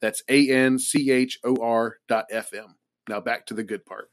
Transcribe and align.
That's 0.00 0.22
A 0.28 0.50
N 0.50 0.78
C 0.78 1.10
H 1.10 1.38
O 1.44 1.56
R 1.62 1.96
dot 2.08 2.26
FM. 2.32 2.74
Now 3.08 3.20
back 3.20 3.46
to 3.46 3.54
the 3.54 3.64
good 3.64 3.84
part. 3.84 4.08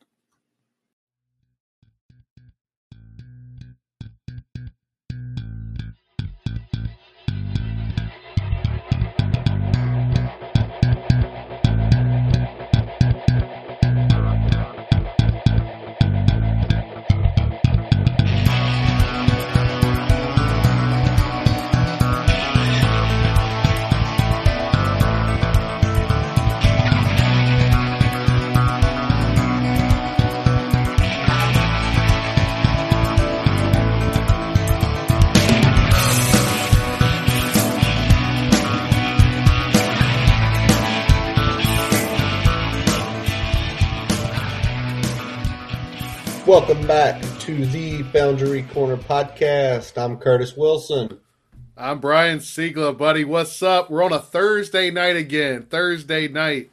Welcome 46.47 46.87
back 46.87 47.21
to 47.39 47.65
the 47.65 48.03
Boundary 48.03 48.63
Corner 48.63 48.95
podcast. 48.95 50.01
I'm 50.01 50.15
Curtis 50.15 50.55
Wilson. 50.55 51.19
I'm 51.75 51.99
Brian 51.99 52.39
Siegler, 52.39 52.97
buddy. 52.97 53.25
What's 53.25 53.61
up? 53.61 53.91
We're 53.91 54.01
on 54.01 54.13
a 54.13 54.19
Thursday 54.19 54.89
night 54.89 55.17
again. 55.17 55.63
Thursday 55.63 56.29
night. 56.29 56.71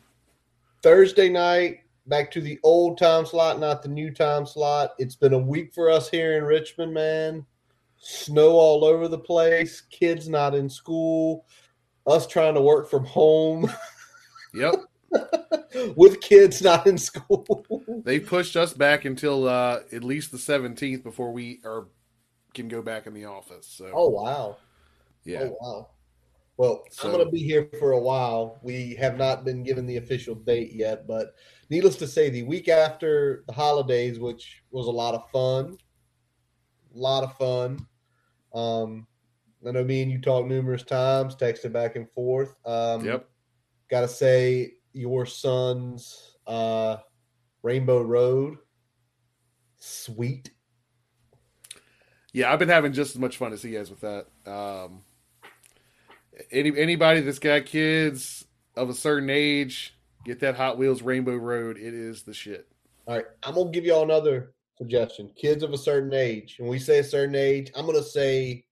Thursday 0.80 1.28
night, 1.28 1.80
back 2.06 2.30
to 2.30 2.40
the 2.40 2.60
old 2.62 2.98
time 2.98 3.26
slot, 3.26 3.58
not 3.58 3.82
the 3.82 3.88
new 3.88 4.12
time 4.12 4.46
slot. 4.46 4.94
It's 5.00 5.16
been 5.16 5.32
a 5.32 5.38
week 5.38 5.74
for 5.74 5.90
us 5.90 6.08
here 6.08 6.38
in 6.38 6.44
Richmond, 6.44 6.94
man. 6.94 7.44
Snow 7.98 8.50
all 8.52 8.84
over 8.84 9.08
the 9.08 9.18
place, 9.18 9.80
kids 9.80 10.28
not 10.28 10.54
in 10.54 10.70
school, 10.70 11.46
us 12.06 12.28
trying 12.28 12.54
to 12.54 12.62
work 12.62 12.88
from 12.88 13.04
home. 13.06 13.68
Yep. 14.54 14.74
with 15.96 16.20
kids 16.20 16.62
not 16.62 16.86
in 16.86 16.98
school. 16.98 18.02
they 18.04 18.20
pushed 18.20 18.56
us 18.56 18.72
back 18.72 19.04
until 19.04 19.48
uh, 19.48 19.80
at 19.92 20.04
least 20.04 20.30
the 20.32 20.38
17th 20.38 21.02
before 21.02 21.32
we 21.32 21.60
are 21.64 21.88
can 22.54 22.68
go 22.68 22.80
back 22.82 23.06
in 23.06 23.14
the 23.14 23.24
office. 23.24 23.66
So 23.66 23.90
Oh 23.92 24.08
wow. 24.08 24.56
yeah. 25.24 25.44
Oh 25.50 25.56
wow. 25.60 25.88
Well, 26.56 26.84
So- 26.90 27.08
I'm 27.08 27.14
going 27.14 27.24
to 27.26 27.32
be 27.32 27.40
here 27.42 27.68
for 27.80 27.92
a 27.92 27.98
while. 27.98 28.58
We 28.62 28.94
have 28.94 29.16
not 29.18 29.44
been 29.44 29.64
given 29.64 29.86
the 29.86 29.96
official 29.96 30.36
date 30.36 30.72
yet, 30.72 31.06
but 31.08 31.34
needless 31.68 31.96
to 31.96 32.06
say, 32.06 32.30
the 32.30 32.44
week 32.44 32.68
after 32.68 33.42
the 33.48 33.52
holidays, 33.52 34.20
which 34.20 34.62
was 34.70 34.86
a 34.86 34.90
lot 34.92 35.14
of 35.14 35.28
fun, 35.30 35.76
a 36.94 36.98
lot 36.98 37.24
of 37.24 37.36
fun. 37.36 37.84
Um, 38.54 39.08
I 39.66 39.72
know 39.72 39.82
me 39.82 40.02
and 40.02 40.12
you 40.12 40.20
talked 40.20 40.46
numerous 40.46 40.84
times, 40.84 41.34
texted 41.34 41.72
back 41.72 41.96
and 41.96 42.08
forth. 42.12 42.54
Um, 42.64 43.04
Yep. 43.04 43.28
Got 43.90 44.02
to 44.02 44.08
say, 44.08 44.74
your 44.94 45.26
son's 45.26 46.36
uh, 46.46 46.96
Rainbow 47.62 48.02
Road, 48.02 48.58
sweet. 49.78 50.50
Yeah, 52.32 52.52
I've 52.52 52.58
been 52.58 52.68
having 52.68 52.92
just 52.92 53.14
as 53.14 53.20
much 53.20 53.36
fun 53.36 53.52
as 53.52 53.62
he 53.62 53.74
has 53.74 53.90
with 53.90 54.00
that. 54.00 54.26
Um, 54.50 55.02
any 56.50 56.76
anybody 56.78 57.20
that's 57.20 57.38
got 57.38 57.66
kids 57.66 58.46
of 58.76 58.88
a 58.88 58.94
certain 58.94 59.30
age, 59.30 59.96
get 60.24 60.40
that 60.40 60.56
Hot 60.56 60.78
Wheels 60.78 61.02
Rainbow 61.02 61.36
Road. 61.36 61.76
It 61.76 61.94
is 61.94 62.22
the 62.22 62.34
shit. 62.34 62.66
All 63.06 63.16
right, 63.16 63.26
I'm 63.42 63.54
gonna 63.54 63.70
give 63.70 63.84
y'all 63.84 64.02
another 64.02 64.54
suggestion. 64.78 65.30
Kids 65.36 65.62
of 65.62 65.72
a 65.72 65.78
certain 65.78 66.14
age, 66.14 66.56
and 66.58 66.68
we 66.68 66.78
say 66.78 67.00
a 67.00 67.04
certain 67.04 67.34
age, 67.34 67.70
I'm 67.76 67.86
gonna 67.86 68.02
say 68.02 68.64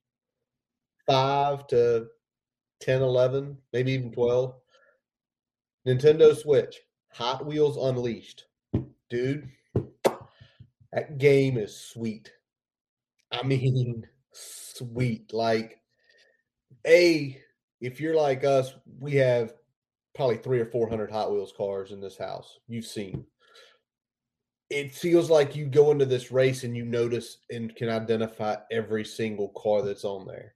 five 1.06 1.66
to 1.68 2.06
10, 2.80 3.02
11, 3.02 3.56
maybe 3.72 3.92
even 3.92 4.12
12. 4.12 4.54
Nintendo 5.86 6.36
Switch, 6.36 6.80
Hot 7.12 7.44
Wheels 7.44 7.76
Unleashed. 7.76 8.44
Dude, 9.10 9.48
that 10.92 11.18
game 11.18 11.58
is 11.58 11.76
sweet. 11.76 12.32
I 13.30 13.42
mean, 13.46 14.06
sweet. 14.32 15.32
Like, 15.32 15.80
A, 16.86 17.40
if 17.80 18.00
you're 18.00 18.16
like 18.16 18.44
us, 18.44 18.74
we 18.98 19.16
have 19.16 19.54
probably 20.14 20.36
three 20.36 20.60
or 20.60 20.66
400 20.66 21.10
Hot 21.10 21.32
Wheels 21.32 21.52
cars 21.56 21.90
in 21.90 22.00
this 22.00 22.18
house. 22.18 22.58
You've 22.68 22.86
seen 22.86 23.26
it 24.72 24.94
feels 24.94 25.28
like 25.28 25.54
you 25.54 25.66
go 25.66 25.90
into 25.90 26.06
this 26.06 26.32
race 26.32 26.64
and 26.64 26.74
you 26.74 26.84
notice 26.84 27.38
and 27.50 27.76
can 27.76 27.90
identify 27.90 28.56
every 28.70 29.04
single 29.04 29.48
car 29.50 29.82
that's 29.82 30.04
on 30.04 30.26
there. 30.26 30.54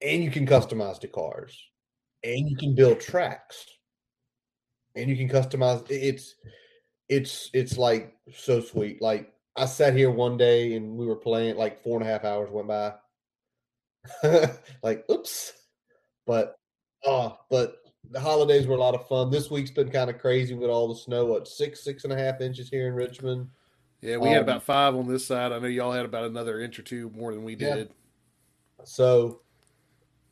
And 0.00 0.22
you 0.22 0.30
can 0.30 0.46
customize 0.46 1.00
the 1.00 1.08
cars. 1.08 1.58
And 2.24 2.48
you 2.48 2.56
can 2.56 2.74
build 2.74 3.00
tracks. 3.00 3.66
And 4.94 5.08
you 5.08 5.16
can 5.16 5.28
customize 5.28 5.84
it's 5.90 6.34
it's 7.08 7.50
it's 7.52 7.78
like 7.78 8.14
so 8.34 8.60
sweet. 8.60 9.00
Like 9.00 9.32
I 9.56 9.66
sat 9.66 9.96
here 9.96 10.10
one 10.10 10.36
day 10.36 10.74
and 10.74 10.96
we 10.96 11.06
were 11.06 11.16
playing 11.16 11.56
like 11.56 11.82
four 11.82 11.98
and 11.98 12.08
a 12.08 12.12
half 12.12 12.24
hours 12.24 12.50
went 12.50 12.68
by. 12.68 12.94
like 14.82 15.04
oops. 15.10 15.52
But 16.26 16.56
oh, 17.04 17.38
but 17.50 17.76
the 18.10 18.20
holidays 18.20 18.66
were 18.66 18.76
a 18.76 18.80
lot 18.80 18.94
of 18.94 19.06
fun. 19.08 19.30
This 19.30 19.50
week's 19.50 19.70
been 19.70 19.90
kind 19.90 20.10
of 20.10 20.18
crazy 20.18 20.54
with 20.54 20.70
all 20.70 20.88
the 20.88 20.94
snow. 21.00 21.24
What 21.24 21.48
six, 21.48 21.82
six 21.82 22.04
and 22.04 22.12
a 22.12 22.16
half 22.16 22.40
inches 22.40 22.68
here 22.68 22.88
in 22.88 22.94
Richmond. 22.94 23.48
Yeah, 24.00 24.16
we 24.16 24.30
had 24.30 24.38
Um, 24.38 24.42
about 24.44 24.64
five 24.64 24.94
on 24.96 25.06
this 25.06 25.24
side. 25.24 25.52
I 25.52 25.58
know 25.58 25.68
y'all 25.68 25.92
had 25.92 26.04
about 26.04 26.24
another 26.24 26.60
inch 26.60 26.78
or 26.78 26.82
two 26.82 27.08
more 27.10 27.32
than 27.32 27.44
we 27.44 27.54
Yeah. 27.54 27.74
did. 27.74 27.94
So 28.84 29.42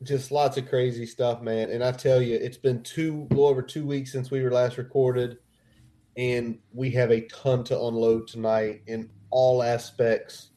just 0.03 0.31
lots 0.31 0.57
of 0.57 0.67
crazy 0.67 1.05
stuff, 1.05 1.41
man. 1.41 1.69
And 1.69 1.83
I 1.83 1.91
tell 1.91 2.21
you, 2.21 2.35
it's 2.35 2.57
been 2.57 2.83
two 2.83 3.27
little 3.29 3.47
over 3.47 3.61
two 3.61 3.85
weeks 3.85 4.11
since 4.11 4.31
we 4.31 4.41
were 4.41 4.51
last 4.51 4.77
recorded, 4.77 5.37
and 6.17 6.57
we 6.73 6.89
have 6.91 7.11
a 7.11 7.21
ton 7.21 7.63
to 7.65 7.79
unload 7.79 8.27
tonight 8.27 8.81
in 8.87 9.09
all 9.29 9.63
aspects 9.63 10.49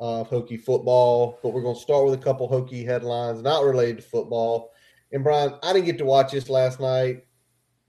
of 0.00 0.28
Hokie 0.28 0.60
football. 0.60 1.38
But 1.42 1.50
we're 1.50 1.62
going 1.62 1.76
to 1.76 1.80
start 1.80 2.04
with 2.04 2.14
a 2.14 2.22
couple 2.22 2.48
Hokie 2.48 2.84
headlines 2.84 3.42
not 3.42 3.64
related 3.64 3.98
to 3.98 4.02
football. 4.02 4.72
And 5.12 5.22
Brian, 5.22 5.54
I 5.62 5.72
didn't 5.72 5.86
get 5.86 5.98
to 5.98 6.04
watch 6.04 6.32
this 6.32 6.50
last 6.50 6.80
night. 6.80 7.24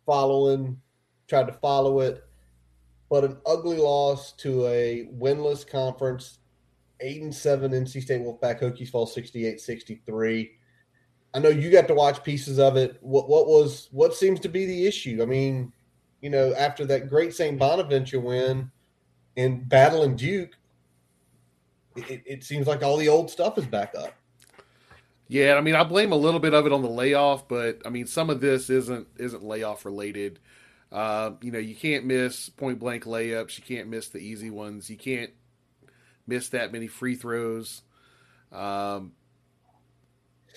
Following, 0.05 0.79
tried 1.27 1.47
to 1.47 1.53
follow 1.53 1.99
it, 1.99 2.23
but 3.09 3.25
an 3.25 3.37
ugly 3.45 3.77
loss 3.77 4.31
to 4.37 4.65
a 4.67 5.09
winless 5.13 5.69
conference 5.69 6.39
eight 7.01 7.21
and 7.21 7.33
seven 7.33 7.71
NC 7.71 8.01
State 8.01 8.21
Wolfpack 8.21 8.61
Hokies 8.61 8.89
fall 8.89 9.07
68-63. 9.07 10.49
I 11.37 11.39
know 11.39 11.49
you 11.49 11.69
got 11.69 11.87
to 11.89 11.93
watch 11.93 12.23
pieces 12.23 12.57
of 12.57 12.77
it. 12.77 12.97
What 13.01 13.29
what 13.29 13.45
was 13.45 13.89
what 13.91 14.15
seems 14.15 14.39
to 14.39 14.49
be 14.49 14.65
the 14.65 14.87
issue? 14.87 15.19
I 15.21 15.25
mean, 15.25 15.71
you 16.19 16.31
know, 16.31 16.51
after 16.55 16.83
that 16.85 17.09
great 17.09 17.31
St. 17.31 17.59
Bonaventure 17.59 18.19
win 18.19 18.71
and 19.37 19.69
battling 19.69 20.15
Duke, 20.15 20.57
it, 21.95 22.23
it 22.25 22.43
seems 22.43 22.65
like 22.65 22.81
all 22.81 22.97
the 22.97 23.07
old 23.07 23.29
stuff 23.29 23.59
is 23.59 23.67
back 23.67 23.93
up. 23.95 24.15
Yeah, 25.27 25.53
I 25.53 25.61
mean, 25.61 25.75
I 25.75 25.83
blame 25.83 26.11
a 26.11 26.15
little 26.15 26.39
bit 26.39 26.55
of 26.55 26.65
it 26.65 26.73
on 26.73 26.81
the 26.81 26.89
layoff, 26.89 27.47
but 27.47 27.83
I 27.85 27.89
mean, 27.89 28.07
some 28.07 28.31
of 28.31 28.41
this 28.41 28.71
isn't 28.71 29.07
isn't 29.17 29.43
layoff 29.43 29.85
related. 29.85 30.39
Uh, 30.91 31.33
you 31.41 31.51
know, 31.51 31.59
you 31.59 31.75
can't 31.75 32.05
miss 32.05 32.49
point 32.49 32.79
blank 32.79 33.03
layups. 33.03 33.59
You 33.59 33.63
can't 33.63 33.89
miss 33.89 34.09
the 34.09 34.17
easy 34.17 34.49
ones. 34.49 34.89
You 34.89 34.97
can't 34.97 35.29
miss 36.25 36.49
that 36.49 36.71
many 36.71 36.87
free 36.87 37.13
throws. 37.13 37.83
Um, 38.51 39.11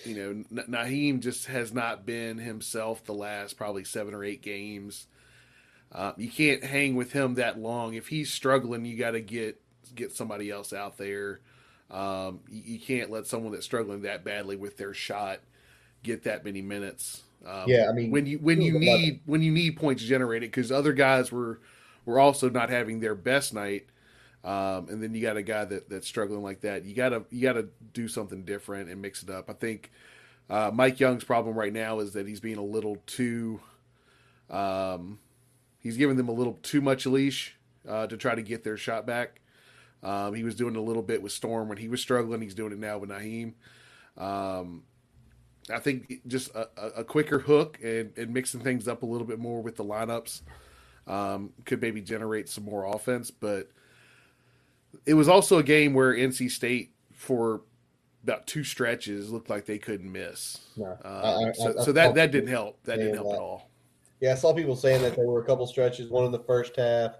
you 0.05 0.15
know, 0.15 0.29
N- 0.29 0.65
Nahiem 0.69 1.19
just 1.19 1.47
has 1.47 1.73
not 1.73 2.05
been 2.05 2.37
himself 2.37 3.03
the 3.05 3.13
last 3.13 3.57
probably 3.57 3.83
seven 3.83 4.13
or 4.13 4.23
eight 4.23 4.41
games. 4.41 5.07
Uh, 5.91 6.13
you 6.17 6.29
can't 6.29 6.63
hang 6.63 6.95
with 6.95 7.11
him 7.11 7.35
that 7.35 7.59
long. 7.59 7.93
If 7.93 8.07
he's 8.07 8.31
struggling, 8.31 8.85
you 8.85 8.97
got 8.97 9.11
to 9.11 9.21
get 9.21 9.59
get 9.95 10.11
somebody 10.13 10.49
else 10.49 10.73
out 10.73 10.97
there. 10.97 11.41
Um, 11.89 12.39
you, 12.49 12.75
you 12.75 12.79
can't 12.79 13.11
let 13.11 13.27
someone 13.27 13.51
that's 13.51 13.65
struggling 13.65 14.03
that 14.03 14.23
badly 14.23 14.55
with 14.55 14.77
their 14.77 14.93
shot 14.93 15.39
get 16.03 16.23
that 16.23 16.45
many 16.45 16.61
minutes. 16.61 17.23
Um, 17.45 17.65
Yeah, 17.67 17.87
I 17.89 17.93
mean, 17.93 18.11
when 18.11 18.25
you 18.25 18.39
when 18.39 18.61
you 18.61 18.73
was 18.73 18.81
a 18.83 18.85
weapon. 18.85 19.01
need 19.01 19.21
when 19.25 19.41
you 19.41 19.51
need 19.51 19.77
points 19.77 20.03
generated 20.03 20.51
because 20.51 20.71
other 20.71 20.93
guys 20.93 21.31
were 21.31 21.59
were 22.05 22.19
also 22.19 22.49
not 22.49 22.69
having 22.69 22.99
their 22.99 23.15
best 23.15 23.53
night, 23.53 23.85
um, 24.43 24.89
and 24.89 25.01
then 25.01 25.13
you 25.13 25.21
got 25.21 25.37
a 25.37 25.43
guy 25.43 25.65
that 25.65 25.89
that's 25.89 26.07
struggling 26.07 26.41
like 26.41 26.61
that. 26.61 26.85
You 26.85 26.95
gotta 26.95 27.23
you 27.29 27.41
gotta 27.41 27.67
do 27.93 28.07
something 28.07 28.43
different 28.43 28.89
and 28.89 29.01
mix 29.01 29.23
it 29.23 29.29
up. 29.29 29.49
I 29.49 29.53
think 29.53 29.91
uh, 30.49 30.71
Mike 30.73 30.99
Young's 30.99 31.23
problem 31.23 31.55
right 31.55 31.73
now 31.73 31.99
is 31.99 32.13
that 32.13 32.27
he's 32.27 32.39
being 32.39 32.57
a 32.57 32.63
little 32.63 32.97
too, 33.05 33.61
um, 34.49 35.19
he's 35.79 35.97
giving 35.97 36.17
them 36.17 36.27
a 36.27 36.33
little 36.33 36.59
too 36.63 36.81
much 36.81 37.05
leash 37.05 37.55
uh, 37.87 38.07
to 38.07 38.17
try 38.17 38.35
to 38.35 38.41
get 38.41 38.63
their 38.63 38.77
shot 38.77 39.05
back. 39.05 39.41
Um, 40.03 40.33
he 40.33 40.43
was 40.43 40.55
doing 40.55 40.75
a 40.75 40.81
little 40.81 41.03
bit 41.03 41.21
with 41.21 41.31
Storm 41.31 41.69
when 41.69 41.77
he 41.77 41.87
was 41.87 42.01
struggling. 42.01 42.41
He's 42.41 42.55
doing 42.55 42.71
it 42.71 42.79
now 42.79 42.97
with 42.97 43.11
Nahiem. 43.11 43.53
Um, 44.17 44.83
I 45.69 45.79
think 45.79 46.21
just 46.27 46.53
a, 46.55 46.67
a, 46.97 47.03
quicker 47.03 47.39
hook 47.39 47.79
and, 47.81 48.11
and 48.17 48.33
mixing 48.33 48.59
things 48.59 48.87
up 48.87 49.03
a 49.03 49.05
little 49.05 49.25
bit 49.25 49.39
more 49.39 49.61
with 49.61 49.77
the 49.77 49.85
lineups 49.85 50.41
um, 51.07 51.53
could 51.65 51.81
maybe 51.81 52.01
generate 52.01 52.49
some 52.49 52.65
more 52.65 52.83
offense. 52.83 53.31
But 53.31 53.69
it 55.05 55.13
was 55.13 55.27
also 55.27 55.57
a 55.57 55.63
game 55.63 55.93
where 55.93 56.13
NC 56.13 56.49
State, 56.49 56.93
for 57.13 57.61
about 58.23 58.45
two 58.47 58.63
stretches, 58.63 59.31
looked 59.31 59.49
like 59.49 59.65
they 59.65 59.77
couldn't 59.79 60.11
miss. 60.11 60.59
No, 60.77 60.91
Um, 60.91 60.97
I- 61.03 61.33
I- 61.49 61.51
so 61.53 61.79
I- 61.79 61.83
so 61.83 61.91
that, 61.91 62.13
that 62.15 62.31
didn't 62.31 62.49
help. 62.49 62.81
That 62.83 62.97
Yeah, 62.97 63.05
didn't 63.05 63.15
help 63.15 63.29
that- 63.29 63.35
at 63.35 63.41
all. 63.41 63.71
Yeah, 64.19 64.31
I 64.33 64.35
saw 64.35 64.53
people 64.53 64.75
saying 64.75 65.01
that 65.01 65.15
there 65.15 65.25
were 65.25 65.41
a 65.41 65.45
couple 65.45 65.65
stretches, 65.65 66.09
one 66.11 66.25
in 66.25 66.31
the 66.31 66.43
first 66.43 66.75
half 66.75 67.15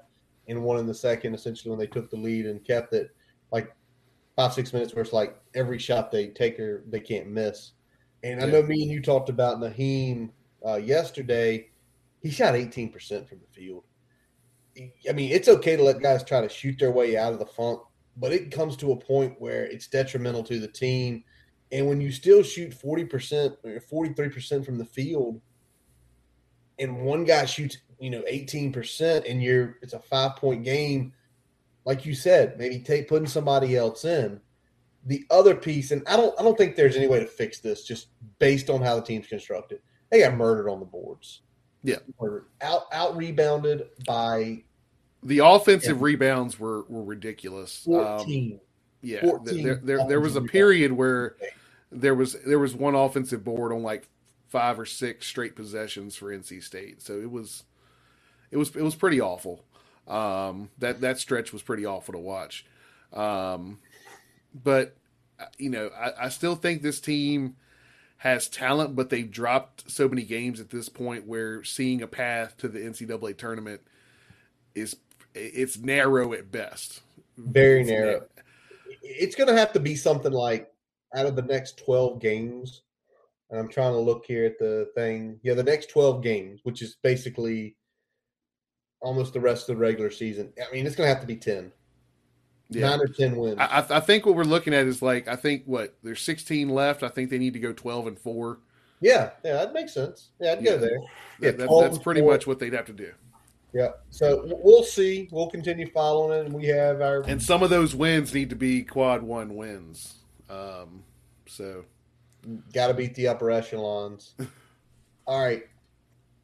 and 0.48 0.64
one 0.64 0.78
in 0.78 0.86
the 0.86 0.94
second, 0.94 1.34
essentially 1.34 1.72
when 1.72 1.80
they 1.80 1.88
took 1.88 2.12
the 2.12 2.18
lead 2.18 2.46
and 2.46 2.64
kept 2.64 2.94
it 2.94 3.10
like 3.52 3.74
five, 4.36 4.54
six 4.54 4.72
minutes 4.72 4.94
where 4.94 5.02
it's 5.04 5.12
like 5.14 5.36
every 5.56 5.80
shot 5.80 6.12
they 6.12 6.28
take 6.28 6.60
or 6.60 6.84
they 6.90 7.00
can't 7.00 7.28
miss. 7.28 7.72
And 8.24 8.40
I 8.42 8.46
know 8.46 8.62
me 8.62 8.84
and 8.84 8.92
you 8.92 9.02
talked 9.02 9.30
about 9.30 9.60
Nahiem 9.60 10.30
uh, 10.64 10.76
yesterday. 10.76 11.70
He 12.22 12.30
shot 12.30 12.54
18% 12.54 13.28
from 13.28 13.40
the 13.40 13.48
field. 13.52 13.84
I 14.78 15.12
mean, 15.14 15.32
it's 15.32 15.48
okay 15.48 15.76
to 15.76 15.84
let 15.84 16.02
guys 16.02 16.24
try 16.24 16.42
to 16.42 16.50
shoot 16.50 16.80
their 16.80 16.92
way 16.92 17.18
out 17.18 17.34
of 17.34 17.40
the 17.40 17.46
funk, 17.46 17.82
but 18.18 18.32
it 18.32 18.52
comes 18.52 18.78
to 18.78 18.92
a 18.92 18.98
point 18.98 19.36
where 19.40 19.66
it's 19.66 19.88
detrimental 19.88 20.44
to 20.44 20.60
the 20.60 20.68
team. 20.68 21.24
And 21.72 21.88
when 21.88 22.02
you 22.02 22.12
still 22.12 22.44
shoot 22.44 22.72
40% 22.72 23.58
or 23.64 24.06
43% 24.06 24.66
from 24.66 24.78
the 24.78 24.86
field, 24.86 25.42
and 26.80 27.02
one 27.02 27.24
guy 27.24 27.46
shoots, 27.46 27.78
you 28.00 28.10
know, 28.10 28.24
18% 28.24 29.30
and 29.30 29.42
you're 29.42 29.78
it's 29.82 29.94
a 29.94 30.00
five 30.00 30.36
point 30.36 30.64
game, 30.64 31.14
like 31.86 32.06
you 32.06 32.16
said, 32.16 32.58
maybe 32.58 32.80
take 32.80 33.08
putting 33.08 33.28
somebody 33.28 33.76
else 33.76 34.04
in. 34.06 34.40
The 35.06 35.26
other 35.32 35.56
piece, 35.56 35.92
and 35.92 36.04
I 36.08 36.18
don't 36.18 36.38
I 36.40 36.44
don't 36.44 36.58
think 36.58 36.76
there's 36.76 36.98
any 36.98 37.08
way 37.08 37.20
to 37.20 37.28
fix 37.28 37.60
this 37.60 37.84
just 37.84 38.08
based 38.40 38.70
on 38.70 38.82
how 38.82 38.96
the 38.96 39.02
team's 39.02 39.28
constructed. 39.28 39.80
They 40.10 40.20
got 40.20 40.36
murdered 40.36 40.70
on 40.70 40.80
the 40.80 40.86
boards. 40.86 41.42
Yeah. 41.84 41.98
Murdered. 42.20 42.46
Out 42.62 42.84
out 42.92 43.16
rebounded 43.18 43.88
by 44.06 44.64
The 45.24 45.40
offensive 45.40 45.98
Yeah. 45.98 46.04
rebounds 46.04 46.60
were, 46.60 46.84
were 46.90 47.04
ridiculous. 47.04 47.88
Um, 47.88 48.60
yeah, 49.02 49.22
14 49.22 49.64
there, 49.64 49.76
there, 49.76 50.08
there 50.08 50.20
was 50.22 50.36
a 50.36 50.42
period 50.42 50.92
where 50.92 51.36
there 51.92 52.16
was 52.16 52.34
there 52.46 52.60
was 52.60 52.76
one 52.76 52.96
offensive 52.96 53.44
board 53.44 53.72
on 53.74 53.84
like 53.84 54.08
five 54.48 54.80
or 54.80 54.86
six 54.86 55.28
straight 55.28 55.56
possessions 55.56 56.16
for 56.16 56.28
NC 56.32 56.62
State. 56.64 57.02
So 57.02 57.14
it 57.20 57.30
was 57.32 57.64
it 58.52 58.58
was 58.58 58.76
it 58.76 58.84
was 58.84 58.96
pretty 58.96 59.20
awful. 59.22 59.64
Um, 60.08 60.70
that 60.80 61.02
that 61.02 61.20
stretch 61.20 61.54
was 61.54 61.62
pretty 61.62 61.86
awful 61.86 62.14
to 62.14 62.20
watch. 62.20 62.66
Um, 63.14 63.80
but 64.64 64.96
uh, 65.40 65.46
you 65.58 65.70
know, 65.70 65.90
I, 65.98 66.26
I 66.26 66.30
still 66.30 66.56
think 66.56 66.82
this 66.82 67.00
team 67.00 67.56
has 68.22 68.48
talent, 68.48 68.96
but 68.96 69.10
they've 69.10 69.32
dropped 69.32 69.90
so 69.90 70.08
many 70.08 70.22
games 70.22 70.60
at 70.60 70.70
this 70.70 70.90
point 70.90 71.26
where 71.26 71.64
seeing 71.64 72.04
a 72.04 72.08
path 72.08 72.56
to 72.56 72.68
the 72.68 72.78
NCAA 72.78 73.36
tournament 73.36 73.82
is 74.76 74.96
it's 75.34 75.80
narrow 75.80 76.32
at 76.34 76.52
best. 76.52 77.02
Very 77.36 77.82
It's 77.82 77.90
narrow. 77.90 78.28
It's 79.02 79.36
going 79.36 79.48
to 79.48 79.58
have 79.58 79.74
to 79.74 79.80
be 79.80 79.96
something 79.96 80.32
like 80.32 80.72
out 81.16 81.26
of 81.26 81.36
the 81.36 81.42
next 81.42 81.80
12 81.84 82.22
games. 82.22 82.84
And 83.50 83.60
I'm 83.60 83.70
trying 83.70 83.94
to 83.94 84.00
look 84.00 84.24
here 84.28 84.46
at 84.46 84.60
the 84.60 84.92
thing. 84.94 85.40
Yeah, 85.42 85.56
the 85.56 85.64
next 85.64 85.90
12 85.90 86.22
games, 86.22 86.60
which 86.62 86.84
is 86.84 86.98
basically 87.02 87.76
almost 89.02 89.34
the 89.34 89.40
rest 89.40 89.68
of 89.68 89.78
the 89.78 89.82
regular 89.82 90.12
season. 90.12 90.54
I 90.60 90.72
mean, 90.72 90.86
it's 90.86 90.96
going 90.96 91.08
to 91.08 91.14
have 91.14 91.22
to 91.22 91.28
be 91.28 91.38
10. 91.38 91.72
Yeah. 92.72 92.90
Nine 92.90 93.02
or 93.02 93.08
10 93.08 93.36
wins. 93.36 93.58
I, 93.60 93.86
I- 93.90 94.00
think 94.00 94.26
what 94.26 94.36
we're 94.36 94.44
looking 94.44 94.74
at 94.74 94.88
is 94.88 95.02
like 95.02 95.28
I 95.28 95.36
think 95.36 95.64
what 95.66 95.96
there's 96.04 96.22
16 96.22 96.70
left. 96.70 97.04
I 97.04 97.10
think 97.10 97.30
they 97.30 97.38
need 97.38 97.54
to 97.54 97.60
go 97.60 97.74
12 97.74 98.08
and 98.08 98.18
four. 98.20 98.60
yeah, 99.02 99.32
yeah, 99.44 99.54
that 99.54 99.74
makes 99.74 99.94
sense. 99.94 100.30
Yeah, 100.40 100.54
I'd 100.54 100.62
Yeah. 100.62 100.72
go 100.72 100.78
there. 100.78 100.98
Yeah, 101.40 101.52
that- 101.52 101.68
12 101.68 101.84
that's 101.84 101.98
pretty 102.00 102.22
four. 102.22 102.32
much 102.32 102.48
what 102.48 102.60
they'd 102.60 102.74
have 102.74 102.86
to 102.86 102.94
do. 102.94 103.12
Yeah. 103.74 103.90
So 104.10 104.44
we'll 104.64 104.84
see. 104.84 105.30
We'll 105.32 105.50
continue 105.50 105.90
following 105.92 106.40
it. 106.40 106.46
And 106.46 106.54
we 106.56 106.66
have 106.68 107.02
our. 107.02 107.22
And 107.22 107.42
some 107.42 107.64
of 107.64 107.70
those 107.70 107.96
wins 107.96 108.34
need 108.34 108.50
to 108.50 108.56
be 108.56 108.84
quad 108.84 109.24
one 109.24 109.56
wins. 109.56 110.16
Um, 110.50 111.04
so 111.46 111.86
Got 112.74 112.88
to 112.88 112.94
beat 112.94 113.16
the 113.16 113.28
upper 113.28 113.52
echelons. 113.52 114.34
All 115.28 115.42
right. 115.44 115.64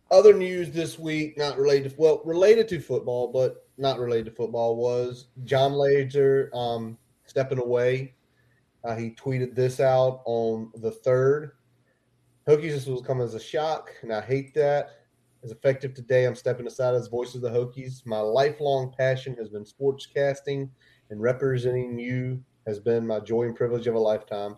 Other 0.09 0.33
news 0.33 0.71
this 0.71 0.97
week, 0.97 1.37
not 1.37 1.57
related 1.57 1.89
to 1.91 1.95
well, 1.97 2.21
related 2.23 2.67
to 2.69 2.79
football, 2.79 3.27
but 3.29 3.66
not 3.77 3.99
related 3.99 4.25
to 4.25 4.31
football, 4.31 4.75
was 4.75 5.27
Jon 5.43 5.73
Laaser 5.73 6.49
um, 6.53 6.97
stepping 7.25 7.59
away. 7.59 8.15
Uh, 8.83 8.95
he 8.95 9.11
tweeted 9.11 9.55
this 9.55 9.79
out 9.79 10.21
on 10.25 10.71
the 10.75 10.91
third. 10.91 11.51
Hokies, 12.47 12.71
this 12.71 12.85
will 12.85 13.03
come 13.03 13.21
as 13.21 13.33
a 13.33 13.39
shock, 13.39 13.91
and 14.01 14.13
I 14.13 14.21
hate 14.21 14.53
that. 14.53 14.91
As 15.43 15.51
effective 15.51 15.93
today, 15.93 16.25
I'm 16.25 16.35
stepping 16.35 16.67
aside 16.67 16.95
as 16.95 17.07
voice 17.07 17.35
of 17.35 17.41
the 17.41 17.49
Hokies. 17.49 18.05
My 18.05 18.19
lifelong 18.19 18.93
passion 18.97 19.35
has 19.37 19.49
been 19.49 19.65
sportscasting, 19.65 20.69
and 21.09 21.21
representing 21.21 21.99
you 21.99 22.43
has 22.65 22.79
been 22.79 23.05
my 23.05 23.19
joy 23.19 23.43
and 23.43 23.55
privilege 23.55 23.87
of 23.87 23.95
a 23.95 23.99
lifetime. 23.99 24.57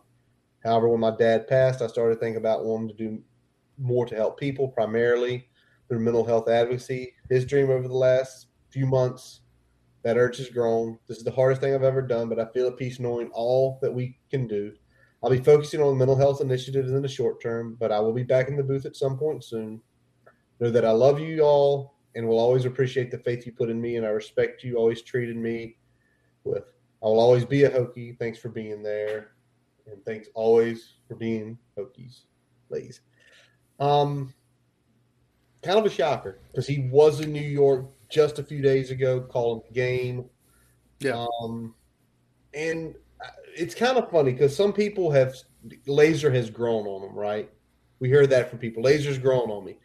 However, 0.64 0.90
when 0.90 1.00
my 1.00 1.16
dad 1.16 1.48
passed, 1.48 1.82
I 1.82 1.88
started 1.88 2.20
thinking 2.20 2.38
about 2.38 2.66
wanting 2.66 2.90
to 2.90 2.94
do 2.94 3.22
more 3.78 4.06
to 4.06 4.16
help 4.16 4.40
people, 4.40 4.68
primarily 4.68 5.48
through 5.88 6.00
mental 6.00 6.26
health 6.26 6.50
advocacy. 6.50 7.14
His 7.30 7.46
dream 7.46 7.70
over 7.70 7.88
the 7.88 7.94
last 7.94 8.48
few 8.70 8.86
months, 8.86 9.42
that 10.04 10.18
urge 10.18 10.38
has 10.38 10.50
grown. 10.50 10.98
This 11.08 11.18
is 11.18 11.24
the 11.24 11.32
hardest 11.32 11.62
thing 11.62 11.74
I've 11.74 11.84
ever 11.84 12.02
done, 12.02 12.30
but 12.30 12.40
I 12.40 12.46
feel 12.46 12.68
at 12.68 12.78
peace 12.78 13.00
knowing 13.00 13.30
all 13.34 13.80
that 13.82 13.94
we 13.94 14.18
can 14.30 14.48
do. 14.48 14.74
I'll 15.22 15.30
be 15.30 15.42
focusing 15.42 15.82
on 15.82 15.90
the 15.90 15.96
mental 15.96 16.16
health 16.16 16.40
initiatives 16.40 16.92
in 16.92 17.02
the 17.02 17.08
short 17.08 17.42
term, 17.42 17.76
but 17.80 17.92
I 17.92 18.00
will 18.00 18.14
be 18.14 18.24
back 18.24 18.48
in 18.48 18.56
the 18.56 18.64
booth 18.64 18.86
at 18.86 18.96
some 18.96 19.18
point 19.18 19.44
soon. 19.44 19.82
Know 20.60 20.72
that 20.72 20.86
I 20.86 20.92
love 20.92 21.20
you 21.20 21.42
all 21.42 21.96
and 22.16 22.28
will 22.28 22.40
always 22.40 22.66
appreciate 22.66 23.12
the 23.12 23.18
faith 23.18 23.46
you 23.46 23.52
put 23.52 23.70
in 23.70 23.82
me, 23.82 23.98
and 23.98 24.06
I 24.06 24.10
respect 24.10 24.64
you 24.64 24.78
always 24.78 25.02
treated 25.02 25.36
me 25.36 25.78
with. 26.44 26.64
I 27.04 27.06
will 27.06 27.20
always 27.20 27.46
be 27.46 27.64
a 27.64 27.70
Hokie. 27.70 28.18
Thanks 28.18 28.40
for 28.40 28.50
being 28.50 28.82
there, 28.82 29.32
and 29.88 30.04
thanks 30.06 30.30
always 30.34 30.94
for 31.08 31.16
being 31.16 31.58
Hokies, 31.78 32.22
ladies. 32.70 33.02
Um, 33.80 34.34
kind 35.62 35.80
of 35.80 35.86
a 35.86 35.90
shocker 35.90 36.40
because 36.48 36.68
he 36.68 36.90
was 36.92 37.20
in 37.20 37.32
New 37.32 37.42
York 37.42 37.86
just 38.10 38.40
a 38.40 38.44
few 38.44 38.62
days 38.62 38.92
ago 38.92 39.22
calling 39.22 39.62
the 39.68 39.74
game. 39.74 40.26
Yeah. 41.00 41.26
Um, 41.42 41.76
and 42.54 42.96
it's 43.56 43.76
kind 43.76 43.98
of 43.98 44.10
funny 44.10 44.32
because 44.32 44.56
some 44.56 44.74
people 44.74 45.12
have 45.12 45.36
Laaser 45.88 46.32
has 46.32 46.50
grown 46.50 46.88
on 46.88 47.02
them, 47.02 47.16
right? 47.16 47.50
We 48.00 48.08
hear 48.10 48.26
that 48.28 48.50
from 48.50 48.60
people. 48.60 48.84
Laaser's 48.84 49.18
grown 49.18 49.50
on 49.50 49.66
me. 49.66 49.78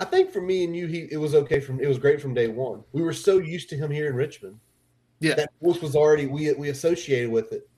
I 0.00 0.04
think 0.04 0.30
for 0.30 0.40
me 0.40 0.64
and 0.64 0.74
you, 0.76 0.86
he 0.86 1.08
it 1.10 1.16
was 1.18 1.34
okay 1.34 1.60
from 1.60 1.80
it 1.80 1.86
was 1.86 1.98
great 1.98 2.20
from 2.20 2.34
day 2.34 2.48
one. 2.48 2.84
We 2.92 3.02
were 3.02 3.12
so 3.12 3.38
used 3.38 3.68
to 3.70 3.76
him 3.76 3.90
here 3.90 4.08
in 4.08 4.14
Richmond. 4.14 4.58
Yeah. 5.20 5.34
That 5.34 5.50
voice 5.60 5.80
was 5.80 5.96
already 5.96 6.26
we 6.26 6.52
we 6.52 6.68
associated 6.68 7.30
with 7.30 7.52
it. 7.52 7.68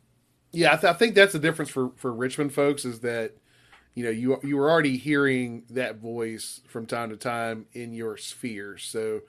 yeah, 0.52 0.72
I, 0.74 0.76
th- 0.76 0.92
I 0.92 0.96
think 0.96 1.14
that's 1.14 1.32
the 1.32 1.38
difference 1.38 1.70
for 1.70 1.92
for 1.96 2.12
Richmond 2.12 2.52
folks 2.52 2.84
is 2.84 3.00
that 3.00 3.32
you 3.94 4.04
know 4.04 4.10
you 4.10 4.38
you 4.42 4.56
were 4.56 4.70
already 4.70 4.96
hearing 4.96 5.64
that 5.70 5.96
voice 5.96 6.60
from 6.68 6.86
time 6.86 7.10
to 7.10 7.16
time 7.16 7.66
in 7.72 7.92
your 7.92 8.16
sphere, 8.16 8.76
so 8.78 9.20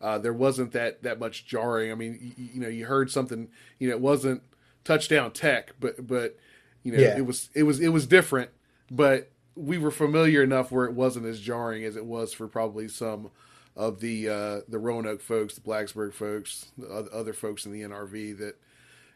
uh, 0.00 0.18
there 0.18 0.32
wasn't 0.32 0.72
that 0.72 1.02
that 1.02 1.18
much 1.18 1.46
jarring. 1.46 1.90
I 1.90 1.94
mean, 1.94 2.34
you, 2.36 2.48
you 2.54 2.60
know, 2.60 2.68
you 2.68 2.86
heard 2.86 3.10
something. 3.10 3.48
You 3.78 3.88
know, 3.88 3.94
it 3.94 4.00
wasn't 4.00 4.42
touchdown 4.84 5.32
tech, 5.32 5.72
but 5.80 6.06
but 6.06 6.36
you 6.82 6.92
know, 6.92 6.98
Yeah. 6.98 7.16
it 7.18 7.26
was 7.26 7.50
it 7.54 7.62
was 7.64 7.80
it 7.80 7.88
was 7.88 8.06
different, 8.06 8.50
but 8.90 9.30
we 9.54 9.78
were 9.78 9.90
familiar 9.90 10.42
enough 10.42 10.70
where 10.70 10.84
it 10.84 10.92
wasn't 10.92 11.26
as 11.26 11.40
jarring 11.40 11.84
as 11.84 11.96
it 11.96 12.04
was 12.04 12.32
for 12.34 12.46
probably 12.46 12.88
some 12.88 13.30
of 13.74 14.00
the 14.00 14.28
uh, 14.28 14.60
the 14.68 14.78
Roanoke 14.78 15.20
folks, 15.22 15.54
the 15.54 15.60
Blacksburg 15.62 16.12
folks, 16.12 16.66
the 16.78 17.08
other 17.12 17.32
folks 17.32 17.66
in 17.66 17.72
the 17.72 17.82
NRV 17.82 18.38
that 18.38 18.56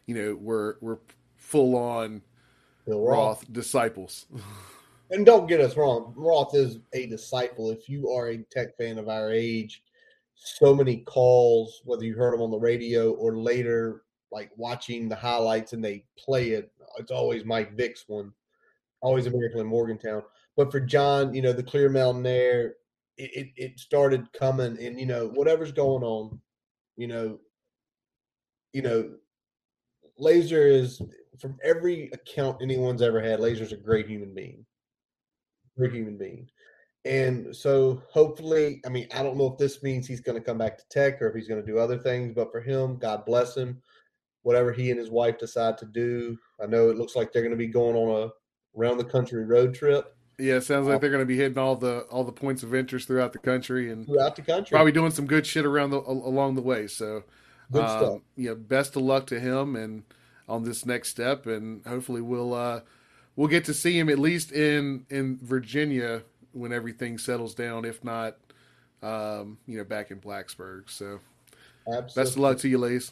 you 0.07 0.15
know 0.15 0.35
were 0.35 0.77
were 0.81 0.99
full 1.37 1.75
on 1.75 2.21
Roth. 2.87 3.07
Roth 3.43 3.53
disciples. 3.53 4.25
And 5.11 5.25
don't 5.25 5.45
get 5.47 5.59
us 5.59 5.75
wrong, 5.75 6.13
Roth 6.15 6.55
is 6.55 6.79
a 6.93 7.05
disciple. 7.05 7.69
If 7.69 7.89
you 7.89 8.09
are 8.11 8.29
a 8.29 8.37
tech 8.49 8.77
fan 8.77 8.97
of 8.97 9.09
our 9.09 9.29
age, 9.31 9.83
so 10.43 10.73
many 10.73 10.97
calls, 10.97 11.81
whether 11.85 12.03
you 12.03 12.15
heard 12.15 12.33
them 12.33 12.41
on 12.41 12.49
the 12.49 12.57
radio 12.57 13.11
or 13.11 13.37
later, 13.37 14.01
like 14.31 14.49
watching 14.57 15.07
the 15.07 15.15
highlights 15.15 15.73
and 15.73 15.85
they 15.85 16.03
play 16.17 16.51
it, 16.51 16.71
it's 16.97 17.11
always 17.11 17.45
Mike 17.45 17.77
Vick's 17.77 18.05
one, 18.07 18.33
always 19.01 19.27
a 19.27 19.29
miracle 19.29 19.61
in 19.61 19.67
Morgantown. 19.67 20.23
but 20.57 20.71
for 20.71 20.79
Jon, 20.79 21.33
you 21.33 21.43
know, 21.43 21.53
the 21.53 21.61
Clear 21.61 21.89
Mountain 21.89 22.25
Air, 22.25 22.75
it, 23.17 23.31
it, 23.35 23.47
it 23.55 23.79
started 23.79 24.33
coming, 24.33 24.83
and 24.83 24.99
you 24.99 25.05
know, 25.05 25.27
whatever's 25.27 25.71
going 25.71 26.03
on, 26.03 26.39
you 26.97 27.07
know, 27.07 27.39
you 28.73 28.81
know, 28.81 29.11
Laaser 30.17 30.65
is 30.65 31.03
from 31.39 31.57
every 31.63 32.09
account 32.13 32.63
anyone's 32.63 33.03
ever 33.03 33.21
had. 33.21 33.39
Laaser's 33.39 33.73
a 33.73 33.77
great 33.77 34.07
human 34.07 34.33
being, 34.33 34.65
great 35.77 35.93
human 35.93 36.17
being, 36.17 36.49
and 37.05 37.55
so 37.55 38.01
hopefully, 38.09 38.81
I 38.85 38.89
mean, 38.89 39.07
I 39.13 39.23
don't 39.23 39.37
know 39.37 39.47
if 39.47 39.57
this 39.57 39.81
means 39.81 40.07
he's 40.07 40.21
going 40.21 40.37
to 40.37 40.43
come 40.43 40.57
back 40.57 40.77
to 40.77 40.83
Tech 40.89 41.21
or 41.21 41.29
if 41.29 41.35
he's 41.35 41.47
going 41.47 41.61
to 41.61 41.65
do 41.65 41.79
other 41.79 41.97
things, 41.97 42.33
but 42.33 42.51
for 42.51 42.61
him, 42.61 42.97
God 42.97 43.25
bless 43.25 43.57
him. 43.57 43.81
Whatever 44.43 44.71
he 44.71 44.89
and 44.91 44.99
his 44.99 45.09
wife 45.09 45.37
decide 45.37 45.77
to 45.79 45.85
do, 45.85 46.37
I 46.61 46.67
know 46.67 46.89
it 46.89 46.97
looks 46.97 47.15
like 47.15 47.31
they're 47.31 47.43
going 47.43 47.51
to 47.51 47.57
be 47.57 47.67
going 47.67 47.95
on 47.95 48.23
a 48.23 48.29
around 48.79 48.97
the 48.97 49.03
country 49.03 49.43
road 49.43 49.73
trip. 49.73 50.15
Yeah, 50.39 50.55
it 50.55 50.61
sounds 50.61 50.87
like 50.87 51.01
they're 51.01 51.11
going 51.11 51.21
to 51.21 51.25
be 51.27 51.37
hitting 51.37 51.57
all 51.57 51.75
the 51.75 51.99
all 52.09 52.23
the 52.23 52.31
points 52.31 52.63
of 52.63 52.73
interest 52.73 53.07
throughout 53.07 53.33
the 53.33 53.39
country 53.39 53.91
and 53.91 54.07
throughout 54.07 54.35
the 54.35 54.41
country. 54.41 54.73
Probably 54.73 54.91
doing 54.91 55.11
some 55.11 55.27
good 55.27 55.45
shit 55.45 55.65
around 55.65 55.91
the 55.91 55.99
along 55.99 56.55
the 56.55 56.61
way. 56.61 56.87
So, 56.87 57.23
good 57.71 57.83
um, 57.83 57.99
stuff. 57.99 58.21
Yeah, 58.35 58.53
best 58.55 58.95
of 58.95 59.03
luck 59.03 59.27
to 59.27 59.39
him 59.39 59.75
and 59.75 60.03
on 60.49 60.63
this 60.63 60.85
next 60.85 61.09
step, 61.09 61.45
and 61.45 61.85
hopefully 61.85 62.21
we'll 62.21 62.55
uh, 62.55 62.81
we'll 63.35 63.49
get 63.49 63.65
to 63.65 63.73
see 63.73 63.99
him 63.99 64.09
at 64.09 64.17
least 64.17 64.51
in 64.51 65.05
in 65.11 65.37
Virginia 65.43 66.23
when 66.53 66.71
everything 66.71 67.17
settles 67.17 67.55
down. 67.55 67.85
If 67.85 68.03
not, 68.03 68.37
um, 69.01 69.57
you 69.67 69.77
know, 69.77 69.83
back 69.83 70.11
in 70.11 70.19
Blacksburg. 70.19 70.89
So, 70.89 71.19
Absolutely. 71.87 72.23
best 72.23 72.31
of 72.33 72.37
luck 72.37 72.57
to 72.59 72.69
you, 72.69 72.77
Lace. 72.77 73.11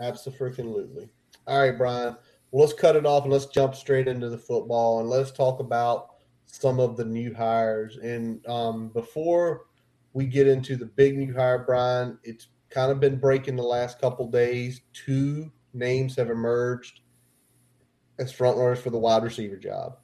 Absolutely. 0.00 1.08
All 1.46 1.60
right, 1.60 1.76
Brian. 1.76 2.16
Well, 2.50 2.64
let's 2.64 2.72
cut 2.72 2.96
it 2.96 3.06
off 3.06 3.24
and 3.24 3.32
let's 3.32 3.46
jump 3.46 3.74
straight 3.74 4.08
into 4.08 4.28
the 4.28 4.38
football 4.38 5.00
and 5.00 5.08
let's 5.08 5.32
talk 5.32 5.60
about 5.60 6.14
some 6.46 6.78
of 6.78 6.96
the 6.96 7.04
new 7.04 7.34
hires. 7.34 7.96
And 7.98 8.46
um, 8.46 8.88
before 8.88 9.66
we 10.12 10.26
get 10.26 10.46
into 10.46 10.76
the 10.76 10.86
big 10.86 11.18
new 11.18 11.34
hire, 11.34 11.64
Brian, 11.64 12.18
it's 12.22 12.48
kind 12.70 12.92
of 12.92 13.00
been 13.00 13.18
breaking 13.18 13.56
the 13.56 13.62
last 13.62 14.00
couple 14.00 14.30
days. 14.30 14.82
Two 14.92 15.50
names 15.72 16.16
have 16.16 16.30
emerged 16.30 17.00
as 18.18 18.32
front 18.32 18.56
runners 18.56 18.80
for 18.80 18.90
the 18.90 18.98
wide 18.98 19.24
receiver 19.24 19.56
job. 19.56 19.98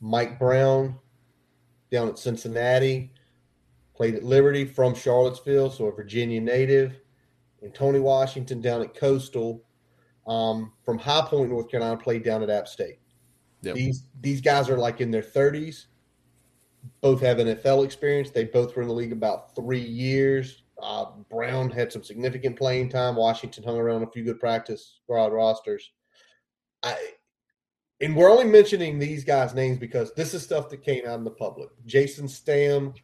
Mike 0.00 0.38
Brown 0.38 0.96
down 1.92 2.08
at 2.08 2.18
Cincinnati, 2.18 3.12
played 3.94 4.16
at 4.16 4.24
Liberty 4.24 4.64
from 4.64 4.94
Charlottesville, 4.94 5.70
so 5.70 5.86
a 5.86 5.94
Virginia 5.94 6.40
native, 6.40 6.98
and 7.60 7.72
Tony 7.72 8.00
Washington 8.00 8.60
down 8.60 8.82
at 8.82 8.94
Coastal 8.94 9.62
um, 10.26 10.72
from 10.84 10.98
High 10.98 11.26
Point, 11.26 11.50
North 11.50 11.70
Carolina, 11.70 11.96
played 11.96 12.24
down 12.24 12.42
at 12.42 12.50
App 12.50 12.66
State. 12.66 12.98
Yep. 13.60 13.76
These 13.76 14.04
these 14.20 14.40
guys 14.40 14.68
are 14.68 14.78
like 14.78 15.00
in 15.00 15.12
their 15.12 15.22
thirties. 15.22 15.86
Both 17.00 17.20
have 17.20 17.36
NFL 17.36 17.84
experience. 17.84 18.30
They 18.30 18.44
both 18.44 18.74
were 18.74 18.82
in 18.82 18.88
the 18.88 18.94
league 18.94 19.12
about 19.12 19.54
three 19.54 19.80
years. 19.80 20.64
Uh, 20.82 21.06
Brown 21.30 21.70
had 21.70 21.92
some 21.92 22.02
significant 22.02 22.56
playing 22.56 22.88
time. 22.88 23.14
Washington 23.14 23.62
hung 23.62 23.78
around 23.78 24.02
a 24.02 24.10
few 24.10 24.24
good 24.24 24.40
practice 24.40 24.98
squad 25.04 25.32
rosters. 25.32 25.92
I 26.82 26.96
and 28.02 28.16
we're 28.16 28.30
only 28.30 28.44
mentioning 28.44 28.98
these 28.98 29.24
guys' 29.24 29.54
names 29.54 29.78
because 29.78 30.12
this 30.14 30.34
is 30.34 30.42
stuff 30.42 30.68
that 30.70 30.82
came 30.82 31.06
out 31.06 31.18
in 31.18 31.24
the 31.24 31.30
public. 31.30 31.70
Jason 31.86 32.26
Stamm, 32.26 32.94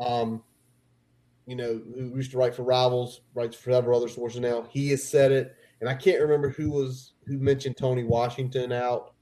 um, 0.00 0.42
you 1.46 1.54
know, 1.54 1.80
who 1.94 2.16
used 2.16 2.30
to 2.32 2.38
write 2.38 2.54
for 2.54 2.62
Rivals, 2.62 3.20
writes 3.34 3.54
for 3.54 3.70
several 3.70 3.96
other 3.96 4.08
sources 4.08 4.40
now. 4.40 4.66
He 4.70 4.88
has 4.90 5.06
said 5.06 5.30
it, 5.30 5.54
and 5.80 5.90
I 5.90 5.94
can't 5.94 6.20
remember 6.20 6.48
who 6.48 6.70
was 6.70 7.12
who 7.26 7.38
mentioned 7.38 7.76
Tony 7.76 8.02
Washington 8.02 8.72
out. 8.72 9.12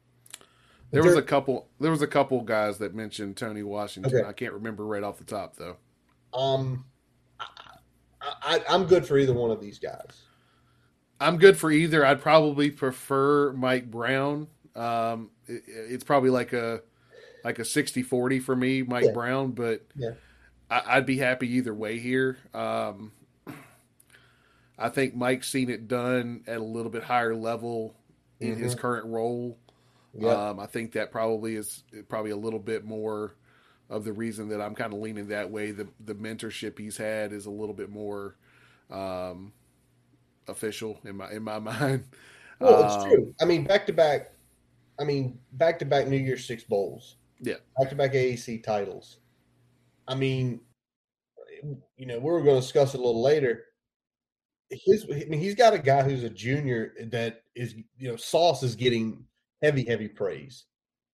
There 0.92 1.02
was 1.02 1.16
a 1.16 1.22
couple. 1.22 1.68
There 1.80 1.90
was 1.90 2.02
a 2.02 2.06
couple 2.06 2.40
guys 2.42 2.78
that 2.78 2.94
mentioned 2.94 3.36
Tony 3.36 3.64
Washington. 3.64 4.14
Okay. 4.14 4.28
I 4.28 4.32
can't 4.32 4.52
remember 4.52 4.86
right 4.86 5.02
off 5.02 5.18
the 5.18 5.24
top 5.24 5.56
though. 5.56 5.76
Um, 6.32 6.84
I, 7.40 7.46
I, 8.42 8.60
I'm 8.68 8.84
good 8.84 9.04
for 9.04 9.18
either 9.18 9.34
one 9.34 9.50
of 9.50 9.60
these 9.60 9.80
guys. 9.80 10.22
I'm 11.20 11.38
good 11.38 11.56
for 11.56 11.72
either. 11.72 12.06
I'd 12.06 12.20
probably 12.20 12.70
prefer 12.70 13.52
Mike 13.52 13.90
Brown. 13.90 14.48
Um, 14.74 15.30
it, 15.46 15.62
it's 15.66 16.04
probably 16.04 16.30
like 16.30 16.52
a 16.52 16.82
like 17.44 17.58
a 17.58 17.62
60-40 17.62 18.42
for 18.42 18.56
me, 18.56 18.82
Mike 18.82 19.04
yeah. 19.04 19.12
Brown, 19.12 19.52
but 19.52 19.86
yeah. 19.94 20.12
I, 20.70 20.96
would 20.96 21.06
be 21.06 21.18
happy 21.18 21.56
either 21.56 21.74
way 21.74 21.98
here. 21.98 22.38
Um, 22.54 23.12
I 24.78 24.88
think 24.88 25.14
Mike's 25.14 25.50
seen 25.50 25.68
it 25.68 25.86
done 25.86 26.42
at 26.46 26.56
a 26.56 26.64
little 26.64 26.90
bit 26.90 27.04
higher 27.04 27.34
level 27.34 27.94
in 28.40 28.54
mm-hmm. 28.54 28.62
his 28.62 28.74
current 28.74 29.06
role. 29.06 29.58
Yep. 30.14 30.36
Um, 30.36 30.60
I 30.60 30.66
think 30.66 30.92
that 30.92 31.10
probably 31.10 31.56
is 31.56 31.84
probably 32.08 32.30
a 32.30 32.36
little 32.36 32.58
bit 32.58 32.84
more 32.84 33.34
of 33.90 34.04
the 34.04 34.12
reason 34.12 34.48
that 34.48 34.60
I'm 34.60 34.74
kind 34.74 34.92
of 34.92 35.00
leaning 35.00 35.28
that 35.28 35.50
way. 35.50 35.72
The 35.72 35.88
the 36.04 36.14
mentorship 36.14 36.78
he's 36.78 36.96
had 36.96 37.32
is 37.32 37.46
a 37.46 37.50
little 37.50 37.74
bit 37.74 37.90
more 37.90 38.36
um, 38.90 39.52
official 40.46 41.00
in 41.04 41.16
my 41.16 41.30
in 41.30 41.42
my 41.42 41.58
mind. 41.60 42.04
Well, 42.60 42.84
it's 42.84 42.94
um, 42.94 43.10
true. 43.10 43.34
I 43.40 43.44
mean, 43.44 43.64
back 43.64 43.86
to 43.86 43.92
back. 43.92 44.30
I 44.98 45.04
mean, 45.04 45.38
back 45.52 45.78
to 45.80 45.84
back 45.84 46.06
New 46.06 46.16
Year's 46.16 46.46
Six 46.46 46.64
bowls. 46.64 47.16
Yeah. 47.40 47.56
Back 47.78 47.90
to 47.90 47.96
back 47.96 48.12
AAC 48.12 48.62
titles. 48.62 49.18
I 50.06 50.14
mean, 50.14 50.60
you 51.96 52.06
know, 52.06 52.18
we 52.18 52.30
are 52.30 52.40
going 52.40 52.56
to 52.56 52.60
discuss 52.60 52.94
it 52.94 53.00
a 53.00 53.02
little 53.02 53.22
later. 53.22 53.64
His, 54.70 55.06
I 55.10 55.24
mean, 55.28 55.40
he's 55.40 55.54
got 55.54 55.74
a 55.74 55.78
guy 55.78 56.02
who's 56.02 56.24
a 56.24 56.30
junior 56.30 56.94
that 57.10 57.42
is, 57.54 57.74
you 57.98 58.10
know, 58.10 58.16
Sauce 58.16 58.62
is 58.62 58.74
getting 58.74 59.24
heavy, 59.62 59.84
heavy 59.84 60.08
praise. 60.08 60.64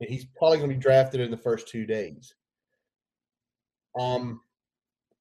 And 0.01 0.09
he's 0.09 0.25
probably 0.37 0.59
going 0.59 0.71
to 0.71 0.77
be 0.77 0.81
drafted 0.83 1.21
in 1.21 1.31
the 1.31 1.37
first 1.37 1.69
two 1.69 1.85
days. 1.85 2.35
Um, 3.99 4.41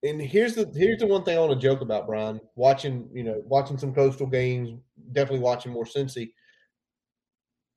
and 0.04 0.22
here's 0.22 0.56
the 0.56 0.72
here's 0.74 1.00
the 1.00 1.08
one 1.08 1.24
thing 1.24 1.38
I 1.38 1.42
want 1.42 1.52
to 1.52 1.68
joke 1.68 1.82
about, 1.82 2.08
Brian. 2.08 2.40
Watching, 2.56 3.10
you 3.14 3.24
know, 3.24 3.42
watching 3.46 3.78
some 3.78 3.94
coastal 3.94 4.28
games, 4.28 4.80
definitely 5.12 5.40
watching 5.40 5.74
more 5.74 5.86
Cincy. 5.86 6.32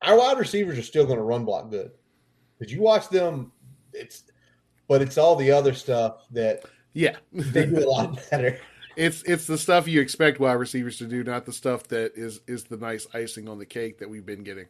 Our 0.03 0.17
wide 0.17 0.37
receivers 0.37 0.77
are 0.77 0.83
still 0.83 1.05
going 1.05 1.17
to 1.17 1.23
run 1.23 1.45
block 1.45 1.69
good. 1.69 1.91
Did 2.59 2.69
you 2.71 2.81
watch 2.81 3.09
them? 3.09 3.51
It's, 3.93 4.23
but 4.87 5.01
it's 5.01 5.17
all 5.17 5.35
the 5.35 5.51
other 5.51 5.73
stuff 5.73 6.25
that 6.31 6.63
yeah 6.93 7.15
they 7.31 7.65
do 7.65 7.79
a 7.79 7.89
lot 7.89 8.19
better. 8.29 8.59
It's 8.95 9.23
it's 9.23 9.47
the 9.47 9.57
stuff 9.57 9.87
you 9.87 10.01
expect 10.01 10.39
wide 10.39 10.53
receivers 10.53 10.97
to 10.97 11.05
do, 11.07 11.23
not 11.23 11.47
the 11.47 11.51
stuff 11.51 11.87
that 11.87 12.11
is 12.15 12.41
is 12.45 12.65
the 12.65 12.77
nice 12.77 13.07
icing 13.11 13.49
on 13.49 13.57
the 13.57 13.65
cake 13.65 13.97
that 13.97 14.07
we've 14.07 14.23
been 14.23 14.43
getting. 14.43 14.67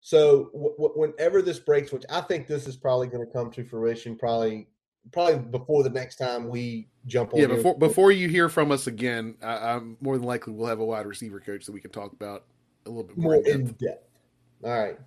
So 0.00 0.44
w- 0.54 0.74
w- 0.78 0.92
whenever 0.94 1.42
this 1.42 1.58
breaks, 1.58 1.92
which 1.92 2.04
I 2.08 2.22
think 2.22 2.46
this 2.46 2.66
is 2.66 2.76
probably 2.76 3.08
going 3.08 3.26
to 3.26 3.30
come 3.30 3.50
to 3.50 3.62
fruition, 3.62 4.16
probably 4.16 4.68
probably 5.12 5.38
before 5.38 5.82
the 5.82 5.90
next 5.90 6.16
time 6.16 6.48
we 6.48 6.88
jump 7.06 7.34
on. 7.34 7.40
Yeah, 7.40 7.46
before 7.48 7.76
before 7.76 8.10
you 8.10 8.28
hear 8.28 8.48
from 8.48 8.72
us 8.72 8.86
again, 8.86 9.34
I, 9.42 9.72
am 9.72 9.98
more 10.00 10.16
than 10.16 10.26
likely 10.26 10.54
we'll 10.54 10.68
have 10.68 10.80
a 10.80 10.84
wide 10.86 11.04
receiver 11.04 11.40
coach 11.40 11.66
that 11.66 11.72
we 11.72 11.80
can 11.82 11.90
talk 11.90 12.14
about 12.14 12.44
a 12.88 12.90
little 12.90 13.04
bit 13.04 13.16
more, 13.16 13.34
more 13.34 13.46
in, 13.46 13.66
depth. 13.66 13.78
depth. 13.78 14.18
All 14.64 14.78
right, 14.78 14.98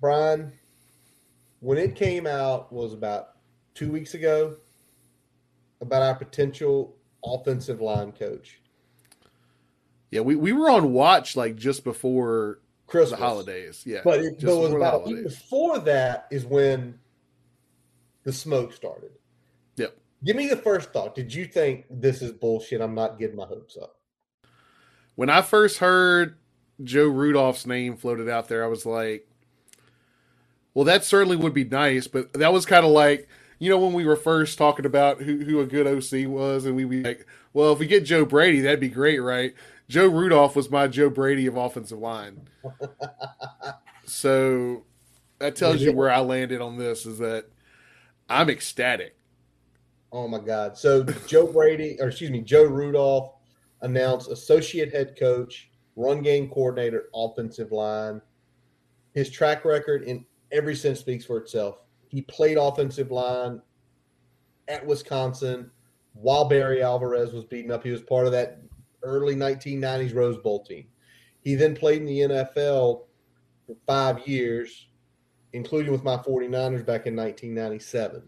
Brian. 0.00 0.52
When 1.60 1.78
it 1.78 1.94
came 1.94 2.26
out 2.26 2.72
was 2.72 2.92
about 2.92 3.36
two 3.74 3.90
weeks 3.90 4.14
ago 4.14 4.56
about 5.80 6.02
our 6.02 6.14
potential 6.14 6.96
offensive 7.24 7.80
line 7.80 8.12
coach. 8.12 8.60
Yeah, 10.10 10.20
we, 10.20 10.36
we 10.36 10.52
were 10.52 10.70
on 10.70 10.92
watch 10.92 11.36
like 11.36 11.56
just 11.56 11.84
before 11.84 12.60
Christmas. 12.86 13.18
The 13.18 13.24
holidays, 13.24 13.82
yeah. 13.86 14.00
But 14.04 14.20
it, 14.20 14.40
but 14.40 14.56
was 14.56 14.72
about 14.72 15.06
before 15.06 15.78
that 15.80 16.28
is 16.30 16.44
when 16.44 16.98
the 18.24 18.32
smoke 18.32 18.72
started. 18.72 19.12
Yep. 19.76 19.96
Give 20.24 20.36
me 20.36 20.48
the 20.48 20.56
first 20.56 20.92
thought. 20.92 21.14
Did 21.14 21.32
you 21.32 21.46
think 21.46 21.86
this 21.90 22.22
is 22.22 22.32
bullshit? 22.32 22.80
I'm 22.80 22.94
not 22.94 23.18
getting 23.18 23.36
my 23.36 23.46
hopes 23.46 23.76
up. 23.80 23.96
When 25.14 25.30
I 25.30 25.42
first 25.42 25.78
heard 25.78 26.36
Joe 26.82 27.08
Rudolph's 27.08 27.66
name 27.66 27.96
floated 27.96 28.28
out 28.28 28.48
there, 28.48 28.64
I 28.64 28.68
was 28.68 28.86
like, 28.86 29.28
well, 30.74 30.84
that 30.86 31.04
certainly 31.04 31.36
would 31.36 31.52
be 31.52 31.64
nice, 31.64 32.06
but 32.06 32.32
that 32.34 32.52
was 32.52 32.64
kind 32.64 32.84
of 32.84 32.92
like, 32.92 33.28
you 33.58 33.68
know, 33.68 33.78
when 33.78 33.92
we 33.92 34.04
were 34.04 34.16
first 34.16 34.58
talking 34.58 34.86
about 34.86 35.20
who, 35.20 35.38
who 35.38 35.60
a 35.60 35.66
good 35.66 35.86
OC 35.86 36.26
was, 36.28 36.64
and 36.64 36.74
we'd 36.74 36.88
be 36.88 37.02
like, 37.02 37.26
well, 37.52 37.72
if 37.72 37.78
we 37.78 37.86
get 37.86 38.04
Joe 38.04 38.24
Brady, 38.24 38.60
that'd 38.60 38.80
be 38.80 38.88
great, 38.88 39.18
right? 39.20 39.54
Joe 39.88 40.08
Rudolph 40.08 40.56
was 40.56 40.70
my 40.70 40.88
Joe 40.88 41.10
Brady 41.10 41.46
of 41.46 41.56
offensive 41.56 41.98
line. 41.98 42.48
so 44.06 44.84
that 45.38 45.56
tells 45.56 45.82
you 45.82 45.92
where 45.92 46.10
I 46.10 46.20
landed 46.20 46.60
on 46.60 46.78
this 46.78 47.04
is 47.04 47.18
that 47.18 47.46
I'm 48.28 48.48
ecstatic. 48.48 49.16
Oh 50.10 50.28
my 50.28 50.38
God. 50.38 50.78
So 50.78 51.04
Joe 51.26 51.46
Brady, 51.46 51.98
or 52.00 52.08
excuse 52.08 52.30
me, 52.30 52.40
Joe 52.40 52.64
Rudolph 52.64 53.34
announced 53.82 54.30
associate 54.30 54.92
head 54.92 55.16
coach, 55.18 55.70
run 55.96 56.22
game 56.22 56.48
coordinator, 56.48 57.08
offensive 57.14 57.72
line. 57.72 58.20
His 59.14 59.30
track 59.30 59.64
record 59.64 60.04
in 60.04 60.24
every 60.50 60.74
sense 60.74 61.00
speaks 61.00 61.24
for 61.24 61.38
itself. 61.38 61.78
He 62.08 62.22
played 62.22 62.56
offensive 62.58 63.10
line 63.10 63.60
at 64.68 64.86
Wisconsin 64.86 65.70
while 66.14 66.46
Barry 66.46 66.82
Alvarez 66.82 67.32
was 67.32 67.44
beaten 67.44 67.70
up. 67.70 67.82
He 67.82 67.90
was 67.90 68.02
part 68.02 68.26
of 68.26 68.32
that 68.32 68.60
early 69.02 69.34
1990s 69.34 70.14
Rose 70.14 70.38
Bowl 70.38 70.64
team. 70.64 70.86
He 71.40 71.54
then 71.54 71.74
played 71.74 72.02
in 72.02 72.06
the 72.06 72.20
NFL 72.20 73.04
for 73.66 73.76
five 73.86 74.26
years 74.26 74.86
including 75.52 75.92
with 75.92 76.04
my 76.04 76.16
49ers 76.16 76.84
back 76.84 77.06
in 77.06 77.16
1997. 77.16 78.22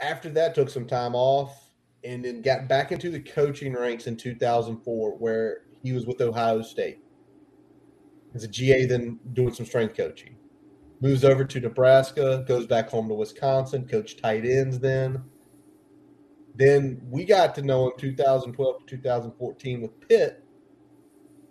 After 0.00 0.28
that, 0.30 0.54
took 0.54 0.70
some 0.70 0.86
time 0.86 1.14
off 1.14 1.67
and 2.04 2.24
then 2.24 2.42
got 2.42 2.68
back 2.68 2.92
into 2.92 3.10
the 3.10 3.20
coaching 3.20 3.74
ranks 3.74 4.06
in 4.06 4.16
2004, 4.16 5.18
where 5.18 5.62
he 5.82 5.92
was 5.92 6.06
with 6.06 6.20
Ohio 6.20 6.62
State 6.62 7.00
as 8.34 8.44
a 8.44 8.48
GA, 8.48 8.86
then 8.86 9.18
doing 9.32 9.52
some 9.52 9.66
strength 9.66 9.96
coaching. 9.96 10.36
Moves 11.00 11.24
over 11.24 11.44
to 11.44 11.60
Nebraska, 11.60 12.44
goes 12.46 12.66
back 12.66 12.88
home 12.88 13.08
to 13.08 13.14
Wisconsin, 13.14 13.86
coach 13.86 14.20
tight 14.20 14.44
ends 14.44 14.78
then. 14.78 15.22
Then 16.54 17.00
we 17.08 17.24
got 17.24 17.54
to 17.54 17.62
know 17.62 17.86
him 17.86 17.92
2012 17.98 18.86
to 18.86 18.96
2014 18.96 19.80
with 19.80 20.08
Pitt, 20.08 20.44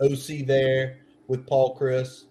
OC 0.01 0.46
there 0.46 1.00
with 1.27 1.48
Paul 1.48 1.77
Chryst, 1.77 2.25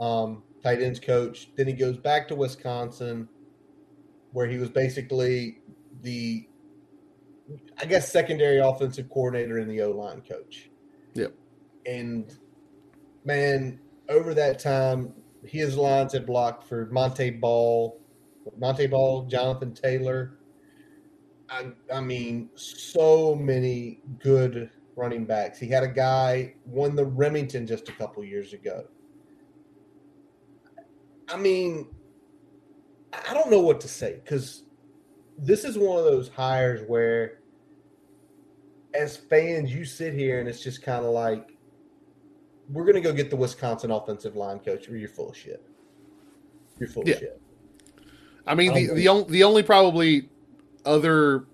um, 0.00 0.42
tight 0.62 0.80
ends 0.80 0.98
coach. 0.98 1.50
Then 1.56 1.66
he 1.66 1.74
goes 1.74 1.98
back 1.98 2.26
to 2.28 2.34
Wisconsin, 2.34 3.28
where 4.32 4.46
he 4.46 4.56
was 4.56 4.70
basically 4.70 5.60
the, 6.00 6.48
I 7.80 7.84
guess, 7.86 8.10
secondary 8.10 8.58
offensive 8.58 9.08
coordinator 9.10 9.58
and 9.58 9.70
the 9.70 9.82
O 9.82 9.90
line 9.90 10.22
coach. 10.22 10.70
Yep. 11.14 11.34
And 11.86 12.32
man, 13.24 13.80
over 14.08 14.34
that 14.34 14.58
time, 14.58 15.14
his 15.44 15.76
lines 15.76 16.12
had 16.12 16.26
blocked 16.26 16.64
for 16.64 16.86
Montee 16.86 17.30
Ball, 17.30 18.00
Montee 18.58 18.86
Ball, 18.86 19.24
Jonathan 19.26 19.74
Taylor. 19.74 20.38
I, 21.50 21.72
I 21.92 22.00
mean, 22.00 22.50
so 22.54 23.34
many 23.34 24.00
good 24.20 24.70
running 24.96 25.24
backs. 25.24 25.58
He 25.58 25.68
had 25.68 25.82
a 25.82 25.88
guy 25.88 26.54
won 26.64 26.94
the 26.96 27.04
Remington 27.04 27.66
just 27.66 27.88
a 27.88 27.92
couple 27.92 28.24
years 28.24 28.52
ago. 28.52 28.84
I 31.28 31.36
mean, 31.36 31.88
I 33.12 33.34
don't 33.34 33.50
know 33.50 33.60
what 33.60 33.80
to 33.82 33.88
say 33.88 34.20
because 34.22 34.64
this 35.38 35.64
is 35.64 35.78
one 35.78 35.98
of 35.98 36.04
those 36.04 36.28
hires 36.28 36.82
where, 36.86 37.40
as 38.94 39.16
fans, 39.16 39.74
you 39.74 39.84
sit 39.84 40.14
here 40.14 40.40
and 40.40 40.48
it's 40.48 40.62
just 40.62 40.82
kind 40.82 41.04
of 41.04 41.12
like, 41.12 41.56
we're 42.70 42.84
going 42.84 42.94
to 42.94 43.00
go 43.00 43.12
get 43.12 43.30
the 43.30 43.36
Wisconsin 43.36 43.90
offensive 43.90 44.36
line 44.36 44.58
coach, 44.58 44.88
or 44.88 44.96
you're 44.96 45.08
full 45.08 45.30
of 45.30 45.36
shit. 45.36 45.62
You're 46.78 46.88
full 46.88 47.04
Yeah. 47.06 47.14
of 47.14 47.20
shit. 47.20 47.42
I 48.46 48.54
mean, 48.54 48.72
I 48.72 48.74
the 48.74 48.90
um, 48.90 48.96
the, 48.96 49.08
on, 49.08 49.30
the 49.30 49.44
only 49.44 49.62
probably 49.62 50.28
other, 50.84 51.44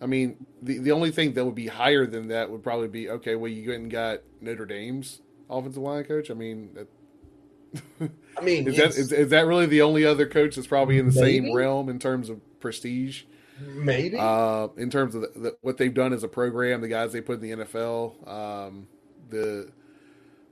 I 0.00 0.06
mean, 0.06 0.46
the, 0.62 0.78
the 0.78 0.92
only 0.92 1.10
thing 1.10 1.32
that 1.34 1.44
would 1.44 1.54
be 1.54 1.66
higher 1.66 2.06
than 2.06 2.28
that 2.28 2.50
would 2.50 2.62
probably 2.62 2.88
be 2.88 3.10
okay. 3.10 3.34
Well, 3.34 3.50
you 3.50 3.68
went 3.68 3.82
and 3.82 3.90
got 3.90 4.20
Notre 4.40 4.66
Dame's 4.66 5.20
offensive 5.50 5.82
line 5.82 6.04
coach. 6.04 6.30
I 6.30 6.34
mean, 6.34 6.70
that, 6.74 8.10
I 8.36 8.40
mean, 8.40 8.68
is 8.68 8.76
that 8.76 8.90
is, 8.90 9.12
is 9.12 9.30
that 9.30 9.46
really 9.46 9.66
the 9.66 9.82
only 9.82 10.04
other 10.04 10.26
coach 10.26 10.56
that's 10.56 10.68
probably 10.68 10.98
in 10.98 11.06
the 11.06 11.12
same 11.12 11.52
realm 11.52 11.88
in 11.88 11.98
terms 11.98 12.28
of 12.28 12.40
prestige? 12.60 13.24
Maybe. 13.60 14.16
Uh, 14.18 14.68
in 14.76 14.90
terms 14.90 15.14
of 15.14 15.22
the, 15.22 15.28
the, 15.36 15.56
what 15.62 15.76
they've 15.76 15.94
done 15.94 16.12
as 16.12 16.22
a 16.22 16.28
program, 16.28 16.80
the 16.80 16.88
guys 16.88 17.12
they 17.12 17.20
put 17.20 17.42
in 17.42 17.58
the 17.58 17.64
NFL, 17.64 18.28
um, 18.28 18.88
the 19.30 19.70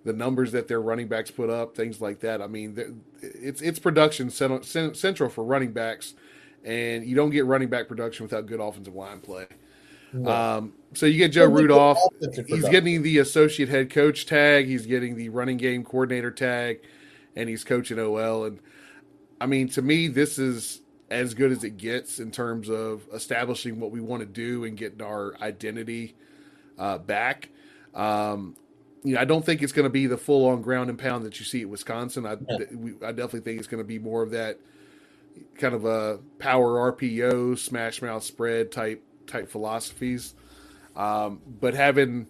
the 0.05 0.13
numbers 0.13 0.53
that 0.53 0.69
their 0.69 0.81
running 0.81 1.09
backs 1.09 1.33
put 1.33 1.51
up, 1.51 1.77
things 1.77 2.01
like 2.01 2.21
that. 2.21 2.41
I 2.41 2.47
mean, 2.47 3.03
it's 3.21 3.61
it's 3.61 3.79
production 3.79 4.31
cen- 4.31 4.63
cen- 4.63 4.95
central 4.95 5.29
for 5.29 5.43
running 5.43 5.73
backs, 5.73 6.15
and 6.65 7.05
you 7.05 7.17
don't 7.17 7.31
get 7.31 7.45
running 7.45 7.69
back 7.69 7.89
production 7.89 8.25
without 8.25 8.47
good 8.47 8.61
offensive 8.61 8.95
line 8.95 9.21
play. 9.21 9.47
No. 10.13 10.31
Um, 10.31 10.73
so 10.95 11.07
you 11.07 11.19
get 11.19 11.33
Joe 11.33 11.49
Well, 11.49 11.51
look 11.51 11.59
at 11.59 11.63
Rudolph. 11.63 11.99
He's 12.47 12.69
getting 12.69 13.03
the 13.03 13.19
associate 13.19 13.69
head 13.69 13.91
coach 13.91 14.27
tag. 14.27 14.67
He's 14.67 14.87
getting 14.87 15.17
the 15.17 15.29
running 15.29 15.57
game 15.57 15.85
coordinator 15.85 16.31
tag, 16.31 16.81
and 17.35 17.49
he's 17.49 17.65
coaching 17.65 17.99
OL. 17.99 18.45
And 18.45 18.61
I 19.41 19.47
mean, 19.47 19.69
to 19.71 19.83
me, 19.83 20.09
this 20.09 20.39
is 20.39 20.83
as 21.11 21.35
good 21.35 21.53
as 21.53 21.63
it 21.65 21.77
gets 21.77 22.19
in 22.19 22.31
terms 22.31 22.69
of 22.69 23.03
establishing 23.13 23.79
what 23.79 23.91
we 23.91 24.01
want 24.01 24.21
to 24.21 24.27
do 24.27 24.65
and 24.65 24.77
getting 24.77 25.03
our 25.03 25.37
identity 25.41 26.15
uh, 26.79 26.99
back. 26.99 27.49
Um, 27.95 28.57
you 29.05 29.15
know, 29.15 29.21
I 29.21 29.25
don't 29.25 29.45
think 29.45 29.63
it's 29.63 29.73
going 29.73 29.85
to 29.85 29.91
be 29.91 30.07
the 30.07 30.17
full 30.19 30.49
on 30.49 30.63
ground 30.63 30.91
and 30.91 30.99
pound 30.99 31.25
that 31.25 31.39
you 31.39 31.45
see 31.45 31.63
at 31.63 31.69
Wisconsin. 31.69 32.27
I, 32.27 32.37
Yeah. 32.49 32.59
we, 32.75 32.93
I 33.03 33.13
definitely 33.13 33.41
think 33.41 33.59
it's 33.59 33.69
going 33.69 33.83
to 33.83 33.87
be 33.87 33.99
more 33.99 34.23
of 34.23 34.33
that 34.33 34.59
kind 35.59 35.75
of 35.75 35.85
a 35.85 36.19
power 36.39 36.93
RPO, 36.93 37.59
smash 37.59 38.03
mouth 38.03 38.25
spread 38.25 38.73
type 38.73 39.03
type 39.27 39.49
philosophies. 39.49 40.35
Um, 40.97 41.41
but 41.61 41.75
having 41.75 42.27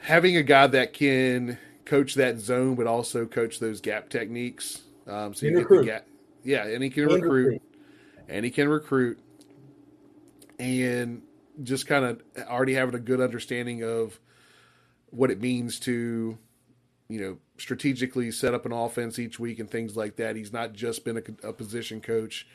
having 0.00 0.36
a 0.36 0.42
guy 0.42 0.66
that 0.68 0.92
can 0.92 1.58
coach 1.84 2.14
that 2.14 2.38
zone, 2.38 2.74
but 2.74 2.86
also 2.86 3.26
coach 3.26 3.58
those 3.58 3.80
gap 3.80 4.08
techniques, 4.08 4.82
um, 5.06 5.34
so 5.34 5.46
you 5.46 5.58
get 5.58 5.68
the 5.68 5.82
gap. 5.82 6.06
Yeah, 6.44 6.66
and 6.66 6.82
he 6.82 6.90
can 6.90 7.04
And 7.04 7.12
recruit, 7.14 7.54
recruit. 7.54 7.62
and 8.28 8.44
he 8.44 8.50
can 8.50 8.68
recruit, 8.68 9.18
and 10.58 11.22
just 11.62 11.86
kind 11.86 12.04
of 12.04 12.22
already 12.48 12.74
having 12.74 12.94
a 12.94 13.00
good 13.00 13.20
understanding 13.20 13.82
of 13.82 14.18
what 15.10 15.30
it 15.30 15.40
means 15.40 15.78
to, 15.80 16.36
you 17.08 17.20
know, 17.20 17.38
strategically 17.58 18.30
set 18.30 18.54
up 18.54 18.66
an 18.66 18.72
offense 18.72 19.18
each 19.18 19.38
week 19.38 19.58
and 19.60 19.70
things 19.70 19.96
like 19.96 20.16
that. 20.16 20.36
He's 20.36 20.52
not 20.52 20.72
just 20.72 21.04
been 21.04 21.18
a, 21.18 21.48
a 21.48 21.52
position 21.52 22.00
coach, 22.00 22.46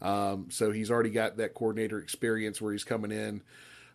um, 0.00 0.46
so 0.50 0.70
he's 0.70 0.90
already 0.90 1.10
got 1.10 1.36
that 1.36 1.54
coordinator 1.54 1.98
experience 1.98 2.60
where 2.60 2.72
he's 2.72 2.84
coming 2.84 3.12
in, 3.12 3.42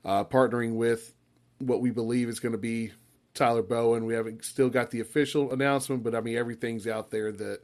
uh, 0.05 0.23
partnering 0.23 0.75
with 0.75 1.13
what 1.59 1.81
we 1.81 1.91
believe 1.91 2.29
is 2.29 2.39
going 2.39 2.51
to 2.51 2.57
be 2.57 2.91
Tyler 3.33 3.63
Bowen. 3.63 4.05
We 4.05 4.13
haven't 4.13 4.45
still 4.45 4.69
got 4.69 4.91
the 4.91 4.99
official 4.99 5.51
announcement, 5.51 6.03
but 6.03 6.13
I 6.15 6.21
mean 6.21 6.37
everything's 6.37 6.87
out 6.87 7.09
there 7.09 7.31
that 7.31 7.61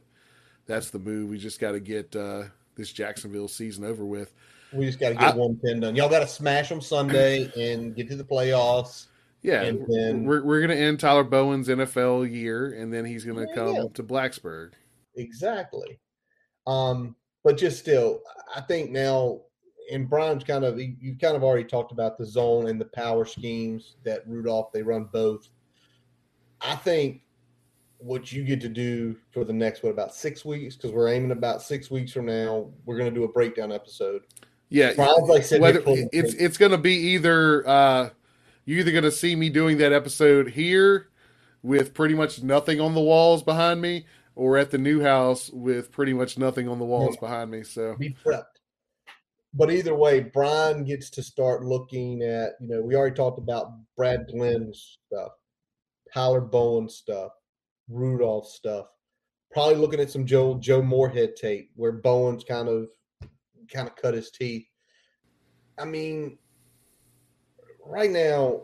that's 0.66 0.90
the 0.90 0.98
move. 0.98 1.30
We 1.30 1.38
just 1.38 1.60
got 1.60 1.72
to 1.72 1.80
get 1.80 2.14
uh, 2.16 2.44
this 2.76 2.92
Jacksonville 2.92 3.48
season 3.48 3.84
over 3.84 4.04
with. 4.04 4.32
We 4.72 4.86
just 4.86 5.00
got 5.00 5.08
to 5.10 5.14
get 5.16 5.34
I- 5.34 5.36
one 5.36 5.56
pin 5.56 5.80
done. 5.80 5.96
Y'all 5.96 6.08
got 6.08 6.20
to 6.20 6.28
smash 6.28 6.68
them 6.68 6.80
Sunday 6.80 7.50
and 7.56 7.94
get 7.94 8.08
to 8.10 8.16
the 8.16 8.24
playoffs. 8.24 9.06
Yeah, 9.42 9.62
And 9.62 9.86
then- 9.88 10.24
we're 10.24 10.42
we're 10.44 10.60
going 10.60 10.76
to 10.76 10.76
end 10.82 11.00
Tyler 11.00 11.24
Bowen's 11.24 11.68
NFL 11.68 12.30
year, 12.30 12.74
and 12.74 12.92
then 12.92 13.04
he's 13.06 13.24
going 13.24 13.38
to 13.38 13.46
Yeah, 13.48 13.54
come 13.54 13.74
yeah. 13.74 13.84
to 13.94 14.02
Blacksburg. 14.02 14.72
Exactly. 15.16 15.98
Um, 16.66 17.16
but 17.42 17.56
just 17.56 17.78
still, 17.78 18.20
I 18.54 18.60
think 18.60 18.90
now, 18.90 19.40
and 19.90 20.08
Brian's 20.08 20.44
kind 20.44 20.62
of, 20.62 20.78
you 20.78 20.94
you 21.00 21.16
kind 21.16 21.36
of 21.36 21.42
already 21.42 21.64
talked 21.64 21.90
about 21.90 22.18
the 22.18 22.26
zone 22.26 22.68
and 22.68 22.78
the 22.80 22.84
power 22.84 23.24
schemes 23.24 23.96
that 24.04 24.22
Rudolph, 24.28 24.72
they 24.72 24.82
run 24.82 25.08
both. 25.10 25.48
I 26.60 26.76
think 26.76 27.22
what 28.00 28.32
you 28.32 28.44
get 28.44 28.60
to 28.62 28.68
do 28.68 29.16
for 29.30 29.44
the 29.44 29.52
next, 29.52 29.82
what, 29.82 29.90
about 29.90 30.14
six 30.14 30.44
weeks? 30.44 30.76
Because 30.76 30.92
we're 30.92 31.08
aiming 31.08 31.30
about 31.30 31.62
six 31.62 31.90
weeks 31.90 32.12
from 32.12 32.26
now, 32.26 32.70
we're 32.84 32.96
going 32.96 33.12
to 33.12 33.14
do 33.14 33.24
a 33.24 33.28
breakdown 33.28 33.72
episode. 33.72 34.22
Yeah, 34.68 34.92
like 35.26 35.42
sitting 35.42 35.62
whether 35.62 35.82
it's 35.84 36.34
it's 36.34 36.56
going 36.56 36.70
to 36.70 36.78
be 36.78 36.94
either 36.94 37.66
uh, 37.68 38.10
you're 38.64 38.78
either 38.78 38.92
going 38.92 39.02
to 39.02 39.10
see 39.10 39.34
me 39.34 39.50
doing 39.50 39.78
that 39.78 39.92
episode 39.92 40.50
here 40.50 41.08
with 41.62 41.92
pretty 41.92 42.14
much 42.14 42.42
nothing 42.42 42.80
on 42.80 42.94
the 42.94 43.00
walls 43.00 43.42
behind 43.42 43.80
me, 43.80 44.06
or 44.36 44.56
at 44.56 44.70
the 44.70 44.78
new 44.78 45.02
house 45.02 45.50
with 45.50 45.90
pretty 45.90 46.12
much 46.12 46.38
nothing 46.38 46.68
on 46.68 46.78
the 46.78 46.84
walls 46.84 47.16
behind 47.16 47.50
me. 47.50 47.64
So 47.64 47.96
be 47.96 48.16
prepped. 48.24 48.44
But 49.52 49.72
either 49.72 49.96
way, 49.96 50.20
Brian 50.20 50.84
gets 50.84 51.10
to 51.10 51.22
start 51.24 51.64
looking 51.64 52.22
at, 52.22 52.52
you 52.60 52.68
know, 52.68 52.80
we 52.80 52.94
already 52.94 53.16
talked 53.16 53.38
about 53.38 53.72
Brad 53.96 54.28
Glenn's 54.28 54.98
stuff, 55.06 55.32
Tyler 56.14 56.40
Bowen 56.40 56.88
stuff, 56.88 57.32
Rudolph 57.90 58.48
stuff. 58.48 58.86
Probably 59.50 59.74
looking 59.74 60.00
at 60.00 60.10
some 60.10 60.24
Joe 60.24 60.54
Joe 60.58 60.82
Moorhead 60.82 61.36
tape 61.36 61.70
where 61.74 61.92
Bowen's 61.92 62.44
kind 62.44 62.68
of 62.68 62.88
kind 63.68 63.88
of 63.88 63.96
cut 63.96 64.14
his 64.14 64.30
teeth. 64.30 64.66
I 65.78 65.84
mean, 65.84 66.38
right 67.84 68.10
now, 68.10 68.62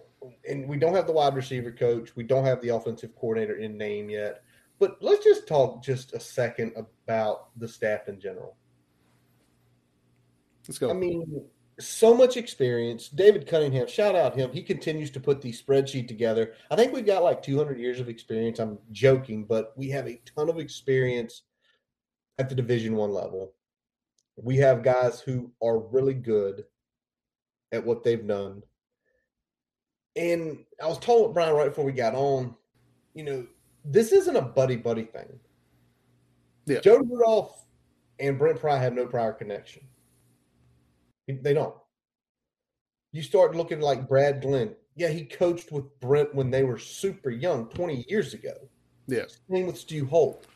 and 0.48 0.68
we 0.68 0.76
don't 0.76 0.94
have 0.94 1.06
the 1.06 1.12
wide 1.12 1.34
receiver 1.34 1.72
coach, 1.72 2.14
we 2.14 2.24
don't 2.24 2.44
have 2.44 2.60
the 2.60 2.68
offensive 2.70 3.14
coordinator 3.16 3.56
in 3.56 3.76
name 3.76 4.08
yet. 4.10 4.42
But 4.78 4.98
let's 5.00 5.24
just 5.24 5.48
talk 5.48 5.82
just 5.82 6.12
a 6.12 6.20
second 6.20 6.74
about 6.76 7.48
the 7.58 7.66
staff 7.66 8.08
in 8.08 8.20
general. 8.20 8.56
let's 10.68 10.78
go. 10.78 10.90
I 10.90 10.92
mean, 10.92 11.46
so 11.78 12.14
much 12.14 12.36
experience. 12.36 13.08
David 13.08 13.46
Cunningham, 13.46 13.86
shout 13.86 14.14
out 14.14 14.34
him. 14.34 14.50
He 14.50 14.62
continues 14.62 15.10
to 15.10 15.20
put 15.20 15.40
the 15.40 15.52
spreadsheet 15.52 16.08
together. 16.08 16.54
I 16.70 16.76
think 16.76 16.92
we've 16.92 17.06
got 17.06 17.22
like 17.22 17.42
200 17.42 17.78
years 17.78 18.00
of 18.00 18.08
experience. 18.08 18.58
I'm 18.58 18.78
joking, 18.92 19.44
but 19.44 19.72
we 19.76 19.90
have 19.90 20.06
a 20.06 20.20
ton 20.36 20.48
of 20.48 20.58
experience 20.58 21.42
at 22.38 22.48
the 22.48 22.54
Division 22.54 22.96
One 22.96 23.10
level. 23.10 23.52
We 24.36 24.56
have 24.58 24.82
guys 24.82 25.20
who 25.20 25.50
are 25.62 25.78
really 25.78 26.14
good 26.14 26.64
at 27.72 27.84
what 27.84 28.04
they've 28.04 28.26
done. 28.26 28.62
And 30.14 30.64
I 30.82 30.86
was 30.86 30.98
told 30.98 31.34
Brian 31.34 31.54
right 31.54 31.68
before 31.68 31.84
we 31.84 31.92
got 31.92 32.14
on, 32.14 32.54
you 33.14 33.24
know, 33.24 33.46
this 33.84 34.12
isn't 34.12 34.36
a 34.36 34.42
buddy 34.42 34.76
buddy 34.76 35.04
thing. 35.04 35.38
Yeah. 36.66 36.80
Joe 36.80 36.98
Rudolph 36.98 37.64
and 38.18 38.38
Brent 38.38 38.60
Pry 38.60 38.78
have 38.78 38.94
no 38.94 39.06
prior 39.06 39.32
connection. 39.32 39.82
They 41.28 41.54
don't. 41.54 41.74
You 43.12 43.22
start 43.22 43.54
looking 43.56 43.80
like 43.80 44.08
Brad 44.08 44.42
Glenn. 44.42 44.74
Yeah, 44.94 45.08
he 45.08 45.24
coached 45.24 45.72
with 45.72 45.84
Brent 46.00 46.34
when 46.34 46.50
they 46.50 46.64
were 46.64 46.78
super 46.78 47.30
young, 47.30 47.66
20 47.68 48.04
years 48.08 48.34
ago. 48.34 48.52
Yeah. 49.06 49.24
Same 49.50 49.66
with 49.66 49.78
Stu 49.78 50.06
Holt. 50.06 50.46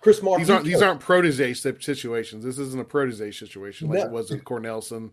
Chris 0.00 0.22
Marve. 0.22 0.38
These 0.38 0.50
aren't 0.50 0.64
these 0.64 0.82
aren't 0.82 1.00
protege 1.00 1.54
situations. 1.54 2.44
This 2.44 2.58
isn't 2.58 2.80
a 2.80 2.84
protege 2.84 3.30
situation 3.30 3.88
like 3.88 4.00
No. 4.00 4.04
it 4.06 4.10
was 4.10 4.30
with 4.30 4.44
Cornelsen. 4.44 5.10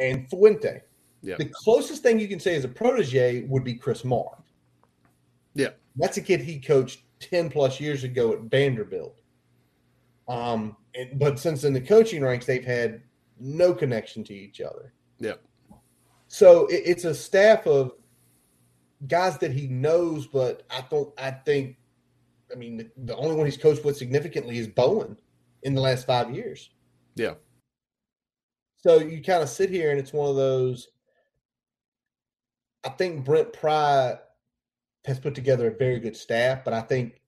and 0.00 0.28
Fuente. 0.28 0.82
Yeah. 1.22 1.36
The 1.38 1.46
closest 1.64 2.02
thing 2.02 2.18
you 2.18 2.28
can 2.28 2.40
say 2.40 2.54
is 2.56 2.64
a 2.64 2.68
protege 2.68 3.42
would 3.42 3.62
be 3.64 3.74
Chris 3.74 4.04
Marve. 4.04 4.42
Yeah. 5.54 5.70
That's 5.96 6.16
a 6.16 6.20
kid 6.20 6.40
he 6.40 6.58
coached 6.58 7.02
10 7.20 7.48
plus 7.48 7.78
years 7.80 8.02
ago 8.04 8.32
at 8.32 8.40
Vanderbilt. 8.40 9.16
Um, 10.28 10.76
and, 10.94 11.18
but 11.18 11.38
since 11.38 11.64
in 11.64 11.72
the 11.72 11.80
coaching 11.80 12.22
ranks, 12.22 12.44
they've 12.44 12.64
had 12.64 13.02
no 13.38 13.72
connection 13.72 14.24
to 14.24 14.34
each 14.34 14.60
other. 14.60 14.92
Yeah. 15.18 15.34
So 16.28 16.66
it, 16.66 16.82
it's 16.84 17.04
a 17.04 17.14
staff 17.14 17.66
of 17.66 17.92
guys 19.06 19.38
that 19.38 19.52
he 19.52 19.66
knows, 19.66 20.26
but 20.26 20.64
I 20.70 20.84
don't, 20.90 21.12
I 21.18 21.30
think, 21.30 21.76
I 22.52 22.56
mean, 22.56 22.76
the, 22.76 22.90
the 22.96 23.16
only 23.16 23.36
one 23.36 23.46
he's 23.46 23.56
coached 23.56 23.84
with 23.84 23.96
significantly 23.96 24.58
is 24.58 24.68
Bowen 24.68 25.16
in 25.62 25.74
the 25.74 25.80
last 25.80 26.06
five 26.06 26.34
years. 26.34 26.70
Yeah. 27.14 27.34
So 28.76 28.98
you 28.98 29.22
kind 29.22 29.42
of 29.42 29.48
sit 29.48 29.70
here 29.70 29.90
and 29.90 29.98
it's 29.98 30.12
one 30.12 30.28
of 30.28 30.36
those. 30.36 30.88
I 32.84 32.90
think 32.90 33.24
Brent 33.24 33.52
Pry 33.52 34.18
has 35.06 35.18
put 35.18 35.34
together 35.34 35.68
a 35.68 35.76
very 35.76 35.98
good 35.98 36.16
staff, 36.16 36.64
but 36.64 36.74
I 36.74 36.82
think 36.82 37.20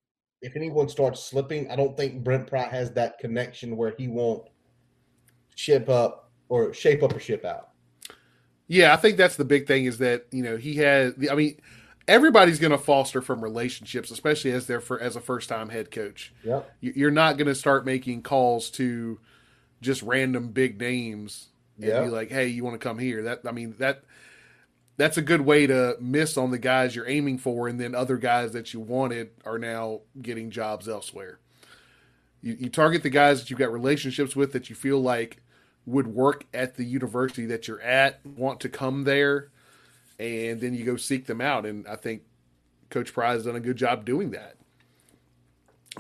if 0.43 0.55
anyone 0.55 0.89
starts 0.89 1.25
slipping, 1.25 1.71
I 1.71 1.77
don't 1.77 1.97
think 1.97 2.23
Brent 2.23 2.47
Pry 2.47 2.69
has 2.69 2.93
that 2.93 3.19
connection 3.19 3.77
where 3.77 3.95
he 3.97 4.07
won't 4.07 4.49
ship 5.57 5.89
up 5.89 6.31
or 6.49 6.73
shape 6.73 7.03
up 7.03 7.13
or 7.13 7.19
ship 7.19 7.45
out. 7.45 7.71
Yeah, 8.69 8.93
I 8.93 8.97
think 8.97 9.17
that's 9.17 9.35
the 9.37 9.45
big 9.45 9.67
thing 9.67 9.87
is 9.87 9.99
that 9.99 10.27
you 10.31 10.43
know 10.45 10.57
he 10.57 10.77
has. 10.77 11.15
I 11.31 11.35
mean, 11.35 11.59
everybody's 12.07 12.61
going 12.61 12.71
to 12.73 12.79
foster 12.79 13.21
from 13.23 13.43
relationships, 13.43 14.11
especially 14.13 14.53
as 14.53 14.67
they're 14.67 14.81
for 14.81 15.01
as 15.01 15.17
a 15.17 15.21
first 15.21 15.49
time 15.49 15.69
head 15.71 15.91
coach. 15.91 16.33
Yep. 16.45 16.71
You- 16.81 16.93
You're 16.95 17.11
not 17.11 17.37
going 17.37 17.49
to 17.49 17.55
start 17.55 17.85
making 17.85 18.23
calls 18.23 18.71
to 18.73 19.19
just 19.81 20.03
random 20.03 20.49
big 20.49 20.81
names 20.81 21.49
and 21.79 21.87
Yeah. 21.87 22.03
be 22.05 22.09
like, 22.09 22.31
"Hey, 22.31 22.47
you 22.49 22.65
want 22.65 22.81
to 22.81 22.85
come 22.85 22.99
here?" 22.99 23.23
That 23.23 23.41
I 23.47 23.53
mean 23.53 23.75
that 23.79 24.03
that's 24.97 25.17
a 25.19 25.23
good 25.23 25.43
way 25.43 25.67
to 25.67 25.97
miss 26.01 26.37
on 26.37 26.51
the 26.51 26.59
guys 26.59 26.97
you're 26.97 27.09
aiming 27.09 27.39
for, 27.39 27.69
and 27.69 27.79
then 27.81 27.95
other 27.95 28.17
guys 28.17 28.53
that 28.53 28.73
you 28.73 28.81
wanted 28.81 29.31
are 29.45 29.59
now 29.59 30.01
getting 30.23 30.51
jobs 30.51 30.89
elsewhere. 30.89 31.39
You, 32.41 32.57
you 32.59 32.69
target 32.71 33.03
the 33.03 33.11
guys 33.11 33.41
that 33.41 33.51
you've 33.51 33.59
got 33.59 33.73
relationships 33.73 34.35
with 34.35 34.53
that 34.53 34.71
you 34.71 34.75
feel 34.77 34.99
like 35.01 35.43
would 35.87 36.09
work 36.09 36.45
at 36.53 36.77
the 36.77 36.85
university 36.85 37.47
that 37.47 37.69
you're 37.69 37.81
at, 37.81 38.21
want 38.27 38.61
to 38.61 38.69
come 38.69 39.05
there, 39.05 39.51
and 40.19 40.61
then 40.61 40.75
you 40.75 40.85
go 40.85 40.97
seek 40.97 41.27
them 41.27 41.41
out. 41.41 41.65
And 41.65 41.87
I 41.87 41.97
think 41.97 42.23
Coach 42.91 43.13
Pry 43.15 43.33
has 43.33 43.45
done 43.45 43.57
a 43.57 43.61
good 43.61 43.77
job 43.77 44.05
doing 44.05 44.33
that. 44.33 44.57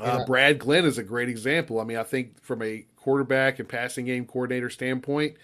Uh, 0.01 0.19
Yeah. 0.19 0.25
Brad 0.27 0.59
Glenn 0.59 0.85
is 0.85 0.99
a 0.99 1.03
great 1.03 1.29
example. 1.29 1.81
I 1.81 1.85
mean, 1.85 1.97
I 1.97 2.03
think 2.03 2.43
from 2.43 2.63
a 2.63 2.85
quarterback 2.97 3.59
and 3.59 3.69
passing 3.69 4.07
game 4.07 4.27
coordinator 4.27 4.69
standpoint, 4.71 5.37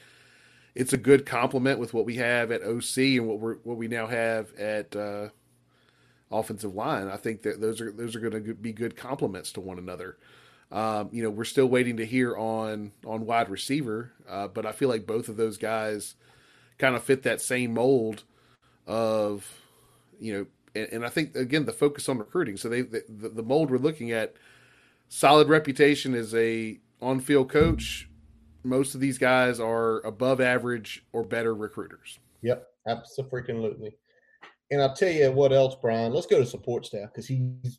it's 0.74 0.92
a 0.92 0.98
good 0.98 1.26
complement 1.26 1.78
with 1.78 1.94
what 1.94 2.04
we 2.04 2.16
have 2.16 2.50
at 2.50 2.62
OC 2.62 2.98
and 3.18 3.28
what 3.28 3.38
we 3.40 3.52
are 3.52 3.58
what 3.64 3.76
we 3.76 3.88
now 3.88 4.06
have 4.06 4.52
at 4.54 4.96
uh, 4.96 5.28
offensive 6.30 6.74
line. 6.74 7.08
I 7.08 7.16
think 7.16 7.42
that 7.42 7.60
those 7.60 7.80
are 7.80 7.92
those 7.92 8.16
are 8.16 8.20
going 8.20 8.44
to 8.44 8.54
be 8.54 8.72
good 8.72 8.96
complements 8.96 9.52
to 9.52 9.60
one 9.60 9.78
another. 9.78 10.16
Um, 10.72 11.10
you 11.12 11.22
know, 11.22 11.30
we're 11.30 11.44
still 11.44 11.66
waiting 11.66 11.98
to 11.98 12.06
hear 12.06 12.36
on 12.36 12.92
on 13.06 13.26
wide 13.26 13.50
receiver, 13.50 14.12
uh, 14.28 14.48
but 14.48 14.64
I 14.66 14.72
feel 14.72 14.88
like 14.88 15.06
both 15.06 15.28
of 15.28 15.36
those 15.36 15.58
guys 15.58 16.14
kind 16.78 16.96
of 16.96 17.02
fit 17.02 17.22
that 17.24 17.40
same 17.40 17.74
mold 17.74 18.24
of 18.86 19.46
you 20.18 20.32
know, 20.32 20.46
and, 20.74 20.92
and 20.92 21.04
I 21.04 21.08
think 21.08 21.36
again 21.36 21.66
the 21.66 21.72
focus 21.72 22.08
on 22.08 22.18
recruiting. 22.18 22.56
So 22.56 22.68
they 22.68 22.82
the, 22.82 23.04
the 23.08 23.42
mold 23.42 23.70
we're 23.70 23.78
looking 23.78 24.12
at 24.12 24.34
solid 25.08 25.48
reputation 25.48 26.14
as 26.14 26.34
a 26.34 26.80
on 27.00 27.20
field 27.20 27.50
coach. 27.50 28.08
Most 28.64 28.94
of 28.94 29.00
these 29.00 29.18
guys 29.18 29.60
are 29.60 30.00
above 30.06 30.40
average 30.40 31.04
or 31.12 31.22
better 31.24 31.54
recruiters. 31.54 32.18
Yep. 32.42 32.66
Absolutely. 32.86 33.96
And 34.70 34.80
I'll 34.80 34.94
tell 34.94 35.10
you 35.10 35.30
what 35.32 35.52
else, 35.52 35.76
Brian. 35.80 36.12
Let's 36.12 36.26
go 36.26 36.38
to 36.38 36.46
support 36.46 36.86
staff 36.86 37.10
because 37.12 37.26
he's 37.26 37.78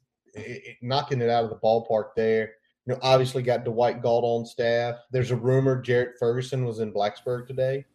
knocking 0.81 1.21
it 1.21 1.29
out 1.29 1.43
of 1.43 1.49
the 1.49 1.57
ballpark 1.57 2.09
there. 2.15 2.53
You 2.85 2.93
know, 2.93 2.99
obviously 3.01 3.43
got 3.43 3.63
Dwight 3.63 4.01
Galt 4.01 4.23
on 4.25 4.45
staff. 4.45 4.95
There's 5.11 5.31
a 5.31 5.35
rumor 5.35 5.81
Jarrett 5.81 6.15
Ferguson 6.19 6.65
was 6.65 6.79
in 6.79 6.91
Blacksburg 6.91 7.47
today. 7.47 7.85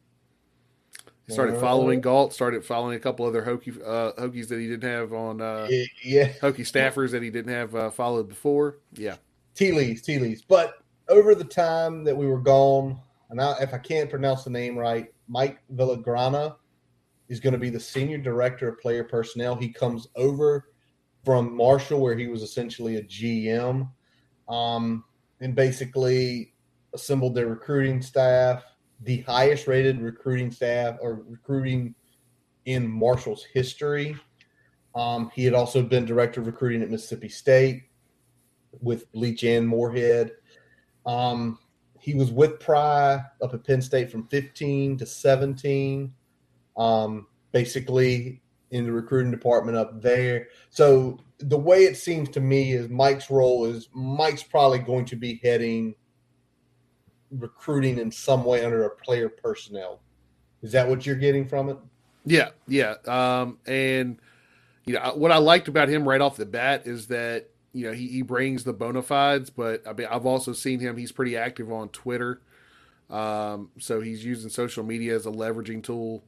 Started 1.29 1.57
Uh, 1.57 1.61
following 1.61 2.01
Galt. 2.01 2.33
Started 2.33 2.64
following 2.64 2.96
a 2.96 2.98
couple 2.98 3.27
other 3.27 3.42
Hokie 3.42 3.79
uh, 3.87 4.12
Hokies 4.18 4.48
that 4.48 4.59
he 4.59 4.66
didn't 4.66 4.90
have 4.90 5.12
on 5.12 5.42
uh, 5.42 5.68
Yeah, 6.03 6.33
Hokie 6.40 6.61
staffers 6.61 7.11
that 7.11 7.22
he 7.22 7.29
didn't 7.29 7.53
have 7.53 7.74
uh, 7.74 7.90
followed 7.90 8.29
before. 8.29 8.79
Yeah, 8.94 9.16
tea 9.55 9.72
leaves, 9.72 10.01
tea 10.01 10.18
leaves. 10.18 10.40
But 10.40 10.83
over 11.11 11.35
the 11.35 11.44
time 11.44 12.03
that 12.05 12.16
we 12.16 12.27
were 12.27 12.40
gone, 12.40 12.98
and 13.29 13.42
I, 13.42 13.57
if 13.61 13.74
I 13.74 13.79
can't 13.79 14.09
pronounce 14.09 14.44
the 14.44 14.51
name 14.51 14.79
right, 14.79 15.12
Mike 15.29 15.59
Villagrana 15.74 16.57
is 17.29 17.40
going 17.40 17.53
to 17.53 17.59
be 17.59 17.68
the 17.68 17.81
senior 17.81 18.16
director 18.16 18.68
of 18.68 18.81
player 18.81 19.05
personnel. 19.05 19.55
He 19.55 19.68
comes 19.68 20.09
over 20.16 20.70
from 21.27 21.55
Marshall, 21.55 22.01
where 22.01 22.16
he 22.16 22.27
was 22.29 22.42
essentially 22.42 22.96
a 22.96 23.03
GM, 23.03 23.90
um, 24.49 25.05
and 25.41 25.55
basically 25.55 26.55
assembled 26.95 27.35
their 27.35 27.49
recruiting 27.49 28.03
staff, 28.03 28.65
the 29.03 29.23
highest 29.23 29.67
rated 29.67 30.01
recruiting 30.01 30.51
staff 30.51 30.97
or 31.01 31.23
recruiting 31.27 31.95
in 32.65 32.89
Marshall's 32.89 33.45
history. 33.45 34.17
Um, 34.95 35.31
he 35.35 35.45
had 35.45 35.55
also 35.55 35.83
been 35.83 36.05
director 36.05 36.41
of 36.41 36.47
recruiting 36.47 36.83
at 36.83 36.91
Mississippi 36.91 37.29
State 37.29 37.85
with 38.81 39.05
Lee 39.13 39.37
and 39.43 39.69
Moorhead. 39.69 40.33
Um, 41.07 41.59
he 42.01 42.15
was 42.15 42.31
with 42.31 42.61
Pry 42.61 43.23
up 43.43 43.55
at 43.55 43.65
Penn 43.65 43.83
State 43.83 44.11
from 44.11 44.27
15 44.29 44.99
to 44.99 45.07
17, 45.07 46.13
um, 46.77 47.27
basically 47.53 48.41
in 48.71 48.85
the 48.85 48.93
recruiting 48.93 49.31
department 49.31 49.77
up 49.77 50.03
there. 50.03 50.49
So 50.71 51.19
the 51.39 51.59
way 51.59 51.85
it 51.85 51.97
seems 51.97 52.29
to 52.31 52.41
me 52.41 52.73
is 52.73 52.89
Mike's 52.89 53.31
role 53.31 53.65
is 53.65 53.89
Mike's 53.93 54.43
probably 54.43 54.79
going 54.81 55.05
to 55.07 55.17
be 55.17 55.41
heading 55.43 55.95
recruiting 57.31 57.99
in 57.99 58.11
some 58.11 58.45
way 58.45 58.65
under 58.65 58.85
a 58.85 58.91
player 58.91 59.29
personnel. 59.29 60.01
Is 60.63 60.73
that 60.73 60.89
what 60.89 61.07
you're 61.07 61.17
getting 61.17 61.47
from 61.47 61.69
it? 61.69 61.79
yeah, 62.29 62.51
yeah. 62.67 62.95
Um, 63.07 63.59
and 63.67 64.19
you 64.85 64.95
know 64.95 65.13
what 65.15 65.33
I 65.33 65.39
liked 65.39 65.69
about 65.69 65.89
him 65.89 66.09
right 66.09 66.21
off 66.21 66.37
the 66.37 66.47
bat 66.47 66.87
is 66.87 67.07
that 67.09 67.51
you 67.73 67.87
know 67.87 67.93
he, 67.93 68.09
he 68.09 68.23
brings 68.23 68.65
the 68.65 68.73
bona 68.73 69.03
fides, 69.03 69.51
but 69.51 69.87
I 69.87 69.93
mean 69.93 70.09
I've 70.11 70.27
also 70.27 70.53
seen 70.53 70.81
him. 70.81 70.97
He's 70.97 71.13
pretty 71.13 71.37
active 71.37 71.73
on 71.73 71.89
Twitter, 71.89 72.41
um, 73.11 73.71
so 73.79 74.01
he's 74.01 74.25
using 74.25 74.51
social 74.51 74.85
media 74.85 75.15
as 75.15 75.27
a 75.27 75.31
leveraging 75.31 75.83
tool. 75.83 76.23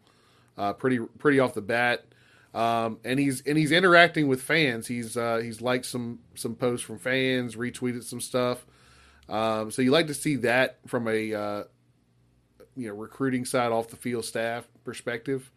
Uh, 0.56 0.72
pretty 0.72 0.98
pretty 1.18 1.38
off 1.38 1.54
the 1.54 1.62
bat. 1.62 2.04
Um, 2.52 2.98
and 3.04 3.20
he's 3.20 3.42
and 3.42 3.56
he's 3.56 3.70
interacting 3.70 4.26
with 4.26 4.42
fans. 4.42 4.86
He's 4.86 5.16
uh, 5.16 5.40
he's 5.42 5.60
liked 5.60 5.86
some 5.86 6.18
some 6.34 6.54
posts 6.54 6.84
from 6.84 6.98
fans, 6.98 7.56
retweeted 7.56 8.02
some 8.02 8.20
stuff. 8.20 8.66
Um, 9.28 9.70
so 9.70 9.82
you 9.82 9.92
like 9.92 10.08
to 10.08 10.14
see 10.14 10.36
that 10.36 10.78
from 10.86 11.06
a 11.06 11.32
uh, 11.32 11.64
you 12.76 12.88
know 12.88 12.94
recruiting 12.94 13.44
side 13.44 13.70
off 13.70 13.88
the 13.88 13.96
field 13.96 14.24
staff 14.24 14.66
perspective. 14.84 15.50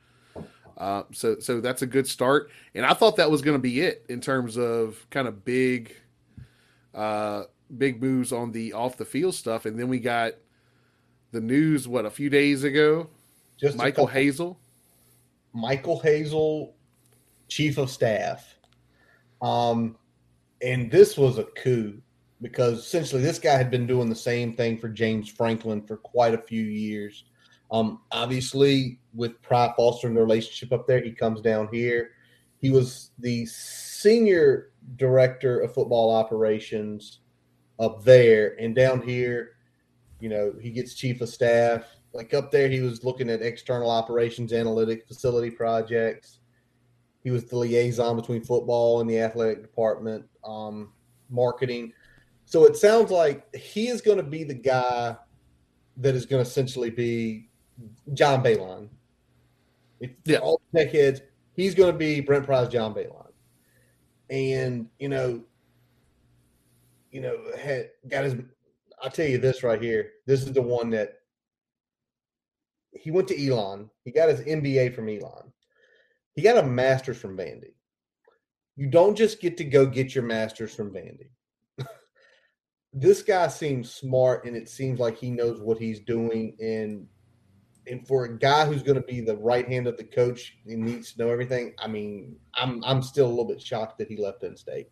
Uh, 0.77 1.03
so 1.12 1.39
so 1.39 1.62
that's 1.62 1.82
a 1.82 1.88
good 1.88 2.08
start. 2.08 2.51
And 2.75 2.86
I 2.86 2.93
thought 2.93 3.15
that 3.15 3.32
was 3.32 3.41
going 3.41 3.56
to 3.56 3.62
be 3.62 3.82
it 3.82 4.06
in 4.10 4.21
terms 4.21 4.58
of 4.58 5.06
kind 5.10 5.27
of 5.27 5.43
big 5.43 5.95
uh, 6.93 7.43
big 7.75 8.01
moves 8.01 8.32
on 8.32 8.51
the 8.51 8.73
off 8.73 8.97
the 8.97 9.06
field 9.06 9.36
stuff. 9.36 9.65
And 9.65 9.79
then 9.79 9.88
we 9.88 9.99
got 9.99 10.34
the 11.32 11.41
news 11.41 11.88
what 11.88 12.06
a 12.06 12.10
few 12.10 12.29
days 12.29 12.63
ago. 12.63 13.10
Just 13.58 13.77
Michael 13.77 14.08
Hazel. 14.08 14.60
Michael 15.53 15.99
Hazel, 15.99 16.72
chief 17.53 17.77
of 17.77 17.91
staff. 17.91 18.57
Um, 19.41 19.97
and 20.63 20.89
this 20.89 21.17
was 21.17 21.37
a 21.37 21.43
coup 21.43 22.01
because 22.41 22.79
essentially 22.79 23.21
this 23.21 23.37
guy 23.37 23.55
had 23.55 23.69
been 23.69 23.85
doing 23.85 24.09
the 24.09 24.15
same 24.15 24.55
thing 24.55 24.77
for 24.79 24.89
James 24.89 25.29
Franklin 25.29 25.81
for 25.81 25.97
quite 25.97 26.33
a 26.33 26.41
few 26.41 26.63
years. 26.63 27.25
Um, 27.71 28.01
obviously, 28.11 28.99
with 29.13 29.41
Pry 29.41 29.71
fostering 29.75 30.15
the 30.15 30.21
relationship 30.21 30.73
up 30.73 30.87
there, 30.87 31.01
he 31.01 31.11
comes 31.11 31.41
down 31.41 31.69
here. 31.71 32.11
He 32.59 32.71
was 32.71 33.11
the 33.19 33.45
senior 33.45 34.71
director 34.95 35.59
of 35.59 35.73
football 35.73 36.11
operations 36.11 37.19
up 37.79 38.03
there, 38.03 38.55
and 38.59 38.75
down 38.75 39.01
here, 39.01 39.57
you 40.19 40.29
know, 40.29 40.53
he 40.61 40.71
gets 40.71 40.93
chief 40.93 41.21
of 41.21 41.29
staff. 41.29 41.83
Like 42.13 42.33
up 42.33 42.51
there, 42.51 42.69
he 42.69 42.81
was 42.81 43.03
looking 43.03 43.29
at 43.29 43.41
external 43.41 43.89
operations, 43.89 44.53
analytic, 44.53 45.07
facility 45.07 45.49
projects. 45.49 46.39
He 47.23 47.31
was 47.31 47.45
the 47.45 47.57
liaison 47.57 48.15
between 48.15 48.41
football 48.43 48.99
and 48.99 49.09
the 49.09 49.19
athletic 49.19 49.62
department, 49.62 50.25
um, 50.43 50.91
marketing. 51.29 51.93
So 52.45 52.65
it 52.65 52.75
sounds 52.75 53.12
like 53.12 53.53
he 53.55 53.88
is 53.88 54.01
going 54.01 54.17
to 54.17 54.23
be 54.23 54.43
the 54.43 54.53
guy 54.53 55.15
that 55.97 56.15
is 56.15 56.25
going 56.25 56.43
to 56.43 56.49
essentially 56.49 56.89
be 56.89 57.49
John 58.13 58.43
Ballein. 58.43 58.89
If 60.01 60.12
Yeah. 60.25 60.39
all 60.39 60.62
tech 60.75 60.91
heads, 60.91 61.21
he's 61.53 61.73
going 61.73 61.93
to 61.93 61.97
be 61.97 62.19
Brent 62.19 62.45
Pry's 62.45 62.67
John 62.67 62.93
Ballein. 62.93 63.31
And, 64.29 64.89
you 64.99 65.07
know, 65.07 65.43
you 67.12 67.21
know, 67.21 67.38
had 67.57 67.91
got 68.09 68.25
his. 68.25 68.36
I'll 69.01 69.12
tell 69.12 69.27
you 69.27 69.38
this 69.38 69.63
right 69.63 69.81
here. 69.81 70.12
This 70.25 70.43
is 70.43 70.51
the 70.51 70.62
one 70.62 70.89
that 70.89 71.19
he 72.91 73.12
went 73.12 73.27
to 73.29 73.47
Elon. 73.47 73.89
He 74.03 74.12
got 74.12 74.29
his 74.29 74.41
MBA 74.41 74.95
from 74.95 75.07
Elon. 75.07 75.52
He 76.36 76.41
got 76.41 76.58
a 76.58 76.67
master's 76.67 77.17
from 77.17 77.38
Vandy. 77.38 77.74
You 78.76 78.88
don't 78.88 79.15
just 79.15 79.39
get 79.39 79.58
to 79.58 79.63
go 79.63 79.86
get 79.86 80.15
your 80.15 80.24
master's 80.24 80.74
from 80.74 80.91
Vandy. 80.91 81.30
this 82.93 83.22
guy 83.22 83.48
seems 83.48 83.93
smart, 83.93 84.46
and 84.46 84.56
it 84.56 84.67
seems 84.67 85.00
like 85.00 85.17
he 85.17 85.30
knows 85.30 85.62
what 85.62 85.78
he's 85.78 86.00
doing. 86.00 86.56
And 86.60 87.08
and 87.86 88.08
for 88.08 88.26
a 88.26 88.38
guy 88.38 88.65
who's 88.65 88.82
going 88.82 88.96
to 88.96 89.06
be 89.06 89.22
the 89.22 89.38
right 89.38 89.67
hand 89.67 89.88
of 89.88 89.98
the 89.98 90.04
coach 90.04 90.58
and 90.65 90.84
needs 90.84 91.13
to 91.13 91.19
know 91.19 91.30
everything, 91.30 91.74
I 91.78 91.88
mean, 91.88 92.36
I'm 92.56 92.84
I'm 92.84 93.02
still 93.04 93.28
a 93.28 93.30
little 93.30 93.48
bit 93.48 93.62
shocked 93.62 94.00
that 94.00 94.08
he 94.08 94.17
left 94.17 94.41
Penn 94.41 94.58
State. 94.58 94.89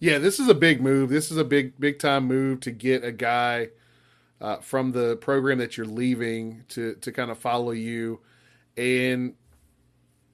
Yeah, 0.00 0.18
this 0.18 0.40
is 0.40 0.48
a 0.48 0.54
big 0.54 0.80
move. 0.80 1.10
This 1.10 1.30
is 1.30 1.36
a 1.36 1.44
big 1.44 1.78
big 1.78 2.00
time 2.00 2.24
move 2.24 2.58
to 2.60 2.72
get 2.72 3.04
a 3.04 3.12
guy 3.12 3.68
uh, 4.40 4.56
from 4.56 4.90
the 4.90 5.16
program 5.18 5.58
that 5.58 5.76
you're 5.76 5.86
leaving 5.86 6.64
to 6.70 6.96
to 6.96 7.12
kind 7.12 7.30
of 7.30 7.38
follow 7.38 7.70
you. 7.70 8.20
And 8.76 9.34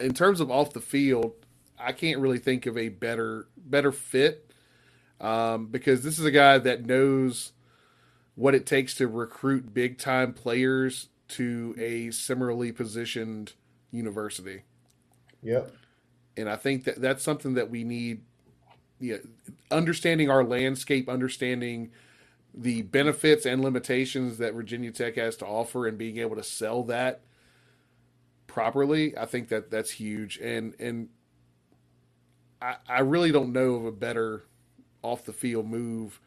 in 0.01 0.15
terms 0.15 0.41
of 0.41 0.51
off 0.51 0.73
the 0.73 0.81
field, 0.81 1.33
I 1.79 1.93
can't 1.93 2.19
really 2.19 2.39
think 2.39 2.67
of 2.67 2.77
a 2.77 2.89
better 2.89 3.49
better 3.57 3.93
fit 3.93 4.51
um, 5.21 5.67
because 5.67 6.03
this 6.03 6.19
is 6.19 6.25
a 6.25 6.31
guy 6.31 6.59
that 6.59 6.87
knows 6.87 7.53
what 8.35 8.55
it 8.55 8.67
takes 8.67 8.95
to 8.95 9.09
recruit 9.09 9.75
big 9.75 9.99
time 9.99 10.33
players 10.33 11.09
to 11.29 11.75
a 11.79 12.11
similarly 12.11 12.73
positioned 12.73 13.53
university. 13.91 14.63
Yep. 15.43 15.73
And 16.37 16.49
I 16.49 16.57
think 16.57 16.85
that 16.85 17.01
that's 17.01 17.23
something 17.23 17.55
that 17.55 17.71
we 17.71 17.85
need. 17.85 18.23
Yeah, 19.01 19.19
understanding 19.71 20.29
our 20.29 20.43
landscape, 20.43 21.09
understanding 21.09 21.93
the 22.53 22.83
benefits 22.83 23.47
and 23.47 23.63
limitations 23.63 24.39
that 24.39 24.55
Virginia 24.55 24.91
Tech 24.91 25.15
has 25.17 25.37
to 25.37 25.47
offer, 25.47 25.87
and 25.87 25.97
being 25.97 26.19
able 26.19 26.35
to 26.35 26.43
sell 26.43 26.83
that 26.85 27.21
properly, 28.49 29.17
I 29.17 29.27
think 29.27 29.49
that 29.51 29.71
that's 29.71 29.93
huge. 29.93 30.39
And 30.39 30.75
and 30.81 31.09
I, 32.61 32.77
I 32.89 33.01
really 33.01 33.31
don't 33.31 33.53
know 33.53 33.77
of 33.77 33.85
a 33.85 33.93
better 33.93 34.45
off 35.03 35.25
the 35.25 35.33
field 35.33 35.69
move. 35.69 36.21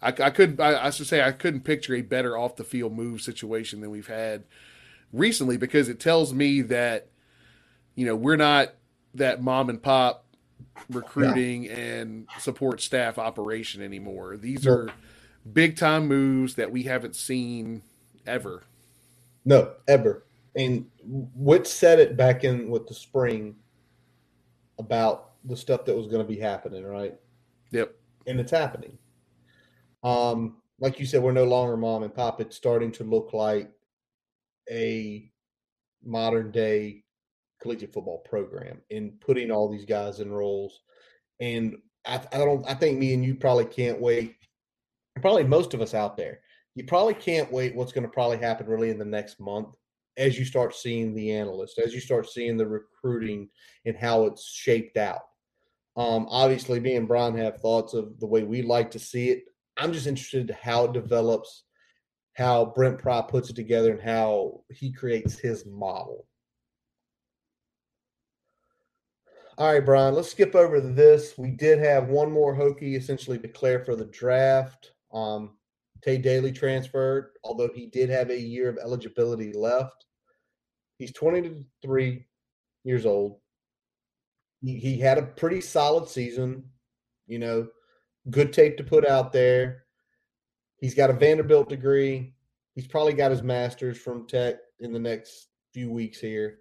I, 0.00 0.08
I 0.08 0.30
could 0.30 0.58
I, 0.58 0.86
I 0.86 0.90
should 0.90 1.06
say 1.06 1.22
I 1.22 1.32
couldn't 1.32 1.60
picture 1.60 1.94
a 1.94 2.00
better 2.00 2.38
off 2.38 2.56
the 2.56 2.64
field 2.64 2.94
move 2.94 3.20
situation 3.20 3.82
than 3.82 3.90
we've 3.90 4.06
had 4.06 4.44
recently 5.12 5.58
because 5.58 5.90
it 5.90 6.00
tells 6.00 6.32
me 6.32 6.62
that 6.62 7.08
you 7.94 8.06
know 8.06 8.16
we're 8.16 8.36
not 8.36 8.74
that 9.14 9.42
mom 9.42 9.68
and 9.68 9.82
pop 9.82 10.24
recruiting 10.90 11.64
yeah. 11.64 11.76
and 11.76 12.26
support 12.38 12.80
staff 12.80 13.18
operation 13.18 13.82
anymore. 13.82 14.36
These 14.36 14.66
are 14.66 14.90
big 15.50 15.76
time 15.76 16.08
moves 16.08 16.54
that 16.54 16.70
we 16.70 16.84
haven't 16.84 17.16
seen 17.16 17.82
ever. 18.26 18.64
No, 19.44 19.72
ever. 19.86 20.24
And 20.56 20.86
what 21.02 21.66
said 21.66 21.98
it 21.98 22.16
back 22.16 22.44
in 22.44 22.70
with 22.70 22.86
the 22.86 22.94
spring 22.94 23.56
about 24.78 25.32
the 25.44 25.56
stuff 25.56 25.84
that 25.84 25.96
was 25.96 26.06
going 26.06 26.22
to 26.24 26.28
be 26.28 26.38
happening, 26.38 26.84
right? 26.84 27.14
Yep. 27.70 27.94
And 28.26 28.40
it's 28.40 28.50
happening. 28.50 28.98
Um, 30.02 30.56
like 30.78 31.00
you 31.00 31.06
said, 31.06 31.22
we're 31.22 31.32
no 31.32 31.44
longer 31.44 31.76
mom 31.76 32.02
and 32.02 32.14
pop. 32.14 32.40
It's 32.40 32.56
starting 32.56 32.92
to 32.92 33.04
look 33.04 33.32
like 33.32 33.70
a 34.70 35.30
modern 36.04 36.50
day 36.50 37.04
collegiate 37.60 37.92
football 37.92 38.18
program 38.18 38.80
in 38.90 39.12
putting 39.20 39.50
all 39.50 39.68
these 39.68 39.84
guys 39.84 40.20
in 40.20 40.32
roles. 40.32 40.80
And 41.40 41.76
I, 42.06 42.20
I 42.32 42.38
don't. 42.38 42.68
I 42.68 42.74
think 42.74 42.98
me 42.98 43.14
and 43.14 43.24
you 43.24 43.34
probably 43.34 43.64
can't 43.64 44.00
wait. 44.00 44.36
Probably 45.20 45.44
most 45.44 45.74
of 45.74 45.80
us 45.80 45.94
out 45.94 46.16
there, 46.16 46.40
you 46.74 46.84
probably 46.84 47.14
can't 47.14 47.50
wait. 47.50 47.74
What's 47.74 47.92
going 47.92 48.02
to 48.02 48.12
probably 48.12 48.38
happen 48.38 48.66
really 48.66 48.90
in 48.90 48.98
the 48.98 49.04
next 49.04 49.40
month 49.40 49.76
as 50.16 50.38
you 50.38 50.44
start 50.44 50.74
seeing 50.74 51.14
the 51.14 51.32
analysts, 51.32 51.78
as 51.78 51.94
you 51.94 52.00
start 52.00 52.28
seeing 52.28 52.56
the 52.56 52.66
recruiting 52.66 53.48
and 53.84 53.96
how 53.96 54.26
it's 54.26 54.46
shaped 54.46 54.96
out. 54.96 55.22
Um, 55.96 56.26
obviously, 56.28 56.80
me 56.80 56.96
and 56.96 57.06
Brian 57.06 57.36
have 57.36 57.60
thoughts 57.60 57.94
of 57.94 58.18
the 58.18 58.26
way 58.26 58.42
we 58.42 58.62
like 58.62 58.90
to 58.92 58.98
see 58.98 59.30
it. 59.30 59.44
I'm 59.76 59.92
just 59.92 60.06
interested 60.06 60.50
in 60.50 60.56
how 60.60 60.84
it 60.84 60.92
develops, 60.92 61.64
how 62.34 62.66
Brent 62.66 62.98
Pry 62.98 63.22
puts 63.22 63.50
it 63.50 63.56
together, 63.56 63.92
and 63.92 64.02
how 64.02 64.62
he 64.70 64.92
creates 64.92 65.38
his 65.38 65.66
model. 65.66 66.26
All 69.56 69.72
right, 69.72 69.84
Brian, 69.84 70.14
let's 70.14 70.32
skip 70.32 70.56
over 70.56 70.80
this. 70.80 71.38
We 71.38 71.52
did 71.52 71.78
have 71.78 72.08
one 72.08 72.32
more 72.32 72.56
Hokie 72.56 72.96
essentially 72.96 73.38
declare 73.38 73.84
for 73.84 73.94
the 73.94 74.06
draft. 74.06 74.90
Um, 75.12 75.56
Tae 76.04 76.18
Daley 76.18 76.52
transferred, 76.52 77.30
although 77.42 77.70
he 77.74 77.86
did 77.86 78.10
have 78.10 78.30
a 78.30 78.38
year 78.38 78.68
of 78.68 78.76
eligibility 78.76 79.52
left. 79.52 80.04
He's 80.98 81.12
23 81.12 82.26
years 82.84 83.06
old. 83.06 83.40
He, 84.60 84.78
he 84.78 84.98
had 84.98 85.16
a 85.16 85.22
pretty 85.22 85.62
solid 85.62 86.08
season, 86.08 86.64
you 87.26 87.38
know, 87.38 87.68
good 88.30 88.52
tape 88.52 88.76
to 88.76 88.84
put 88.84 89.06
out 89.06 89.32
there. 89.32 89.84
He's 90.78 90.94
got 90.94 91.10
a 91.10 91.14
Vanderbilt 91.14 91.70
degree. 91.70 92.34
He's 92.74 92.86
probably 92.86 93.14
got 93.14 93.30
his 93.30 93.42
master's 93.42 93.96
from 93.96 94.26
Tech 94.26 94.56
in 94.80 94.92
the 94.92 94.98
next 94.98 95.48
few 95.72 95.90
weeks 95.90 96.20
here. 96.20 96.58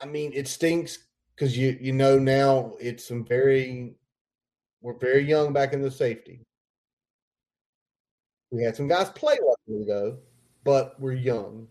I 0.00 0.06
mean, 0.06 0.32
it 0.32 0.46
stinks 0.46 0.98
because 1.34 1.58
you 1.58 1.76
you 1.80 1.92
know 1.92 2.18
now 2.18 2.74
it's 2.80 3.08
some 3.08 3.24
very 3.24 3.96
we're 4.80 4.98
very 4.98 5.24
young 5.24 5.52
back 5.52 5.72
in 5.72 5.82
the 5.82 5.90
safety. 5.90 6.46
We 8.50 8.62
had 8.62 8.76
some 8.76 8.88
guys 8.88 9.10
play 9.10 9.36
luckily 9.44 9.84
though, 9.86 10.18
but 10.64 10.98
we're 11.00 11.12
young. 11.12 11.68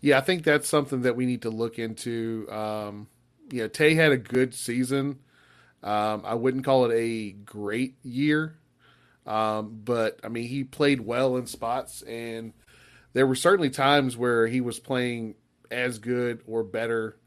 Yeah, 0.00 0.18
I 0.18 0.20
think 0.20 0.44
that's 0.44 0.68
something 0.68 1.02
that 1.02 1.16
we 1.16 1.26
need 1.26 1.42
to 1.42 1.50
look 1.50 1.78
into. 1.78 2.46
Um, 2.50 3.08
you 3.50 3.62
know, 3.62 3.68
Tae 3.68 3.94
had 3.94 4.12
a 4.12 4.18
good 4.18 4.54
season. 4.54 5.20
Um, 5.82 6.22
I 6.24 6.34
wouldn't 6.34 6.64
call 6.64 6.90
it 6.90 6.94
a 6.94 7.32
great 7.32 7.96
year, 8.02 8.56
um, 9.26 9.80
but 9.84 10.20
I 10.22 10.28
mean, 10.28 10.48
he 10.48 10.64
played 10.64 11.00
well 11.00 11.36
in 11.36 11.46
spots, 11.46 12.02
and 12.02 12.52
there 13.12 13.26
were 13.26 13.34
certainly 13.34 13.70
times 13.70 14.16
where 14.16 14.46
he 14.46 14.60
was 14.60 14.78
playing 14.78 15.36
as 15.70 15.98
good 15.98 16.42
or 16.46 16.62
better 16.62 17.18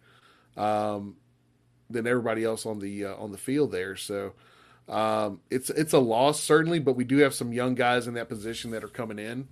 um, 0.58 1.15
than 1.89 2.06
everybody 2.06 2.43
else 2.43 2.65
on 2.65 2.80
the 2.80 3.06
uh, 3.06 3.15
on 3.15 3.32
the 3.32 3.38
field 3.38 3.72
there. 3.72 3.95
So 3.95 4.34
um, 4.89 5.39
it's 5.52 5.69
it's 5.69 5.93
a 5.93 5.99
loss 5.99 6.41
certainly, 6.41 6.80
but 6.80 6.93
we 6.95 7.04
do 7.04 7.17
have 7.17 7.34
some 7.34 7.54
young 7.54 7.75
guys 7.75 8.08
in 8.08 8.15
that 8.15 8.28
position 8.28 8.71
that 8.71 8.84
are 8.84 8.89
coming 8.89 9.19
in 9.19 9.47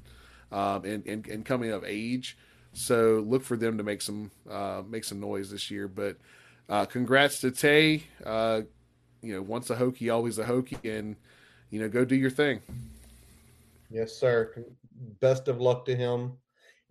um, 0.51 0.83
and, 0.83 1.05
and, 1.05 1.27
and 1.27 1.45
coming 1.45 1.71
of 1.71 1.83
age. 1.85 2.37
So 2.73 3.23
look 3.25 3.43
for 3.43 3.55
them 3.55 3.77
to 3.77 3.83
make 3.83 4.01
some 4.01 4.31
uh, 4.49 4.81
make 4.87 5.03
some 5.03 5.19
noise 5.19 5.51
this 5.51 5.69
year. 5.69 5.87
But 5.87 6.17
uh, 6.67 6.85
congrats 6.85 7.39
to 7.41 7.51
Tae. 7.51 8.03
Uh, 8.25 8.61
you 9.21 9.33
know, 9.33 9.41
once 9.41 9.69
a 9.69 9.75
Hokie, 9.75 10.13
always 10.13 10.39
a 10.39 10.43
Hokie, 10.43 10.97
and 10.97 11.15
you 11.69 11.79
know, 11.79 11.89
go 11.89 12.03
do 12.03 12.15
your 12.15 12.29
thing. 12.29 12.61
Yes, 13.91 14.13
sir. 14.13 14.65
Best 15.19 15.47
of 15.47 15.61
luck 15.61 15.85
to 15.85 15.95
him, 15.95 16.33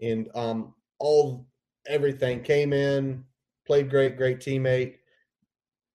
and 0.01 0.29
um, 0.35 0.75
all 0.99 1.47
everything 1.89 2.43
came 2.43 2.73
in, 2.73 3.25
played 3.67 3.91
great, 3.91 4.17
great 4.17 4.39
teammate. 4.39 4.95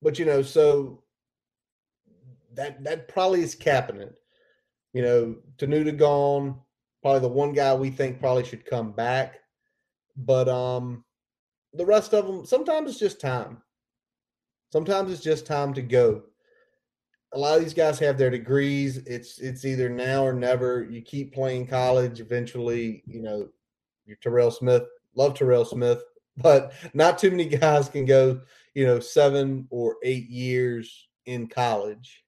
But 0.01 0.19
you 0.19 0.25
know, 0.25 0.41
so 0.41 1.03
that 2.55 2.83
that 2.83 3.07
probably 3.07 3.41
is 3.41 3.55
capping 3.55 3.97
it. 4.01 4.15
You 4.93 5.01
know, 5.01 5.35
Tenuta 5.57 5.97
gone, 5.97 6.59
probably 7.01 7.21
the 7.21 7.27
one 7.29 7.53
guy 7.53 7.73
we 7.73 7.89
think 7.89 8.19
probably 8.19 8.43
should 8.43 8.65
come 8.65 8.91
back. 8.91 9.39
But 10.17 10.49
um 10.49 11.03
the 11.73 11.85
rest 11.85 12.13
of 12.13 12.27
them, 12.27 12.45
sometimes 12.45 12.89
it's 12.89 12.99
just 12.99 13.21
time. 13.21 13.61
Sometimes 14.71 15.11
it's 15.11 15.23
just 15.23 15.45
time 15.45 15.73
to 15.73 15.81
go. 15.81 16.23
A 17.33 17.39
lot 17.39 17.57
of 17.57 17.63
these 17.63 17.73
guys 17.73 17.97
have 17.99 18.17
their 18.17 18.29
degrees. 18.29 18.97
It's 18.97 19.39
it's 19.39 19.63
either 19.63 19.89
now 19.89 20.25
or 20.25 20.33
never. 20.33 20.83
You 20.83 21.01
keep 21.01 21.33
playing 21.33 21.67
college, 21.67 22.19
eventually, 22.19 23.03
you 23.05 23.21
know, 23.21 23.47
you're 24.05 24.17
Terrell 24.17 24.51
Smith. 24.51 24.83
Love 25.15 25.33
Terrell 25.33 25.65
Smith, 25.65 26.03
but 26.37 26.73
not 26.93 27.17
too 27.17 27.31
many 27.31 27.45
guys 27.45 27.87
can 27.89 28.05
go, 28.05 28.41
you 28.73 28.85
know, 28.85 28.99
seven 28.99 29.67
or 29.69 29.95
eight 30.03 30.29
years 30.29 31.07
in 31.25 31.47
college 31.47 32.23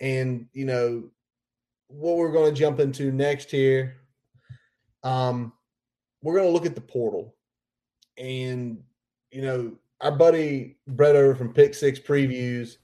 and 0.00 0.46
you 0.52 0.64
know 0.64 1.04
what 1.88 2.16
we're 2.16 2.32
going 2.32 2.52
to 2.52 2.58
jump 2.58 2.80
into 2.80 3.12
next 3.12 3.50
here. 3.50 3.96
Um, 5.02 5.52
we're 6.22 6.34
going 6.34 6.46
to 6.46 6.52
look 6.52 6.66
at 6.66 6.74
the 6.74 6.80
portal, 6.80 7.34
and 8.18 8.82
you 9.30 9.42
know 9.42 9.72
our 10.00 10.12
buddy 10.12 10.76
Brett 10.86 11.16
over 11.16 11.34
from 11.34 11.52
Pick 11.52 11.74
Six 11.74 11.98
Previews. 11.98 12.76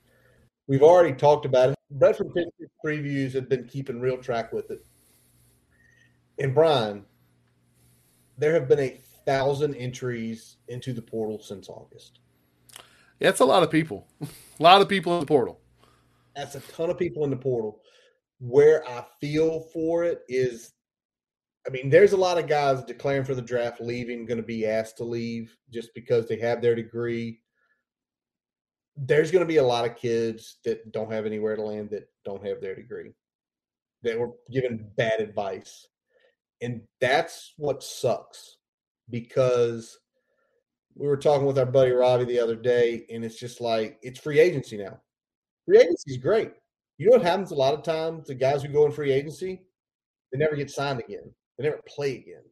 We've 0.67 0.83
already 0.83 1.15
talked 1.15 1.47
about 1.47 1.71
it. 1.71 1.75
Brett 1.91 2.17
from 2.17 2.33
Pick 2.33 2.47
Six 2.59 2.71
Previews 2.85 3.33
has 3.33 3.45
been 3.45 3.65
keeping 3.65 4.01
real 4.01 4.19
track 4.19 4.53
with 4.53 4.71
it. 4.71 4.85
And 6.39 6.55
Brian, 6.55 7.05
there 8.39 8.55
have 8.55 8.69
been 8.69 8.81
a 8.81 9.01
thousand 9.27 9.75
entries 9.75 10.57
into 10.69 10.93
the 10.93 11.03
portal 11.03 11.41
since 11.43 11.69
August. 11.69 12.21
It's 13.19 13.41
a 13.41 13.45
lot 13.45 13.63
of 13.63 13.71
people. 13.71 14.09
a 14.23 14.27
lot 14.63 14.81
of 14.81 14.89
people 14.89 15.15
in 15.15 15.21
the 15.21 15.27
portal. 15.27 15.61
That's 16.41 16.55
a 16.55 16.73
ton 16.73 16.89
of 16.89 16.99
people 16.99 17.25
in 17.25 17.31
the 17.31 17.37
portal. 17.37 17.83
Where 18.39 18.89
I 18.89 19.05
feel 19.21 19.69
for 19.75 20.05
it 20.05 20.23
is, 20.27 20.73
I 21.67 21.71
mean, 21.71 21.91
there's 21.91 22.15
a 22.15 22.17
lot 22.17 22.39
of 22.39 22.49
guys 22.49 22.83
declaring 22.83 23.25
for 23.25 23.35
the 23.35 23.43
draft, 23.43 23.83
leaving, 23.83 24.25
going 24.25 24.41
to 24.41 24.47
be 24.47 24.67
asked 24.67 24.97
to 24.97 25.05
leave 25.05 25.55
just 25.71 25.91
because 25.95 26.27
they 26.27 26.39
have 26.39 26.63
their 26.63 26.75
degree. 26.75 27.43
There's 28.97 29.31
going 29.31 29.45
to 29.45 29.49
be 29.49 29.59
a 29.59 29.63
lot 29.63 29.85
of 29.85 29.97
kids 29.97 30.57
that 30.65 30.93
don't 30.93 31.13
have 31.13 31.27
anywhere 31.27 31.57
to 31.57 31.63
land 31.63 31.91
that 31.91 32.09
don't 32.25 32.47
have 32.47 32.63
their 32.63 32.75
degree, 32.75 33.13
that 34.03 34.19
were 34.19 34.33
given 34.51 34.89
bad 34.97 35.21
advice. 35.21 35.87
And 36.63 36.81
that's 37.03 37.53
what 37.59 37.83
sucks 37.83 38.57
because 39.11 39.99
we 40.95 41.07
were 41.07 41.19
talking 41.19 41.47
with 41.47 41.59
our 41.59 41.67
buddy 41.67 41.91
Robbie 41.91 42.25
the 42.25 42.41
other 42.41 42.57
day, 42.57 43.05
and 43.13 43.27
it's 43.27 43.39
just 43.39 43.61
like 43.61 43.99
it's 44.01 44.19
free 44.19 44.41
agency 44.41 44.79
now. 44.79 45.01
Free 45.67 45.79
agency 45.79 46.13
is 46.13 46.17
great. 46.19 46.53
You 46.99 47.07
know 47.07 47.17
what 47.17 47.23
happens 47.23 47.51
a 47.51 47.55
lot 47.55 47.75
of 47.75 47.83
times? 47.83 48.27
The 48.27 48.35
guys 48.35 48.63
who 48.63 48.69
go 48.69 48.87
in 48.87 48.93
free 48.93 49.13
agency, 49.13 49.63
they 50.33 50.39
never 50.39 50.57
get 50.57 50.71
signed 50.71 51.01
again. 51.01 51.33
They 51.57 51.65
never 51.65 51.81
play 51.87 52.17
again. 52.17 52.43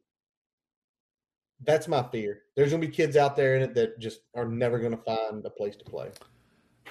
That's 1.65 1.87
my 1.87 2.03
fear. 2.03 2.43
There's 2.55 2.69
going 2.71 2.81
to 2.81 2.87
be 2.87 2.93
kids 2.93 3.17
out 3.17 3.35
there 3.35 3.55
in 3.55 3.61
it 3.61 3.75
that 3.75 3.99
just 3.99 4.21
are 4.35 4.45
never 4.45 4.79
going 4.79 4.95
to 4.95 5.03
find 5.03 5.45
a 5.45 5.49
place 5.49 5.75
to 5.75 5.85
play. 5.85 6.09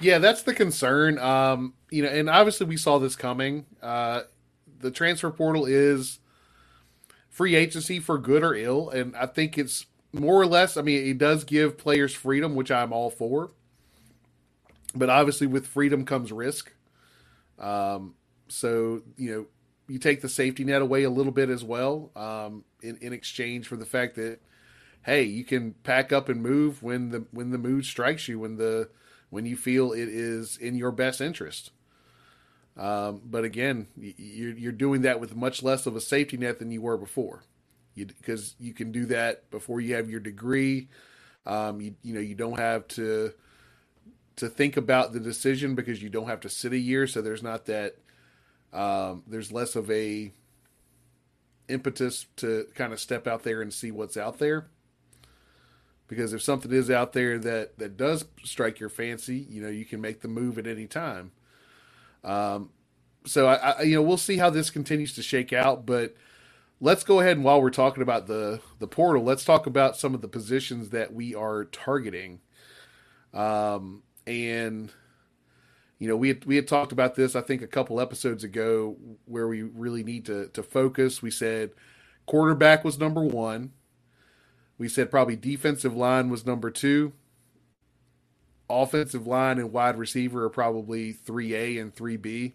Yeah, 0.01 0.19
that's 0.19 0.43
the 0.43 0.55
concern. 0.55 1.19
Um, 1.19 1.75
you 1.91 2.03
know, 2.03 2.09
and 2.09 2.31
obviously 2.31 2.67
we 2.67 2.77
saw 2.77 2.99
this 2.99 3.17
coming. 3.17 3.67
Uh, 3.83 4.23
the 4.79 4.91
transfer 4.91 5.31
portal 5.31 5.67
is 5.67 6.21
free 7.29 7.55
agency 7.55 7.99
for 7.99 8.19
good 8.19 8.43
or 8.43 8.55
ill, 8.55 8.91
and 8.91 9.17
I 9.17 9.27
think 9.27 9.59
it's 9.59 9.87
more 10.13 10.41
or 10.41 10.47
less. 10.47 10.77
I 10.77 10.83
mean, 10.83 11.07
it 11.07 11.19
does 11.19 11.45
give 11.45 11.79
players 11.79 12.15
freedom, 12.15 12.55
which 12.55 12.71
I'm 12.71 12.93
all 12.93 13.11
for. 13.11 13.51
But 14.95 15.11
obviously, 15.11 15.47
with 15.47 15.67
freedom 15.67 16.05
comes 16.05 16.33
risk. 16.33 16.73
Um, 17.59 18.15
so 18.49 19.03
you 19.17 19.31
know, 19.31 19.47
you 19.89 19.99
take 19.99 20.21
the 20.21 20.29
safety 20.29 20.65
net 20.65 20.83
away 20.83 21.03
a 21.05 21.11
little 21.11 21.33
bit 21.33 21.51
as 21.51 21.65
well, 21.65 22.11
um, 22.17 22.65
in 22.83 22.97
in 22.99 23.13
exchange 23.13 23.67
for 23.67 23.77
the 23.77 23.87
fact 23.87 24.17
that 24.17 24.41
hey, 25.03 25.23
you 25.23 25.45
can 25.45 25.73
pack 25.85 26.13
up 26.13 26.29
and 26.29 26.43
move 26.43 26.83
when 26.83 27.11
the 27.11 27.27
when 27.31 27.51
the 27.51 27.59
mood 27.59 27.85
strikes 27.85 28.29
you, 28.29 28.39
when 28.39 28.57
the 28.57 28.89
when 29.31 29.47
you 29.47 29.57
feel 29.57 29.93
it 29.93 30.09
is 30.09 30.57
in 30.57 30.75
your 30.75 30.93
best 30.93 31.21
interest. 31.21 31.71
Um, 32.77 33.23
but 33.25 33.45
again, 33.45 33.89
you're, 33.97 34.57
you're 34.57 34.73
doing 34.73 35.03
that 35.03 35.19
with 35.19 35.35
much 35.35 35.63
less 35.65 35.87
of 35.87 35.97
a 35.97 36.01
safety 36.01 36.37
net 36.37 36.61
than 36.61 36.71
you 36.71 36.81
were 36.81 36.97
before, 36.97 37.43
because 37.97 38.55
you, 38.61 38.69
you, 38.69 38.75
can 38.75 38.93
do 38.93 39.07
that 39.07 39.51
before 39.51 39.81
you 39.81 39.97
have 39.97 40.09
your 40.09 40.21
degree. 40.21 40.89
Um, 41.45 41.81
you 41.81 41.95
you 42.03 42.15
know 42.15 42.21
you 42.21 42.35
don't 42.35 42.59
have 42.59 42.87
to 42.89 43.33
to 44.39 44.49
think 44.49 44.77
about 44.77 45.13
the 45.13 45.21
decision 45.21 45.75
because 45.75 46.03
you 46.03 46.09
don't 46.09 46.29
have 46.29 46.41
to 46.41 46.49
sit 46.49 46.73
a 46.73 46.79
year, 46.79 47.07
so 47.07 47.21
there's 47.21 47.43
not 47.43 47.67
that 47.67 47.97
um, 48.73 49.25
there's 49.27 49.53
less 49.53 49.75
of 49.77 49.91
a 49.91 50.33
impetus 51.69 52.27
to 52.37 52.67
kind 52.75 52.93
of 52.93 53.01
step 53.01 53.27
out 53.27 53.43
there 53.43 53.61
and 53.61 53.73
see 53.73 53.91
what's 53.91 54.17
out 54.17 54.39
there. 54.39 54.69
Because 56.07 56.33
if 56.33 56.41
something 56.41 56.73
is 56.73 56.91
out 56.91 57.13
there 57.13 57.39
that 57.39 57.79
that 57.79 57.97
does 57.97 58.25
strike 58.45 58.81
your 58.81 58.89
fancy, 58.89 59.37
you 59.37 59.61
know 59.61 59.69
you 59.69 59.85
can 59.85 60.01
make 60.01 60.21
the 60.21 60.29
move 60.29 60.57
at 60.57 60.67
any 60.67 60.87
time. 60.87 61.33
Um, 62.25 62.71
so 63.27 63.47
I, 63.49 63.55
I, 63.55 63.83
you 63.83 63.97
know, 63.97 64.03
we'll 64.03 64.17
see 64.17 64.39
how 64.39 64.51
this 64.51 64.71
continues 64.71 65.15
to 65.15 65.23
shake 65.23 65.53
out, 65.53 65.85
but 65.85 66.15
let's 66.81 67.05
go 67.05 67.21
ahead 67.21 67.37
and 67.37 67.45
while 67.45 67.61
we're 67.61 67.71
talking 67.71 68.03
about 68.03 68.29
the 68.29 68.61
the 68.79 68.87
portal, 68.87 69.25
let's 69.25 69.45
talk 69.45 69.67
about 69.67 69.97
some 69.97 70.15
of 70.15 70.21
the 70.21 70.29
positions 70.29 70.91
that 70.91 71.13
we 71.13 71.35
are 71.35 71.65
targeting. 71.65 72.41
Um, 73.35 74.03
and 74.29 74.93
you 75.99 76.09
know, 76.09 76.17
we 76.17 76.29
had, 76.29 76.45
we 76.45 76.55
had 76.55 76.69
talked 76.69 76.93
about 76.93 77.17
this, 77.17 77.35
I 77.35 77.41
think, 77.41 77.61
a 77.61 77.67
couple 77.67 78.01
episodes 78.01 78.45
ago, 78.45 78.97
where 79.25 79.49
we 79.49 79.63
really 79.63 80.05
need 80.05 80.27
to 80.27 80.49
to 80.49 80.63
focus. 80.63 81.23
We 81.23 81.31
said 81.31 81.73
quarterback 82.27 82.85
was 82.85 82.99
number 82.99 83.25
one. 83.25 83.73
We 84.77 84.89
said 84.89 85.11
probably 85.11 85.35
defensive 85.35 85.97
line 85.97 86.29
was 86.29 86.47
number 86.47 86.71
two 86.71 87.13
offensive 88.71 89.27
line 89.27 89.59
and 89.59 89.73
wide 89.73 89.99
receiver 89.99 90.45
are 90.45 90.51
probably 90.51 91.15
3A 91.15 91.81
and 91.81 91.95
3B. 91.95 92.55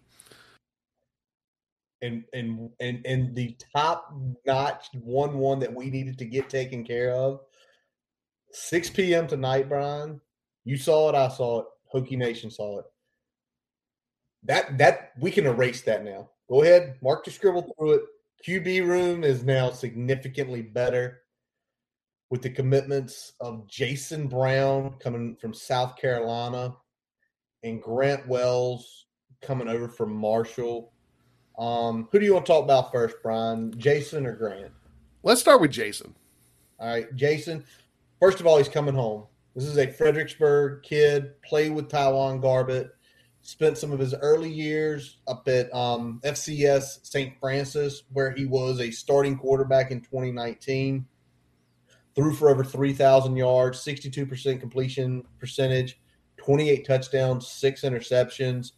And 2.02 2.24
and 2.34 2.70
and 2.80 3.04
and 3.06 3.34
the 3.34 3.56
top 3.74 4.14
notch 4.46 4.88
one 4.92 5.38
one 5.38 5.58
that 5.60 5.72
we 5.72 5.88
needed 5.88 6.18
to 6.18 6.26
get 6.26 6.50
taken 6.50 6.84
care 6.84 7.12
of. 7.12 7.40
6 8.50 8.90
p.m. 8.90 9.26
tonight, 9.26 9.68
Brian. 9.68 10.20
You 10.64 10.76
saw 10.76 11.10
it, 11.10 11.14
I 11.14 11.28
saw 11.28 11.60
it. 11.60 11.66
Hokie 11.94 12.18
Nation 12.18 12.50
saw 12.50 12.80
it. 12.80 12.86
That 14.44 14.76
that 14.78 15.12
we 15.18 15.30
can 15.30 15.46
erase 15.46 15.82
that 15.82 16.04
now. 16.04 16.30
Go 16.48 16.62
ahead, 16.62 16.96
mark 17.02 17.24
the 17.24 17.30
scribble 17.30 17.74
through 17.78 17.92
it. 17.92 18.02
QB 18.46 18.86
room 18.86 19.24
is 19.24 19.42
now 19.42 19.70
significantly 19.70 20.60
better 20.60 21.22
with 22.30 22.42
the 22.42 22.50
commitments 22.50 23.32
of 23.40 23.66
Jason 23.68 24.26
Brown 24.26 24.94
coming 24.98 25.36
from 25.36 25.54
South 25.54 25.96
Carolina 25.96 26.74
and 27.62 27.82
Grant 27.82 28.26
Wells 28.28 29.06
coming 29.40 29.68
over 29.68 29.88
from 29.88 30.14
Marshall. 30.14 30.92
Um, 31.58 32.08
who 32.10 32.18
do 32.18 32.24
you 32.26 32.34
want 32.34 32.44
to 32.46 32.52
talk 32.52 32.64
about 32.64 32.92
first, 32.92 33.16
Brian? 33.22 33.72
Jason 33.78 34.26
or 34.26 34.34
Grant? 34.34 34.72
Let's 35.22 35.40
start 35.40 35.60
with 35.60 35.70
Jason. 35.70 36.14
All 36.78 36.88
right, 36.88 37.14
Jason. 37.14 37.64
First 38.20 38.40
of 38.40 38.46
all, 38.46 38.58
he's 38.58 38.68
coming 38.68 38.94
home. 38.94 39.24
This 39.54 39.64
is 39.64 39.78
a 39.78 39.90
Fredericksburg 39.90 40.82
kid, 40.82 41.40
played 41.42 41.72
with 41.72 41.88
Taiwan 41.88 42.40
Garbett, 42.40 42.90
spent 43.42 43.78
some 43.78 43.92
of 43.92 44.00
his 44.00 44.14
early 44.14 44.50
years 44.50 45.18
up 45.28 45.46
at 45.46 45.72
um, 45.72 46.20
FCS 46.24 47.06
St. 47.06 47.38
Francis, 47.38 48.02
where 48.12 48.32
he 48.32 48.46
was 48.46 48.80
a 48.80 48.90
starting 48.90 49.36
quarterback 49.36 49.90
in 49.90 50.00
2019 50.00 51.06
threw 52.14 52.32
for 52.32 52.48
over 52.48 52.64
3,000 52.64 53.36
yards, 53.36 53.84
62% 53.84 54.60
completion 54.60 55.24
percentage, 55.38 56.00
28 56.36 56.86
touchdowns, 56.86 57.48
six 57.48 57.82
interceptions. 57.82 58.72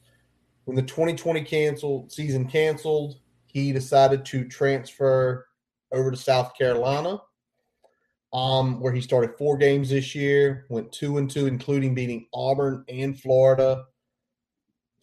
When 0.65 0.77
the 0.77 0.83
2020 0.83 1.45
canceled 1.45 2.13
season 2.13 2.49
canceled, 2.49 3.21
he 3.47 3.73
decided 3.73 4.25
to 4.27 4.47
transfer 4.47 5.47
over 5.93 6.11
to 6.11 6.17
South 6.17 6.55
Carolina, 6.57 7.21
um, 8.33 8.81
where 8.81 8.93
he 8.93 9.01
started 9.01 9.37
four 9.37 9.57
games 9.57 9.91
this 9.91 10.15
year, 10.15 10.67
went 10.69 10.93
two 10.93 11.19
and 11.19 11.31
two, 11.31 11.47
including 11.47 11.95
beating 11.95 12.27
Auburn 12.35 12.85
and 12.89 13.19
Florida. 13.19 13.85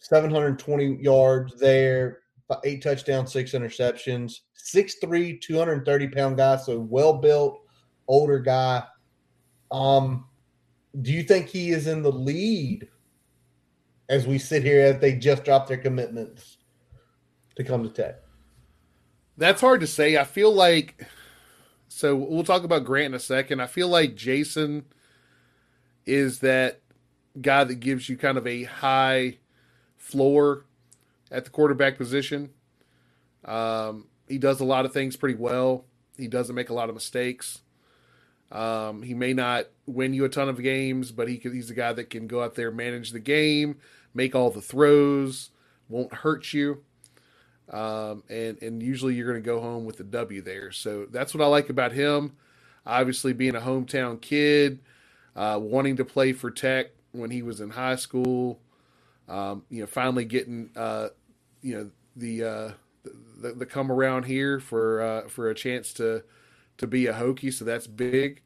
720 0.00 1.02
yards 1.02 1.58
there, 1.58 2.20
eight 2.64 2.82
touchdowns, 2.82 3.32
six 3.32 3.52
interceptions. 3.52 4.40
6'3, 4.64 5.40
230 5.40 6.08
pound 6.08 6.36
guy, 6.36 6.56
so 6.56 6.80
well 6.80 7.14
built 7.14 7.60
older 8.08 8.38
guy. 8.38 8.82
Um, 9.70 10.26
do 11.02 11.12
you 11.12 11.22
think 11.22 11.48
he 11.48 11.70
is 11.70 11.86
in 11.86 12.02
the 12.02 12.12
lead 12.12 12.88
as 14.08 14.26
we 14.26 14.38
sit 14.38 14.62
here 14.62 14.80
as 14.80 15.00
they 15.00 15.14
just 15.14 15.44
dropped 15.44 15.68
their 15.68 15.78
commitments 15.78 16.58
to 17.56 17.64
come 17.64 17.82
to 17.82 17.88
Tech? 17.88 18.16
That's 19.36 19.60
hard 19.60 19.80
to 19.80 19.86
say. 19.86 20.16
I 20.16 20.24
feel 20.24 20.52
like 20.52 21.06
so 21.94 22.16
we'll 22.16 22.42
talk 22.42 22.64
about 22.64 22.84
Grant 22.84 23.06
in 23.06 23.14
a 23.14 23.20
second. 23.20 23.60
I 23.60 23.68
feel 23.68 23.86
like 23.86 24.16
Jason 24.16 24.86
is 26.04 26.40
that 26.40 26.80
guy 27.40 27.62
that 27.62 27.76
gives 27.76 28.08
you 28.08 28.16
kind 28.16 28.36
of 28.36 28.48
a 28.48 28.64
high 28.64 29.38
floor 29.96 30.64
at 31.30 31.44
the 31.44 31.52
quarterback 31.52 31.96
position. 31.96 32.50
Um, 33.44 34.08
he 34.26 34.38
does 34.38 34.58
a 34.58 34.64
lot 34.64 34.86
of 34.86 34.92
things 34.92 35.14
pretty 35.14 35.36
well. 35.36 35.84
He 36.18 36.26
doesn't 36.26 36.56
make 36.56 36.68
a 36.68 36.74
lot 36.74 36.88
of 36.88 36.96
mistakes. 36.96 37.60
Um, 38.50 39.02
he 39.02 39.14
may 39.14 39.32
not 39.32 39.66
win 39.86 40.14
you 40.14 40.24
a 40.24 40.28
ton 40.28 40.48
of 40.48 40.60
games, 40.60 41.12
but 41.12 41.28
he 41.28 41.36
he's 41.36 41.70
a 41.70 41.74
guy 41.74 41.92
that 41.92 42.10
can 42.10 42.26
go 42.26 42.42
out 42.42 42.56
there, 42.56 42.72
manage 42.72 43.12
the 43.12 43.20
game, 43.20 43.76
make 44.12 44.34
all 44.34 44.50
the 44.50 44.60
throws, 44.60 45.50
won't 45.88 46.12
hurt 46.12 46.52
you. 46.52 46.82
Um, 47.70 48.22
and 48.28 48.60
and 48.62 48.82
usually 48.82 49.14
you're 49.14 49.30
going 49.30 49.42
to 49.42 49.46
go 49.46 49.60
home 49.60 49.84
with 49.84 49.98
a 50.00 50.04
W 50.04 50.42
there. 50.42 50.70
So 50.70 51.06
that's 51.10 51.34
what 51.34 51.42
I 51.42 51.46
like 51.46 51.70
about 51.70 51.92
him. 51.92 52.36
Obviously, 52.86 53.32
being 53.32 53.56
a 53.56 53.60
hometown 53.60 54.20
kid, 54.20 54.80
uh, 55.34 55.58
wanting 55.60 55.96
to 55.96 56.04
play 56.04 56.32
for 56.32 56.50
Tech 56.50 56.88
when 57.12 57.30
he 57.30 57.42
was 57.42 57.60
in 57.60 57.70
high 57.70 57.96
school, 57.96 58.60
um, 59.28 59.64
you 59.70 59.80
know, 59.80 59.86
finally 59.86 60.24
getting 60.24 60.70
uh, 60.76 61.08
you 61.62 61.74
know 61.74 61.90
the, 62.16 62.44
uh, 62.44 62.70
the 63.40 63.52
the 63.52 63.66
come 63.66 63.90
around 63.90 64.24
here 64.24 64.60
for 64.60 65.00
uh, 65.00 65.28
for 65.28 65.48
a 65.48 65.54
chance 65.54 65.92
to 65.94 66.22
to 66.76 66.86
be 66.86 67.06
a 67.06 67.14
Hokie, 67.14 67.52
so 67.52 67.64
that's 67.64 67.86
big. 67.86 68.42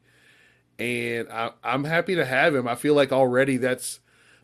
And 0.77 1.29
I, 1.29 1.51
I'm 1.61 1.83
happy 1.83 2.15
to 2.15 2.25
have 2.25 2.55
him. 2.55 2.67
I 2.67 2.75
feel 2.75 2.93
like 2.93 3.11
already 3.11 3.57
that's 3.57 3.99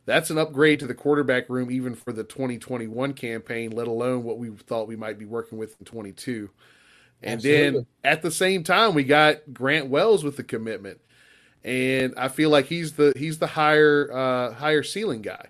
that's 0.05 0.29
an 0.29 0.37
upgrade 0.37 0.79
to 0.79 0.87
the 0.87 0.93
quarterback 0.93 1.49
room, 1.49 1.71
even 1.71 1.95
for 1.95 2.13
the 2.13 2.23
2021 2.23 3.13
campaign, 3.13 3.71
let 3.71 3.87
alone 3.87 4.23
what 4.23 4.37
we 4.37 4.49
thought 4.49 4.87
we 4.87 4.95
might 4.95 5.17
be 5.17 5.25
working 5.25 5.57
with 5.57 5.75
in 5.79 5.85
22. 5.85 6.49
And 7.23 7.39
Absolutely. 7.39 7.71
then 7.71 7.85
at 8.03 8.21
the 8.21 8.31
same 8.31 8.63
time, 8.63 8.93
we 8.93 9.03
got 9.03 9.53
Grant 9.53 9.87
Wells 9.87 10.23
with 10.23 10.37
the 10.37 10.43
commitment. 10.43 10.99
and 11.63 12.13
I 12.17 12.27
feel 12.27 12.51
like 12.51 12.67
he's 12.67 12.93
the 12.93 13.13
he's 13.17 13.39
the 13.39 13.47
higher 13.47 14.11
uh, 14.13 14.53
higher 14.53 14.83
ceiling 14.83 15.23
guy. 15.23 15.47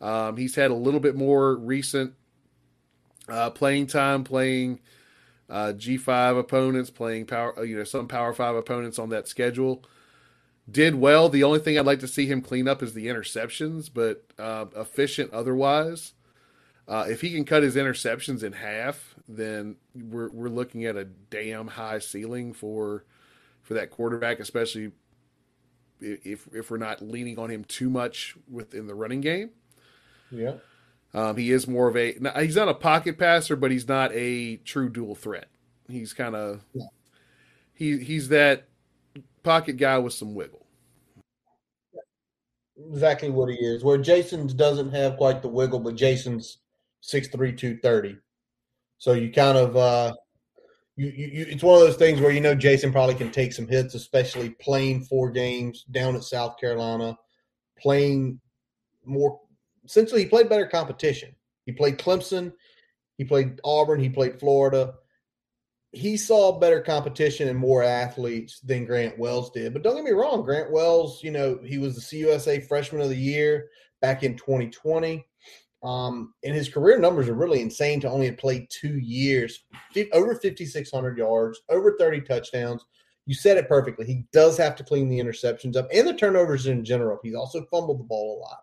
Um, 0.00 0.36
he's 0.36 0.54
had 0.54 0.70
a 0.70 0.74
little 0.74 1.00
bit 1.00 1.14
more 1.14 1.56
recent 1.56 2.14
uh, 3.28 3.50
playing 3.50 3.88
time, 3.88 4.24
playing 4.24 4.80
uh, 5.50 5.72
G5 5.76 6.38
opponents, 6.38 6.90
playing 6.90 7.26
power, 7.26 7.64
you 7.64 7.76
know, 7.76 7.84
some 7.84 8.08
Power 8.08 8.32
Five 8.32 8.56
opponents 8.56 8.98
on 8.98 9.10
that 9.10 9.28
schedule. 9.28 9.84
Did 10.68 10.96
well. 10.96 11.28
The 11.28 11.44
only 11.44 11.60
thing 11.60 11.78
I'd 11.78 11.86
like 11.86 12.00
to 12.00 12.08
see 12.08 12.26
him 12.26 12.42
clean 12.42 12.66
up 12.66 12.82
is 12.82 12.92
the 12.92 13.06
interceptions, 13.06 13.88
but 13.92 14.24
uh, 14.38 14.66
efficient 14.74 15.32
otherwise. 15.32 16.12
Uh, 16.88 17.06
if 17.08 17.20
he 17.20 17.30
can 17.30 17.44
cut 17.44 17.62
his 17.62 17.76
interceptions 17.76 18.42
in 18.42 18.52
half, 18.52 19.14
then 19.28 19.76
we're 19.94 20.30
we're 20.30 20.48
looking 20.48 20.84
at 20.84 20.96
a 20.96 21.04
damn 21.04 21.68
high 21.68 21.98
ceiling 21.98 22.52
for 22.52 23.04
for 23.62 23.74
that 23.74 23.90
quarterback, 23.90 24.40
especially 24.40 24.92
if 26.00 26.48
if 26.52 26.70
we're 26.70 26.76
not 26.76 27.02
leaning 27.02 27.38
on 27.38 27.50
him 27.50 27.64
too 27.64 27.90
much 27.90 28.36
within 28.50 28.86
the 28.86 28.94
running 28.94 29.20
game. 29.20 29.50
Yeah. 30.30 30.54
Um, 31.14 31.36
he 31.36 31.50
is 31.50 31.66
more 31.66 31.88
of 31.88 31.96
a 31.96 32.16
he's 32.40 32.56
not 32.56 32.68
a 32.68 32.74
pocket 32.74 33.18
passer, 33.18 33.56
but 33.56 33.70
he's 33.70 33.88
not 33.88 34.12
a 34.12 34.56
true 34.58 34.88
dual 34.88 35.14
threat. 35.14 35.48
He's 35.88 36.12
kind 36.12 36.36
of 36.36 36.64
yeah. 36.74 36.86
he 37.74 37.98
he's 37.98 38.28
that 38.28 38.68
pocket 39.46 39.76
guy 39.76 39.96
with 39.96 40.12
some 40.12 40.34
wiggle. 40.34 40.66
Exactly 42.90 43.30
what 43.30 43.48
he 43.48 43.54
is. 43.54 43.84
Where 43.84 43.96
Jason's 43.96 44.52
doesn't 44.52 44.92
have 44.92 45.16
quite 45.16 45.40
the 45.40 45.48
wiggle, 45.48 45.78
but 45.80 45.94
Jason's 45.94 46.58
six 47.00 47.28
three 47.28 47.52
two 47.52 47.78
thirty. 47.78 48.16
So 48.98 49.12
you 49.12 49.32
kind 49.32 49.56
of 49.56 49.76
uh 49.76 50.14
you, 50.96 51.06
you, 51.08 51.46
it's 51.48 51.62
one 51.62 51.80
of 51.80 51.86
those 51.86 51.96
things 51.96 52.20
where 52.20 52.32
you 52.32 52.40
know 52.40 52.54
Jason 52.54 52.90
probably 52.90 53.14
can 53.14 53.30
take 53.30 53.52
some 53.52 53.68
hits, 53.68 53.94
especially 53.94 54.50
playing 54.50 55.04
four 55.04 55.30
games 55.30 55.84
down 55.92 56.16
at 56.16 56.24
South 56.24 56.58
Carolina, 56.58 57.16
playing 57.78 58.40
more. 59.04 59.40
Essentially, 59.84 60.22
he 60.22 60.28
played 60.28 60.48
better 60.48 60.66
competition. 60.66 61.34
He 61.66 61.72
played 61.72 61.98
Clemson, 61.98 62.52
he 63.16 63.24
played 63.24 63.60
Auburn, 63.64 64.00
he 64.00 64.08
played 64.08 64.40
Florida. 64.40 64.94
He 65.96 66.18
saw 66.18 66.58
better 66.58 66.82
competition 66.82 67.48
and 67.48 67.58
more 67.58 67.82
athletes 67.82 68.60
than 68.60 68.84
Grant 68.84 69.18
Wells 69.18 69.50
did. 69.50 69.72
But 69.72 69.82
don't 69.82 69.96
get 69.96 70.04
me 70.04 70.10
wrong, 70.10 70.42
Grant 70.42 70.70
Wells, 70.70 71.24
you 71.24 71.30
know, 71.30 71.58
he 71.64 71.78
was 71.78 71.94
the 71.94 72.02
CUSA 72.02 72.68
Freshman 72.68 73.00
of 73.00 73.08
the 73.08 73.16
Year 73.16 73.70
back 74.02 74.22
in 74.22 74.36
2020. 74.36 75.26
Um, 75.82 76.34
and 76.44 76.54
his 76.54 76.68
career 76.68 76.98
numbers 76.98 77.28
are 77.28 77.34
really 77.34 77.62
insane 77.62 77.98
to 78.00 78.10
only 78.10 78.26
have 78.26 78.36
played 78.36 78.68
two 78.68 78.98
years, 78.98 79.64
over 80.12 80.34
5,600 80.34 81.16
yards, 81.16 81.60
over 81.70 81.96
30 81.98 82.20
touchdowns. 82.20 82.84
You 83.24 83.34
said 83.34 83.56
it 83.56 83.66
perfectly. 83.66 84.04
He 84.04 84.26
does 84.34 84.58
have 84.58 84.76
to 84.76 84.84
clean 84.84 85.08
the 85.08 85.18
interceptions 85.18 85.76
up 85.76 85.88
and 85.90 86.06
the 86.06 86.12
turnovers 86.12 86.66
in 86.66 86.84
general. 86.84 87.18
He's 87.22 87.34
also 87.34 87.64
fumbled 87.70 88.00
the 88.00 88.04
ball 88.04 88.38
a 88.38 88.40
lot, 88.42 88.60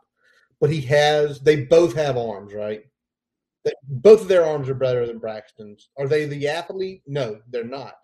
but 0.62 0.70
he 0.70 0.82
has, 0.82 1.40
they 1.40 1.66
both 1.66 1.96
have 1.96 2.16
arms, 2.16 2.54
right? 2.54 2.84
Both 3.88 4.22
of 4.22 4.28
their 4.28 4.46
arms 4.46 4.70
are 4.70 4.76
better 4.76 5.06
than 5.06 5.20
Braxton's. 5.20 5.90
Are 5.98 6.08
they 6.08 6.26
the 6.26 6.48
athlete? 6.48 7.02
No, 7.08 7.40
they're 7.50 7.64
not. 7.64 7.96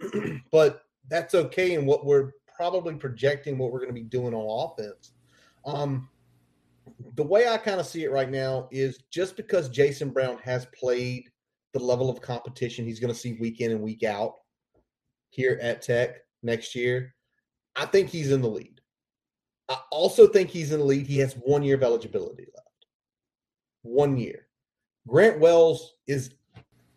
but 0.52 0.82
that's 1.08 1.34
okay 1.34 1.74
in 1.74 1.86
what 1.86 2.04
we're 2.04 2.32
probably 2.56 2.94
projecting 2.94 3.56
what 3.56 3.72
we're 3.72 3.78
going 3.78 3.88
to 3.88 3.94
be 3.94 4.02
doing 4.02 4.34
on 4.34 4.70
offense. 4.70 5.12
Um, 5.64 6.08
the 7.14 7.22
way 7.22 7.48
I 7.48 7.56
kind 7.56 7.80
of 7.80 7.86
see 7.86 8.04
it 8.04 8.10
right 8.10 8.30
now 8.30 8.68
is 8.70 8.98
just 9.10 9.36
because 9.36 9.68
Jason 9.68 10.10
Brown 10.10 10.38
has 10.42 10.66
played 10.78 11.30
the 11.72 11.78
level 11.78 12.10
of 12.10 12.20
competition 12.20 12.84
he's 12.84 13.00
going 13.00 13.12
to 13.12 13.18
see 13.18 13.34
week 13.34 13.60
in 13.60 13.70
and 13.70 13.80
week 13.80 14.02
out 14.02 14.34
here 15.30 15.58
at 15.62 15.82
Tech 15.82 16.16
next 16.42 16.74
year, 16.74 17.14
I 17.76 17.86
think 17.86 18.08
he's 18.08 18.32
in 18.32 18.42
the 18.42 18.48
lead. 18.48 18.80
I 19.68 19.78
also 19.92 20.26
think 20.26 20.50
he's 20.50 20.72
in 20.72 20.80
the 20.80 20.84
lead. 20.84 21.06
He 21.06 21.18
has 21.18 21.34
one 21.34 21.62
year 21.62 21.76
of 21.76 21.82
eligibility 21.82 22.46
left. 22.54 22.86
One 23.82 24.16
year. 24.16 24.48
Grant 25.10 25.40
Wells 25.40 25.96
is 26.06 26.30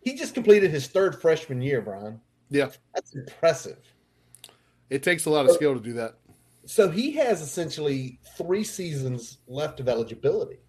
he 0.01 0.13
just 0.13 0.35
completed 0.35 0.69
his 0.69 0.87
third 0.87 1.19
freshman 1.19 1.61
year, 1.61 1.81
Brian. 1.81 2.21
Yeah. 2.49 2.69
That's 2.93 3.15
impressive. 3.15 3.79
It 4.91 5.01
takes 5.01 5.25
a 5.25 5.31
lot 5.31 5.47
of 5.47 5.53
skill 5.53 5.73
to 5.73 5.79
do 5.79 5.93
that. 5.93 6.15
So 6.65 6.89
he 6.89 7.11
has 7.13 7.41
essentially 7.41 8.19
three 8.37 8.63
seasons 8.63 9.39
left 9.47 9.79
of 9.79 9.89
eligibility 9.89 10.59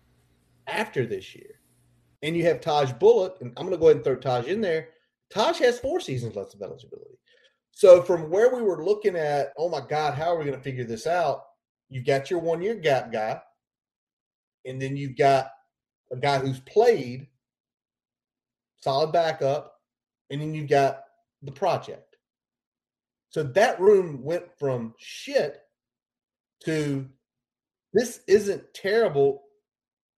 after 0.66 1.05
this 1.05 1.34
year. 1.34 1.61
And 2.22 2.34
you 2.34 2.45
have 2.45 2.62
Taj 2.62 2.92
Bullock, 2.92 3.36
and 3.42 3.53
I'm 3.57 3.66
going 3.66 3.76
to 3.76 3.80
go 3.80 3.88
ahead 3.88 3.97
and 3.97 4.05
throw 4.05 4.16
Taj 4.16 4.47
in 4.47 4.62
there. 4.62 4.88
Taj 5.30 5.59
has 5.59 5.78
four 5.78 6.01
seasons 6.01 6.36
left 6.36 6.55
of 6.55 6.62
eligibility. 6.62 7.18
So 7.72 8.01
from 8.01 8.30
where 8.30 8.55
we 8.55 8.62
were 8.62 8.82
looking 8.82 9.16
at, 9.16 9.53
oh 9.59 9.68
my 9.68 9.82
God, 9.86 10.14
how 10.14 10.34
are 10.34 10.38
we 10.38 10.47
going 10.47 10.57
to 10.57 10.62
figure 10.62 10.84
this 10.84 11.07
out? 11.07 11.42
You've 11.90 12.07
got 12.07 12.30
your 12.30 12.40
one 12.40 12.62
year 12.62 12.74
gap 12.76 13.12
guy, 13.12 13.40
and 14.64 14.80
then 14.80 14.97
you've 14.97 15.18
got 15.18 15.51
a 16.11 16.16
guy 16.16 16.38
who's 16.38 16.61
played 16.61 17.26
solid 18.85 19.12
backup, 19.12 19.80
and 20.30 20.41
then 20.41 20.55
you've 20.55 20.68
got 20.68 21.05
the 21.43 21.53
project. 21.53 22.16
So 23.30 23.43
that 23.43 23.80
room 23.80 24.22
went 24.22 24.45
from 24.59 24.95
shit 24.99 25.61
to 26.64 27.09
this 27.93 28.20
isn't 28.28 28.72
terrible. 28.74 29.43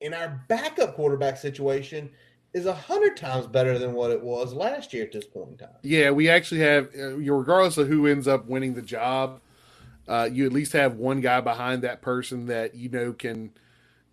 And 0.03 0.15
our 0.15 0.45
backup 0.49 0.97
quarterback 0.97 1.39
situation 1.39 2.11
is 2.53 2.67
a 2.67 2.75
hundred 2.75 3.17
times 3.17 3.47
better 3.47 3.79
than 3.79 3.93
what 3.93 4.11
it 4.11 4.23
was 4.23 4.53
last 4.53 4.93
year 4.93 5.05
at 5.05 5.13
this 5.13 5.25
point 5.25 5.51
in 5.53 5.57
time. 5.59 5.77
Yeah, 5.83 6.11
we 6.11 6.29
actually 6.29 6.61
have, 6.61 6.91
uh, 6.99 7.17
regardless 7.17 7.79
of 7.79 7.89
who 7.89 8.07
ends 8.07 8.29
up 8.29 8.47
winning 8.47 8.75
the 8.75 8.83
job, 8.83 9.41
uh, 10.09 10.29
you 10.31 10.45
at 10.47 10.53
least 10.53 10.73
have 10.73 10.97
one 10.97 11.21
guy 11.21 11.41
behind 11.41 11.83
that 11.83 12.03
person 12.03 12.47
that 12.47 12.75
you 12.75 12.89
know 12.89 13.13
can 13.13 13.53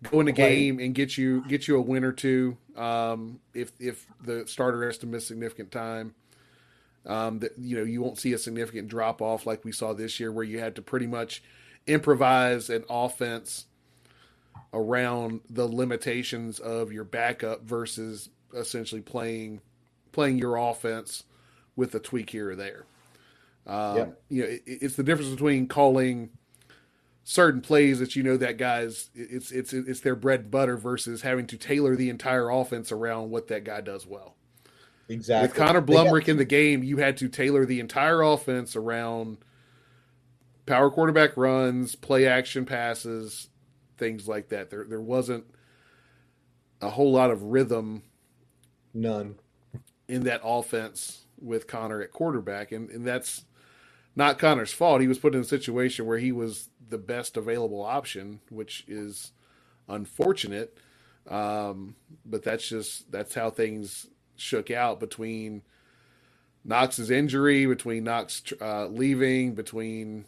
go 0.02 0.20
in 0.20 0.28
a 0.28 0.32
game 0.32 0.78
and 0.78 0.94
get 0.94 1.16
you 1.16 1.44
get 1.48 1.68
you 1.68 1.76
a 1.76 1.80
win 1.80 2.04
or 2.04 2.12
two. 2.12 2.56
Um, 2.76 3.40
if 3.52 3.72
if 3.78 4.06
the 4.22 4.46
starter 4.46 4.84
has 4.86 4.98
to 4.98 5.06
miss 5.06 5.26
significant 5.26 5.70
time, 5.70 6.14
um, 7.06 7.38
that 7.40 7.52
you 7.58 7.76
know 7.76 7.84
you 7.84 8.02
won't 8.02 8.18
see 8.18 8.32
a 8.32 8.38
significant 8.38 8.88
drop 8.88 9.22
off 9.22 9.46
like 9.46 9.64
we 9.64 9.72
saw 9.72 9.92
this 9.92 10.18
year, 10.20 10.32
where 10.32 10.44
you 10.44 10.58
had 10.58 10.76
to 10.76 10.82
pretty 10.82 11.06
much 11.06 11.42
improvise 11.86 12.70
an 12.70 12.84
offense 12.88 13.66
around 14.72 15.40
the 15.48 15.66
limitations 15.66 16.58
of 16.58 16.92
your 16.92 17.04
backup 17.04 17.62
versus 17.62 18.30
essentially 18.54 19.00
playing 19.00 19.60
playing 20.12 20.38
your 20.38 20.56
offense 20.56 21.24
with 21.76 21.94
a 21.94 22.00
tweak 22.00 22.30
here 22.30 22.50
or 22.50 22.56
there. 22.56 22.84
Um, 23.66 23.96
yep. 23.96 24.22
You 24.28 24.42
know, 24.42 24.48
it, 24.48 24.62
it's 24.66 24.96
the 24.96 25.02
difference 25.02 25.30
between 25.30 25.66
calling 25.66 26.30
certain 27.24 27.62
plays 27.62 27.98
that 27.98 28.14
you 28.14 28.22
know 28.22 28.36
that 28.36 28.58
guy's 28.58 29.10
it's 29.14 29.50
it's 29.50 29.72
it's 29.72 30.00
their 30.00 30.14
bread 30.14 30.40
and 30.40 30.50
butter 30.50 30.76
versus 30.76 31.22
having 31.22 31.46
to 31.46 31.56
tailor 31.56 31.96
the 31.96 32.10
entire 32.10 32.50
offense 32.50 32.92
around 32.92 33.30
what 33.30 33.48
that 33.48 33.64
guy 33.64 33.80
does 33.80 34.06
well. 34.06 34.36
Exactly. 35.08 35.48
With 35.48 35.56
Connor 35.56 35.82
Blumrick 35.82 36.28
in 36.28 36.36
the 36.36 36.44
game, 36.44 36.82
you 36.82 36.98
had 36.98 37.16
to 37.18 37.28
tailor 37.28 37.66
the 37.66 37.80
entire 37.80 38.22
offense 38.22 38.76
around 38.76 39.38
power 40.66 40.90
quarterback 40.90 41.36
runs, 41.36 41.94
play 41.94 42.26
action 42.26 42.64
passes, 42.64 43.48
things 43.96 44.28
like 44.28 44.50
that. 44.50 44.70
There 44.70 44.84
there 44.84 45.00
wasn't 45.00 45.44
a 46.80 46.90
whole 46.90 47.12
lot 47.12 47.30
of 47.30 47.42
rhythm 47.42 48.02
none 48.92 49.36
in 50.06 50.24
that 50.24 50.42
offense 50.44 51.24
with 51.40 51.66
Connor 51.66 52.02
at 52.02 52.12
quarterback 52.12 52.70
and, 52.70 52.90
and 52.90 53.06
that's 53.06 53.44
not 54.16 54.38
Connor's 54.38 54.72
fault. 54.72 55.00
He 55.00 55.08
was 55.08 55.18
put 55.18 55.34
in 55.34 55.40
a 55.40 55.44
situation 55.44 56.06
where 56.06 56.18
he 56.18 56.30
was 56.32 56.68
the 56.88 56.98
best 56.98 57.36
available 57.36 57.82
option, 57.82 58.40
which 58.50 58.84
is 58.88 59.32
unfortunate. 59.88 60.78
Um, 61.28 61.96
but 62.26 62.42
that's 62.42 62.68
just 62.68 63.10
that's 63.10 63.34
how 63.34 63.50
things 63.50 64.08
shook 64.36 64.70
out 64.70 65.00
between 65.00 65.62
Knox's 66.64 67.10
injury, 67.10 67.66
between 67.66 68.04
Knox 68.04 68.42
uh, 68.60 68.86
leaving, 68.86 69.54
between 69.54 70.26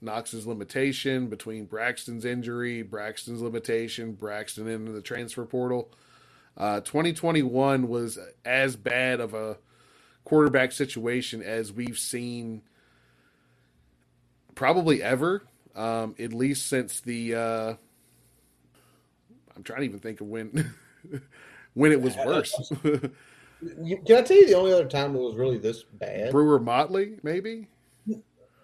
Knox's 0.00 0.46
limitation 0.46 1.28
between 1.28 1.64
Braxton's 1.64 2.24
injury, 2.24 2.82
Braxton's 2.82 3.42
limitation, 3.42 4.12
Braxton 4.12 4.68
into 4.68 4.92
the 4.92 5.02
transfer 5.02 5.44
portal. 5.44 5.90
Uh, 6.56 6.80
2021 6.80 7.88
was 7.88 8.18
as 8.44 8.76
bad 8.76 9.20
of 9.20 9.34
a 9.34 9.58
quarterback 10.24 10.72
situation 10.72 11.42
as 11.42 11.72
we've 11.72 11.98
seen 11.98 12.62
probably 14.54 15.02
ever, 15.02 15.42
um, 15.74 16.14
at 16.18 16.32
least 16.32 16.66
since 16.66 17.00
the. 17.00 17.34
Uh, 17.34 17.74
I'm 19.56 19.62
trying 19.62 19.80
to 19.80 19.84
even 19.86 19.98
think 19.98 20.20
of 20.20 20.28
when 20.28 20.74
when 21.74 21.92
it 21.92 22.00
was 22.00 22.16
worse. 22.16 22.72
Can 23.60 24.16
I 24.16 24.22
tell 24.22 24.36
you 24.36 24.46
the 24.46 24.54
only 24.54 24.72
other 24.72 24.86
time 24.86 25.16
it 25.16 25.18
was 25.18 25.34
really 25.34 25.58
this 25.58 25.82
bad? 25.82 26.30
Brewer 26.30 26.60
Motley, 26.60 27.18
maybe. 27.24 27.66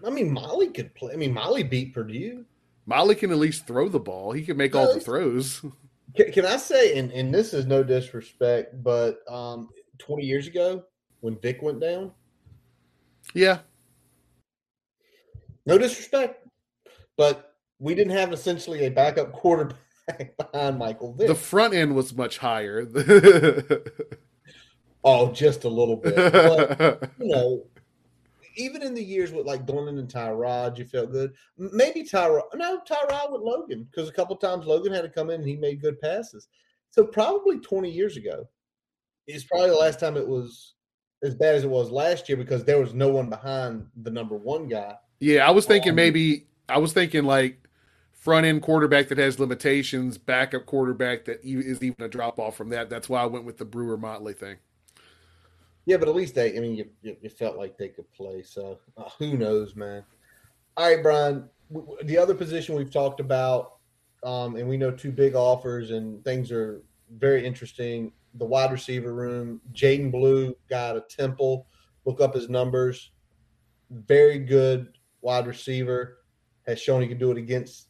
I 0.06 0.10
mean, 0.10 0.32
Molly 0.32 0.68
could 0.68 0.94
play. 0.94 1.12
I 1.12 1.16
mean, 1.16 1.32
Molly 1.32 1.62
beat 1.62 1.94
Purdue. 1.94 2.44
Molly 2.86 3.14
can 3.14 3.30
at 3.30 3.38
least 3.38 3.66
throw 3.66 3.88
the 3.88 3.98
ball. 3.98 4.32
He 4.32 4.42
can 4.42 4.56
make 4.56 4.74
no, 4.74 4.80
all 4.80 4.94
the 4.94 5.00
throws. 5.00 5.64
Can, 6.14 6.30
can, 6.30 6.46
I 6.46 6.58
say, 6.58 6.96
and, 6.96 7.10
and 7.10 7.34
this 7.34 7.52
is 7.52 7.66
no 7.66 7.82
disrespect, 7.82 8.84
but 8.84 9.18
um, 9.28 9.70
20 9.98 10.22
years 10.22 10.46
ago 10.46 10.84
when 11.22 11.36
Vick 11.40 11.60
went 11.60 11.80
down? 11.80 12.12
Yeah. 13.34 13.58
No 15.66 15.76
disrespect. 15.76 16.43
But 17.16 17.54
we 17.78 17.94
didn't 17.94 18.16
have 18.16 18.32
essentially 18.32 18.86
a 18.86 18.90
backup 18.90 19.32
quarterback 19.32 19.78
behind 20.52 20.78
Michael 20.78 21.12
Vick. 21.14 21.28
The 21.28 21.34
front 21.34 21.74
end 21.74 21.94
was 21.94 22.14
much 22.14 22.38
higher. 22.38 22.86
oh, 25.04 25.32
just 25.32 25.64
a 25.64 25.68
little 25.68 25.96
bit. 25.96 26.14
But, 26.16 27.10
you 27.18 27.28
know, 27.28 27.64
even 28.56 28.82
in 28.82 28.94
the 28.94 29.02
years 29.02 29.32
with 29.32 29.46
like 29.46 29.66
Dornan 29.66 29.98
and 29.98 30.08
Tyrod, 30.08 30.78
you 30.78 30.84
felt 30.84 31.10
good. 31.10 31.32
Maybe 31.58 32.02
Tyrod, 32.04 32.42
no, 32.54 32.80
Tyrod 32.88 33.32
with 33.32 33.42
Logan, 33.42 33.88
because 33.90 34.08
a 34.08 34.12
couple 34.12 34.36
times 34.36 34.66
Logan 34.66 34.92
had 34.92 35.02
to 35.02 35.08
come 35.08 35.30
in 35.30 35.40
and 35.40 35.48
he 35.48 35.56
made 35.56 35.80
good 35.80 36.00
passes. 36.00 36.48
So 36.90 37.04
probably 37.04 37.58
20 37.58 37.90
years 37.90 38.16
ago 38.16 38.48
is 39.26 39.44
probably 39.44 39.70
the 39.70 39.76
last 39.76 39.98
time 39.98 40.16
it 40.16 40.26
was 40.26 40.74
as 41.22 41.34
bad 41.34 41.54
as 41.54 41.64
it 41.64 41.70
was 41.70 41.90
last 41.90 42.28
year 42.28 42.36
because 42.36 42.64
there 42.64 42.78
was 42.78 42.94
no 42.94 43.08
one 43.08 43.28
behind 43.28 43.86
the 44.02 44.10
number 44.10 44.36
one 44.36 44.68
guy. 44.68 44.94
Yeah, 45.20 45.46
I 45.46 45.50
was 45.50 45.66
thinking 45.66 45.90
um, 45.90 45.96
maybe 45.96 46.46
I 46.68 46.78
was 46.78 46.92
thinking 46.92 47.24
like 47.24 47.68
front 48.12 48.46
end 48.46 48.62
quarterback 48.62 49.08
that 49.08 49.18
has 49.18 49.38
limitations, 49.38 50.16
backup 50.16 50.66
quarterback 50.66 51.26
that 51.26 51.40
is 51.42 51.82
even 51.82 52.04
a 52.04 52.08
drop 52.08 52.38
off 52.38 52.56
from 52.56 52.70
that. 52.70 52.88
That's 52.88 53.08
why 53.08 53.22
I 53.22 53.26
went 53.26 53.44
with 53.44 53.58
the 53.58 53.64
Brewer 53.64 53.98
Motley 53.98 54.32
thing. 54.32 54.56
Yeah, 55.86 55.98
but 55.98 56.08
at 56.08 56.14
least 56.14 56.34
they, 56.34 56.56
I 56.56 56.60
mean, 56.60 56.76
you, 56.76 57.16
you 57.20 57.28
felt 57.28 57.58
like 57.58 57.76
they 57.76 57.88
could 57.88 58.10
play. 58.12 58.42
So 58.42 58.78
uh, 58.96 59.10
who 59.18 59.36
knows, 59.36 59.76
man? 59.76 60.02
All 60.76 60.88
right, 60.88 61.02
Brian. 61.02 61.48
The 62.04 62.16
other 62.16 62.34
position 62.34 62.74
we've 62.74 62.90
talked 62.90 63.20
about, 63.20 63.76
um, 64.22 64.56
and 64.56 64.68
we 64.68 64.76
know 64.76 64.90
two 64.90 65.12
big 65.12 65.34
offers, 65.34 65.90
and 65.90 66.24
things 66.24 66.50
are 66.50 66.82
very 67.18 67.44
interesting. 67.44 68.12
The 68.34 68.44
wide 68.44 68.72
receiver 68.72 69.14
room, 69.14 69.60
Jadan 69.72 70.10
Blue 70.10 70.54
got 70.70 70.96
a 70.96 71.02
Temple. 71.02 71.66
Look 72.06 72.20
up 72.20 72.34
his 72.34 72.48
numbers. 72.48 73.10
Very 73.90 74.38
good 74.38 74.96
wide 75.20 75.46
receiver. 75.46 76.18
Has 76.66 76.80
shown 76.80 77.02
he 77.02 77.08
can 77.08 77.18
do 77.18 77.30
it 77.30 77.38
against 77.38 77.88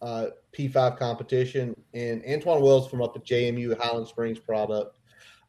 uh, 0.00 0.26
P5 0.56 0.98
competition. 0.98 1.74
And 1.94 2.22
Antwane 2.22 2.60
Wells 2.60 2.88
from 2.88 3.02
up 3.02 3.16
at 3.16 3.24
JMU 3.24 3.76
Highland 3.78 4.08
Springs 4.08 4.38
product. 4.38 4.96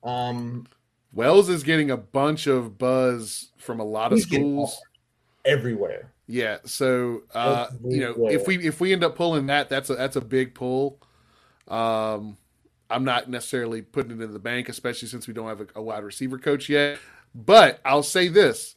Um, 0.04 0.68
Wells 1.12 1.50
is 1.50 1.64
getting 1.64 1.92
a 1.92 1.98
bunch 1.98 2.48
of 2.48 2.78
buzz 2.78 3.52
from 3.58 3.80
a 3.80 3.84
lot 3.84 4.14
of 4.14 4.20
schools 4.22 4.82
everywhere. 5.46 6.12
Yeah, 6.26 6.58
so 6.66 7.24
uh, 7.34 7.68
you 7.84 8.00
know, 8.00 8.28
if 8.30 8.48
we 8.48 8.66
if 8.66 8.80
we 8.80 8.94
end 8.94 9.04
up 9.04 9.16
pulling 9.16 9.48
that, 9.48 9.70
that's 9.70 9.90
a 9.90 9.96
that's 9.96 10.16
a 10.16 10.22
big 10.22 10.56
pull. 10.56 11.00
Um, 11.68 12.38
I'm 12.90 13.04
not 13.04 13.30
necessarily 13.30 13.82
putting 13.82 14.12
it 14.20 14.24
in 14.24 14.34
the 14.34 14.40
bank, 14.40 14.70
especially 14.70 15.08
since 15.08 15.28
we 15.28 15.34
don't 15.34 15.48
have 15.48 15.62
a, 15.62 15.68
a 15.76 15.82
wide 15.82 16.04
receiver 16.04 16.38
coach 16.38 16.70
yet. 16.70 16.98
But 17.36 17.82
I'll 17.84 18.04
say 18.04 18.30
this: 18.30 18.76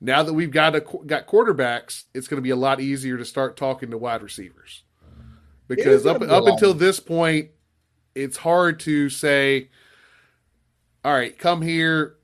now 0.00 0.22
that 0.22 0.32
we've 0.32 0.50
got 0.50 0.76
a, 0.76 0.80
got 0.80 1.26
quarterbacks, 1.26 2.04
it's 2.14 2.28
going 2.28 2.38
to 2.38 2.42
be 2.42 2.50
a 2.50 2.56
lot 2.56 2.80
easier 2.80 3.16
to 3.16 3.24
start 3.24 3.56
talking 3.56 3.90
to 3.90 3.98
wide 3.98 4.22
receivers 4.22 4.84
because 5.66 6.06
up 6.06 6.22
up 6.22 6.46
until 6.46 6.74
this 6.74 7.00
point, 7.00 7.50
it's 8.14 8.36
hard 8.36 8.80
to 8.80 9.08
say 9.10 9.68
all 11.04 11.12
right, 11.12 11.36
come 11.38 11.62
here. 11.62 12.16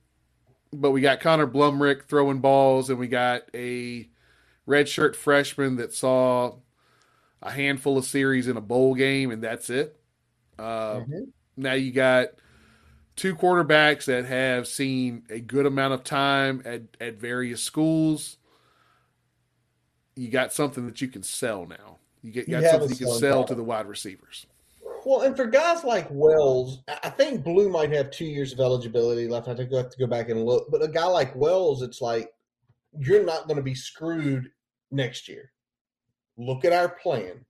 But 0.73 0.91
we 0.91 1.01
got 1.01 1.21
Connor 1.21 1.47
Blumrick 1.47 2.05
throwing 2.05 2.41
balls, 2.41 2.91
and 2.91 2.99
we 2.99 3.07
got 3.07 3.43
a 3.55 4.09
redshirt 4.69 5.15
freshman 5.15 5.77
that 5.77 5.95
saw 5.95 6.57
a 7.41 7.51
handful 7.51 7.97
of 7.97 8.05
series 8.05 8.49
in 8.49 8.57
a 8.57 8.61
bowl 8.61 8.95
game, 8.95 9.31
and 9.31 9.43
that's 9.43 9.71
it. 9.71 9.97
Uh, 10.59 10.97
mm-hmm. 10.97 11.23
Now 11.57 11.75
you 11.75 11.93
got 11.93 12.31
two 13.17 13.35
quarterbacks 13.35 14.05
that 14.07 14.25
have 14.25 14.67
seen 14.67 15.25
a 15.31 15.41
good 15.41 15.67
amount 15.67 15.95
of 15.95 16.05
time 16.05 16.63
at, 16.65 16.83
at 17.01 17.15
various 17.15 17.63
schools. 17.63 18.39
You 20.17 20.29
got 20.29 20.53
something 20.53 20.87
that 20.87 21.01
you 21.01 21.09
can 21.09 21.23
sell 21.23 21.67
now. 21.67 21.99
You 22.23 22.33
get 22.33 22.49
you 22.49 22.61
got 22.61 22.71
something 22.71 22.91
you 22.91 23.07
can 23.07 23.19
sell 23.19 23.45
to 23.45 23.55
the 23.55 23.65
wide 23.65 23.87
receivers. 23.87 24.47
Well, 25.05 25.23
and 25.23 25.37
for 25.37 25.45
guys 25.45 25.85
like 25.85 26.07
Wells, 26.11 26.83
I 26.89 27.11
think 27.11 27.45
Blue 27.45 27.69
might 27.69 27.93
have 27.93 28.11
two 28.11 28.25
years 28.25 28.53
of 28.53 28.61
eligibility 28.61 29.29
left. 29.29 29.49
I 29.49 29.55
think 29.55 29.73
I 29.73 29.79
have 29.79 29.91
to 29.91 29.99
go 29.99 30.07
back 30.07 30.31
and 30.31 30.45
look. 30.45 30.71
But 30.71 30.83
a 30.83 30.89
guy 30.89 31.05
like 31.05 31.37
Wells, 31.37 31.83
it's 31.83 32.01
like 32.01 32.31
you're 32.99 33.25
not 33.25 33.47
going 33.47 33.59
to 33.59 33.63
be 33.63 33.75
screwed 33.75 34.49
next 34.91 35.29
year. 35.29 35.53
Look 36.39 36.65
at 36.65 36.73
our 36.73 36.89
plan. 36.89 37.45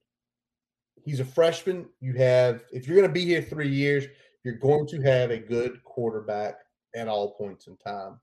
He's 1.05 1.21
a 1.21 1.25
freshman. 1.25 1.87
You 2.01 2.15
have, 2.15 2.65
if 2.73 2.89
you're 2.89 2.97
going 2.97 3.09
to 3.09 3.13
be 3.13 3.25
here 3.25 3.43
three 3.43 3.69
years, 3.69 4.07
you're 4.45 4.59
going 4.59 4.87
to 4.89 5.01
have 5.03 5.31
a 5.31 5.39
good 5.39 5.83
quarterback 5.85 6.57
at 6.95 7.09
all 7.09 7.35
points 7.35 7.67
in 7.67 7.77
time. 7.79 8.21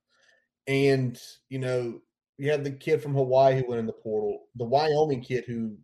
And, 0.67 1.19
you 1.49 1.59
know, 1.59 1.99
you 2.37 2.51
have 2.51 2.63
the 2.63 2.71
kid 2.71 3.01
from 3.01 3.13
Hawaii 3.13 3.57
who 3.57 3.67
went 3.67 3.79
in 3.79 3.85
the 3.85 3.93
portal, 3.93 4.43
the 4.55 4.65
Wyoming 4.65 5.21
kid 5.21 5.43
who 5.45 5.75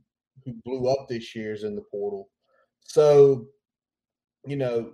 who 0.46 0.54
blew 0.64 0.90
up 0.90 1.08
this 1.08 1.36
year 1.36 1.54
is 1.54 1.64
in 1.64 1.76
the 1.76 1.82
portal. 1.82 2.30
So, 2.80 3.48
you 4.46 4.56
know, 4.56 4.94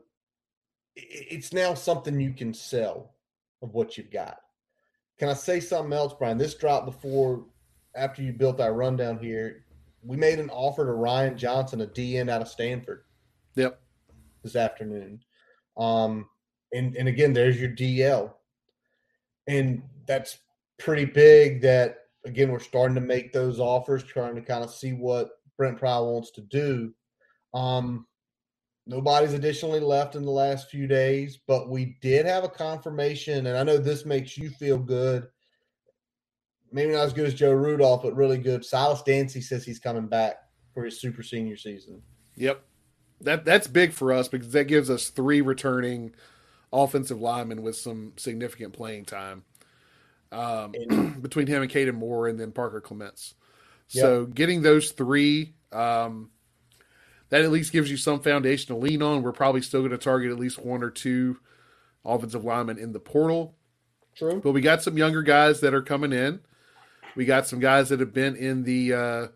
it's 0.96 1.54
now 1.54 1.74
something 1.74 2.20
you 2.20 2.34
can 2.34 2.54
sell 2.54 3.16
of 3.62 3.74
what 3.74 3.98
you've 3.98 4.12
got. 4.12 4.38
Can 5.20 5.30
I 5.30 5.34
say 5.34 5.60
something 5.60 5.94
else, 5.94 6.14
Brian? 6.18 6.38
This 6.38 6.56
dropped 6.56 6.86
before, 6.86 7.46
after 7.96 8.24
you 8.24 8.34
built 8.34 8.60
our 8.60 8.74
rundown 8.74 9.20
here. 9.20 9.66
We 10.02 10.18
made 10.18 10.40
an 10.40 10.50
offer 10.50 10.86
to 10.86 10.92
Ryan 10.92 11.38
Johnson, 11.38 11.82
a 11.82 11.88
DN 11.88 12.30
out 12.30 12.42
of 12.42 12.48
Stanford. 12.48 13.04
Yep. 13.56 13.80
This 14.44 14.56
afternoon. 14.56 15.22
Um, 15.78 16.30
and, 16.74 16.96
and 16.96 17.08
again, 17.08 17.34
there's 17.34 17.60
your 17.60 17.70
DL. 17.70 18.34
And 19.48 19.84
that's 20.06 20.38
pretty 20.80 21.06
big 21.06 21.62
that, 21.62 21.98
again, 22.26 22.52
we're 22.52 22.60
starting 22.60 22.96
to 22.96 23.02
make 23.02 23.32
those 23.34 23.60
offers, 23.60 24.04
trying 24.04 24.36
to 24.36 24.42
kind 24.42 24.64
of 24.64 24.72
see 24.72 24.94
what 24.94 25.30
Brent 25.58 25.78
Pry 25.78 26.00
wants 26.00 26.32
to 26.32 26.42
do. 26.42 26.94
Um, 27.54 28.08
nobody's 28.88 29.34
additionally 29.34 29.80
left 29.80 30.16
in 30.16 30.24
the 30.24 30.32
last 30.32 30.70
few 30.70 30.88
days, 30.88 31.40
but 31.48 31.70
we 31.70 31.98
did 32.02 32.26
have 32.26 32.44
a 32.44 32.50
confirmation, 32.50 33.48
and 33.48 33.58
I 33.58 33.64
know 33.64 33.78
this 33.78 34.06
makes 34.06 34.38
you 34.38 34.50
feel 34.50 34.78
good. 34.78 35.28
Maybe 36.72 36.92
not 36.92 37.06
as 37.06 37.14
good 37.14 37.28
as 37.28 37.36
Joe 37.36 37.52
Rudolph, 37.52 38.02
but 38.02 38.16
really 38.16 38.40
good. 38.40 38.66
Silas 38.66 39.04
Dzansi 39.04 39.44
says 39.44 39.64
he's 39.64 39.80
coming 39.80 40.08
back 40.08 40.38
for 40.74 40.84
his 40.84 41.00
super 41.00 41.22
senior 41.22 41.56
season. 41.56 42.02
Yep. 42.36 42.64
That 43.24 43.46
that's 43.46 43.68
big 43.68 43.94
for 43.94 44.14
us 44.14 44.28
because 44.28 44.52
that 44.52 44.66
gives 44.66 44.90
us 44.90 45.10
three 45.10 45.42
returning 45.42 46.14
offensive 46.72 47.22
linemen 47.22 47.62
with 47.62 47.76
some 47.76 48.14
significant 48.18 48.74
playing 48.74 49.06
time. 49.06 49.44
Um, 50.32 50.74
and, 50.74 51.22
between 51.22 51.48
him 51.48 51.62
and 51.62 51.72
Kaden 51.72 51.94
Moore 51.94 52.28
and 52.28 52.40
then 52.40 52.52
Parker 52.52 52.82
Clements. 52.82 53.36
So 53.88 54.22
yep. 54.22 54.34
getting 54.34 54.62
those 54.64 54.92
three 54.92 55.54
um, 55.72 56.32
that 57.30 57.42
at 57.42 57.52
least 57.52 57.72
gives 57.72 57.92
you 57.92 57.98
some 57.98 58.20
foundation 58.20 58.68
to 58.68 58.76
lean 58.76 59.02
on. 59.02 59.22
We're 59.22 59.32
probably 59.32 59.62
still 59.62 59.82
going 59.82 59.92
to 59.92 59.98
target 59.98 60.32
at 60.32 60.40
least 60.40 60.64
one 60.64 60.84
or 60.84 60.90
two 60.90 61.38
offensive 62.04 62.44
linemen 62.44 62.78
in 62.78 62.92
the 62.92 63.00
portal. 63.00 63.56
True. 64.16 64.42
But 64.44 64.52
we 64.52 64.62
got 64.62 64.84
some 64.84 64.98
younger 64.98 65.22
guys 65.22 65.62
that 65.62 65.74
are 65.74 65.82
coming 65.82 66.14
in. 66.14 66.40
We 67.16 67.26
got 67.26 67.48
some 67.48 67.60
guys 67.60 67.90
that 67.90 68.00
have 68.00 68.14
been 68.14 68.36
in 68.36 68.64
the 68.64 68.94
uh, 68.94 69.28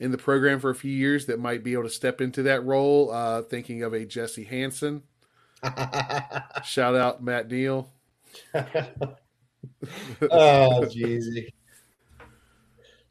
in 0.00 0.10
the 0.10 0.18
program 0.18 0.60
for 0.60 0.70
a 0.70 0.74
few 0.74 0.92
years 0.92 1.26
that 1.26 1.38
might 1.38 1.62
be 1.62 1.72
able 1.72 1.84
to 1.84 1.90
step 1.90 2.20
into 2.20 2.42
that 2.42 2.64
role. 2.64 3.10
Uh, 3.10 3.42
thinking 3.42 3.82
of 3.82 3.92
a 3.92 4.04
Jesse 4.04 4.44
Hansen. 4.44 5.02
Shout 6.64 6.94
out 6.94 7.22
Matt 7.22 7.50
Neal. 7.50 7.90
oh, 8.54 8.64
jeezy. 10.20 11.48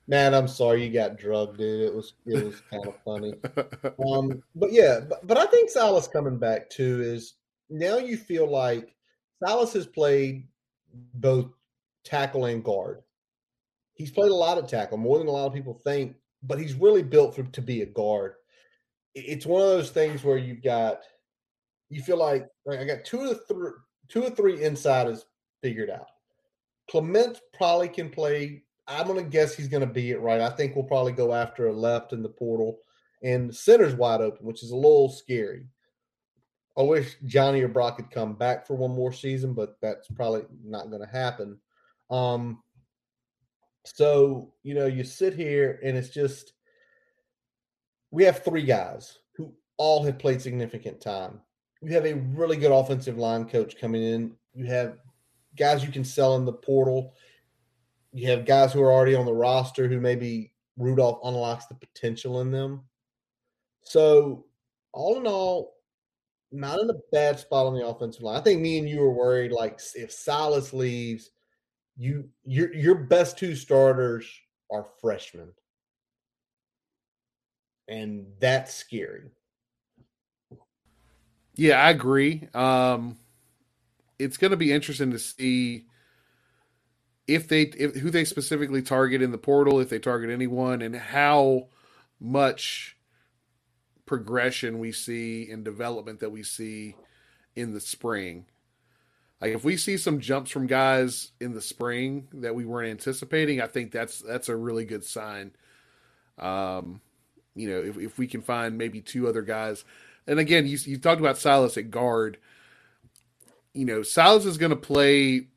Man, 0.08 0.34
I'm 0.34 0.50
sorry 0.50 0.84
you 0.84 0.92
got 0.92 1.18
drugged, 1.18 1.58
dude. 1.58 1.82
It 1.82 1.94
was 1.94 2.14
it 2.26 2.44
was 2.44 2.62
kind 2.70 2.88
of 2.88 2.96
funny. 3.06 3.34
Um, 4.06 4.44
but 4.56 4.72
yeah, 4.74 5.00
but, 5.08 5.26
but 5.26 5.38
I 5.38 5.46
think 5.46 5.70
Silas 5.70 6.08
coming 6.08 6.38
back 6.38 6.70
too 6.70 7.02
is 7.02 7.36
now 7.70 7.98
you 7.98 8.18
feel 8.18 8.50
like 8.50 8.96
Silas 9.40 9.74
has 9.74 9.86
played 9.86 10.48
both 11.16 11.48
tackle 12.04 12.46
and 12.46 12.64
guard. 12.64 13.02
He's 13.94 14.12
played 14.12 14.32
a 14.32 14.36
lot 14.36 14.58
of 14.58 14.68
tackle, 14.68 14.98
more 14.98 15.20
than 15.20 15.28
a 15.28 15.32
lot 15.32 15.48
of 15.48 15.54
people 15.54 15.80
think, 15.84 16.16
but 16.44 16.60
he's 16.60 16.74
really 16.74 17.04
built 17.04 17.36
for 17.36 17.44
to 17.44 17.62
be 17.62 17.82
a 17.82 17.86
guard. 17.86 18.34
It's 19.16 19.46
one 19.46 19.62
of 19.62 19.70
those 19.70 19.92
things 19.92 20.24
where 20.24 20.38
you've 20.38 20.64
got 20.64 21.02
you 21.90 22.02
feel 22.02 22.18
like, 22.18 22.48
like 22.66 22.80
I 22.80 22.86
got 22.86 23.06
two 23.06 23.22
of 23.22 23.30
the 23.30 23.36
three 23.36 23.72
two 24.10 24.24
or 24.24 24.30
three 24.30 24.64
insiders 24.64 25.26
figured 25.62 25.90
out. 25.90 26.08
Clement 26.90 27.40
probably 27.54 27.88
can 27.88 28.10
play 28.10 28.64
I'm 28.88 29.08
to 29.18 29.24
guess 29.24 29.56
he's 29.56 29.68
to 29.82 29.94
be 29.94 30.12
it 30.12 30.20
right. 30.20 30.42
I 30.42 30.50
think 30.50 30.76
we'll 30.76 30.84
probably 30.84 31.14
go 31.14 31.34
after 31.34 31.68
a 31.68 31.74
left 31.74 32.14
in 32.14 32.22
the 32.22 32.30
portal, 32.30 32.80
and 33.24 33.50
the 33.50 33.54
center's 33.54 33.96
wide 33.96 34.22
open, 34.22 34.46
which 34.46 34.64
is 34.64 34.72
a 34.72 34.76
little 34.76 35.10
scary. 35.10 35.68
I 36.78 36.82
wish 36.82 37.16
Johnny 37.26 37.62
or 37.62 37.68
Brock 37.68 37.98
could 37.98 38.12
come 38.12 38.34
back 38.34 38.66
for 38.66 38.76
one 38.76 38.92
more 38.92 39.14
season, 39.14 39.54
but 39.54 39.78
that's 39.82 40.08
probably 40.10 40.44
not 40.66 40.90
to 41.02 41.08
happen. 41.08 41.60
Um, 42.10 42.63
so 43.86 44.54
you 44.64 44.74
know, 44.74 44.86
you 44.86 45.04
sit 45.04 45.34
here 45.34 45.80
and 45.84 45.98
it's 45.98 46.10
just 46.10 46.54
we 48.12 48.24
have 48.24 48.44
three 48.44 48.64
guys 48.64 49.20
who 49.36 49.54
all 49.78 50.04
have 50.04 50.20
played 50.20 50.42
significant 50.42 51.02
time. 51.02 51.40
You 51.82 51.94
have 51.94 52.06
a 52.06 52.14
really 52.14 52.58
good 52.58 52.72
offensive 52.72 53.18
line 53.18 53.46
coach 53.46 53.80
coming 53.80 54.04
in. 54.04 54.36
You 54.54 54.66
have 54.66 54.98
guys 55.58 55.84
you 55.84 55.92
can 55.92 56.04
sell 56.04 56.36
in 56.36 56.46
the 56.46 56.54
portal 56.54 57.14
you 58.14 58.30
have 58.30 58.46
guys 58.46 58.72
who 58.72 58.82
are 58.82 58.92
already 58.92 59.16
on 59.16 59.26
the 59.26 59.34
roster 59.34 59.88
who 59.88 60.00
maybe 60.00 60.54
Rudolph 60.78 61.20
unlocks 61.24 61.66
the 61.66 61.74
potential 61.74 62.42
in 62.42 62.52
them. 62.52 62.84
So, 63.82 64.46
all 64.94 65.18
in 65.18 65.26
all, 65.26 65.74
not 66.52 66.80
in 66.80 66.90
a 66.90 66.96
bad 67.12 67.40
spot 67.40 67.66
on 67.66 67.74
the 67.74 67.86
offensive 67.86 68.22
line. 68.22 68.40
I 68.40 68.44
think 68.44 68.62
me 68.62 68.78
and 68.78 68.88
you 68.88 69.00
were 69.00 69.12
worried 69.12 69.52
like 69.52 69.80
if 69.96 70.12
Silas 70.12 70.72
leaves, 70.72 71.32
you 71.98 72.30
your 72.46 72.74
your 72.74 72.96
best 72.96 73.38
two 73.38 73.56
starters 73.56 74.26
are 74.72 74.86
freshmen. 75.02 75.50
And 77.88 78.26
that's 78.40 78.74
scary. 78.74 79.30
Yeah, 81.56 81.82
I 81.82 81.90
agree. 81.92 82.48
Um, 82.54 83.18
it's 84.18 84.38
going 84.38 84.52
to 84.52 84.58
be 84.58 84.72
interesting 84.72 85.12
to 85.12 85.20
see 85.20 85.86
if 87.28 87.48
they 87.48 87.64
if, 87.64 87.96
who 87.96 88.10
they 88.10 88.26
specifically 88.26 88.82
target 88.82 89.22
in 89.22 89.32
the 89.32 89.38
portal, 89.38 89.80
if 89.80 89.90
they 89.90 90.00
target 90.00 90.30
anyone, 90.30 90.82
and 90.82 90.96
how 90.96 91.68
much 92.20 92.98
progression 94.06 94.80
we 94.80 94.92
see 94.92 95.50
and 95.52 95.64
development 95.64 96.20
that 96.20 96.32
we 96.32 96.44
see 96.44 96.96
in 97.56 97.74
the 97.74 97.80
spring. 97.82 98.46
Like 99.44 99.56
if 99.56 99.66
we 99.66 99.76
see 99.76 99.98
some 99.98 100.22
jumps 100.22 100.52
from 100.52 100.68
guys 100.68 101.34
in 101.42 101.54
the 101.54 101.60
spring 101.60 102.30
that 102.36 102.56
we 102.56 102.64
weren't 102.64 102.92
anticipating, 102.92 103.60
I 103.60 103.68
think 103.68 103.92
that's 103.92 104.20
that's 104.20 104.48
a 104.48 104.56
really 104.56 104.86
good 104.86 105.04
sign. 105.04 105.52
Um, 106.40 107.02
you 107.54 107.70
know, 107.70 107.82
if 107.82 107.98
if 107.98 108.18
we 108.18 108.26
can 108.26 108.42
find 108.42 108.78
maybe 108.78 109.02
two 109.02 109.28
other 109.28 109.42
guys, 109.42 109.84
and 110.28 110.40
again, 110.40 110.66
you 110.66 110.78
you 110.86 110.98
talked 110.98 111.20
about 111.20 111.38
Silas 111.38 111.76
at 111.76 111.92
guard. 111.92 112.38
You 113.74 113.84
know, 113.84 114.02
Silas 114.02 114.46
is 114.46 114.58
going 114.58 114.70
to 114.70 114.78
play 114.78 115.48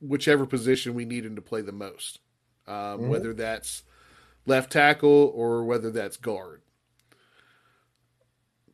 whichever 0.00 0.46
position 0.46 0.94
we 0.94 1.04
need 1.04 1.26
him 1.26 1.34
to 1.34 1.42
play 1.42 1.62
the 1.62 1.72
most, 1.72 2.20
um, 2.68 2.74
mm-hmm. 2.74 3.08
whether 3.08 3.34
that's 3.34 3.82
left 4.46 4.70
tackle 4.70 5.32
or 5.34 5.64
whether 5.64 5.90
that's 5.90 6.16
guard. 6.16 6.62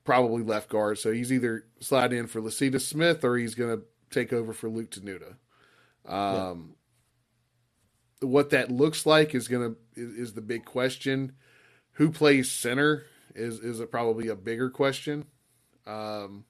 Probably 0.05 0.43
left 0.43 0.69
guard. 0.69 0.99
So 0.99 1.11
he's 1.11 1.33
either 1.33 1.65
slide 1.81 2.13
in 2.13 2.27
for 2.27 2.43
Lecitus 2.43 2.83
Smith 2.83 3.25
or 3.25 3.39
he's 3.39 3.55
going 3.55 3.79
to 3.79 3.85
take 4.11 4.33
over 4.33 4.53
for 4.53 4.69
Luke 4.69 4.91
Tenuta. 4.91 5.35
Um, 6.07 6.75
yeah. 8.23 8.29
What 8.29 8.51
that 8.51 8.71
looks 8.71 9.07
like 9.07 9.35
is 9.35 9.49
going 9.49 9.75
to 9.75 10.01
is, 10.01 10.15
is, 10.15 10.35
the 10.35 10.41
big 10.41 10.65
question. 10.65 11.33
Who 11.93 12.11
plays 12.11 12.51
center 12.51 13.05
is 13.35 13.61
is 13.61 13.81
a, 13.81 13.87
probably 13.87 14.29
a 14.29 14.37
bigger 14.37 14.71
question. 14.71 15.27
Um, 15.87 16.45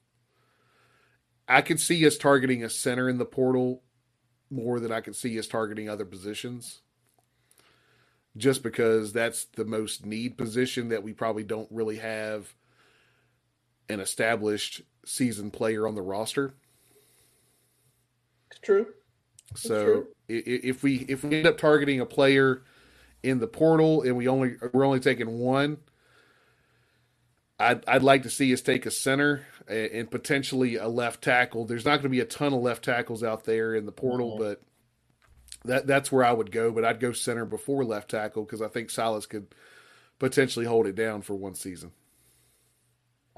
I 1.48 1.62
could 1.62 1.80
see 1.80 2.06
us 2.06 2.16
targeting 2.16 2.64
a 2.64 2.70
center 2.70 3.08
in 3.08 3.18
the 3.18 3.24
portal 3.24 3.82
more 4.50 4.80
than 4.80 4.92
I 4.92 5.00
could 5.00 5.16
see 5.16 5.38
us 5.38 5.46
targeting 5.46 5.88
other 5.88 6.04
positions. 6.04 6.80
Just 8.36 8.62
because 8.62 9.12
that's 9.12 9.44
the 9.44 9.64
most 9.64 10.06
need 10.06 10.38
position 10.38 10.88
that 10.88 11.02
we 11.02 11.12
probably 11.12 11.42
don't 11.42 11.68
really 11.70 11.96
have 11.96 12.54
an 13.88 13.98
established 13.98 14.82
season 15.04 15.50
player 15.50 15.86
on 15.86 15.96
the 15.96 16.02
roster. 16.02 16.54
It's 18.50 18.60
true. 18.60 18.86
It's 19.52 19.62
so 19.62 19.84
true. 19.84 20.06
if 20.28 20.82
we 20.82 20.96
if 21.08 21.24
we 21.24 21.38
end 21.38 21.46
up 21.46 21.58
targeting 21.58 22.00
a 22.00 22.06
player 22.06 22.62
in 23.22 23.38
the 23.38 23.46
portal 23.46 24.02
and 24.02 24.16
we 24.16 24.28
only 24.28 24.56
we're 24.72 24.84
only 24.84 25.00
taking 25.00 25.38
one, 25.38 25.78
I'd 27.58 27.86
I'd 27.88 28.02
like 28.02 28.22
to 28.24 28.30
see 28.30 28.52
us 28.52 28.60
take 28.60 28.86
a 28.86 28.90
center 28.90 29.46
and 29.68 30.10
potentially 30.10 30.76
a 30.76 30.88
left 30.88 31.22
tackle. 31.22 31.64
There's 31.64 31.84
not 31.84 31.96
going 31.96 32.04
to 32.04 32.08
be 32.08 32.20
a 32.20 32.24
ton 32.24 32.52
of 32.52 32.60
left 32.60 32.84
tackles 32.84 33.22
out 33.22 33.44
there 33.44 33.74
in 33.74 33.86
the 33.86 33.92
portal, 33.92 34.32
mm-hmm. 34.32 34.44
but 34.44 34.62
that 35.64 35.86
that's 35.86 36.10
where 36.10 36.24
I 36.24 36.32
would 36.32 36.50
go. 36.50 36.72
But 36.72 36.84
I'd 36.84 37.00
go 37.00 37.12
center 37.12 37.44
before 37.44 37.84
left 37.84 38.10
tackle 38.10 38.44
because 38.44 38.62
I 38.62 38.68
think 38.68 38.90
Silas 38.90 39.26
could 39.26 39.54
potentially 40.18 40.66
hold 40.66 40.86
it 40.86 40.94
down 40.94 41.22
for 41.22 41.34
one 41.34 41.54
season. 41.54 41.92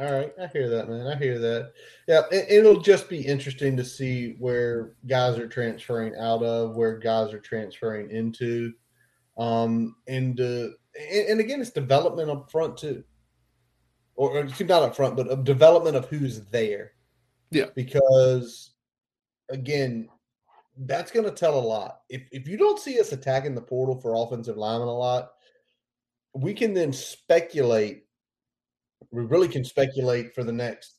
All 0.03 0.13
right, 0.13 0.33
I 0.41 0.47
hear 0.49 0.69
that, 0.69 0.89
man. 0.89 1.07
I 1.07 1.17
hear 1.17 1.39
that. 1.39 1.73
Yeah, 2.09 2.23
it, 2.33 2.65
will 2.65 2.81
just 2.81 3.09
be 3.09 3.21
interesting 3.21 3.77
to 3.77 3.85
see 3.85 4.35
where 4.39 4.95
guys 5.07 5.39
are 5.39 5.49
transferring 5.49 6.17
out 6.17 6.43
of, 6.43 6.75
where 6.75 6.99
guys 6.99 7.33
are 7.33 7.39
transferring 7.39 8.11
into, 8.11 8.73
um, 9.39 9.95
and 10.09 10.41
uh, 10.41 10.69
and, 11.11 11.29
and 11.29 11.41
again, 11.41 11.61
it's 11.61 11.71
development 11.71 12.31
up 12.31 12.51
front 12.51 12.77
too 12.77 13.05
or, 14.15 14.39
or 14.39 14.45
not 14.45 14.83
up 14.83 14.97
front, 14.97 15.17
but 15.17 15.31
a 15.31 15.37
development 15.37 15.97
of 15.97 16.07
who's 16.07 16.45
there. 16.47 16.93
Yeah. 17.51 17.67
Because 17.75 18.71
again, 19.51 20.09
that's 20.77 21.11
going 21.11 21.25
to 21.25 21.35
tell 21.35 21.59
a 21.59 21.61
lot. 21.61 22.01
If 22.09 22.23
if 22.33 22.49
you 22.49 22.57
don't 22.57 22.79
see 22.79 23.01
us 23.01 23.13
attacking 23.13 23.55
the 23.55 23.61
portal 23.61 24.01
for 24.01 24.15
offensive 24.15 24.57
linemen 24.57 24.89
a 24.89 24.97
lot, 24.97 25.33
we 26.35 26.55
can 26.55 26.73
then 26.73 26.93
speculate. 26.93 28.02
We 29.11 29.25
really 29.25 29.49
can 29.49 29.65
speculate 29.65 30.35
for 30.35 30.45
the 30.45 30.53
next 30.53 30.97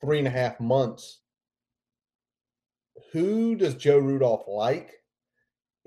three 0.00 0.18
and 0.18 0.28
a 0.28 0.30
half 0.30 0.60
months. 0.60 1.20
Who 3.12 3.54
does 3.54 3.74
Joe 3.74 3.98
Rudolph 3.98 4.44
like, 4.46 4.92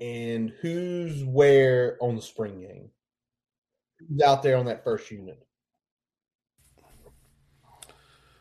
and 0.00 0.52
who's 0.60 1.24
where 1.24 1.96
on 2.00 2.16
the 2.16 2.22
spring 2.22 2.60
game? 2.60 2.90
Who's 3.98 4.22
out 4.22 4.42
there 4.42 4.56
on 4.56 4.66
that 4.66 4.84
first 4.84 5.10
unit? 5.10 5.44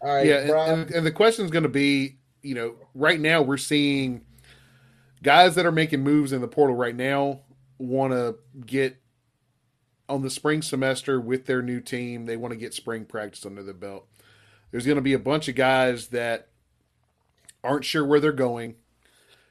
All 0.02 0.14
right, 0.14 0.28
yeah, 0.28 0.72
and, 0.74 0.92
and 0.92 1.06
the 1.06 1.12
question 1.12 1.44
is 1.44 1.52
going 1.52 1.64
to 1.64 1.70
be, 1.70 2.20
you 2.44 2.54
know, 2.54 2.76
right 2.94 3.20
now 3.20 3.42
we're 3.42 3.58
seeing 3.58 4.22
guys 5.24 5.56
that 5.56 5.66
are 5.66 5.72
making 5.72 6.02
moves 6.02 6.34
in 6.34 6.42
the 6.42 6.48
portal 6.48 6.76
right 6.76 6.96
now 6.96 7.42
want 7.80 8.14
to 8.14 8.36
get 8.66 8.98
on 10.10 10.22
the 10.22 10.30
spring 10.30 10.62
semester 10.62 11.20
with 11.20 11.46
their 11.46 11.62
new 11.62 11.80
team. 11.80 12.26
They 12.26 12.38
want 12.38 12.54
to 12.54 12.60
get 12.60 12.74
spring 12.74 13.06
practice 13.06 13.46
under 13.46 13.64
their 13.64 13.74
belt. 13.74 14.08
There's 14.72 14.86
going 14.86 14.98
to 14.98 15.02
be 15.02 15.14
a 15.14 15.20
bunch 15.20 15.48
of 15.48 15.56
guys 15.56 16.08
that 16.08 16.50
aren't 17.64 17.86
sure 17.86 18.06
where 18.06 18.20
they're 18.20 18.32
going, 18.32 18.76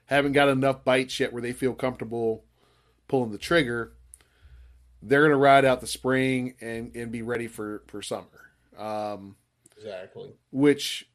haven't 0.07 0.33
got 0.33 0.49
enough 0.49 0.85
bites 0.85 1.19
yet 1.21 1.33
where 1.33 1.43
they 1.43 1.53
feel 1.53 1.75
comfortable 1.75 2.45
pulling 3.09 3.33
the 3.33 3.39
trigger. 3.39 3.93
They're 5.03 5.21
going 5.21 5.31
to 5.31 5.37
ride 5.37 5.65
out 5.65 5.81
the 5.81 5.87
spring 5.87 6.55
and, 6.61 6.95
and 6.97 7.13
be 7.13 7.23
ready 7.23 7.47
for, 7.47 7.83
for 7.87 8.03
summer. 8.03 8.51
Um, 8.79 9.37
Exactly. 9.77 10.33
Which 10.51 11.09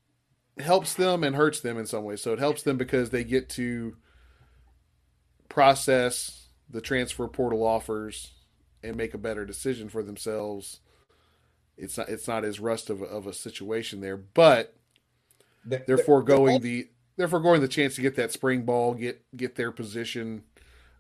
helps 0.60 0.94
them 0.94 1.24
and 1.24 1.36
hurts 1.36 1.62
them 1.62 1.78
in 1.78 1.86
some 1.86 2.04
ways. 2.04 2.22
So 2.22 2.34
it 2.34 2.40
helps 2.40 2.64
them 2.64 2.78
because 2.78 3.10
they 3.10 3.24
get 3.24 3.50
to 3.52 3.96
process 5.50 6.48
the 6.70 6.82
transfer 6.82 7.28
portal 7.28 7.64
offers 7.66 8.32
and 8.84 8.96
make 8.96 9.14
a 9.14 9.18
better 9.18 9.46
decision 9.46 9.90
for 9.90 10.04
themselves. 10.04 10.80
It's 11.78 11.98
not 11.98 12.10
it's 12.10 12.28
not 12.28 12.46
as 12.46 12.60
rust 12.60 12.90
of 12.90 13.02
a, 13.02 13.06
of 13.06 13.28
a 13.28 13.34
situation 13.34 14.02
there, 14.02 14.18
but 14.18 14.76
they're, 15.66 15.84
they're 15.88 15.98
foregoing 15.98 16.62
the 16.62 16.90
they're 17.18 17.28
foregoing 17.28 17.62
the 17.62 17.68
chance 17.68 17.96
to 17.96 18.02
get 18.02 18.16
that 18.16 18.32
spring 18.32 18.64
ball, 18.64 18.94
get 18.94 19.24
get 19.36 19.56
their 19.56 19.72
position 19.72 20.44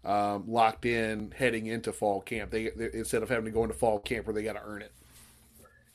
um, 0.03 0.45
locked 0.47 0.85
in 0.85 1.31
heading 1.31 1.67
into 1.67 1.93
fall 1.93 2.21
camp. 2.21 2.51
They, 2.51 2.69
they 2.69 2.89
instead 2.93 3.23
of 3.23 3.29
having 3.29 3.45
to 3.45 3.51
go 3.51 3.63
into 3.63 3.75
fall 3.75 3.99
camp 3.99 4.25
where 4.25 4.33
they 4.33 4.43
got 4.43 4.53
to 4.53 4.63
earn 4.63 4.81
it. 4.81 4.91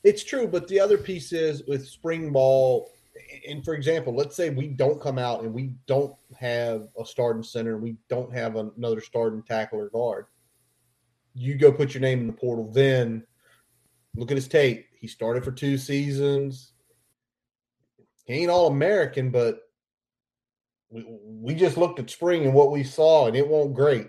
It's 0.03 0.23
true, 0.23 0.47
but 0.47 0.67
the 0.67 0.79
other 0.79 0.97
piece 0.97 1.33
is 1.33 1.63
with 1.67 1.87
spring 1.87 2.31
ball. 2.31 2.91
And 3.49 3.65
for 3.65 3.73
example, 3.73 4.13
let's 4.13 4.35
say 4.35 4.51
we 4.51 4.67
don't 4.67 5.01
come 5.01 5.17
out 5.17 5.43
and 5.43 5.53
we 5.53 5.71
don't 5.85 6.15
have 6.39 6.87
a 6.99 7.05
starting 7.05 7.43
center, 7.43 7.73
and 7.73 7.83
we 7.83 7.97
don't 8.07 8.33
have 8.33 8.55
another 8.55 9.01
starting 9.01 9.43
tackle 9.43 9.79
or 9.79 9.89
guard. 9.89 10.27
You 11.37 11.55
go 11.55 11.71
put 11.71 11.93
your 11.93 12.01
name 12.01 12.21
in 12.21 12.27
the 12.27 12.33
portal. 12.33 12.71
Then 12.71 13.23
look 14.15 14.31
at 14.31 14.37
his 14.37 14.47
tape. 14.47 14.87
He 14.99 15.07
started 15.07 15.43
for 15.43 15.51
two 15.51 15.77
seasons. 15.77 16.73
He 18.25 18.33
ain't 18.33 18.49
all 18.49 18.67
American, 18.67 19.29
but 19.29 19.59
we, 20.89 21.05
we 21.07 21.53
just 21.53 21.77
looked 21.77 21.99
at 21.99 22.09
spring 22.09 22.45
and 22.45 22.53
what 22.53 22.71
we 22.71 22.83
saw, 22.83 23.27
and 23.27 23.35
it 23.35 23.47
won't 23.47 23.75
great. 23.75 24.07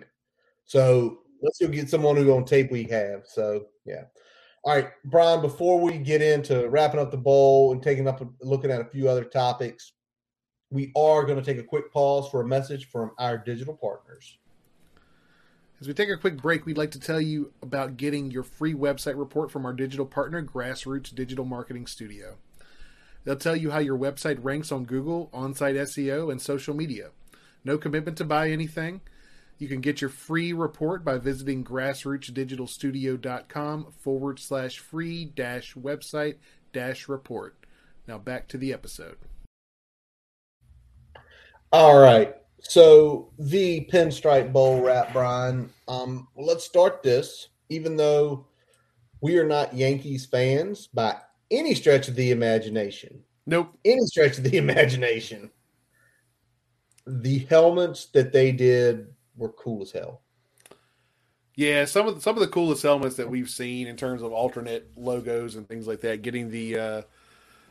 So 0.65 1.19
let's 1.43 1.59
go 1.61 1.69
get 1.69 1.91
someone 1.91 2.17
who 2.17 2.35
on 2.35 2.45
tape 2.45 2.71
we 2.71 2.85
have. 2.85 3.23
So 3.27 3.67
yeah. 3.85 4.05
All 4.65 4.75
right, 4.75 4.89
Brian, 5.05 5.41
before 5.41 5.81
we 5.81 5.99
get 5.99 6.21
into 6.21 6.69
wrapping 6.69 6.99
up 6.99 7.11
the 7.11 7.17
bowl 7.17 7.73
and 7.73 7.83
taking 7.83 8.09
up 8.09 8.21
looking 8.43 8.71
at 8.71 8.81
a 8.81 8.85
few 8.87 9.09
other 9.09 9.25
topics, 9.25 9.93
we 10.71 10.93
are 10.97 11.25
going 11.25 11.39
to 11.39 11.45
take 11.45 11.63
a 11.63 11.67
quick 11.67 11.93
pause 11.93 12.29
for 12.29 12.41
a 12.41 12.47
message 12.47 12.89
from 12.91 13.13
our 13.19 13.39
digital 13.39 13.77
partners. 13.77 14.39
As 15.81 15.87
we 15.87 15.95
take 15.95 16.09
a 16.09 16.17
quick 16.17 16.37
break, 16.37 16.67
we'd 16.67 16.79
like 16.79 16.91
to 16.93 17.01
tell 17.01 17.21
you 17.21 17.53
about 17.63 17.97
getting 17.97 18.31
your 18.31 18.43
free 18.43 18.75
website 18.75 19.19
report 19.19 19.51
from 19.51 19.65
our 19.65 19.73
digital 19.73 20.07
partner, 20.07 20.43
Grassroots 20.43 21.15
Digital 21.15 21.45
Marketing 21.45 21.87
Studio. 21.87 22.37
They'll 23.25 23.37
tell 23.37 23.57
you 23.57 23.71
how 23.71 23.79
your 23.79 23.99
website 23.99 24.43
ranks 24.43 24.73
on 24.73 24.85
Google, 24.85 25.31
on 25.33 25.55
site 25.55 25.77
SEO, 25.77 26.31
and 26.31 26.43
social 26.43 26.75
media. 26.75 27.11
No 27.65 27.79
commitment 27.79 28.17
to 28.19 28.25
buy 28.25 28.51
anything 28.51 29.03
you 29.59 29.69
can 29.69 29.81
get 29.81 30.01
your 30.01 30.11
free 30.11 30.53
report 30.53 31.05
by 31.05 31.19
visiting 31.19 31.65
grassrootsdigitalstudio.com 31.65 33.93
forward 33.99 34.39
slash 34.39 34.79
free 34.79 35.25
dash 35.25 35.75
website 35.75 36.37
dash 36.73 37.09
report. 37.09 37.57
Now 38.07 38.19
back 38.19 38.47
to 38.49 38.57
the 38.57 38.73
episode. 38.73 39.17
All 41.73 41.99
right. 41.99 42.37
So 42.61 43.33
the 43.39 43.89
Pinstripe 43.93 44.53
Bowl 44.53 44.83
wrap, 44.83 45.13
Brian. 45.13 45.71
Um, 45.87 46.29
let's 46.37 46.65
start 46.65 47.03
this 47.03 47.49
even 47.69 47.97
though 47.97 48.47
we 49.21 49.39
are 49.39 49.47
not 49.47 49.75
Yankees 49.75 50.27
fans 50.27 50.87
by 50.87 51.17
any 51.51 51.75
stretch 51.75 52.09
of 52.09 52.15
the 52.15 52.31
imagination. 52.31 53.23
Nope. 53.47 53.77
Any 53.85 54.05
stretch 54.07 54.39
of 54.39 54.45
the 54.45 54.57
imagination. 54.59 55.51
The 57.07 57.39
helmets 57.41 58.07
that 58.07 58.33
they 58.33 58.53
did 58.53 59.09
were 59.37 59.51
cool 59.51 59.83
as 59.83 59.93
hell. 59.93 60.23
Yeah, 61.55 61.87
some 61.87 62.07
of 62.07 62.15
the, 62.15 62.21
some 62.21 62.37
of 62.37 62.41
the 62.41 62.49
coolest 62.49 62.83
helmets 62.83 63.17
that 63.17 63.29
we've 63.29 63.51
seen 63.51 63.89
in 63.89 63.97
terms 63.97 64.23
of 64.23 64.33
alternate 64.33 64.91
logos 64.97 65.57
and 65.57 65.67
things 65.67 65.89
like 65.89 66.03
that. 66.03 66.23
Getting 66.23 66.51
the 66.51 66.79
uh, 66.79 67.03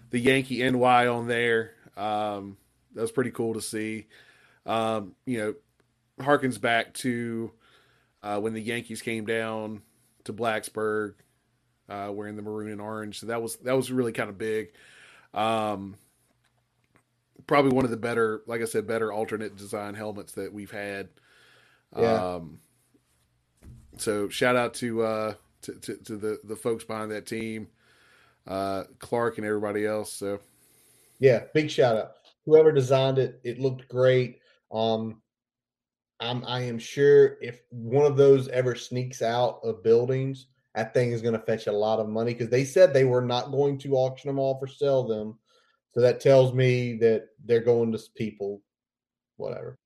the 0.09 0.19
Yankee 0.19 0.69
NY 0.69 1.07
on 1.07 1.27
there, 1.27 1.75
um, 1.95 2.57
that 2.93 3.01
was 3.01 3.11
pretty 3.11 3.31
cool 3.31 3.53
to 3.53 3.61
see. 3.61 4.07
Um, 4.67 5.15
you 5.25 5.39
know, 5.39 5.55
harkens 6.19 6.59
back 6.59 6.93
to 6.95 7.51
uh, 8.21 8.39
when 8.39 8.53
the 8.53 8.61
Yankees 8.61 9.01
came 9.01 9.25
down 9.25 9.81
to 10.25 10.33
Blacksburg, 10.33 11.13
uh, 11.89 12.11
wearing 12.13 12.35
the 12.35 12.41
maroon 12.41 12.71
and 12.71 12.81
orange. 12.81 13.19
So 13.19 13.27
that 13.27 13.41
was 13.41 13.55
that 13.57 13.75
was 13.75 13.91
really 13.91 14.11
kind 14.11 14.29
of 14.29 14.37
big. 14.37 14.73
Um, 15.33 15.95
probably 17.47 17.71
one 17.71 17.85
of 17.85 17.91
the 17.91 17.97
better, 17.97 18.41
like 18.45 18.61
I 18.61 18.65
said, 18.65 18.85
better 18.85 19.11
alternate 19.11 19.55
design 19.55 19.93
helmets 19.93 20.33
that 20.33 20.53
we've 20.53 20.71
had. 20.71 21.09
Yeah. 21.97 22.35
Um, 22.35 22.59
so 23.97 24.29
shout 24.29 24.55
out 24.55 24.73
to 24.75 25.01
uh, 25.01 25.33
to, 25.63 25.73
to, 25.73 25.97
to 25.97 26.17
the 26.17 26.39
the 26.43 26.55
folks 26.55 26.83
behind 26.83 27.11
that 27.11 27.25
team, 27.25 27.67
uh, 28.45 28.83
Clark 28.99 29.37
and 29.37 29.47
everybody 29.47 29.85
else. 29.85 30.11
So 30.11 30.39
Yeah, 31.19 31.43
big 31.53 31.71
shout 31.71 31.95
out. 31.95 32.11
Whoever 32.45 32.71
designed 32.71 33.17
it, 33.17 33.39
it 33.43 33.59
looked 33.59 33.87
great. 33.89 34.39
Um, 34.71 35.21
I'm 36.19 36.43
I 36.45 36.61
am 36.61 36.79
sure 36.79 37.37
if 37.41 37.61
one 37.69 38.05
of 38.05 38.17
those 38.17 38.47
ever 38.49 38.75
sneaks 38.75 39.21
out 39.21 39.59
of 39.63 39.83
buildings, 39.83 40.47
that 40.75 40.93
thing 40.93 41.11
is 41.11 41.21
going 41.21 41.33
to 41.33 41.45
fetch 41.45 41.67
a 41.67 41.71
lot 41.71 41.99
of 41.99 42.09
money 42.09 42.33
because 42.33 42.49
they 42.49 42.65
said 42.65 42.93
they 42.93 43.05
were 43.05 43.21
not 43.21 43.51
going 43.51 43.77
to 43.79 43.95
auction 43.95 44.27
them 44.27 44.39
off 44.39 44.61
or 44.61 44.67
sell 44.67 45.03
them. 45.03 45.37
So 45.93 46.01
that 46.01 46.19
tells 46.19 46.53
me 46.53 46.97
that 46.97 47.29
they're 47.45 47.61
going 47.61 47.91
to 47.91 47.99
people, 48.15 48.61
whatever. 49.37 49.77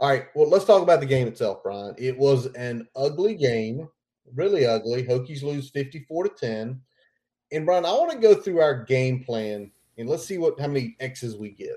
All 0.00 0.08
right, 0.08 0.26
well, 0.34 0.48
let's 0.48 0.64
talk 0.64 0.82
about 0.82 1.00
the 1.00 1.06
game 1.06 1.28
itself, 1.28 1.62
Brian. 1.62 1.94
It 1.98 2.16
was 2.16 2.46
an 2.54 2.88
ugly 2.96 3.34
game, 3.34 3.88
really 4.34 4.66
ugly. 4.66 5.04
Hokies 5.04 5.42
lose 5.42 5.70
54 5.70 6.24
to 6.24 6.30
10. 6.30 6.80
And 7.52 7.66
Brian, 7.66 7.84
I 7.84 7.92
want 7.92 8.12
to 8.12 8.18
go 8.18 8.34
through 8.34 8.60
our 8.60 8.84
game 8.84 9.22
plan 9.22 9.70
and 10.00 10.08
let's 10.08 10.24
see 10.24 10.38
what 10.38 10.58
how 10.58 10.66
many 10.66 10.96
X's 10.98 11.36
we 11.36 11.50
give. 11.50 11.76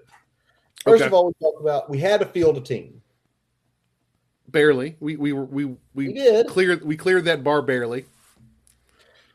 First 0.84 1.02
Okay. 1.02 1.08
of 1.08 1.14
all, 1.14 1.28
we 1.28 1.34
talked 1.42 1.62
about 1.62 1.90
we 1.90 1.98
had 2.00 2.20
to 2.20 2.26
field 2.26 2.58
a 2.58 2.62
team. 2.62 3.02
barely, 4.50 4.96
we 5.00 5.16
we 5.16 5.34
were 5.34 5.46
we 5.46 5.66
We 5.66 5.78
we 5.96 6.14
did. 6.14 6.48
cleared 6.48 6.84
we 6.86 6.96
cleared 6.98 7.26
that 7.26 7.44
bar 7.44 7.62
barely. 7.62 8.06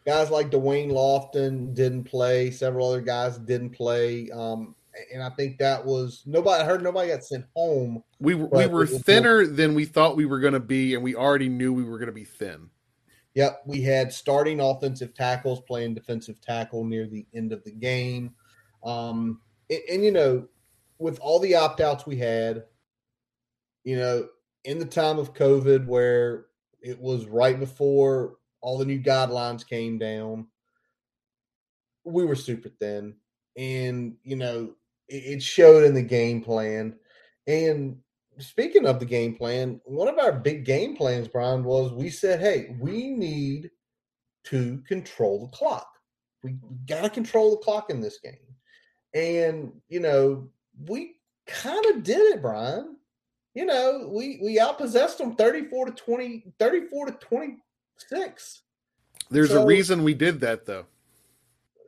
Guys 0.06 0.30
like 0.30 0.50
Dwayne 0.50 0.90
Lofton 0.90 1.74
didn't 1.74 2.04
play. 2.04 2.50
Several 2.50 2.88
other 2.88 3.00
guys 3.00 3.36
didn't 3.38 3.70
play. 3.70 4.30
Um, 4.30 4.74
and 5.12 5.22
I 5.22 5.30
think 5.30 5.58
that 5.58 5.84
was 5.84 6.22
nobody. 6.26 6.62
I 6.62 6.66
heard 6.66 6.82
nobody 6.82 7.08
got 7.08 7.24
sent 7.24 7.44
home. 7.54 8.02
We 8.20 8.34
were 8.34 8.46
we 8.46 8.66
were 8.66 8.86
thinner 8.86 9.46
than 9.46 9.74
we 9.74 9.84
thought 9.84 10.16
we 10.16 10.24
were 10.26 10.40
going 10.40 10.54
to 10.54 10.60
be, 10.60 10.94
and 10.94 11.02
we 11.02 11.14
already 11.14 11.48
knew 11.48 11.72
we 11.72 11.84
were 11.84 11.98
going 11.98 12.06
to 12.08 12.12
be 12.12 12.24
thin. 12.24 12.70
Yep, 13.34 13.62
we 13.66 13.82
had 13.82 14.12
starting 14.12 14.60
offensive 14.60 15.14
tackles 15.14 15.60
playing 15.60 15.94
defensive 15.94 16.40
tackle 16.40 16.84
near 16.84 17.06
the 17.06 17.24
end 17.34 17.52
of 17.52 17.62
the 17.64 17.70
game. 17.70 18.34
Um, 18.82 19.40
and, 19.70 19.80
and, 19.90 20.04
you 20.04 20.10
know, 20.10 20.48
with 20.98 21.18
all 21.20 21.38
the 21.38 21.54
opt 21.54 21.80
outs 21.80 22.06
we 22.06 22.16
had, 22.16 22.64
you 23.84 23.96
know, 23.96 24.28
in 24.64 24.78
the 24.78 24.84
time 24.84 25.18
of 25.18 25.34
COVID 25.34 25.86
where 25.86 26.46
it 26.80 27.00
was 27.00 27.26
right 27.26 27.58
before 27.58 28.36
all 28.60 28.78
the 28.78 28.84
new 28.84 29.00
guidelines 29.00 29.66
came 29.66 29.98
down, 29.98 30.46
we 32.04 32.24
were 32.24 32.34
super 32.34 32.68
thin. 32.68 33.14
And, 33.56 34.16
you 34.24 34.36
know, 34.36 34.74
it, 35.08 35.36
it 35.36 35.42
showed 35.42 35.84
in 35.84 35.94
the 35.94 36.02
game 36.02 36.42
plan. 36.42 36.96
And 37.46 37.98
speaking 38.38 38.86
of 38.86 38.98
the 38.98 39.06
game 39.06 39.36
plan, 39.36 39.80
one 39.84 40.08
of 40.08 40.18
our 40.18 40.32
big 40.32 40.64
game 40.64 40.96
plans, 40.96 41.28
Brian, 41.28 41.64
was 41.64 41.92
we 41.92 42.10
said, 42.10 42.40
hey, 42.40 42.76
we 42.80 43.10
need 43.10 43.70
to 44.44 44.82
control 44.86 45.46
the 45.46 45.56
clock. 45.56 45.88
We 46.42 46.56
got 46.86 47.02
to 47.02 47.10
control 47.10 47.50
the 47.50 47.56
clock 47.58 47.90
in 47.90 48.00
this 48.00 48.18
game. 48.22 48.34
And, 49.14 49.72
you 49.88 50.00
know, 50.00 50.48
we 50.86 51.16
kind 51.46 51.84
of 51.86 52.02
did 52.02 52.34
it, 52.34 52.42
Brian. 52.42 52.96
You 53.54 53.66
know, 53.66 54.08
we 54.12 54.38
we 54.42 54.58
outpossessed 54.58 55.18
them 55.18 55.34
34 55.34 55.86
to 55.86 55.92
20, 55.92 56.52
34 56.58 57.06
to 57.06 57.12
26. 57.12 58.62
There's 59.30 59.52
a 59.52 59.64
reason 59.64 60.04
we 60.04 60.14
did 60.14 60.40
that, 60.40 60.64
though. 60.64 60.86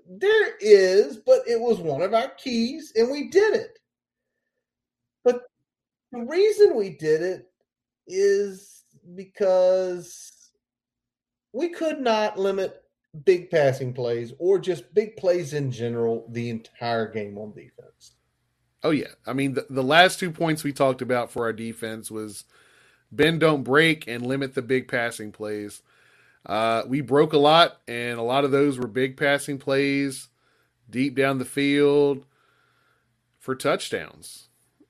There 0.09 0.57
is, 0.59 1.18
but 1.18 1.43
it 1.47 1.61
was 1.61 1.78
one 1.78 2.03
of 2.03 2.14
our 2.14 2.30
keys, 2.30 2.93
and 2.97 3.11
we 3.11 3.28
did 3.28 3.55
it. 3.55 3.78
But 5.22 5.43
the 6.11 6.22
reason 6.22 6.74
we 6.74 6.91
did 6.91 7.22
it 7.22 7.51
is 8.09 8.82
because 9.14 10.51
we 11.53 11.68
could 11.68 12.01
not 12.01 12.38
limit 12.38 12.82
big 13.24 13.51
passing 13.51 13.93
plays 13.93 14.32
or 14.38 14.59
just 14.59 14.93
big 14.95 15.16
plays 15.16 15.55
in 15.55 15.70
general 15.70 16.26
the 16.30 16.51
entire 16.51 17.11
game 17.11 17.38
on 17.38 17.53
defense. 17.53 18.14
Oh 18.83 18.91
yeah, 18.91 19.09
I 19.26 19.33
mean 19.33 19.55
the, 19.55 19.66
the 19.68 19.83
last 19.83 20.18
two 20.18 20.31
points 20.31 20.64
we 20.64 20.72
talked 20.72 21.03
about 21.03 21.31
for 21.31 21.45
our 21.45 21.53
defense 21.53 22.11
was 22.11 22.45
bend 23.12 23.41
don't 23.41 23.62
break 23.62 24.07
and 24.09 24.24
limit 24.26 24.55
the 24.55 24.62
big 24.62 24.89
passing 24.89 25.33
plays. 25.33 25.83
Uh, 26.47 26.83
we 26.87 27.01
broke 27.01 27.33
a 27.33 27.39
lot, 27.39 27.81
and 27.87 28.18
a 28.18 28.22
lot 28.22 28.45
of 28.45 28.51
those 28.51 28.78
were 28.78 28.87
big 28.87 29.16
passing 29.16 29.59
plays, 29.59 30.28
deep 30.89 31.14
down 31.14 31.39
the 31.39 31.45
field 31.45 32.24
for 33.39 33.55
touchdowns. 33.55 34.49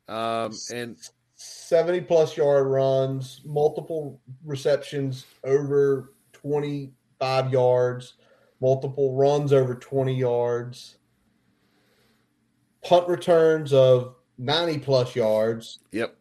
Um, 0.09 0.53
and 0.73 0.97
70 1.35 2.03
plus 2.03 2.37
yard 2.37 2.67
runs, 2.67 3.41
multiple 3.45 4.21
receptions 4.45 5.27
over 5.43 6.13
25 6.33 7.53
yards, 7.53 8.15
multiple 8.61 9.15
runs 9.17 9.53
over 9.53 9.75
20 9.75 10.15
yards, 10.15 10.97
punt 12.85 13.09
returns 13.09 13.73
of 13.73 14.15
90 14.39 14.79
plus 14.79 15.15
yards. 15.15 15.81
yep, 15.93 16.17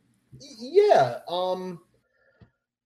Yeah, 0.60 1.20
um 1.30 1.80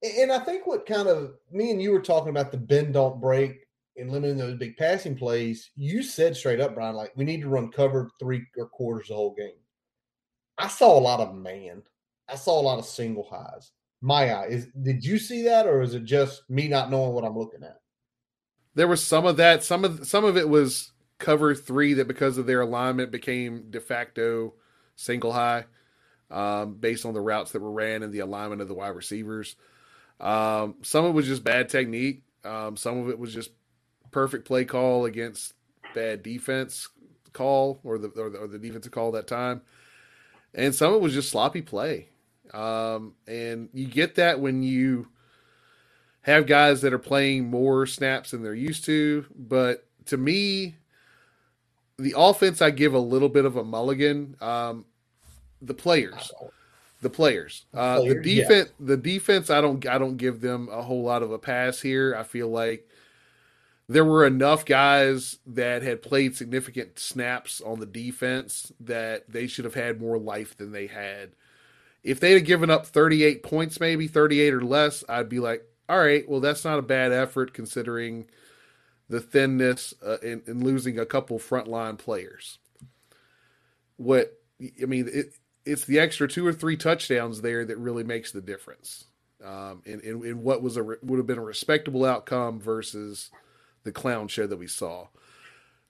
and 0.03 0.31
I 0.31 0.39
think 0.39 0.67
what 0.67 0.85
kind 0.85 1.07
of 1.07 1.35
me 1.51 1.71
and 1.71 1.81
you 1.81 1.91
were 1.91 2.01
talking 2.01 2.29
about 2.29 2.51
the 2.51 2.57
bend 2.57 2.93
don't 2.93 3.21
break 3.21 3.65
and 3.95 4.11
limiting 4.11 4.37
those 4.37 4.57
big 4.57 4.75
passing 4.75 5.15
plays, 5.15 5.69
you 5.75 6.03
said 6.03 6.35
straight 6.35 6.59
up, 6.59 6.75
Brian, 6.75 6.95
like 6.95 7.13
we 7.15 7.23
need 7.23 7.41
to 7.41 7.49
run 7.49 7.71
cover 7.71 8.09
three 8.19 8.45
or 8.57 8.67
quarters 8.67 9.07
the 9.07 9.13
whole 9.15 9.33
game. 9.33 9.51
I 10.57 10.67
saw 10.67 10.97
a 10.97 10.99
lot 10.99 11.19
of 11.19 11.35
man. 11.35 11.83
I 12.27 12.35
saw 12.35 12.59
a 12.59 12.61
lot 12.61 12.79
of 12.79 12.85
single 12.85 13.27
highs. 13.29 13.71
My 14.01 14.31
eye 14.31 14.47
is. 14.47 14.67
Did 14.81 15.03
you 15.05 15.17
see 15.17 15.43
that, 15.43 15.65
or 15.67 15.81
is 15.81 15.93
it 15.93 16.03
just 16.05 16.43
me 16.49 16.67
not 16.67 16.91
knowing 16.91 17.13
what 17.13 17.23
I'm 17.25 17.37
looking 17.37 17.63
at? 17.63 17.79
there 18.75 18.87
was 18.87 19.03
some 19.03 19.25
of 19.25 19.37
that. 19.37 19.63
Some 19.63 19.85
of 19.85 20.07
some 20.07 20.25
of 20.25 20.37
it 20.37 20.47
was 20.47 20.92
cover 21.23 21.55
three 21.55 21.93
that 21.93 22.07
because 22.07 22.37
of 22.37 22.45
their 22.45 22.61
alignment 22.61 23.09
became 23.09 23.71
de 23.71 23.79
facto 23.79 24.53
single 24.95 25.31
high, 25.31 25.65
um, 26.29 26.75
based 26.75 27.05
on 27.05 27.13
the 27.13 27.21
routes 27.21 27.51
that 27.51 27.61
were 27.61 27.71
ran 27.71 28.03
and 28.03 28.11
the 28.11 28.19
alignment 28.19 28.61
of 28.61 28.67
the 28.67 28.73
wide 28.73 28.89
receivers. 28.89 29.55
Um, 30.19 30.75
some 30.81 31.05
of 31.05 31.11
it 31.11 31.13
was 31.13 31.25
just 31.25 31.43
bad 31.43 31.69
technique. 31.69 32.23
Um, 32.43 32.75
some 32.75 32.99
of 32.99 33.09
it 33.09 33.17
was 33.17 33.33
just 33.33 33.51
perfect 34.11 34.45
play 34.45 34.65
call 34.65 35.05
against 35.05 35.53
bad 35.95 36.21
defense 36.21 36.89
call 37.31 37.79
or 37.83 37.97
the 37.97 38.09
or 38.09 38.29
the, 38.29 38.37
or 38.37 38.47
the 38.47 38.59
defensive 38.59 38.91
call 38.91 39.11
that 39.11 39.27
time, 39.27 39.61
and 40.53 40.75
some 40.75 40.89
of 40.89 40.95
it 40.95 41.01
was 41.01 41.13
just 41.13 41.29
sloppy 41.29 41.61
play. 41.61 42.09
Um, 42.53 43.15
and 43.27 43.69
you 43.73 43.87
get 43.87 44.15
that 44.15 44.39
when 44.39 44.61
you 44.61 45.07
have 46.21 46.45
guys 46.45 46.81
that 46.81 46.93
are 46.93 46.99
playing 46.99 47.49
more 47.49 47.85
snaps 47.85 48.31
than 48.31 48.43
they're 48.43 48.53
used 48.53 48.85
to. 48.85 49.25
But 49.35 49.87
to 50.05 50.17
me, 50.17 50.75
the 51.97 52.13
offense 52.17 52.61
I 52.61 52.71
give 52.71 52.93
a 52.93 52.99
little 52.99 53.29
bit 53.29 53.45
of 53.45 53.55
a 53.55 53.63
mulligan. 53.63 54.35
Um, 54.41 54.85
the 55.61 55.73
players, 55.73 56.31
the 57.01 57.09
players, 57.09 57.65
uh, 57.73 58.01
the 58.01 58.15
defense, 58.15 58.69
the 58.79 58.97
defense. 58.97 59.49
I 59.49 59.61
don't, 59.61 59.85
I 59.87 59.97
don't 59.97 60.17
give 60.17 60.41
them 60.41 60.69
a 60.71 60.81
whole 60.81 61.03
lot 61.03 61.23
of 61.23 61.31
a 61.31 61.39
pass 61.39 61.79
here. 61.79 62.15
I 62.17 62.23
feel 62.23 62.49
like 62.49 62.87
there 63.87 64.05
were 64.05 64.25
enough 64.25 64.65
guys 64.65 65.39
that 65.45 65.83
had 65.83 66.01
played 66.01 66.35
significant 66.35 66.99
snaps 66.99 67.61
on 67.61 67.79
the 67.79 67.85
defense 67.85 68.71
that 68.79 69.29
they 69.29 69.47
should 69.47 69.65
have 69.65 69.73
had 69.73 70.01
more 70.01 70.17
life 70.17 70.57
than 70.57 70.71
they 70.71 70.87
had. 70.87 71.31
If 72.03 72.19
they'd 72.19 72.33
have 72.33 72.45
given 72.45 72.69
up 72.69 72.85
38 72.85 73.43
points, 73.43 73.79
maybe 73.79 74.07
38 74.07 74.53
or 74.53 74.61
less, 74.61 75.03
I'd 75.07 75.29
be 75.29 75.39
like, 75.39 75.63
all 75.87 75.99
right, 75.99 76.27
well, 76.27 76.39
that's 76.39 76.65
not 76.65 76.79
a 76.79 76.83
bad 76.83 77.11
effort 77.11 77.53
considering 77.53 78.25
the 79.13 79.21
thinness 79.21 79.93
uh, 80.05 80.17
and, 80.23 80.41
and 80.47 80.63
losing 80.63 80.97
a 80.99 81.05
couple 81.05 81.37
frontline 81.39 81.97
players. 81.97 82.57
What 83.97 84.33
I 84.81 84.85
mean, 84.85 85.07
it, 85.13 85.27
it's 85.65 85.85
the 85.85 85.99
extra 85.99 86.27
two 86.27 86.45
or 86.45 86.53
three 86.53 86.77
touchdowns 86.77 87.41
there 87.41 87.63
that 87.65 87.77
really 87.77 88.03
makes 88.03 88.31
the 88.31 88.41
difference. 88.41 89.05
um, 89.43 89.81
in, 89.85 89.99
in, 90.01 90.25
in 90.25 90.43
what 90.43 90.61
was 90.61 90.77
a 90.77 90.83
would 90.83 91.17
have 91.17 91.27
been 91.27 91.37
a 91.37 91.43
respectable 91.43 92.05
outcome 92.05 92.59
versus 92.59 93.29
the 93.83 93.91
clown 93.91 94.27
show 94.27 94.47
that 94.47 94.57
we 94.57 94.67
saw. 94.67 95.07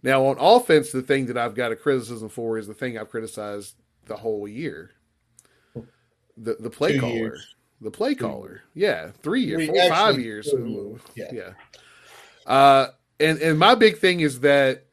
Now 0.01 0.25
on 0.25 0.37
offense, 0.39 0.91
the 0.91 1.01
thing 1.01 1.27
that 1.27 1.37
I've 1.37 1.55
got 1.55 1.71
a 1.71 1.75
criticism 1.75 2.29
for 2.29 2.57
is 2.57 2.67
the 2.67 2.73
thing 2.73 2.97
I've 2.97 3.09
criticized 3.09 3.75
the 4.05 4.17
whole 4.17 4.47
year. 4.47 4.91
The 6.37 6.55
the 6.59 6.69
play 6.69 6.93
Two 6.93 6.99
caller. 6.99 7.13
years. 7.13 7.55
The 7.81 7.91
play 7.91 8.15
caller. 8.15 8.63
Yeah. 8.73 9.11
Three 9.21 9.43
years, 9.43 9.67
four, 9.67 9.83
five 9.87 10.15
actually, 10.15 10.23
years. 10.23 10.51
four 10.51 10.67
years. 10.67 11.01
Yeah. 11.15 11.31
yeah. 11.31 11.53
Uh 12.45 12.87
and 13.19 13.39
and 13.39 13.59
my 13.59 13.75
big 13.75 13.97
thing 13.97 14.19
is 14.21 14.41
that 14.41 14.85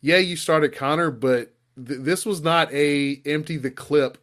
yeah, 0.00 0.18
you 0.18 0.36
started 0.36 0.74
Connor, 0.74 1.10
but 1.10 1.54
th- 1.76 2.00
this 2.00 2.24
was 2.26 2.40
not 2.42 2.72
a 2.72 3.20
empty 3.26 3.56
the 3.56 3.70
clip 3.70 4.18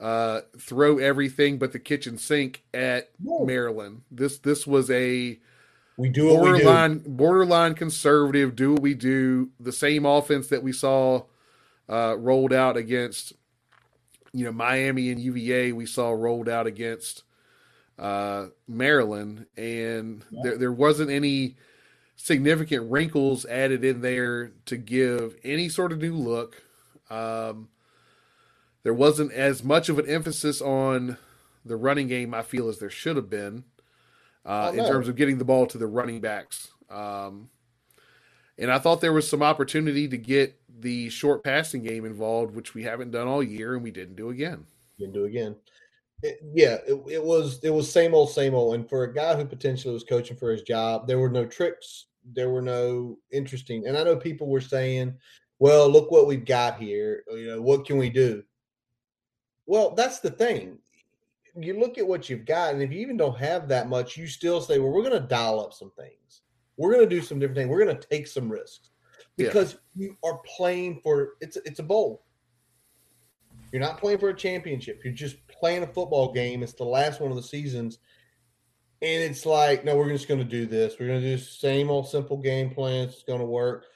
uh 0.00 0.40
throw 0.58 0.98
everything 0.98 1.58
but 1.58 1.72
the 1.72 1.78
kitchen 1.78 2.18
sink 2.18 2.64
at 2.74 3.10
No. 3.20 3.46
Maryland. 3.46 4.02
This 4.10 4.38
this 4.38 4.66
was 4.66 4.90
a 4.90 5.38
We 5.96 6.08
do 6.10 6.28
what 6.28 6.40
we 6.40 6.52
do. 6.52 6.62
borderline 6.64 6.98
borderline 7.06 7.74
conservative. 7.74 8.56
Do 8.56 8.72
what 8.74 8.82
we 8.82 8.94
do. 8.94 9.50
The 9.60 9.72
same 9.72 10.06
offense 10.06 10.48
that 10.48 10.62
we 10.62 10.72
saw 10.72 11.24
uh, 11.88 12.16
rolled 12.18 12.52
out 12.52 12.76
against, 12.76 13.34
you 14.32 14.44
know, 14.44 14.52
Miami 14.52 15.10
and 15.10 15.20
UVA. 15.20 15.72
We 15.72 15.86
saw 15.86 16.10
rolled 16.10 16.48
out 16.48 16.66
against 16.66 17.24
uh, 17.98 18.48
Maryland, 18.68 19.46
and 19.56 20.24
there 20.30 20.58
there 20.58 20.72
wasn't 20.72 21.10
any 21.10 21.56
significant 22.22 22.90
wrinkles 22.90 23.46
added 23.46 23.84
in 23.84 24.02
there 24.02 24.52
to 24.66 24.76
give 24.76 25.36
any 25.42 25.68
sort 25.68 25.90
of 25.92 25.98
new 25.98 26.14
look. 26.14 26.62
Um, 27.08 27.68
there 28.82 28.94
wasn't 28.94 29.32
as 29.32 29.64
much 29.64 29.88
of 29.88 29.98
an 29.98 30.08
emphasis 30.08 30.60
on 30.60 31.16
the 31.64 31.76
running 31.76 32.08
game. 32.08 32.34
I 32.34 32.42
feel 32.42 32.68
as 32.68 32.78
there 32.78 32.90
should 32.90 33.16
have 33.16 33.30
been 33.30 33.64
uh, 34.44 34.70
Oh, 34.72 34.78
in 34.78 34.86
terms 34.86 35.08
of 35.08 35.16
getting 35.16 35.38
the 35.38 35.44
ball 35.44 35.66
to 35.66 35.78
the 35.78 35.86
running 35.86 36.20
backs. 36.20 36.68
Um, 36.90 37.50
and 38.58 38.70
I 38.70 38.78
thought 38.78 39.00
there 39.00 39.12
was 39.12 39.28
some 39.28 39.42
opportunity 39.42 40.06
to 40.08 40.18
get 40.18 40.56
the 40.78 41.08
short 41.08 41.42
passing 41.42 41.82
game 41.82 42.04
involved, 42.04 42.54
which 42.54 42.74
we 42.74 42.82
haven't 42.82 43.10
done 43.10 43.26
all 43.26 43.42
year, 43.42 43.74
and 43.74 43.82
we 43.82 43.90
didn't 43.90 44.16
do 44.16 44.30
again. 44.30 44.66
Didn't 44.98 45.14
do 45.14 45.24
again. 45.24 45.56
It- 46.22 46.40
yeah, 46.52 46.76
it, 46.86 47.02
it 47.08 47.24
was 47.24 47.60
it 47.62 47.70
was 47.70 47.90
same 47.90 48.14
old, 48.14 48.30
same 48.30 48.54
old. 48.54 48.74
And 48.74 48.88
for 48.88 49.04
a 49.04 49.12
guy 49.14 49.34
who 49.36 49.46
potentially 49.46 49.94
was 49.94 50.04
coaching 50.04 50.36
for 50.36 50.50
his 50.50 50.60
job, 50.62 51.06
there 51.06 51.18
were 51.18 51.30
no 51.30 51.46
tricks. 51.46 52.06
There 52.24 52.50
were 52.50 52.62
no 52.62 53.18
interesting. 53.30 53.86
And 53.86 53.96
I 53.96 54.02
know 54.02 54.16
people 54.16 54.48
were 54.48 54.60
saying, 54.60 55.14
"Well, 55.58 55.88
look 55.88 56.10
what 56.10 56.26
we've 56.26 56.44
got 56.44 56.78
here. 56.78 57.24
Uh, 57.30 57.36
you 57.36 57.46
know, 57.48 57.62
what 57.62 57.86
can 57.86 57.98
we 57.98 58.10
do?" 58.10 58.42
Well, 59.66 59.94
that's 59.94 60.20
the 60.20 60.30
thing. 60.30 60.78
You 61.56 61.78
look 61.78 61.98
at 61.98 62.06
what 62.06 62.28
you've 62.28 62.44
got, 62.44 62.74
and 62.74 62.82
if 62.82 62.92
you 62.92 63.00
even 63.00 63.16
don't 63.16 63.38
have 63.38 63.68
that 63.68 63.88
much, 63.88 64.16
you 64.16 64.26
still 64.26 64.60
say, 64.60 64.78
"Well, 64.78 64.92
we're 64.92 65.08
going 65.08 65.20
to 65.20 65.28
dial 65.28 65.60
up 65.60 65.72
some 65.72 65.92
things. 65.98 66.42
We're 66.76 66.92
going 66.92 67.08
to 67.08 67.14
do 67.14 67.22
some 67.22 67.38
different 67.38 67.58
things. 67.58 67.68
We're 67.68 67.84
going 67.84 67.96
to 67.96 68.08
take 68.08 68.26
some 68.26 68.50
risks." 68.50 68.90
Yeah. 69.36 69.46
Because 69.46 69.78
you 69.94 70.16
are 70.22 70.40
playing 70.56 71.00
for 71.02 71.34
it's 71.40 71.56
it's 71.64 71.78
a 71.78 71.84
bowl. 71.84 72.24
You're 73.72 73.80
not 73.80 73.98
playing 73.98 74.18
for 74.18 74.30
a 74.30 74.36
championship. 74.36 75.00
You're 75.04 75.12
just 75.12 75.36
playing 75.48 75.82
a 75.82 75.86
football 75.86 76.32
game. 76.32 76.62
It's 76.62 76.72
the 76.72 76.84
last 76.84 77.20
one 77.20 77.30
of 77.30 77.36
the 77.36 77.42
seasons. 77.42 77.98
And 79.02 79.22
it's 79.22 79.46
like, 79.46 79.84
no, 79.84 79.96
we're 79.96 80.10
just 80.10 80.28
going 80.28 80.40
to 80.40 80.44
do 80.44 80.66
this. 80.66 80.96
We're 80.98 81.06
going 81.06 81.22
to 81.22 81.26
do 81.26 81.36
the 81.36 81.42
same 81.42 81.90
old 81.90 82.08
simple 82.08 82.36
game 82.36 82.70
plans. 82.70 83.14
It's 83.14 83.22
going 83.22 83.40
to 83.40 83.46
work. 83.46 83.86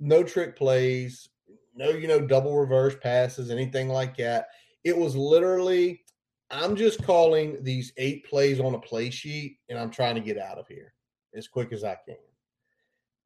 No 0.00 0.22
trick 0.22 0.56
plays, 0.56 1.28
no, 1.74 1.90
you 1.90 2.08
know, 2.08 2.20
double 2.20 2.58
reverse 2.58 2.96
passes, 3.02 3.50
anything 3.50 3.88
like 3.88 4.16
that. 4.16 4.48
It 4.84 4.96
was 4.96 5.14
literally, 5.14 6.02
I'm 6.50 6.76
just 6.76 7.02
calling 7.02 7.62
these 7.62 7.92
eight 7.96 8.24
plays 8.24 8.60
on 8.60 8.74
a 8.74 8.78
play 8.78 9.10
sheet 9.10 9.58
and 9.68 9.78
I'm 9.78 9.90
trying 9.90 10.14
to 10.14 10.20
get 10.20 10.38
out 10.38 10.58
of 10.58 10.68
here 10.68 10.94
as 11.34 11.48
quick 11.48 11.72
as 11.72 11.84
I 11.84 11.96
can. 12.06 12.16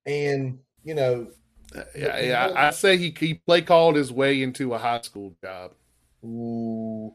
And, 0.06 0.58
you 0.82 0.94
know, 0.94 1.28
Uh, 1.76 1.84
yeah, 1.96 2.20
yeah, 2.20 2.46
I, 2.46 2.68
I 2.68 2.70
say 2.70 2.96
he, 2.96 3.14
he 3.16 3.34
play 3.34 3.62
called 3.62 3.94
his 3.94 4.12
way 4.12 4.42
into 4.42 4.74
a 4.74 4.78
high 4.78 5.02
school 5.02 5.36
job. 5.40 5.72
Ooh, 6.24 7.14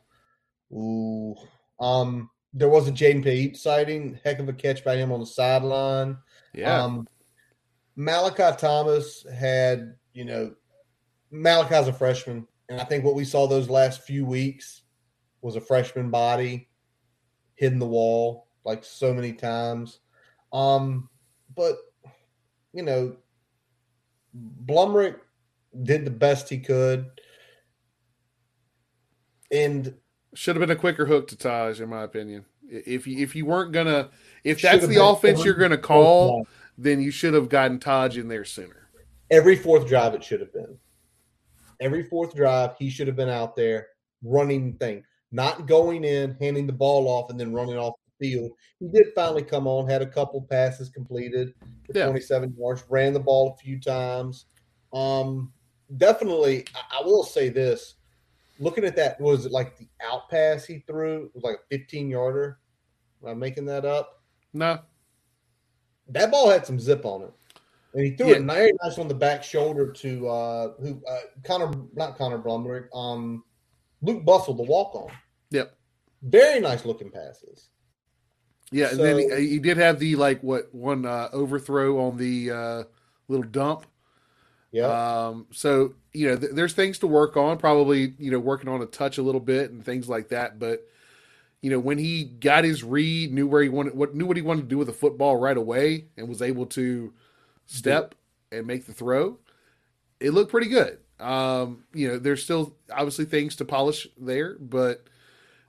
ooh. 0.72 1.36
Um, 1.80 2.30
there 2.56 2.70
was 2.70 2.88
a 2.88 2.92
Jaden 2.92 3.22
Pate 3.22 3.58
sighting. 3.58 4.18
Heck 4.24 4.40
of 4.40 4.48
a 4.48 4.54
catch 4.54 4.84
by 4.84 4.96
him 4.96 5.12
on 5.12 5.20
the 5.20 5.26
sideline. 5.26 6.18
Yeah, 6.54 6.84
Um, 6.84 7.06
Malachi 7.98 8.58
Thomas 8.58 9.26
had, 9.30 9.96
you 10.14 10.24
know, 10.24 10.56
Malachi's 11.32 11.90
a 11.90 11.94
freshman, 11.94 12.48
and 12.70 12.80
I 12.80 12.86
think 12.86 13.04
what 13.04 13.14
we 13.14 13.26
saw 13.26 13.46
those 13.46 13.70
last 13.70 14.04
few 14.04 14.26
weeks 14.26 14.84
was 15.42 15.58
a 15.58 15.62
freshman 15.62 16.10
body 16.10 16.70
hitting 17.56 17.78
the 17.80 17.86
wall 17.86 18.48
like 18.64 18.86
so 18.86 19.14
many 19.14 19.34
times. 19.34 20.00
Um, 20.54 21.10
but 21.56 21.76
you 22.72 22.84
know, 22.84 23.18
Blumrick 24.66 25.18
did 25.84 26.06
the 26.06 26.12
best 26.12 26.48
he 26.48 26.60
could, 26.60 27.10
and 29.52 29.94
should 30.36 30.56
have 30.56 30.62
been 30.62 30.76
a 30.76 30.80
quicker 30.80 31.06
hook 31.06 31.28
to 31.30 31.38
Taj, 31.38 31.82
in 31.82 31.90
my 31.90 32.04
opinion. 32.04 32.46
If 32.70 33.08
you 33.08 33.20
if 33.20 33.36
you 33.36 33.46
weren't 33.46 33.72
gonna, 33.72 34.10
if 34.44 34.62
that's 34.62 34.82
have 34.82 34.90
the 34.90 35.04
offense 35.04 35.44
you're 35.44 35.54
gonna 35.54 35.78
call, 35.78 36.48
then 36.78 37.00
you 37.02 37.12
should 37.12 37.34
have 37.34 37.50
gotten 37.50 37.80
Taj 37.80 38.18
in 38.18 38.28
there 38.28 38.46
sooner. 38.46 38.90
every 39.32 39.56
fourth 39.56 39.88
drive 39.88 40.14
it 40.14 40.24
should 40.24 40.40
have 40.42 40.54
been. 40.54 40.78
Every 41.82 42.04
fourth 42.04 42.36
drive, 42.36 42.72
he 42.80 42.90
should 42.90 43.08
have 43.08 43.16
been 43.16 43.30
out 43.30 43.56
there 43.56 43.88
running 44.24 44.74
thing, 44.78 45.04
not 45.32 45.66
going 45.68 46.04
in, 46.06 46.36
handing 46.40 46.66
the 46.68 46.74
ball 46.74 47.08
off, 47.08 47.30
and 47.30 47.40
then 47.40 47.54
running 47.54 47.78
off 47.78 47.94
the 48.20 48.28
field. 48.30 48.52
He 48.80 48.88
did 48.88 49.08
finally 49.14 49.44
come 49.44 49.68
on, 49.68 49.88
had 49.90 50.02
a 50.02 50.06
couple 50.08 50.42
passes 50.42 50.90
completed 50.90 51.54
for 51.86 51.98
Yeah. 51.98 52.06
27 52.08 52.56
yards, 52.58 52.84
ran 52.90 53.14
the 53.14 53.20
ball 53.20 53.54
a 53.54 53.62
few 53.62 53.80
times. 53.80 54.46
Um, 54.94 55.52
definitely, 55.98 56.66
I 56.76 57.04
will 57.04 57.24
say 57.24 57.50
this: 57.50 57.96
looking 58.60 58.86
at 58.86 58.96
that, 58.96 59.20
was 59.20 59.46
it 59.46 59.52
like 59.52 59.78
the 59.78 59.88
out 60.04 60.30
pass 60.30 60.66
he 60.66 60.80
threw? 60.88 61.26
It 61.26 61.32
was 61.36 61.44
like 61.44 61.56
a 61.56 61.78
15 61.78 62.10
yarder. 62.10 62.60
Am 63.24 63.30
I 63.30 63.34
making 63.34 63.66
that 63.66 63.86
up? 63.86 64.22
No, 64.54 64.80
That 66.10 66.32
ball 66.32 66.50
had 66.50 66.66
some 66.66 66.80
zip 66.80 67.06
on 67.06 67.24
it. 67.24 67.34
And 67.94 68.04
he 68.06 68.12
threw 68.16 68.28
Yeah. 68.28 68.36
it 68.38 68.44
very 68.44 68.72
nice 68.84 68.98
on 68.98 69.08
the 69.08 69.14
back 69.16 69.44
shoulder 69.44 69.92
to 69.92 70.28
uh 70.28 70.74
who 70.82 71.02
uh 71.08 71.20
Connor 71.44 71.72
not 71.94 72.18
Connor 72.18 72.38
Blumberg, 72.38 72.88
um 72.94 73.44
Luke 74.02 74.24
Bustle, 74.26 74.54
the 74.54 74.64
walk 74.64 74.94
on. 74.96 75.10
Yep. 75.52 75.76
Very 76.24 76.60
nice 76.60 76.86
looking 76.86 77.10
passes. 77.10 77.70
yeah, 78.72 78.90
and 78.92 79.00
then 79.00 79.18
he, 79.40 79.50
he 79.52 79.60
did 79.60 79.78
have 79.78 80.00
the 80.00 80.16
like 80.16 80.42
what 80.42 80.74
one 80.74 81.06
uh, 81.06 81.30
overthrow 81.34 82.00
on 82.00 82.18
the 82.18 82.52
uh, 82.52 82.84
little 83.28 83.46
dump. 83.46 83.86
Yeah. 84.76 85.28
Um, 85.28 85.48
so 85.52 85.96
you 86.14 86.28
know, 86.30 86.38
th- 86.38 86.52
there's 86.54 86.74
things 86.74 87.00
to 87.00 87.08
work 87.08 87.38
on. 87.38 87.58
Probably 87.58 88.14
you 88.20 88.32
know 88.32 88.40
working 88.40 88.70
on 88.70 88.82
a 88.82 88.86
touch 88.86 89.18
a 89.18 89.22
little 89.24 89.42
bit 89.42 89.72
and 89.72 89.84
things 89.84 90.10
like 90.10 90.30
that. 90.30 90.60
But 90.60 90.88
you 91.62 91.72
know, 91.72 91.80
when 91.80 91.98
he 91.98 92.26
got 92.26 92.64
his 92.64 92.84
read, 92.84 93.34
knew 93.34 93.48
where 93.48 93.64
he 93.64 93.70
wanted, 93.70 93.96
what 93.96 94.16
knew 94.16 94.26
what 94.26 94.38
he 94.38 94.44
wanted 94.44 94.64
to 94.64 94.68
do 94.68 94.78
with 94.78 94.88
the 94.88 94.94
football 94.94 95.38
right 95.38 95.58
away, 95.58 96.06
and 96.18 96.30
was 96.30 96.42
able 96.42 96.68
to 96.68 97.14
step 97.68 98.16
and 98.52 98.68
make 98.68 98.86
the 98.86 98.94
throw, 98.94 99.40
it 100.20 100.32
looked 100.32 100.52
pretty 100.52 100.70
good. 100.70 101.00
Um, 101.20 101.86
you 101.94 102.08
know, 102.10 102.20
there's 102.20 102.44
still 102.44 102.76
obviously 102.92 103.26
things 103.26 103.56
to 103.58 103.66
polish 103.66 104.08
there, 104.20 104.58
but 104.60 105.06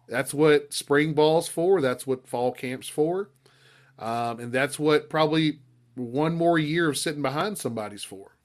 that's 0.09 0.34
what 0.34 0.74
spring 0.74 1.14
ball's 1.14 1.48
for. 1.48 1.80
That's 1.80 2.07
what 2.07 2.28
fall 2.28 2.52
camp's 2.52 2.88
for, 2.88 3.30
um, 3.98 4.40
and 4.40 4.52
that's 4.52 4.78
what 4.78 5.11
probably 5.11 5.61
one 5.96 6.36
more 6.36 6.59
year 6.59 6.90
of 6.90 6.98
sitting 6.98 7.22
behind 7.22 7.59
somebody's 7.59 8.04
for. 8.04 8.36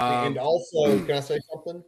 Um, 0.00 0.26
and 0.28 0.38
also, 0.38 0.98
can 1.04 1.16
I 1.16 1.20
say 1.20 1.38
something? 1.52 1.84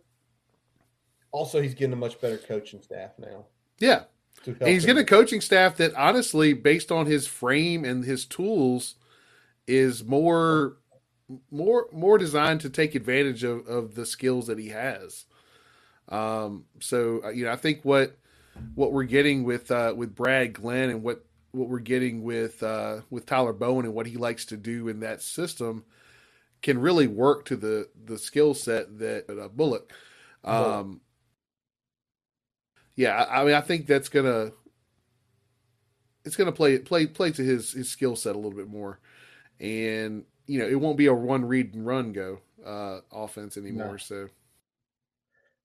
Also, 1.31 1.63
he's 1.63 1.75
getting 1.75 1.95
a 1.95 1.97
much 1.97 2.21
better 2.21 2.37
coaching 2.37 2.83
staff 2.83 3.13
now. 3.19 3.47
yeah, 3.79 4.05
to 4.45 4.51
help 4.51 4.61
and 4.61 4.71
he's 4.71 4.85
him. 4.85 4.89
getting 4.89 5.03
a 5.03 5.07
coaching 5.07 5.41
staff 5.41 5.77
that 5.79 5.95
honestly, 5.95 6.53
based 6.53 6.93
on 6.93 7.07
his 7.07 7.27
frame 7.27 7.85
and 7.85 8.05
his 8.05 8.27
tools, 8.27 8.97
is 9.67 10.05
more 10.05 10.77
more 11.51 11.89
more 11.91 12.19
designed 12.19 12.61
to 12.61 12.71
take 12.71 12.95
advantage 12.95 13.45
of, 13.45 13.67
of 13.67 13.95
the 13.95 14.05
skills 14.05 14.47
that 14.49 14.59
he 14.59 14.69
has. 14.69 15.25
Um, 16.11 16.67
so 16.81 17.23
uh, 17.25 17.31
you 17.31 17.47
know, 17.47 17.53
I 17.53 17.57
think 17.57 17.81
what 17.83 18.19
what 18.75 18.93
we're 18.93 19.05
getting 19.05 19.45
with 19.45 19.71
uh, 19.71 19.95
with 19.97 20.15
Brad 20.15 20.53
Glenn 20.53 20.91
and 20.91 21.03
what 21.03 21.25
what 21.53 21.69
we're 21.69 21.79
getting 21.79 22.23
with 22.23 22.63
uh, 22.63 23.01
with 23.09 23.25
Tyler 23.25 23.55
Bowen 23.55 23.87
and 23.87 23.95
what 23.95 24.07
he 24.07 24.19
likes 24.19 24.45
to 24.47 24.59
do 24.59 24.89
in 24.89 25.01
that 25.01 25.23
system 25.23 25.85
can 26.63 26.79
really 26.79 27.07
work 27.07 27.45
to 27.47 27.57
the 27.57 27.89
the 28.05 28.19
skill 28.19 28.55
set 28.55 28.99
that 28.99 29.29
uh, 29.29 29.49
Bullock. 29.49 29.93
Um, 30.45 31.01
yeah, 32.97 33.25
I, 33.25 33.41
I 33.41 33.45
mean, 33.45 33.55
I 33.55 33.61
think 33.61 33.87
that's 33.87 34.09
gonna 34.09 34.53
it's 36.25 36.37
gonna 36.37 36.53
play 36.53 36.79
play 36.79 37.07
play 37.07 37.33
to 37.33 37.43
his 37.43 37.73
his 37.73 37.91
skill 37.91 38.17
set 38.17 38.35
a 38.35 38.39
little 38.39 38.57
bit 38.57 38.69
more, 38.69 39.01
and 39.61 40.25
you 40.47 40.59
know, 40.59 40.67
it 40.67 40.81
won't 40.81 40.99
be 40.99 41.07
a 41.07 41.15
one 41.15 41.45
read 41.45 41.75
and 41.75 41.87
run 41.87 42.13
go 42.13 42.41
uh, 42.65 43.01
offense 43.13 43.57
anymore. 43.57 43.93
No. 43.93 43.97
So 43.97 44.29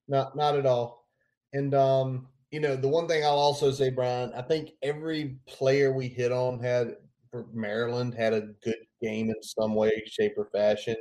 Not 0.08 0.36
not 0.36 0.56
at 0.56 0.66
all. 0.66 1.08
And 1.54 1.74
um 1.74 2.28
you 2.52 2.62
know, 2.62 2.76
the 2.78 2.88
one 2.88 3.08
thing 3.08 3.24
I'll 3.24 3.32
also 3.32 3.72
say, 3.72 3.90
Brian, 3.90 4.32
I 4.34 4.42
think 4.42 4.72
every 4.82 5.38
player 5.48 5.92
we 5.92 6.08
hit 6.08 6.32
on 6.32 6.60
had 6.60 6.96
for 7.30 7.46
Maryland 7.54 8.14
had 8.14 8.34
a 8.34 8.42
good 8.64 8.87
game 9.02 9.30
in 9.30 9.42
some 9.42 9.76
way, 9.76 10.04
shape, 10.08 10.34
or 10.38 10.46
fashion. 10.46 10.96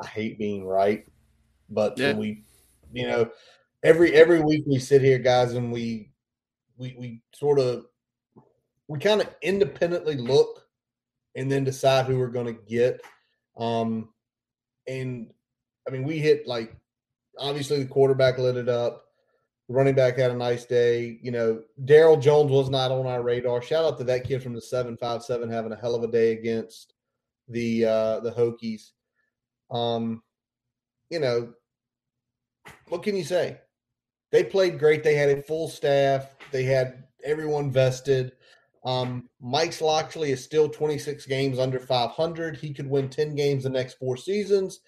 I 0.00 0.06
hate 0.06 0.38
being 0.38 0.66
right, 0.66 1.06
but 1.70 1.98
Yeah. 1.98 2.14
we, 2.14 2.44
you 2.92 3.06
know, 3.06 3.30
every 3.82 4.12
every 4.14 4.40
week 4.40 4.64
we 4.66 4.78
sit 4.78 5.02
here, 5.02 5.18
guys, 5.18 5.54
and 5.54 5.72
we 5.72 6.10
we 6.76 6.94
we 6.98 7.22
sort 7.34 7.58
of 7.58 7.86
we 8.86 8.98
kind 8.98 9.20
of 9.20 9.28
independently 9.42 10.16
look 10.16 10.66
and 11.36 11.50
then 11.50 11.64
decide 11.64 12.06
who 12.06 12.18
we're 12.18 12.28
going 12.28 12.46
to 12.46 12.62
get. 12.68 13.00
Um, 13.56 14.08
and 14.86 15.32
I 15.86 15.90
mean, 15.90 16.04
we 16.04 16.18
hit 16.18 16.46
like 16.46 16.74
obviously 17.38 17.82
the 17.82 17.88
quarterback 17.88 18.38
lit 18.38 18.56
it 18.56 18.68
up. 18.68 19.04
The 19.68 19.74
running 19.74 19.94
back 19.94 20.16
had 20.16 20.30
a 20.30 20.36
nice 20.36 20.64
day. 20.64 21.18
You 21.22 21.30
know, 21.30 21.62
Daryl 21.84 22.20
Jones 22.20 22.50
was 22.50 22.70
not 22.70 22.90
on 22.90 23.06
our 23.06 23.22
radar. 23.22 23.60
Shout 23.60 23.84
out 23.84 23.98
to 23.98 24.04
that 24.04 24.24
kid 24.24 24.42
from 24.42 24.54
the 24.54 24.60
seven 24.62 24.96
five 24.96 25.22
seven 25.22 25.50
having 25.50 25.72
a 25.72 25.76
hell 25.76 25.94
of 25.94 26.02
a 26.02 26.08
day 26.08 26.32
against 26.32 26.94
the 27.48 27.84
uh 27.84 28.20
the 28.20 28.32
Hokies. 28.32 28.90
Um, 29.70 30.22
you 31.10 31.20
know, 31.20 31.52
what 32.88 33.02
can 33.02 33.16
you 33.16 33.24
say? 33.24 33.58
They 34.30 34.44
played 34.44 34.78
great. 34.78 35.02
They 35.02 35.14
had 35.14 35.30
a 35.30 35.42
full 35.42 35.68
staff. 35.68 36.36
They 36.52 36.64
had 36.64 37.04
everyone 37.24 37.70
vested. 37.70 38.32
Um, 38.84 39.28
Mike's 39.40 39.80
Locksley 39.80 40.30
is 40.30 40.42
still 40.42 40.68
26 40.68 41.26
games 41.26 41.58
under 41.58 41.78
500. 41.78 42.56
He 42.56 42.72
could 42.72 42.88
win 42.88 43.08
10 43.08 43.34
games 43.34 43.64
the 43.64 43.70
next 43.70 43.94
four 43.94 44.16
seasons. 44.16 44.80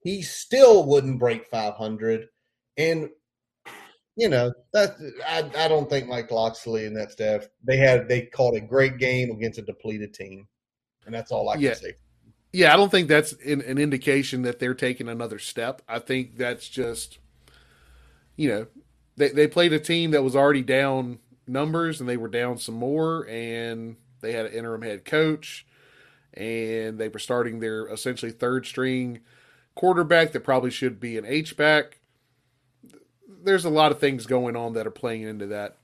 He 0.00 0.22
still 0.22 0.86
wouldn't 0.86 1.18
break 1.18 1.46
500. 1.46 2.28
And 2.76 3.10
you 4.16 4.28
know 4.30 4.52
that 4.72 4.96
I, 5.26 5.64
I 5.64 5.68
don't 5.68 5.88
think 5.88 6.08
Mike 6.08 6.30
Locksley 6.30 6.86
and 6.86 6.96
that 6.96 7.12
staff 7.12 7.46
they 7.62 7.76
had 7.76 8.08
they 8.08 8.22
called 8.22 8.56
a 8.56 8.60
great 8.60 8.98
game 8.98 9.30
against 9.30 9.58
a 9.58 9.62
depleted 9.62 10.14
team, 10.14 10.48
and 11.06 11.14
that's 11.14 11.32
all 11.32 11.48
I 11.48 11.58
can 11.58 11.62
Yeah. 11.62 11.72
say. 11.72 11.94
Yeah, 12.52 12.72
I 12.72 12.76
don't 12.76 12.90
think 12.90 13.08
that's 13.08 13.32
an, 13.32 13.60
an 13.62 13.78
indication 13.78 14.42
that 14.42 14.58
they're 14.58 14.74
taking 14.74 15.08
another 15.08 15.38
step. 15.38 15.82
I 15.88 15.98
think 15.98 16.36
that's 16.38 16.68
just, 16.68 17.18
you 18.36 18.48
know, 18.48 18.66
they 19.16 19.28
they 19.30 19.46
played 19.48 19.72
a 19.72 19.80
team 19.80 20.10
that 20.12 20.22
was 20.22 20.36
already 20.36 20.62
down 20.62 21.18
numbers 21.46 22.00
and 22.00 22.08
they 22.08 22.16
were 22.16 22.28
down 22.28 22.58
some 22.58 22.74
more, 22.76 23.26
and 23.28 23.96
they 24.20 24.32
had 24.32 24.46
an 24.46 24.52
interim 24.52 24.82
head 24.82 25.04
coach, 25.04 25.66
and 26.34 26.98
they 26.98 27.08
were 27.08 27.18
starting 27.18 27.60
their 27.60 27.86
essentially 27.88 28.32
third 28.32 28.66
string 28.66 29.20
quarterback 29.74 30.32
that 30.32 30.40
probably 30.44 30.70
should 30.70 31.00
be 31.00 31.18
an 31.18 31.26
H 31.26 31.56
back. 31.56 31.98
There's 33.44 33.64
a 33.64 33.70
lot 33.70 33.92
of 33.92 33.98
things 34.00 34.26
going 34.26 34.56
on 34.56 34.74
that 34.74 34.86
are 34.86 34.90
playing 34.90 35.22
into 35.22 35.46
that. 35.48 35.76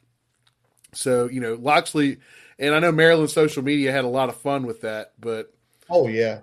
So 0.92 1.28
you 1.28 1.40
know, 1.40 1.54
Locksley, 1.54 2.18
and 2.62 2.74
I 2.74 2.78
know 2.78 2.92
Maryland 2.92 3.28
social 3.30 3.62
media 3.62 3.92
had 3.92 4.04
a 4.04 4.08
lot 4.08 4.30
of 4.30 4.36
fun 4.36 4.64
with 4.64 4.80
that, 4.82 5.12
but 5.20 5.52
Oh 5.90 6.08
yeah, 6.08 6.40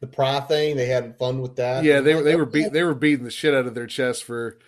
the 0.00 0.06
Pry 0.06 0.38
thing 0.40 0.76
they 0.76 0.86
had 0.86 1.18
fun 1.18 1.40
with 1.40 1.56
that. 1.56 1.82
Yeah, 1.82 2.00
they 2.00 2.14
were 2.14 2.22
they 2.22 2.36
were 2.36 2.46
beat, 2.46 2.72
they 2.72 2.84
were 2.84 2.94
beating 2.94 3.24
the 3.24 3.30
shit 3.30 3.54
out 3.54 3.66
of 3.66 3.74
their 3.74 3.86
chest 3.88 4.22
for 4.24 4.58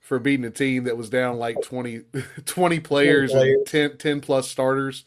for 0.00 0.18
beating 0.18 0.44
a 0.44 0.50
team 0.50 0.84
that 0.84 0.96
was 0.98 1.08
down 1.08 1.38
like 1.38 1.56
20, 1.62 2.02
20 2.44 2.80
players, 2.80 3.32
players. 3.32 3.56
and 3.56 3.66
10, 3.66 3.96
10 3.96 4.20
plus 4.20 4.46
starters. 4.46 5.02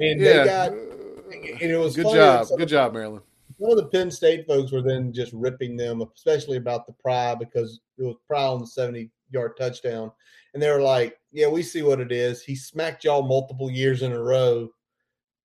and 0.00 0.18
Yeah, 0.20 0.32
they 0.38 0.44
got 0.46 0.72
and 0.72 1.70
it 1.70 1.76
was 1.78 1.94
good 1.94 2.06
job, 2.14 2.46
some- 2.46 2.56
good 2.58 2.68
job, 2.68 2.94
Maryland. 2.94 3.22
Some 3.60 3.70
of 3.70 3.76
the 3.78 3.86
Penn 3.86 4.10
State 4.10 4.46
folks 4.46 4.70
were 4.72 4.82
then 4.82 5.12
just 5.14 5.32
ripping 5.32 5.76
them, 5.76 6.02
especially 6.14 6.56
about 6.58 6.86
the 6.86 6.92
Pry 6.94 7.34
because 7.34 7.80
it 7.98 8.02
was 8.04 8.16
Pry 8.26 8.42
on 8.46 8.60
the 8.60 8.66
seventy 8.66 9.10
yard 9.30 9.56
touchdown, 9.56 10.10
and 10.54 10.62
they 10.62 10.70
were 10.70 10.80
like, 10.80 11.18
"Yeah, 11.32 11.48
we 11.48 11.62
see 11.62 11.82
what 11.82 12.00
it 12.00 12.12
is. 12.12 12.42
He 12.42 12.54
smacked 12.54 13.04
y'all 13.04 13.22
multiple 13.22 13.70
years 13.70 14.02
in 14.02 14.12
a 14.12 14.22
row, 14.22 14.70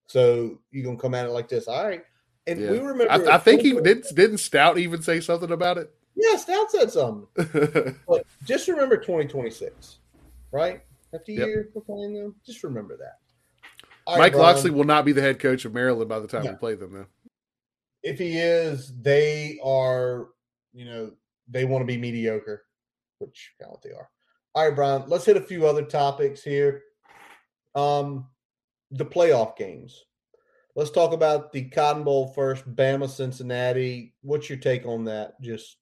so 0.08 0.60
you're 0.72 0.86
gonna 0.86 0.98
come 0.98 1.16
at 1.16 1.26
it 1.26 1.32
like 1.32 1.50
this, 1.50 1.68
all 1.68 1.86
right?" 1.86 2.04
And 2.48 2.62
Yeah. 2.62 2.72
we 2.72 2.80
remember, 2.80 3.30
I, 3.30 3.36
I 3.36 3.38
think 3.38 3.62
he 3.62 3.74
didn't 3.82 4.08
didn't 4.16 4.40
Stout 4.40 4.78
even 4.78 5.02
say 5.02 5.20
something 5.20 5.52
about 5.52 5.78
it. 5.78 5.94
Yeah, 6.16 6.36
Stout 6.38 6.72
said 6.72 6.92
something. 6.92 7.28
But 8.08 8.26
just 8.44 8.68
remember 8.68 8.98
2026, 8.98 10.00
right? 10.52 10.82
After 11.14 11.32
Yep. 11.32 11.48
year 11.48 11.70
we're 11.74 11.82
playing 11.82 12.14
them, 12.14 12.36
just 12.46 12.64
remember 12.64 12.98
that. 12.98 13.20
All 14.06 14.16
right, 14.16 14.20
Mike 14.20 14.34
Brian, 14.34 14.48
Locksley 14.48 14.72
will 14.72 14.84
not 14.84 15.06
be 15.06 15.14
the 15.14 15.22
head 15.22 15.40
coach 15.40 15.64
of 15.64 15.74
Maryland 15.74 16.10
by 16.10 16.20
the 16.20 16.28
time 16.28 16.46
we 16.46 16.56
play 16.56 16.76
them, 16.76 16.94
though. 16.94 17.06
If 18.04 18.18
he 18.18 18.38
is, 18.38 18.92
they 19.02 19.60
are, 19.64 20.30
you 20.74 20.86
know, 20.86 21.12
they 21.48 21.66
want 21.66 21.84
to 21.84 21.86
be 21.86 21.98
mediocre, 21.98 22.64
which 23.22 23.53
kind 23.59 23.69
of 23.69 23.74
what 23.74 23.82
they 23.82 23.91
are. 23.91 24.09
All 24.53 24.67
right, 24.67 24.76
Brian, 24.76 25.03
let's 25.07 25.26
hit 25.26 25.38
a 25.38 25.41
few 25.41 25.65
other 25.65 25.84
topics 25.84 26.43
here. 26.43 26.82
Um, 27.74 28.28
the 28.91 29.05
playoff 29.05 29.55
games. 29.55 30.03
Let's 30.76 30.91
talk 30.91 31.13
about 31.13 31.51
the 31.51 31.65
Cotton 31.69 32.03
Bowl 32.03 32.28
first, 32.28 32.69
Bama, 32.76 33.09
Cincinnati. 33.09 34.13
What's 34.22 34.49
your 34.49 34.57
take 34.57 34.86
on 34.86 35.05
that? 35.05 35.39
Just 35.41 35.78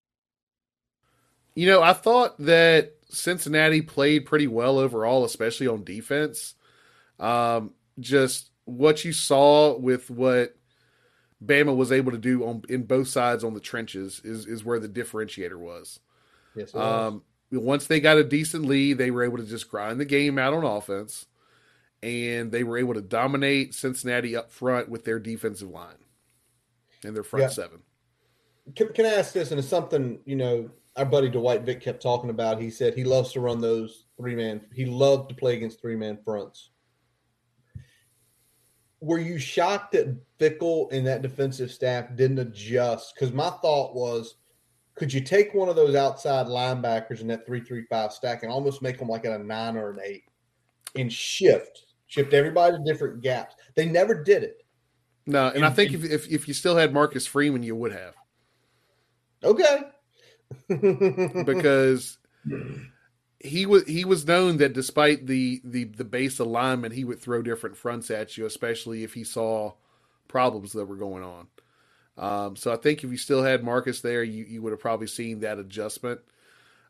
You 1.55 1.67
know, 1.67 1.81
I 1.81 1.93
thought 1.93 2.37
that 2.39 2.93
Cincinnati 3.09 3.81
played 3.81 4.25
pretty 4.25 4.47
well 4.47 4.79
overall, 4.79 5.25
especially 5.25 5.67
on 5.67 5.83
defense. 5.83 6.55
Um, 7.19 7.73
just 7.99 8.51
what 8.65 9.03
you 9.03 9.13
saw 9.13 9.77
with 9.77 10.09
what 10.09 10.55
Bama 11.43 11.75
was 11.75 11.91
able 11.91 12.11
to 12.11 12.17
do 12.17 12.45
on 12.45 12.63
in 12.69 12.83
both 12.83 13.07
sides 13.07 13.43
on 13.43 13.53
the 13.53 13.59
trenches 13.59 14.21
is 14.23 14.45
is 14.45 14.63
where 14.63 14.79
the 14.79 14.89
differentiator 14.89 15.57
was. 15.57 15.99
yes. 16.55 16.73
Um, 16.75 17.23
once 17.51 17.87
they 17.87 17.99
got 17.99 18.17
a 18.17 18.23
decent 18.23 18.65
lead, 18.65 18.97
they 18.97 19.11
were 19.11 19.23
able 19.23 19.37
to 19.37 19.45
just 19.45 19.69
grind 19.69 19.99
the 19.99 20.05
game 20.05 20.37
out 20.37 20.53
on 20.53 20.63
offense, 20.63 21.25
and 22.03 22.51
they 22.51 22.63
were 22.63 22.77
able 22.77 22.93
to 22.93 23.01
dominate 23.01 23.73
Cincinnati 23.73 24.35
up 24.35 24.51
front 24.51 24.89
with 24.89 25.03
their 25.05 25.19
defensive 25.19 25.69
line 25.69 25.97
and 27.03 27.15
their 27.15 27.23
front 27.23 27.43
Yeah. 27.43 27.49
seven. 27.49 27.79
Can, 28.75 28.93
can 28.93 29.05
I 29.05 29.13
ask 29.15 29.33
this? 29.33 29.51
And 29.51 29.59
it's 29.59 29.67
something 29.67 30.19
you 30.25 30.35
know 30.35 30.69
our 30.95 31.05
buddy 31.05 31.29
Dwight 31.29 31.61
Vick 31.61 31.81
kept 31.81 32.01
talking 32.01 32.29
about. 32.29 32.61
He 32.61 32.69
said 32.69 32.93
he 32.93 33.03
loves 33.03 33.31
to 33.33 33.39
run 33.39 33.61
those 33.61 34.05
three 34.17 34.35
man. 34.35 34.61
He 34.73 34.85
loved 34.85 35.29
to 35.29 35.35
play 35.35 35.55
against 35.55 35.81
three 35.81 35.95
man 35.95 36.19
fronts. 36.23 36.71
Were 39.01 39.19
you 39.19 39.39
shocked 39.39 39.93
that 39.93 40.17
Fickell 40.39 40.91
and 40.91 41.07
that 41.07 41.21
defensive 41.21 41.71
staff 41.71 42.13
didn't 42.15 42.39
adjust? 42.39 43.15
Because 43.15 43.33
my 43.33 43.49
thought 43.49 43.95
was, 43.95 44.35
could 44.99 45.11
you 45.13 45.21
take 45.21 45.53
one 45.53 45.69
of 45.69 45.75
those 45.75 45.95
outside 45.95 46.45
linebackers 46.47 47.21
in 47.21 47.27
that 47.27 47.45
three 47.45 47.61
three 47.61 47.85
five 47.89 48.11
stack 48.13 48.43
and 48.43 48.51
almost 48.51 48.81
make 48.81 48.99
them 48.99 49.07
like 49.07 49.25
at 49.25 49.39
a 49.39 49.43
nine 49.43 49.77
or 49.77 49.91
an 49.91 49.99
eight, 50.03 50.23
and 50.95 51.11
shift 51.11 51.85
shift 52.07 52.33
everybody 52.33 52.77
to 52.77 52.83
different 52.83 53.21
gaps? 53.21 53.55
They 53.75 53.85
never 53.85 54.23
did 54.23 54.43
it. 54.43 54.63
No, 55.25 55.47
and 55.49 55.63
I 55.63 55.67
And- 55.67 55.75
think 55.75 55.93
if, 55.93 56.03
if 56.03 56.29
if 56.29 56.47
you 56.47 56.53
still 56.53 56.75
had 56.75 56.93
Marcus 56.93 57.25
Freeman, 57.25 57.63
you 57.63 57.75
would 57.75 57.91
have 57.93 58.13
Okay. 59.43 59.83
because 61.45 62.17
he 63.39 63.65
was 63.65 63.83
he 63.85 64.03
was 64.05 64.25
known 64.27 64.57
that 64.57 64.73
despite 64.73 65.25
the 65.27 65.61
the 65.63 65.85
the 65.85 66.03
base 66.03 66.39
alignment, 66.39 66.93
he 66.93 67.03
would 67.05 67.19
throw 67.19 67.41
different 67.41 67.77
fronts 67.77 68.11
at 68.11 68.37
you, 68.37 68.45
especially 68.45 69.03
if 69.03 69.13
he 69.13 69.23
saw 69.23 69.71
problems 70.27 70.73
that 70.73 70.85
were 70.85 70.95
going 70.97 71.23
on. 71.23 71.47
Um, 72.19 72.57
so 72.57 72.73
I 72.73 72.75
think 72.75 73.03
if 73.03 73.09
you 73.09 73.17
still 73.17 73.41
had 73.41 73.63
Marcus 73.63 74.01
there, 74.01 74.21
you 74.23 74.43
you 74.43 74.61
would 74.61 74.73
have 74.73 74.81
probably 74.81 75.07
seen 75.07 75.39
that 75.39 75.57
adjustment. 75.57 76.19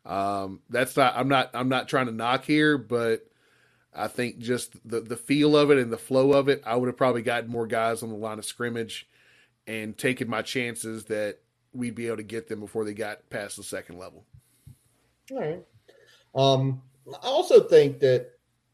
Um, 0.06 0.62
that's 0.70 0.98
not 0.98 1.16
I'm 1.16 1.28
not 1.28 1.52
I'm 1.54 1.70
not 1.70 1.88
trying 1.88 2.08
to 2.08 2.12
knock 2.12 2.46
here, 2.46 2.80
but 2.80 3.28
I 3.94 4.08
think 4.08 4.40
just 4.40 4.76
the 4.90 5.02
the 5.02 5.16
feel 5.16 5.56
of 5.56 5.70
it 5.70 5.78
and 5.78 5.94
the 5.94 5.98
flow 5.98 6.34
of 6.34 6.50
it, 6.50 6.64
I 6.66 6.76
would 6.76 6.88
have 6.88 6.98
probably 6.98 7.22
gotten 7.22 7.50
more 7.50 7.68
guys 7.68 8.02
on 8.02 8.10
the 8.10 8.16
line 8.16 8.40
of 8.40 8.46
scrimmage 8.46 9.08
and 9.68 9.96
taken 9.96 10.28
my 10.28 10.42
chances 10.42 11.06
that 11.06 11.38
we'd 11.74 11.94
be 11.94 12.08
able 12.08 12.18
to 12.18 12.24
get 12.24 12.48
them 12.48 12.60
before 12.60 12.84
they 12.84 12.96
got 12.96 13.30
past 13.30 13.56
the 13.56 13.64
second 13.64 14.00
level. 14.00 14.26
All 15.32 15.40
right. 15.40 15.64
Um, 16.34 16.82
I 17.08 17.28
also 17.28 17.68
think 17.68 18.00
that 18.00 18.32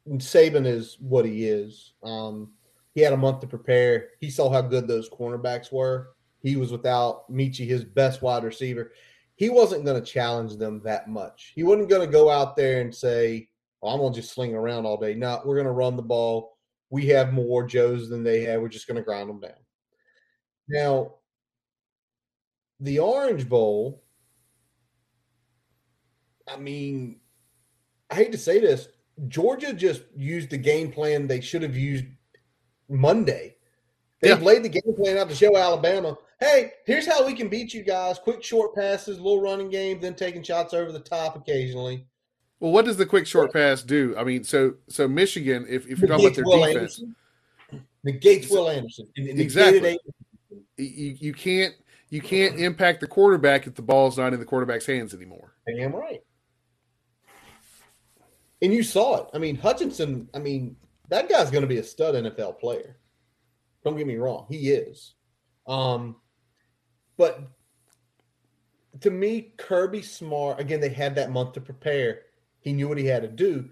Saban 0.08 0.66
is 0.66 0.96
what 1.02 1.26
he 1.26 1.46
is. 1.48 1.92
Um, 2.02 2.54
he 2.94 3.02
had 3.02 3.12
a 3.12 3.18
month 3.18 3.42
to 3.42 3.48
prepare. 3.48 4.12
He 4.22 4.30
saw 4.30 4.50
how 4.50 4.62
good 4.62 4.88
those 4.88 5.10
cornerbacks 5.10 5.70
were. 5.70 6.15
He 6.46 6.58
was 6.58 6.72
without 6.72 7.28
Metchie, 7.32 7.66
his 7.66 7.84
best 7.84 8.22
wide 8.22 8.44
receiver. 8.44 8.92
He 9.36 9.50
wasn't 9.50 9.84
going 9.84 10.00
to 10.00 10.12
challenge 10.12 10.58
them 10.58 10.80
that 10.84 11.10
much. 11.10 11.54
He 11.56 11.64
wasn't 11.64 11.90
going 11.90 12.06
to 12.06 12.12
go 12.12 12.30
out 12.30 12.56
there 12.56 12.82
and 12.82 12.94
say, 12.94 13.50
oh, 13.82 13.90
I'm 13.90 14.00
going 14.00 14.14
to 14.14 14.22
just 14.22 14.32
sling 14.32 14.54
around 14.54 14.86
all 14.86 14.98
day. 14.98 15.16
No, 15.16 15.42
we're 15.44 15.56
going 15.56 15.66
to 15.66 15.72
run 15.72 15.96
the 15.96 16.04
ball. 16.04 16.56
We 16.92 17.08
have 17.08 17.34
more 17.34 17.66
Joes 17.66 18.10
than 18.10 18.24
they 18.24 18.44
have. 18.44 18.62
We're 18.62 18.70
just 18.70 18.86
going 18.86 18.98
to 18.98 19.02
grind 19.04 19.28
them 19.28 19.40
down. 19.40 19.54
Now, 20.70 21.16
the 22.80 23.00
Orange 23.00 23.50
Bowl, 23.50 24.04
I 26.48 26.58
mean, 26.58 27.22
I 28.12 28.16
hate 28.16 28.32
to 28.34 28.38
say 28.38 28.60
this, 28.60 28.88
Georgia 29.30 29.74
just 29.74 30.04
used 30.16 30.52
the 30.52 30.58
game 30.58 30.92
plan 30.92 31.26
they 31.26 31.42
should 31.42 31.64
have 31.64 31.76
used 31.76 32.06
Monday. 32.88 33.56
They 34.22 34.30
Yeah. 34.30 34.36
laid 34.36 34.64
the 34.64 34.70
game 34.70 34.94
plan 34.96 35.18
out 35.18 35.30
to 35.30 35.36
show 35.36 35.58
Alabama, 35.58 36.18
hey, 36.40 36.72
here's 36.86 37.08
how 37.08 37.26
we 37.26 37.34
can 37.34 37.48
beat 37.48 37.74
you 37.74 37.84
guys. 37.84 38.20
Quick 38.20 38.44
short 38.44 38.76
passes, 38.76 39.18
little 39.20 39.42
running 39.42 39.70
game, 39.70 40.00
then 40.00 40.16
taking 40.16 40.44
shots 40.44 40.74
over 40.74 40.92
the 40.92 41.00
top 41.00 41.36
occasionally. 41.36 42.06
Well, 42.60 42.72
what 42.72 42.86
does 42.86 42.98
the 42.98 43.06
quick 43.06 43.28
short 43.28 43.52
pass 43.54 43.84
do? 43.84 44.16
I 44.18 44.24
mean, 44.24 44.44
so 44.44 44.76
so 44.88 45.08
Michigan, 45.08 45.66
if, 45.68 45.88
if 45.88 46.00
you're 46.00 46.08
talking 46.08 46.26
about 46.26 46.36
their 46.36 46.46
Will 46.46 46.66
defense, 46.66 47.02
Anderson. 47.02 47.16
Negates 48.04 48.50
Will 48.50 48.70
Anderson. 48.70 49.08
And- 49.18 49.30
and 49.30 49.40
Exactly. 49.40 50.00
you, 50.78 51.18
you 51.20 51.34
can't 51.34 51.74
you 52.10 52.22
can't 52.22 52.60
impact 52.60 53.02
the 53.02 53.08
quarterback 53.08 53.68
if 53.68 53.76
the 53.76 53.82
ball's 53.82 54.18
not 54.18 54.34
in 54.34 54.40
the 54.40 54.46
quarterback's 54.46 54.86
hands 54.86 55.14
anymore. 55.14 55.56
Damn 55.68 55.92
right. 55.94 56.22
And 58.62 58.74
you 58.74 58.84
saw 58.84 59.18
it. 59.24 59.30
I 59.34 59.38
mean, 59.38 59.58
Hutchinson, 59.58 60.30
I 60.34 60.40
mean, 60.40 60.76
that 61.10 61.30
guy's 61.30 61.52
going 61.52 61.64
to 61.64 61.68
be 61.68 61.78
a 61.80 61.84
stud 61.84 62.16
NFL 62.16 62.60
player. 62.60 62.98
Don't 63.84 63.98
get 63.98 64.08
me 64.08 64.16
wrong. 64.16 64.46
He 64.50 64.70
is. 64.70 65.16
Um, 65.68 66.16
but 67.18 67.48
to 69.02 69.12
me, 69.12 69.54
Kirby 69.58 70.02
Smart, 70.02 70.60
again, 70.60 70.80
they 70.80 70.90
had 70.90 71.16
that 71.16 71.32
month 71.32 71.54
to 71.54 71.62
prepare. 71.62 72.22
He 72.60 72.74
knew 72.74 72.88
what 72.88 72.98
he 72.98 73.06
had 73.06 73.22
to 73.24 73.28
do, 73.28 73.70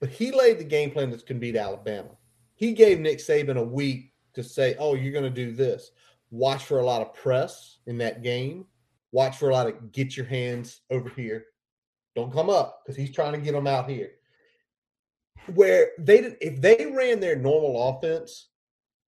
but 0.00 0.08
he 0.08 0.32
laid 0.32 0.58
the 0.58 0.64
game 0.64 0.90
plan 0.90 1.10
that 1.10 1.26
can 1.26 1.38
beat 1.38 1.56
Alabama. 1.56 2.10
He 2.54 2.72
gave 2.72 3.00
Nick 3.00 3.18
Saban 3.18 3.56
a 3.56 3.62
week 3.62 4.12
to 4.34 4.42
say, 4.42 4.74
oh, 4.78 4.94
you're 4.94 5.12
going 5.12 5.24
to 5.24 5.30
do 5.30 5.52
this. 5.52 5.90
Watch 6.30 6.64
for 6.64 6.80
a 6.80 6.84
lot 6.84 7.02
of 7.02 7.14
press 7.14 7.78
in 7.86 7.98
that 7.98 8.22
game. 8.22 8.66
Watch 9.12 9.36
for 9.36 9.50
a 9.50 9.52
lot 9.52 9.68
of 9.68 9.92
get 9.92 10.16
your 10.16 10.26
hands 10.26 10.80
over 10.90 11.08
here. 11.08 11.44
Don't 12.16 12.32
come 12.32 12.50
up 12.50 12.82
because 12.84 12.96
he's 12.96 13.14
trying 13.14 13.32
to 13.32 13.38
get 13.38 13.52
them 13.52 13.66
out 13.66 13.88
here. 13.88 14.10
Where 15.54 15.90
they 15.98 16.20
did, 16.20 16.36
if 16.40 16.60
they 16.60 16.86
ran 16.86 17.20
their 17.20 17.36
normal 17.36 17.90
offense, 17.90 18.48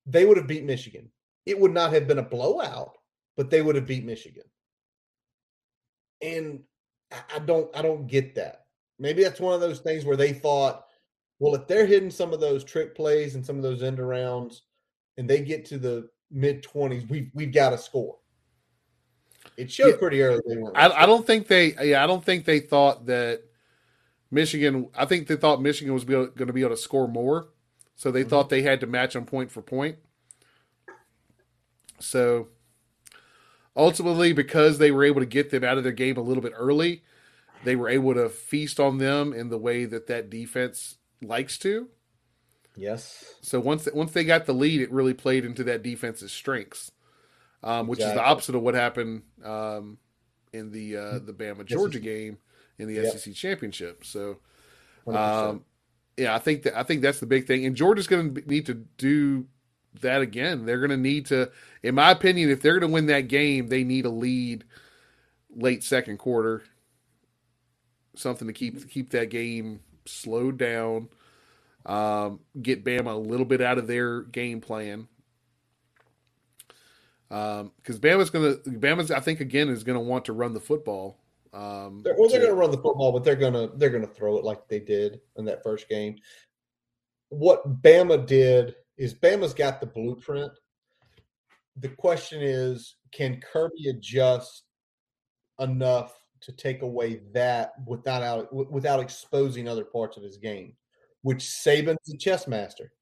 they 0.06 0.24
would 0.24 0.36
have 0.36 0.46
beat 0.46 0.64
Michigan. 0.64 1.10
It 1.46 1.58
would 1.58 1.72
not 1.72 1.92
have 1.92 2.06
been 2.06 2.18
a 2.18 2.22
blowout, 2.22 2.95
but 3.36 3.50
they 3.50 3.62
would 3.62 3.76
have 3.76 3.86
beat 3.86 4.04
Michigan. 4.04 4.44
And 6.22 6.62
I- 7.34 7.38
don't, 7.40 7.74
I 7.76 7.82
don't 7.82 8.06
get 8.06 8.34
that. 8.36 8.66
Maybe 8.98 9.22
that's 9.22 9.40
one 9.40 9.54
of 9.54 9.60
those 9.60 9.80
things 9.80 10.04
where 10.04 10.16
they 10.16 10.32
thought, 10.32 10.86
well, 11.38 11.54
if 11.54 11.66
they're 11.66 11.86
hitting 11.86 12.10
some 12.10 12.32
of 12.32 12.40
those 12.40 12.64
trick 12.64 12.94
plays 12.94 13.34
and 13.34 13.44
some 13.44 13.56
of 13.56 13.62
those 13.62 13.82
end 13.82 13.98
arounds, 13.98 14.60
and 15.18 15.28
they 15.28 15.42
get 15.42 15.66
to 15.66 15.78
the 15.78 16.08
mid 16.30 16.62
twenties, 16.62 17.04
we've 17.08 17.30
we've 17.34 17.52
got 17.52 17.70
to 17.70 17.78
score. 17.78 18.16
It 19.58 19.70
showed 19.70 19.88
Yeah. 19.88 19.96
pretty 19.98 20.22
early 20.22 20.40
they 20.46 20.56
weren't. 20.56 20.76
I, 20.76 20.88
I 21.02 21.06
don't 21.06 21.26
think 21.26 21.46
they 21.46 21.74
yeah 21.82 22.02
I 22.02 22.06
don't 22.06 22.24
think 22.24 22.46
they 22.46 22.60
thought 22.60 23.04
that 23.06 23.42
Michigan. 24.30 24.88
I 24.94 25.04
think 25.04 25.26
they 25.26 25.36
thought 25.36 25.60
Michigan 25.60 25.92
was 25.92 26.04
going 26.04 26.32
to 26.34 26.52
be 26.52 26.62
able 26.62 26.70
to 26.70 26.76
score 26.78 27.06
more, 27.06 27.48
so 27.96 28.10
they 28.10 28.24
Mhm. 28.24 28.30
thought 28.30 28.48
they 28.48 28.62
had 28.62 28.80
to 28.80 28.86
match 28.86 29.12
them 29.12 29.26
point 29.26 29.50
for 29.50 29.60
point. 29.60 29.96
So 32.00 32.48
ultimately, 33.76 34.32
because 34.32 34.78
they 34.78 34.90
were 34.90 35.04
able 35.04 35.20
to 35.20 35.26
get 35.26 35.50
them 35.50 35.64
out 35.64 35.78
of 35.78 35.84
their 35.84 35.92
game 35.92 36.16
a 36.16 36.22
little 36.22 36.42
bit 36.42 36.52
early, 36.56 37.02
they 37.62 37.76
were 37.76 37.88
able 37.88 38.14
to 38.14 38.28
feast 38.28 38.80
on 38.80 38.98
them 38.98 39.32
in 39.32 39.48
the 39.50 39.58
way 39.58 39.84
that 39.86 40.06
that 40.08 40.30
defense 40.30 40.96
likes 41.22 41.58
to. 41.58 41.88
yes. 42.76 43.34
So 43.40 43.60
once 43.60 43.88
once 43.92 44.12
they 44.12 44.24
got 44.24 44.46
the 44.46 44.52
lead, 44.54 44.80
it 44.80 44.90
really 44.90 45.14
played 45.14 45.44
into 45.44 45.64
that 45.64 45.82
defense's 45.82 46.32
strengths, 46.32 46.90
um, 47.62 47.86
which 47.88 48.04
is 48.04 48.12
the 48.12 48.22
opposite 48.22 48.54
of 48.54 48.62
what 48.62 48.74
happened 48.74 49.22
um, 49.44 49.98
in 50.52 50.72
the 50.72 50.96
uh, 50.96 51.18
the 51.20 51.32
Bama 51.34 51.64
Georgia 51.64 52.00
game 52.00 52.38
in 52.78 52.88
the 52.88 52.98
Yep. 53.00 53.04
SEC 53.06 53.34
championship. 53.34 54.04
So 54.04 54.38
um, 55.12 55.64
yeah, 56.16 56.34
I 56.34 56.38
think 56.38 56.64
that 56.64 56.78
I 56.78 56.82
think 56.82 57.02
that's 57.02 57.20
the 57.20 57.26
big 57.26 57.46
thing, 57.46 57.66
and 57.66 57.76
Georgia's 57.76 58.06
going 58.08 58.34
to 58.34 58.40
need 58.48 58.66
to 58.66 58.74
do 58.74 59.46
that 60.00 60.22
again. 60.22 60.66
They're 60.66 60.78
going 60.78 60.90
to 60.90 60.96
need 60.96 61.26
to, 61.26 61.50
in 61.82 61.94
my 61.94 62.10
opinion, 62.10 62.50
if 62.50 62.62
they're 62.62 62.78
going 62.78 62.90
to 62.90 62.94
win 62.94 63.06
that 63.06 63.28
game, 63.28 63.68
they 63.68 63.84
need 63.84 64.06
a 64.06 64.10
lead 64.10 64.64
late 65.54 65.82
second 65.82 66.18
quarter, 66.18 66.62
something 68.14 68.46
to 68.46 68.52
keep 68.52 68.90
keep 68.90 69.10
that 69.10 69.30
game 69.30 69.80
slowed 70.04 70.58
down, 70.58 71.08
um, 71.86 72.40
get 72.60 72.84
Bama 72.84 73.14
a 73.14 73.18
little 73.18 73.46
bit 73.46 73.60
out 73.60 73.78
of 73.78 73.86
their 73.86 74.22
game 74.22 74.60
plan. 74.60 75.08
Because 77.28 77.98
Bama's 77.98 78.30
going 78.30 78.56
to, 78.56 78.70
Bama's 78.70 79.10
I 79.10 79.20
think 79.20 79.40
again 79.40 79.68
is 79.68 79.82
going 79.82 79.98
to 79.98 80.04
want 80.04 80.26
to 80.26 80.32
run 80.32 80.54
the 80.54 80.60
football. 80.60 81.18
Um, 81.52 82.02
They're, 82.04 82.14
well, 82.16 82.28
they're 82.28 82.40
to- 82.40 82.48
to 82.48 82.54
run 82.54 82.70
the 82.70 82.76
football, 82.76 83.12
but 83.12 83.24
they're 83.24 83.34
going 83.34 83.54
to 83.54 83.74
they're 83.76 83.90
going 83.90 84.06
to 84.06 84.12
throw 84.12 84.36
it 84.36 84.44
like 84.44 84.68
they 84.68 84.78
did 84.78 85.20
in 85.36 85.44
that 85.46 85.62
first 85.62 85.88
game. 85.88 86.16
What 87.30 87.82
Bama 87.82 88.24
did 88.26 88.76
is 88.96 89.14
Bama's 89.14 89.54
got 89.54 89.80
the 89.80 89.86
blueprint. 89.86 90.52
The 91.78 91.88
question 91.88 92.40
is, 92.42 92.96
can 93.12 93.40
Kirby 93.40 93.88
adjust 93.88 94.64
enough 95.58 96.14
to 96.42 96.52
take 96.52 96.82
away 96.82 97.20
that 97.32 97.72
without 97.86 98.22
out, 98.22 98.52
without 98.70 99.00
exposing 99.00 99.68
other 99.68 99.84
parts 99.84 100.16
of 100.16 100.22
his 100.22 100.38
game? 100.38 100.74
Which 101.22 101.44
Saban's 101.44 102.12
a 102.12 102.16
chess 102.16 102.46
master. 102.46 102.92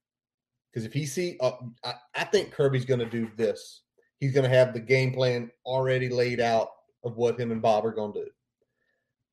Because 0.71 0.87
if 0.87 0.93
he 0.93 1.07
see, 1.07 1.37
uh, 1.41 1.53
I, 1.85 1.95
I 2.15 2.25
think 2.25 2.51
Kirby's 2.51 2.85
going 2.85 3.01
to 3.01 3.07
do 3.07 3.31
this. 3.37 3.83
He's 4.19 4.33
going 4.33 4.49
to 4.49 4.57
have 4.57 4.73
the 4.73 4.81
game 4.81 5.13
plan 5.13 5.51
already 5.65 6.09
laid 6.09 6.41
out 6.41 6.69
of 7.05 7.17
what 7.17 7.39
him 7.39 7.53
and 7.53 7.63
Bob 7.63 7.87
are 7.87 7.93
going 7.93 8.13
to 8.15 8.25
do. 8.25 8.31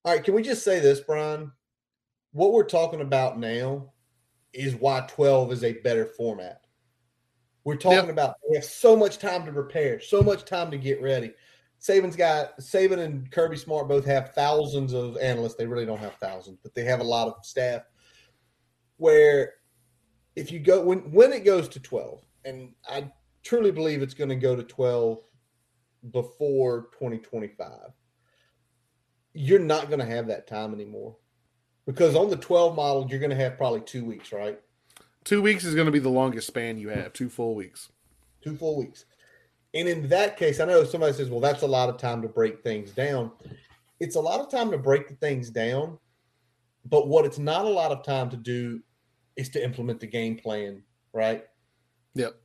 All 0.03 0.14
right, 0.14 0.24
can 0.24 0.36
we 0.36 0.43
just 0.43 0.64
say 0.64 0.80
this, 0.80 0.99
Brian? 0.99 1.51
What 2.32 2.53
we're 2.53 2.64
talking 2.64 3.01
about 3.01 3.39
now 3.39 3.91
is 4.53 4.75
why 4.75 5.05
12 5.07 5.51
is 5.51 5.63
a 5.63 5.73
better 5.73 6.05
format. 6.05 6.61
We're 7.63 7.75
talking 7.75 8.09
about 8.09 8.35
we 8.49 8.55
have 8.55 8.65
so 8.65 8.95
much 8.95 9.19
time 9.19 9.45
to 9.45 9.51
prepare, 9.51 9.99
so 9.99 10.21
much 10.21 10.45
time 10.45 10.71
to 10.71 10.77
get 10.77 11.01
ready. 11.01 11.33
Saban's 11.79 12.15
got 12.15 12.57
Saban 12.57 12.99
and 12.99 13.29
Kirby 13.31 13.57
Smart 13.57 13.87
both 13.87 14.05
have 14.05 14.33
thousands 14.33 14.93
of 14.93 15.17
analysts. 15.17 15.55
They 15.55 15.67
really 15.67 15.85
don't 15.85 15.99
have 15.99 16.15
thousands, 16.15 16.57
but 16.61 16.73
they 16.73 16.83
have 16.85 16.99
a 16.99 17.03
lot 17.03 17.27
of 17.27 17.45
staff. 17.45 17.83
Where 18.97 19.53
if 20.35 20.51
you 20.51 20.59
go 20.59 20.81
when 20.81 21.11
when 21.11 21.33
it 21.33 21.45
goes 21.45 21.67
to 21.69 21.79
12, 21.79 22.25
and 22.45 22.73
I 22.89 23.11
truly 23.43 23.71
believe 23.71 24.01
it's 24.01 24.13
going 24.13 24.29
to 24.29 24.35
go 24.35 24.55
to 24.55 24.63
12 24.63 25.19
before 26.11 26.89
2025 26.93 27.91
you're 29.33 29.59
not 29.59 29.87
going 29.87 29.99
to 29.99 30.05
have 30.05 30.27
that 30.27 30.47
time 30.47 30.73
anymore 30.73 31.15
because 31.86 32.15
on 32.15 32.29
the 32.29 32.36
12 32.36 32.75
model 32.75 33.07
you're 33.09 33.19
going 33.19 33.29
to 33.29 33.36
have 33.36 33.57
probably 33.57 33.82
two 33.82 34.05
weeks 34.05 34.32
right 34.32 34.59
two 35.23 35.41
weeks 35.41 35.63
is 35.63 35.75
going 35.75 35.86
to 35.86 35.91
be 35.91 35.99
the 35.99 36.09
longest 36.09 36.47
span 36.47 36.77
you 36.77 36.89
have, 36.89 37.13
two 37.13 37.29
full 37.29 37.55
weeks. 37.55 37.89
two 38.43 38.55
full 38.55 38.77
weeks 38.77 39.05
and 39.73 39.88
in 39.88 40.07
that 40.09 40.38
case 40.38 40.59
i 40.59 40.65
know 40.65 40.84
somebody 40.84 41.13
says 41.13 41.29
well 41.29 41.39
that's 41.39 41.61
a 41.63 41.67
lot 41.67 41.89
of 41.89 41.97
time 41.97 42.21
to 42.21 42.27
break 42.27 42.61
things 42.63 42.91
down 42.91 43.32
it's 43.99 44.15
a 44.15 44.19
lot 44.21 44.39
of 44.39 44.49
time 44.49 44.71
to 44.71 44.77
break 44.77 45.07
the 45.07 45.15
things 45.15 45.49
down 45.49 45.97
but 46.86 47.07
what 47.07 47.25
it's 47.25 47.38
not 47.39 47.65
a 47.65 47.69
lot 47.69 47.91
of 47.91 48.03
time 48.03 48.29
to 48.29 48.38
do 48.38 48.82
is 49.36 49.49
to 49.49 49.63
implement 49.63 49.99
the 49.99 50.08
game 50.08 50.36
plan 50.37 50.82
right 51.13 51.45
Yep. 52.13 52.36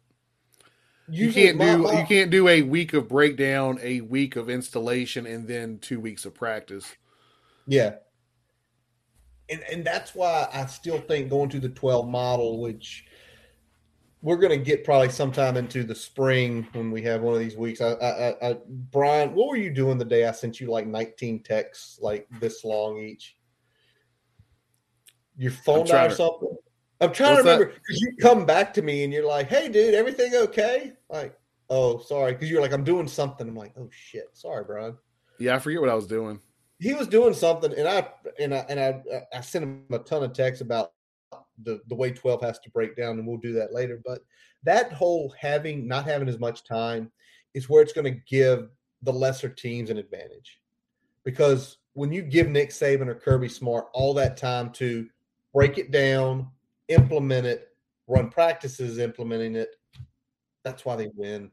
You 1.09 1.27
Usually 1.27 1.45
can't 1.47 1.57
my- 1.59 1.91
do 1.93 1.97
you 1.99 2.07
can't 2.07 2.31
do 2.31 2.47
a 2.49 2.63
week 2.63 2.93
of 2.93 3.09
breakdown, 3.09 3.79
a 3.83 4.01
week 4.01 4.37
of 4.37 4.49
installation, 4.49 5.27
and 5.27 5.49
then 5.49 5.79
two 5.81 5.99
weeks 6.01 6.25
of 6.25 6.35
practice. 6.35 6.95
Yeah. 7.67 7.97
And 9.49 9.63
and 9.71 9.85
that's 9.85 10.15
why 10.15 10.49
I 10.53 10.67
still 10.67 10.99
think 11.01 11.31
going 11.31 11.49
to 11.51 11.61
the 11.61 11.69
12 11.69 12.09
model, 12.09 12.61
which 12.61 13.05
we're 14.23 14.37
going 14.37 14.59
to 14.59 14.65
get 14.65 14.83
probably 14.83 15.09
sometime 15.09 15.57
into 15.57 15.85
the 15.85 15.95
spring 15.95 16.67
when 16.73 16.91
we 16.91 17.03
have 17.03 17.23
one 17.23 17.35
of 17.35 17.41
these 17.41 17.57
weeks. 17.57 17.81
I, 17.81 17.93
I, 17.93 18.51
I, 18.51 18.57
Brian, 18.91 19.35
what 19.35 19.49
were 19.49 19.57
you 19.57 19.71
doing 19.71 19.99
the 19.99 20.05
day 20.05 20.27
I 20.27 20.33
sent 20.33 20.59
you 20.59 20.69
like 20.69 20.87
19 20.87 21.45
texts 21.45 22.01
like 22.01 22.27
this 22.41 22.65
long 22.65 22.99
each? 22.99 23.37
Your 25.37 25.53
phone 25.53 25.87
died 25.87 26.07
or 26.07 26.09
to- 26.11 26.15
something? 26.17 26.57
I'm 27.01 27.13
trying 27.13 27.37
to 27.37 27.43
remember 27.43 27.67
because 27.67 28.01
you 28.01 28.17
come 28.21 28.47
back 28.47 28.73
to 28.75 28.83
me 28.83 29.05
and 29.05 29.13
you're 29.13 29.27
like, 29.27 29.49
"Hey, 29.49 29.69
dude, 29.69 29.95
everything 29.95 30.35
okay?" 30.35 30.95
Like, 31.11 31.39
"Oh, 31.69 31.99
sorry," 31.99 32.33
because 32.33 32.51
you're 32.51 32.63
like, 32.63 32.73
"I'm 32.73 32.85
doing 32.85 33.07
something." 33.07 33.47
I'm 33.47 33.55
like, 33.55 33.75
"Oh 33.77 33.91
shit, 33.93 34.31
sorry, 34.33 34.65
Brian." 34.65 34.97
Yeah, 35.39 35.57
I 35.57 35.59
forget 35.59 35.81
what 35.81 35.91
I 35.91 35.95
was 35.95 36.07
doing. 36.07 36.41
He 36.79 36.95
was 36.95 37.09
doing 37.09 37.35
something, 37.35 37.73
and 37.73 37.89
I 37.89 38.09
and 38.39 38.55
I 38.55 38.59
and 38.69 38.81
I 38.81 39.03
I 39.35 39.41
sent 39.41 39.65
him 39.65 39.85
a 39.91 39.99
ton 39.99 40.23
of 40.23 40.33
texts 40.33 40.61
about 40.61 40.93
the 41.63 41.81
the 41.89 41.95
way 41.95 42.11
twelve 42.11 42.43
has 42.43 42.59
to 42.61 42.71
break 42.71 42.97
down, 42.97 43.19
and 43.19 43.27
we'll 43.27 43.39
do 43.39 43.53
that 43.55 43.73
later. 43.73 44.01
But 44.05 44.21
that 44.65 44.93
whole 44.93 45.35
having 45.39 45.87
not 45.87 46.05
having 46.05 46.29
as 46.29 46.39
much 46.39 46.65
time 46.65 47.11
is 47.55 47.69
where 47.69 47.83
it's 47.83 47.93
going 47.93 48.13
to 48.13 48.21
give 48.29 48.69
the 49.03 49.13
lesser 49.13 49.49
teams 49.49 49.91
an 49.91 49.99
advantage, 49.99 50.61
because 51.25 51.79
when 51.95 52.13
you 52.13 52.23
give 52.23 52.49
Nick 52.49 52.71
Saban 52.71 53.09
or 53.09 53.15
Kirby 53.15 53.49
Smart 53.49 53.87
all 53.95 54.13
that 54.15 54.37
time 54.37 54.71
to 54.73 55.09
break 55.55 55.79
it 55.79 55.91
down, 55.91 56.49
implement 56.89 57.47
it, 57.47 57.69
run 58.07 58.29
practices 58.29 58.99
implementing 58.99 59.57
it, 59.57 59.71
that's 60.63 60.85
why 60.85 60.95
they 60.97 61.09
win. 61.15 61.51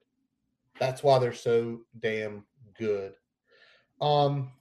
That's 0.80 1.02
why 1.02 1.20
they're 1.20 1.32
so 1.32 1.82
damn 2.00 2.44
good. 2.78 3.14
Um, 4.02 4.52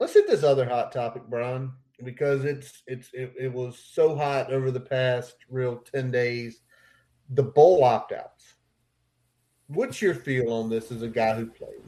let's 0.00 0.14
hit 0.14 0.26
this 0.26 0.42
other 0.42 0.68
hot 0.68 0.92
topic, 0.92 1.22
Brian, 1.28 1.72
because 2.02 2.44
it's 2.44 2.82
it's 2.86 3.10
it, 3.12 3.32
it 3.38 3.52
was 3.52 3.78
so 3.78 4.16
hot 4.16 4.52
over 4.52 4.70
the 4.70 4.80
past 4.80 5.36
real 5.48 5.76
ten 5.76 6.10
days. 6.10 6.60
The 7.30 7.42
bowl 7.42 7.84
opt-outs. 7.84 8.54
What's 9.68 10.02
your 10.02 10.14
feel 10.14 10.52
on 10.52 10.68
this 10.68 10.92
as 10.92 11.02
a 11.02 11.08
guy 11.08 11.34
who 11.34 11.46
played? 11.46 11.80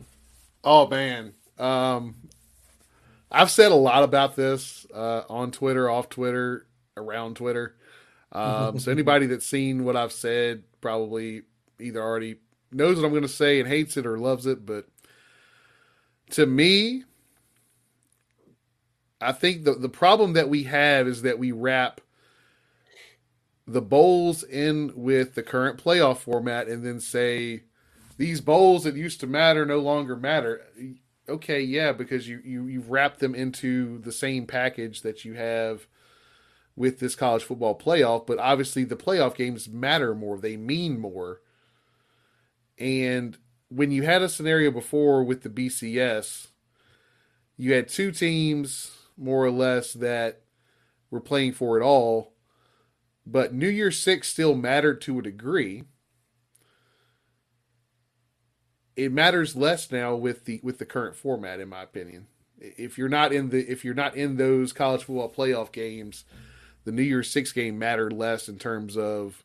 Oh 0.64 0.88
man, 0.88 1.34
um, 1.58 2.16
I've 3.30 3.50
said 3.50 3.72
a 3.72 3.76
lot 3.76 4.02
about 4.02 4.36
this 4.36 4.86
uh, 4.94 5.22
on 5.28 5.50
Twitter, 5.50 5.90
off 5.90 6.08
Twitter, 6.08 6.66
around 6.96 7.36
Twitter. 7.36 7.76
Um, 8.32 8.78
so 8.78 8.90
anybody 8.92 9.26
that's 9.26 9.46
seen 9.46 9.84
what 9.84 9.96
I've 9.96 10.12
said 10.12 10.62
probably 10.80 11.42
either 11.80 12.02
already 12.02 12.36
knows 12.72 12.96
what 12.96 13.04
I'm 13.04 13.10
going 13.10 13.22
to 13.22 13.28
say 13.28 13.60
and 13.60 13.68
hates 13.68 13.96
it 13.96 14.06
or 14.06 14.18
loves 14.18 14.46
it. 14.46 14.64
But 14.64 14.86
to 16.30 16.46
me, 16.46 17.04
I 19.20 19.32
think 19.32 19.64
the 19.64 19.74
the 19.74 19.88
problem 19.88 20.34
that 20.34 20.48
we 20.48 20.64
have 20.64 21.06
is 21.08 21.22
that 21.22 21.38
we 21.38 21.52
wrap 21.52 22.00
the 23.66 23.82
bowls 23.82 24.44
in 24.44 24.92
with 24.94 25.34
the 25.34 25.42
current 25.42 25.82
playoff 25.82 26.18
format 26.18 26.68
and 26.68 26.84
then 26.84 27.00
say 27.00 27.64
these 28.16 28.40
bowls 28.40 28.84
that 28.84 28.94
used 28.94 29.20
to 29.20 29.26
matter 29.26 29.66
no 29.66 29.78
longer 29.78 30.16
matter 30.16 30.62
okay, 31.28 31.60
yeah, 31.60 31.92
because 31.92 32.28
you 32.28 32.40
you 32.44 32.66
you've 32.66 32.90
wrapped 32.90 33.20
them 33.20 33.34
into 33.34 33.98
the 33.98 34.12
same 34.12 34.46
package 34.46 35.02
that 35.02 35.24
you 35.24 35.34
have 35.34 35.86
with 36.74 36.98
this 36.98 37.14
college 37.14 37.42
football 37.42 37.76
playoff, 37.78 38.26
but 38.26 38.38
obviously 38.38 38.84
the 38.84 38.96
playoff 38.96 39.34
games 39.34 39.68
matter 39.68 40.14
more, 40.14 40.38
they 40.38 40.56
mean 40.56 40.98
more. 40.98 41.40
And 42.78 43.38
when 43.68 43.90
you 43.90 44.02
had 44.02 44.20
a 44.20 44.28
scenario 44.28 44.70
before 44.70 45.24
with 45.24 45.42
the 45.42 45.48
BCS, 45.48 46.48
you 47.56 47.72
had 47.72 47.88
two 47.88 48.12
teams 48.12 48.90
more 49.16 49.44
or 49.44 49.50
less 49.50 49.92
that 49.94 50.42
were 51.10 51.20
playing 51.20 51.52
for 51.52 51.78
it 51.78 51.82
all, 51.82 52.34
but 53.26 53.54
New 53.54 53.68
Year's 53.68 53.98
Six 53.98 54.28
still 54.28 54.54
mattered 54.54 55.00
to 55.02 55.18
a 55.18 55.22
degree 55.22 55.84
it 58.96 59.12
matters 59.12 59.54
less 59.54 59.92
now 59.92 60.14
with 60.16 60.46
the 60.46 60.58
with 60.62 60.78
the 60.78 60.86
current 60.86 61.14
format, 61.14 61.60
in 61.60 61.68
my 61.68 61.82
opinion. 61.82 62.26
If 62.58 62.96
you're 62.96 63.10
not 63.10 63.32
in 63.32 63.50
the 63.50 63.70
if 63.70 63.84
you're 63.84 63.94
not 63.94 64.16
in 64.16 64.36
those 64.36 64.72
college 64.72 65.04
football 65.04 65.30
playoff 65.30 65.70
games, 65.70 66.24
the 66.84 66.92
New 66.92 67.02
Year's 67.02 67.30
Six 67.30 67.52
game 67.52 67.78
mattered 67.78 68.12
less 68.12 68.48
in 68.48 68.58
terms 68.58 68.96
of 68.96 69.44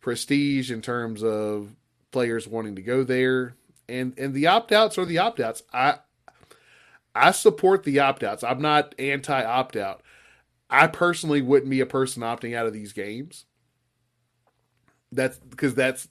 prestige, 0.00 0.70
in 0.70 0.80
terms 0.80 1.22
of 1.22 1.76
players 2.10 2.48
wanting 2.48 2.74
to 2.76 2.82
go 2.82 3.04
there, 3.04 3.54
and 3.88 4.18
and 4.18 4.32
the 4.32 4.46
opt 4.46 4.72
outs 4.72 4.96
are 4.96 5.04
the 5.04 5.18
opt 5.18 5.40
outs. 5.40 5.62
I 5.72 5.98
I 7.14 7.30
support 7.30 7.84
the 7.84 8.00
opt 8.00 8.22
outs. 8.22 8.42
I'm 8.42 8.60
not 8.60 8.94
anti 8.98 9.44
opt 9.44 9.76
out. 9.76 10.02
I 10.68 10.86
personally 10.86 11.42
wouldn't 11.42 11.70
be 11.70 11.80
a 11.80 11.86
person 11.86 12.22
opting 12.22 12.56
out 12.56 12.66
of 12.66 12.72
these 12.72 12.92
games. 12.92 13.44
That's 15.12 15.38
because 15.38 15.74
that's 15.74 16.08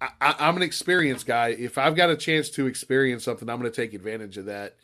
I, 0.00 0.48
am 0.48 0.56
an 0.56 0.62
experienced 0.62 1.26
guy. 1.26 1.48
If 1.48 1.76
I've 1.76 1.96
got 1.96 2.10
a 2.10 2.16
chance 2.16 2.50
to 2.50 2.66
experience 2.66 3.24
something, 3.24 3.48
I'm 3.48 3.58
going 3.58 3.70
to 3.70 3.76
take 3.76 3.94
advantage 3.94 4.36
of 4.38 4.46
that. 4.46 4.76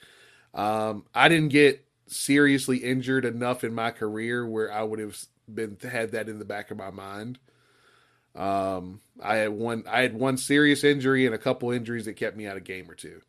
Um, 0.53 1.05
I 1.15 1.29
didn't 1.29 1.51
get 1.51 1.85
seriously 2.07 2.79
injured 2.79 3.25
enough 3.25 3.65
in 3.65 3.75
my 3.75 3.91
career 3.91 4.47
where 4.47 4.73
I 4.73 4.83
would 4.83 4.99
have 4.99 5.19
been 5.53 5.77
had 5.83 6.13
that 6.13 6.29
in 6.29 6.39
the 6.39 6.45
back 6.45 6.71
of 6.71 6.77
my 6.77 6.91
mind. 6.91 7.39
Um, 8.35 9.01
I 9.23 9.37
had 9.37 9.51
one 9.51 9.85
I 9.89 10.03
had 10.03 10.15
one 10.15 10.37
serious 10.37 10.83
injury 10.83 11.27
and 11.27 11.35
a 11.35 11.39
couple 11.39 11.71
injuries 11.71 12.07
that 12.07 12.15
kept 12.15 12.37
me 12.37 12.47
out 12.47 12.57
a 12.57 12.61
game 12.61 12.91
or 12.91 12.95
two. 12.95 13.21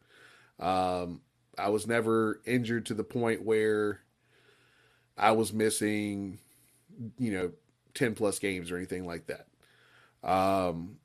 Um, 0.59 1.21
I 1.57 1.69
was 1.69 1.87
never 1.87 2.41
injured 2.45 2.85
to 2.87 2.93
the 2.93 3.03
point 3.03 3.43
where 3.43 4.01
I 5.17 5.31
was 5.31 5.53
missing, 5.53 6.39
you 7.17 7.31
know, 7.31 7.51
10 7.93 8.15
plus 8.15 8.39
games 8.39 8.71
or 8.71 8.77
anything 8.77 9.05
like 9.05 9.27
that. 9.27 9.47
Um, 10.29 10.97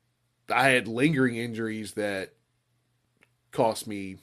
I 0.49 0.69
had 0.69 0.87
lingering 0.87 1.37
injuries 1.37 1.93
that 1.93 2.33
cost 3.51 3.87
me 3.87 4.17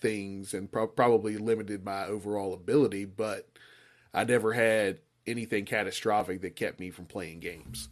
things 0.00 0.54
and 0.54 0.70
pro- 0.70 0.86
probably 0.86 1.36
limited 1.36 1.84
my 1.84 2.06
overall 2.06 2.54
ability, 2.54 3.04
but 3.04 3.48
I 4.14 4.24
never 4.24 4.52
had 4.52 4.98
anything 5.26 5.64
catastrophic 5.64 6.42
that 6.42 6.56
kept 6.56 6.80
me 6.80 6.90
from 6.90 7.06
playing 7.06 7.40
games. 7.40 7.88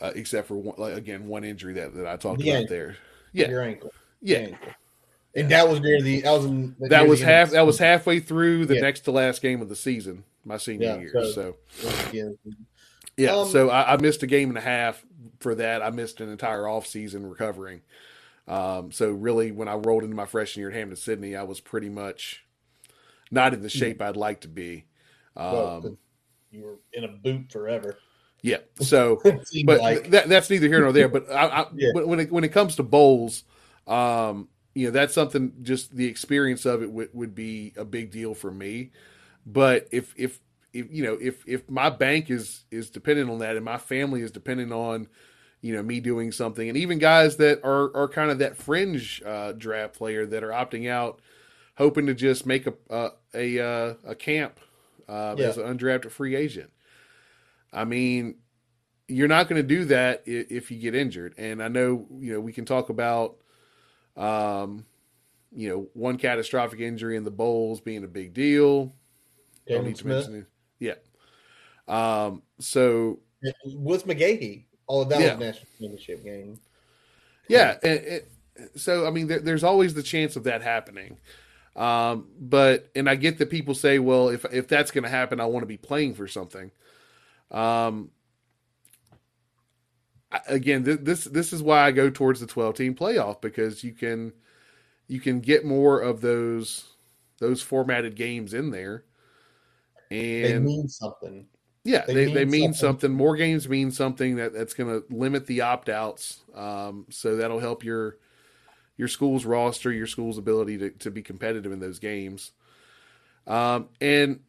Uh, 0.00 0.12
except 0.14 0.48
for 0.48 0.56
one, 0.56 0.74
like, 0.76 0.94
again 0.94 1.28
one 1.28 1.44
injury 1.44 1.74
that, 1.74 1.94
that 1.94 2.06
I 2.06 2.16
talked 2.16 2.40
the 2.40 2.50
about 2.50 2.60
ankle. 2.60 2.76
there. 2.76 2.96
Yeah, 3.32 3.48
your 3.48 3.62
ankle. 3.62 3.92
Yeah. 4.20 4.38
Ankle. 4.38 4.72
And 5.36 5.50
that 5.50 5.68
was 5.68 5.80
near 5.80 6.00
the 6.00 6.20
that 6.20 6.32
was 6.32 6.44
in, 6.44 6.76
that 6.80 7.08
was 7.08 7.20
half 7.20 7.50
that 7.50 7.66
was 7.66 7.78
halfway 7.78 8.20
through 8.20 8.66
the 8.66 8.76
yeah. 8.76 8.82
next 8.82 9.00
to 9.00 9.10
last 9.10 9.42
game 9.42 9.60
of 9.60 9.68
the 9.68 9.76
season, 9.76 10.24
my 10.44 10.56
senior 10.58 10.86
yeah, 10.86 10.98
year. 10.98 11.12
So, 11.32 11.56
so. 11.68 12.36
Yeah, 13.16 13.36
um, 13.36 13.48
so 13.48 13.70
I, 13.70 13.94
I, 13.94 13.96
missed 13.96 14.22
a 14.24 14.26
game 14.26 14.48
and 14.48 14.58
a 14.58 14.62
half 14.62 15.04
for 15.38 15.54
that. 15.54 15.82
I 15.82 15.90
missed 15.90 16.20
an 16.20 16.30
entire 16.30 16.66
off 16.66 16.86
season 16.86 17.28
recovering. 17.28 17.82
Um, 18.48 18.90
so 18.92 19.10
really, 19.10 19.52
when 19.52 19.68
I 19.68 19.74
rolled 19.74 20.02
into 20.02 20.16
my 20.16 20.26
freshman 20.26 20.62
year 20.62 20.70
at 20.70 20.76
Hampden-Sydney, 20.76 21.36
I 21.36 21.44
was 21.44 21.60
pretty 21.60 21.88
much 21.88 22.44
not 23.30 23.54
in 23.54 23.62
the 23.62 23.68
hmm. 23.68 23.78
shape 23.78 24.02
I'd 24.02 24.16
like 24.16 24.40
to 24.42 24.48
be. 24.48 24.86
Um, 25.36 25.52
well, 25.52 25.98
you 26.50 26.62
were 26.62 26.78
in 26.92 27.04
a 27.04 27.08
boot 27.08 27.50
forever. 27.50 27.98
Yeah. 28.42 28.58
So, 28.80 29.20
but 29.64 29.80
like. 29.80 30.10
that, 30.10 30.28
that's 30.28 30.50
neither 30.50 30.68
here 30.68 30.80
nor 30.80 30.92
there. 30.92 31.08
But 31.08 31.30
I, 31.30 31.46
I, 31.46 31.66
yeah. 31.74 31.92
when 31.94 32.20
it 32.20 32.32
when 32.32 32.44
it 32.44 32.52
comes 32.52 32.76
to 32.76 32.82
bowls, 32.82 33.44
um, 33.86 34.48
you 34.74 34.86
know, 34.86 34.90
that's 34.90 35.14
something. 35.14 35.52
Just 35.62 35.94
the 35.94 36.06
experience 36.06 36.66
of 36.66 36.82
it 36.82 36.90
would, 36.90 37.10
would 37.12 37.34
be 37.34 37.72
a 37.76 37.84
big 37.84 38.10
deal 38.10 38.34
for 38.34 38.50
me. 38.50 38.90
But 39.46 39.88
if 39.92 40.14
if 40.16 40.40
if 40.74 40.92
you 40.92 41.04
know 41.04 41.16
if 41.20 41.46
if 41.46 41.70
my 41.70 41.88
bank 41.88 42.30
is 42.30 42.64
is 42.70 42.90
dependent 42.90 43.30
on 43.30 43.38
that 43.38 43.56
and 43.56 43.64
my 43.64 43.78
family 43.78 44.20
is 44.20 44.30
dependent 44.30 44.72
on 44.72 45.08
you 45.62 45.74
know 45.74 45.82
me 45.82 46.00
doing 46.00 46.32
something 46.32 46.68
and 46.68 46.76
even 46.76 46.98
guys 46.98 47.36
that 47.36 47.64
are 47.64 47.96
are 47.96 48.08
kind 48.08 48.30
of 48.30 48.40
that 48.40 48.56
fringe 48.56 49.22
uh, 49.24 49.52
draft 49.52 49.94
player 49.94 50.26
that 50.26 50.44
are 50.44 50.50
opting 50.50 50.90
out 50.90 51.20
hoping 51.76 52.06
to 52.06 52.14
just 52.14 52.44
make 52.44 52.66
a 52.66 52.74
a 52.90 53.10
a, 53.34 53.64
uh, 53.64 53.94
a 54.04 54.14
camp 54.14 54.60
uh, 55.08 55.34
yeah. 55.38 55.46
as 55.46 55.56
an 55.56 55.64
undrafted 55.64 56.10
free 56.10 56.34
agent 56.34 56.70
i 57.72 57.84
mean 57.84 58.34
you're 59.06 59.28
not 59.28 59.48
going 59.48 59.60
to 59.60 59.66
do 59.66 59.84
that 59.84 60.22
if, 60.26 60.50
if 60.50 60.70
you 60.70 60.78
get 60.78 60.94
injured 60.94 61.34
and 61.38 61.62
i 61.62 61.68
know 61.68 62.06
you 62.18 62.32
know 62.32 62.40
we 62.40 62.52
can 62.52 62.64
talk 62.64 62.88
about 62.88 63.36
um 64.16 64.84
you 65.52 65.68
know 65.68 65.88
one 65.94 66.16
catastrophic 66.18 66.80
injury 66.80 67.16
in 67.16 67.24
the 67.24 67.30
bowls 67.30 67.80
being 67.80 68.04
a 68.04 68.08
big 68.08 68.32
deal 68.34 68.94
Don't 69.68 69.84
need 69.84 69.96
to 69.96 70.02
Smith. 70.02 70.28
mention 70.28 70.34
it. 70.34 70.46
Yeah. 70.78 70.94
Um, 71.86 72.42
so 72.58 73.20
with 73.64 74.06
McGahee, 74.06 74.64
all 74.86 75.02
of 75.02 75.08
that 75.10 75.20
yeah. 75.20 75.34
was 75.34 75.40
national 75.40 75.66
championship 75.78 76.24
game. 76.24 76.60
Yeah, 77.48 77.76
and 77.82 78.00
it, 78.00 78.32
so 78.76 79.06
I 79.06 79.10
mean, 79.10 79.26
there, 79.26 79.40
there's 79.40 79.64
always 79.64 79.94
the 79.94 80.02
chance 80.02 80.36
of 80.36 80.44
that 80.44 80.62
happening. 80.62 81.18
Um, 81.76 82.28
but 82.38 82.90
and 82.94 83.08
I 83.08 83.16
get 83.16 83.38
that 83.38 83.50
people 83.50 83.74
say, 83.74 83.98
well, 83.98 84.28
if 84.28 84.44
if 84.52 84.68
that's 84.68 84.90
going 84.90 85.04
to 85.04 85.10
happen, 85.10 85.40
I 85.40 85.46
want 85.46 85.62
to 85.62 85.66
be 85.66 85.76
playing 85.76 86.14
for 86.14 86.26
something. 86.28 86.70
Um, 87.50 88.10
again, 90.46 90.82
this 90.84 91.24
this 91.24 91.52
is 91.52 91.62
why 91.62 91.82
I 91.86 91.90
go 91.90 92.10
towards 92.10 92.40
the 92.40 92.46
12 92.46 92.74
team 92.74 92.94
playoff 92.94 93.40
because 93.40 93.84
you 93.84 93.92
can 93.92 94.32
you 95.06 95.20
can 95.20 95.40
get 95.40 95.64
more 95.64 96.00
of 96.00 96.20
those 96.20 96.84
those 97.38 97.62
formatted 97.62 98.16
games 98.16 98.54
in 98.54 98.70
there 98.70 99.04
and 100.10 100.44
they 100.44 100.58
mean 100.58 100.88
something. 100.88 101.46
Yeah, 101.84 102.04
they, 102.06 102.14
they, 102.14 102.26
mean, 102.26 102.34
they 102.34 102.44
mean 102.44 102.74
something. 102.74 103.10
something. 103.10 103.12
More 103.12 103.36
games 103.36 103.68
mean 103.68 103.90
something 103.90 104.36
that, 104.36 104.54
that's 104.54 104.72
going 104.72 104.88
to 104.88 105.14
limit 105.14 105.46
the 105.46 105.60
opt 105.60 105.90
outs. 105.90 106.40
Um, 106.54 107.06
so 107.10 107.36
that'll 107.36 107.60
help 107.60 107.84
your 107.84 108.18
your 108.96 109.08
school's 109.08 109.44
roster, 109.44 109.92
your 109.92 110.06
school's 110.06 110.38
ability 110.38 110.78
to, 110.78 110.90
to 110.90 111.10
be 111.10 111.20
competitive 111.20 111.72
in 111.72 111.80
those 111.80 111.98
games. 111.98 112.52
Um, 113.46 113.88
and 114.00 114.40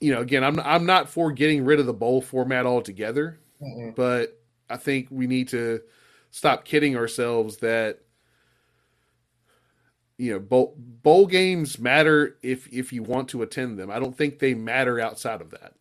you 0.00 0.12
know, 0.12 0.20
again, 0.20 0.44
I'm 0.44 0.60
I'm 0.60 0.86
not 0.86 1.08
for 1.08 1.32
getting 1.32 1.64
rid 1.64 1.80
of 1.80 1.86
the 1.86 1.92
bowl 1.92 2.20
format 2.20 2.66
altogether, 2.66 3.40
mm-hmm. 3.60 3.90
but 3.96 4.39
I 4.70 4.76
think 4.76 5.08
we 5.10 5.26
need 5.26 5.48
to 5.48 5.80
stop 6.30 6.64
kidding 6.64 6.96
ourselves 6.96 7.58
that 7.58 8.00
you 10.16 10.32
know 10.32 10.38
bowl 10.38 10.74
bowl 10.78 11.26
games 11.26 11.78
matter 11.78 12.36
if 12.42 12.72
if 12.72 12.92
you 12.92 13.02
want 13.02 13.28
to 13.30 13.42
attend 13.42 13.78
them. 13.78 13.90
I 13.90 13.98
don't 13.98 14.16
think 14.16 14.38
they 14.38 14.54
matter 14.54 15.00
outside 15.00 15.40
of 15.40 15.50
that. 15.50 15.74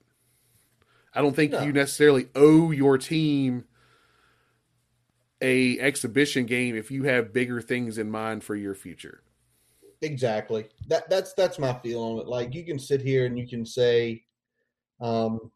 I 1.13 1.21
don't 1.21 1.35
think 1.35 1.51
no. 1.51 1.63
you 1.63 1.73
necessarily 1.73 2.29
owe 2.35 2.71
your 2.71 2.97
team 2.97 3.65
a 5.41 5.79
exhibition 5.79 6.45
game 6.45 6.75
if 6.75 6.91
you 6.91 7.03
have 7.03 7.33
bigger 7.33 7.61
things 7.61 7.97
in 7.97 8.09
mind 8.11 8.43
for 8.43 8.55
your 8.55 8.75
future. 8.75 9.21
Exactly. 10.01 10.67
That 10.87 11.09
that's 11.09 11.33
that's 11.33 11.59
my 11.59 11.73
feel 11.79 12.01
on 12.01 12.19
it. 12.19 12.27
Like 12.27 12.53
you 12.53 12.63
can 12.63 12.79
sit 12.79 13.01
here 13.01 13.25
and 13.25 13.37
you 13.37 13.47
can 13.47 13.65
say, 13.65 14.23
um, 15.01 15.51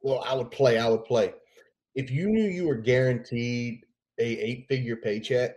well, 0.00 0.24
I 0.26 0.34
would 0.34 0.50
play, 0.50 0.78
I 0.78 0.88
would 0.88 1.04
play. 1.04 1.34
If 1.96 2.10
you 2.10 2.28
knew 2.28 2.44
you 2.44 2.68
were 2.68 2.76
guaranteed 2.76 3.84
a 4.18 4.24
eight 4.24 4.66
figure 4.68 4.96
paycheck, 4.96 5.56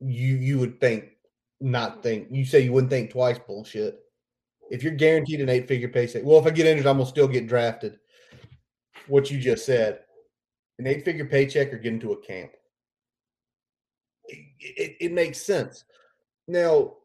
you 0.00 0.36
you 0.36 0.58
would 0.58 0.78
think 0.78 1.16
not 1.60 2.02
think 2.02 2.28
you 2.30 2.44
say 2.44 2.60
you 2.60 2.72
wouldn't 2.72 2.90
think 2.90 3.10
twice 3.10 3.38
bullshit. 3.38 3.98
If 4.70 4.82
you're 4.82 4.92
guaranteed 4.92 5.40
an 5.40 5.48
eight 5.48 5.66
figure 5.66 5.88
paycheck, 5.88 6.22
well, 6.22 6.38
if 6.38 6.46
I 6.46 6.50
get 6.50 6.66
injured, 6.66 6.86
I'm 6.86 6.98
gonna 6.98 7.08
still 7.08 7.26
get 7.26 7.48
drafted. 7.48 7.98
What 9.06 9.30
you 9.30 9.40
just 9.40 9.64
said, 9.64 10.00
an 10.78 10.86
eight 10.86 11.02
figure 11.04 11.24
paycheck 11.24 11.72
or 11.72 11.78
get 11.78 11.94
into 11.94 12.12
a 12.12 12.20
camp. 12.20 12.52
it, 14.28 14.96
it 15.00 15.12
makes 15.12 15.40
sense. 15.40 15.84
Now, 16.46 16.96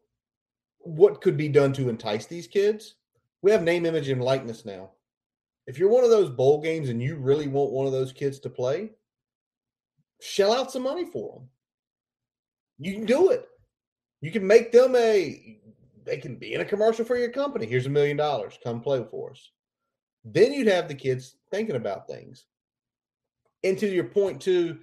what 0.79 1.21
could 1.21 1.37
be 1.37 1.47
done 1.47 1.71
to 1.73 1.87
entice 1.87 2.25
these 2.25 2.47
kids? 2.47 2.95
We 3.41 3.51
have 3.51 3.63
name, 3.63 3.85
image, 3.85 4.09
and 4.09 4.21
likeness 4.21 4.65
now. 4.65 4.91
If 5.65 5.77
you're 5.77 5.89
one 5.89 6.03
of 6.03 6.09
those 6.09 6.29
bowl 6.29 6.61
games 6.61 6.89
and 6.89 7.01
you 7.01 7.15
really 7.15 7.47
want 7.47 7.71
one 7.71 7.85
of 7.85 7.93
those 7.93 8.11
kids 8.11 8.39
to 8.39 8.49
play, 8.49 8.91
shell 10.21 10.53
out 10.53 10.71
some 10.71 10.83
money 10.83 11.05
for 11.05 11.39
them. 11.39 11.49
You 12.79 12.93
can 12.93 13.05
do 13.05 13.29
it. 13.29 13.47
You 14.21 14.31
can 14.31 14.45
make 14.45 14.71
them 14.71 14.95
a 14.95 15.59
they 16.05 16.17
can 16.17 16.35
be 16.35 16.53
in 16.53 16.61
a 16.61 16.65
commercial 16.65 17.05
for 17.05 17.17
your 17.17 17.29
company. 17.29 17.65
Here's 17.65 17.85
a 17.85 17.89
million 17.89 18.17
dollars. 18.17 18.59
Come 18.63 18.81
play 18.81 19.05
for 19.09 19.31
us. 19.31 19.51
Then 20.25 20.51
you'd 20.53 20.67
have 20.67 20.87
the 20.87 20.95
kids 20.95 21.35
thinking 21.51 21.75
about 21.75 22.07
things. 22.07 22.45
And 23.63 23.77
to 23.79 23.87
your 23.87 24.05
point 24.05 24.41
too, 24.41 24.79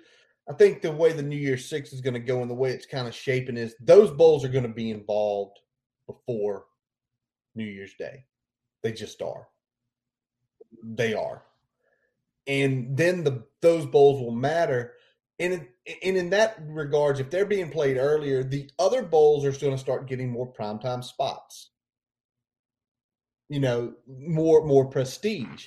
I 0.48 0.54
think 0.54 0.80
the 0.80 0.90
way 0.90 1.12
the 1.12 1.22
New 1.22 1.36
Year 1.36 1.58
Six 1.58 1.92
is 1.92 2.00
going 2.00 2.14
to 2.14 2.20
go 2.20 2.40
and 2.40 2.50
the 2.50 2.54
way 2.54 2.70
it's 2.70 2.86
kind 2.86 3.06
of 3.06 3.14
shaping 3.14 3.56
is 3.56 3.74
those 3.80 4.10
bowls 4.10 4.44
are 4.44 4.48
going 4.48 4.66
to 4.66 4.70
be 4.70 4.90
involved 4.90 5.58
before 6.06 6.64
New 7.54 7.64
Year's 7.64 7.94
Day. 7.98 8.24
They 8.82 8.92
just 8.92 9.20
are. 9.22 9.46
They 10.82 11.14
are. 11.14 11.42
And 12.46 12.96
then 12.96 13.24
the 13.24 13.44
those 13.60 13.86
bowls 13.86 14.20
will 14.20 14.32
matter. 14.32 14.94
And, 15.38 15.66
and 16.02 16.16
in 16.16 16.30
that 16.30 16.58
regards, 16.66 17.20
if 17.20 17.30
they're 17.30 17.46
being 17.46 17.70
played 17.70 17.96
earlier, 17.96 18.42
the 18.42 18.70
other 18.78 19.02
bowls 19.02 19.44
are 19.44 19.52
still 19.52 19.68
going 19.68 19.76
to 19.76 19.82
start 19.82 20.08
getting 20.08 20.30
more 20.30 20.52
primetime 20.52 21.02
spots. 21.02 21.70
You 23.48 23.60
know, 23.60 23.94
more 24.06 24.64
more 24.64 24.86
prestige. 24.86 25.66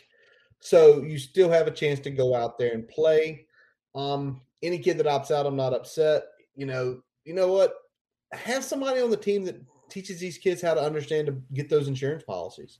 So 0.59 1.03
you 1.03 1.17
still 1.17 1.49
have 1.49 1.67
a 1.67 1.71
chance 1.71 1.99
to 2.01 2.09
go 2.09 2.33
out 2.33 2.57
there 2.57 2.73
and 2.73 2.87
play. 2.87 3.47
Um, 3.95 4.41
any 4.61 4.79
kid 4.79 4.97
that 4.97 5.05
opts 5.05 5.29
out, 5.29 5.45
I'm 5.45 5.57
not 5.57 5.73
upset. 5.73 6.23
You 6.55 6.65
know, 6.65 7.01
you 7.25 7.33
know 7.33 7.51
what? 7.51 7.73
Have 8.31 8.63
somebody 8.63 9.01
on 9.01 9.09
the 9.09 9.17
team 9.17 9.43
that 9.45 9.61
teaches 9.89 10.19
these 10.19 10.37
kids 10.37 10.61
how 10.61 10.73
to 10.73 10.81
understand 10.81 11.27
to 11.27 11.41
get 11.53 11.69
those 11.69 11.87
insurance 11.87 12.23
policies. 12.23 12.79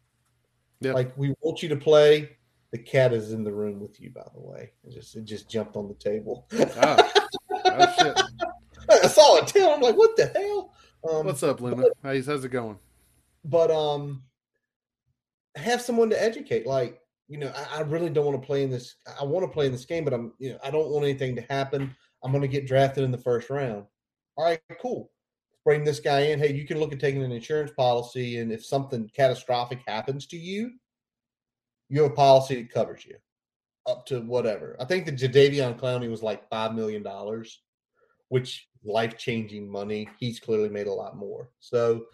Like 0.91 1.18
we 1.18 1.34
want 1.41 1.64
you 1.64 1.69
to 1.69 1.76
play. 1.76 2.38
The 2.72 2.80
cat 2.80 3.14
is 3.14 3.34
in 3.34 3.43
the 3.43 3.53
room 3.53 3.80
with 3.80 4.01
you, 4.01 4.10
by 4.10 4.26
the 4.34 4.41
way. 4.41 4.72
It 4.84 4.93
just 4.93 5.15
it 5.15 5.26
just 5.26 5.49
jumped 5.49 5.76
on 5.76 5.88
the 5.88 5.93
table. 5.93 6.47
Oh, 6.53 7.11
oh 7.65 7.93
shit! 7.99 8.22
I 8.89 9.07
saw 9.07 9.38
it 9.38 9.47
too. 9.47 9.69
I'm 9.69 9.81
like, 9.81 9.95
what 9.95 10.15
the 10.15 10.26
hell? 10.35 10.73
Um, 11.10 11.26
What's 11.26 11.43
up, 11.43 11.61
Luna? 11.61 11.84
But, 12.01 12.26
how's 12.26 12.43
it 12.43 12.49
going? 12.49 12.77
But 13.45 13.72
um, 13.72 14.23
have 15.55 15.81
someone 15.81 16.10
to 16.10 16.22
educate. 16.22 16.65
Like, 16.65 16.99
you 17.27 17.38
know, 17.38 17.51
I, 17.55 17.80
I 17.80 17.81
really 17.81 18.10
don't 18.10 18.26
want 18.26 18.41
to 18.41 18.45
play 18.45 18.64
in 18.64 18.69
this. 18.69 18.95
I 19.19 19.23
want 19.23 19.45
to 19.45 19.51
play 19.51 19.65
in 19.65 19.72
this 19.72 19.85
game, 19.85 20.03
but 20.03 20.14
I'm, 20.14 20.34
you 20.39 20.51
know, 20.51 20.57
I 20.64 20.72
don't 20.72 20.89
want 20.89 21.05
anything 21.05 21.35
to 21.35 21.41
happen. 21.43 21.95
I'm 22.23 22.31
going 22.31 22.41
to 22.41 22.47
get 22.47 22.68
drafted 22.68 23.03
in 23.03 23.11
the 23.11 23.18
first 23.18 23.49
round. 23.49 23.85
All 24.38 24.45
right, 24.45 24.60
cool. 24.81 25.11
Bring 25.65 25.84
this 25.84 25.99
guy 25.99 26.22
in. 26.22 26.40
Hey, 26.40 26.53
you 26.53 26.65
can 26.65 26.80
look 26.80 26.91
at 26.91 26.99
taking 26.99 27.23
an 27.23 27.31
insurance 27.31 27.72
policy, 27.72 28.40
and 28.40 28.52
if 28.52 28.65
something 28.65 29.10
catastrophic 29.15 29.80
happens 29.88 30.26
to 30.27 30.38
you, 30.38 30.72
you 31.90 32.03
have 32.03 32.11
a 32.11 32.15
policy 32.15 32.56
that 32.56 32.72
covers 32.72 33.06
you 33.06 33.15
up 33.88 34.06
to 34.07 34.22
whatever. 34.22 34.76
I 34.80 34.85
think 34.85 35.06
the 35.06 35.11
Jadeveon 35.11 35.80
Clowney 35.80 36.10
was 36.10 36.23
like 36.23 36.49
five 36.49 36.73
million 36.73 37.03
dollars, 37.03 37.61
which 38.30 38.68
life 38.84 39.18
changing 39.18 39.69
money. 39.69 40.10
He's 40.19 40.40
clearly 40.40 40.69
made 40.69 40.88
a 40.88 40.94
lot 40.94 41.15
more. 41.15 41.49
So 41.60 42.06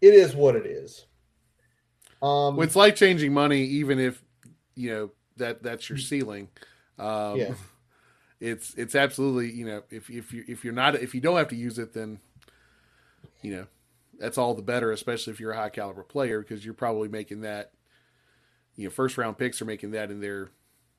it 0.00 0.14
is 0.14 0.34
what 0.34 0.56
it 0.56 0.66
is. 0.66 1.06
Um, 2.22 2.56
well, 2.56 2.62
it's 2.62 2.76
life 2.76 2.96
changing 2.96 3.32
money, 3.32 3.60
even 3.62 3.98
if 3.98 4.22
you 4.74 4.90
know 4.90 5.10
that 5.36 5.62
that's 5.62 5.88
your 5.88 5.98
mm. 5.98 6.02
ceiling. 6.02 6.48
Um, 6.98 7.36
yeah. 7.36 7.54
It's 8.38 8.74
it's 8.74 8.94
absolutely 8.94 9.50
you 9.50 9.64
know 9.64 9.82
if 9.88 10.10
if 10.10 10.30
you 10.30 10.44
if 10.46 10.62
you're 10.62 10.74
not 10.74 10.94
if 10.96 11.14
you 11.14 11.22
don't 11.22 11.38
have 11.38 11.48
to 11.48 11.56
use 11.56 11.78
it 11.78 11.94
then 11.94 12.20
you 13.46 13.54
know 13.54 13.66
that's 14.18 14.38
all 14.38 14.54
the 14.54 14.62
better 14.62 14.90
especially 14.90 15.32
if 15.32 15.38
you're 15.38 15.52
a 15.52 15.56
high 15.56 15.68
caliber 15.68 16.02
player 16.02 16.40
because 16.40 16.64
you're 16.64 16.74
probably 16.74 17.08
making 17.08 17.42
that 17.42 17.70
you 18.74 18.84
know 18.84 18.90
first 18.90 19.16
round 19.16 19.38
picks 19.38 19.62
are 19.62 19.66
making 19.66 19.92
that 19.92 20.10
in 20.10 20.20
their 20.20 20.50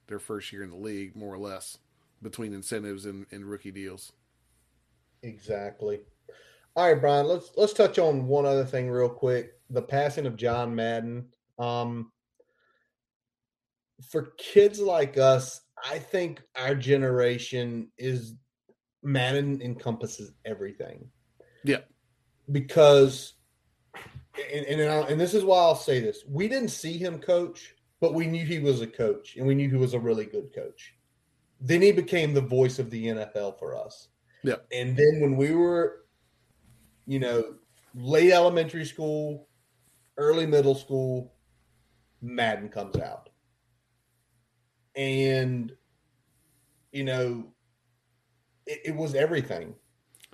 their 0.08 0.18
first 0.18 0.54
year 0.54 0.64
in 0.64 0.70
the 0.70 0.78
league 0.78 1.14
more 1.14 1.34
or 1.34 1.38
less 1.38 1.78
between 2.22 2.54
incentives 2.54 3.06
and, 3.06 3.26
and 3.32 3.46
rookie 3.46 3.70
deals 3.70 4.14
exactly 5.24 6.00
all 6.78 6.88
right 6.88 7.02
brian 7.02 7.28
let's 7.28 7.52
let's 7.58 7.74
touch 7.74 8.00
on 8.00 8.26
one 8.26 8.46
other 8.46 8.64
thing 8.64 8.90
real 8.90 9.10
quick 9.10 9.60
the 9.72 9.82
passing 9.82 10.26
of 10.26 10.38
john 10.38 10.74
madden 10.74 11.26
um 11.60 12.10
for 14.10 14.34
kids 14.38 14.80
like 14.80 15.18
us, 15.18 15.62
I 15.84 16.00
think 16.00 16.42
our 16.56 16.76
generation 16.76 17.92
is 17.98 18.36
Madden 19.04 19.62
encompasses 19.62 20.34
everything. 20.46 21.10
Yeah. 21.64 21.80
Because 22.52 23.34
and 24.54 24.66
and, 24.66 24.82
and 24.82 25.20
this 25.20 25.34
is 25.34 25.44
why 25.44 25.58
I'll 25.58 25.76
say 25.76 26.00
this. 26.00 26.24
We 26.28 26.48
didn't 26.48 26.70
see 26.70 26.98
him 26.98 27.20
coach, 27.20 27.76
but 28.00 28.14
we 28.14 28.28
knew 28.28 28.46
he 28.46 28.60
was 28.60 28.82
a 28.82 28.88
coach 28.88 29.36
and 29.36 29.46
we 29.48 29.56
knew 29.56 29.70
he 29.70 29.76
was 29.76 29.94
a 29.94 30.00
really 30.00 30.26
good 30.26 30.54
coach. 30.54 30.96
Then 31.60 31.82
he 31.82 31.92
became 31.92 32.34
the 32.34 32.42
voice 32.42 32.78
of 32.78 32.90
the 32.90 33.08
NFL 33.08 33.58
for 33.58 33.76
us. 33.76 34.10
Yeah. 34.44 34.58
And 34.72 34.96
then 34.96 35.20
when 35.22 35.36
we 35.36 35.52
were 35.54 36.04
you 37.08 37.20
know, 37.20 37.56
late 37.96 38.32
elementary 38.32 38.86
school, 38.86 39.48
early 40.18 40.46
middle 40.46 40.76
school, 40.76 41.34
Madden 42.22 42.68
comes 42.70 42.98
out 42.98 43.30
and 44.98 45.72
you 46.92 47.04
know, 47.04 47.46
it, 48.66 48.80
it 48.86 48.96
was 48.96 49.16
everything. 49.16 49.74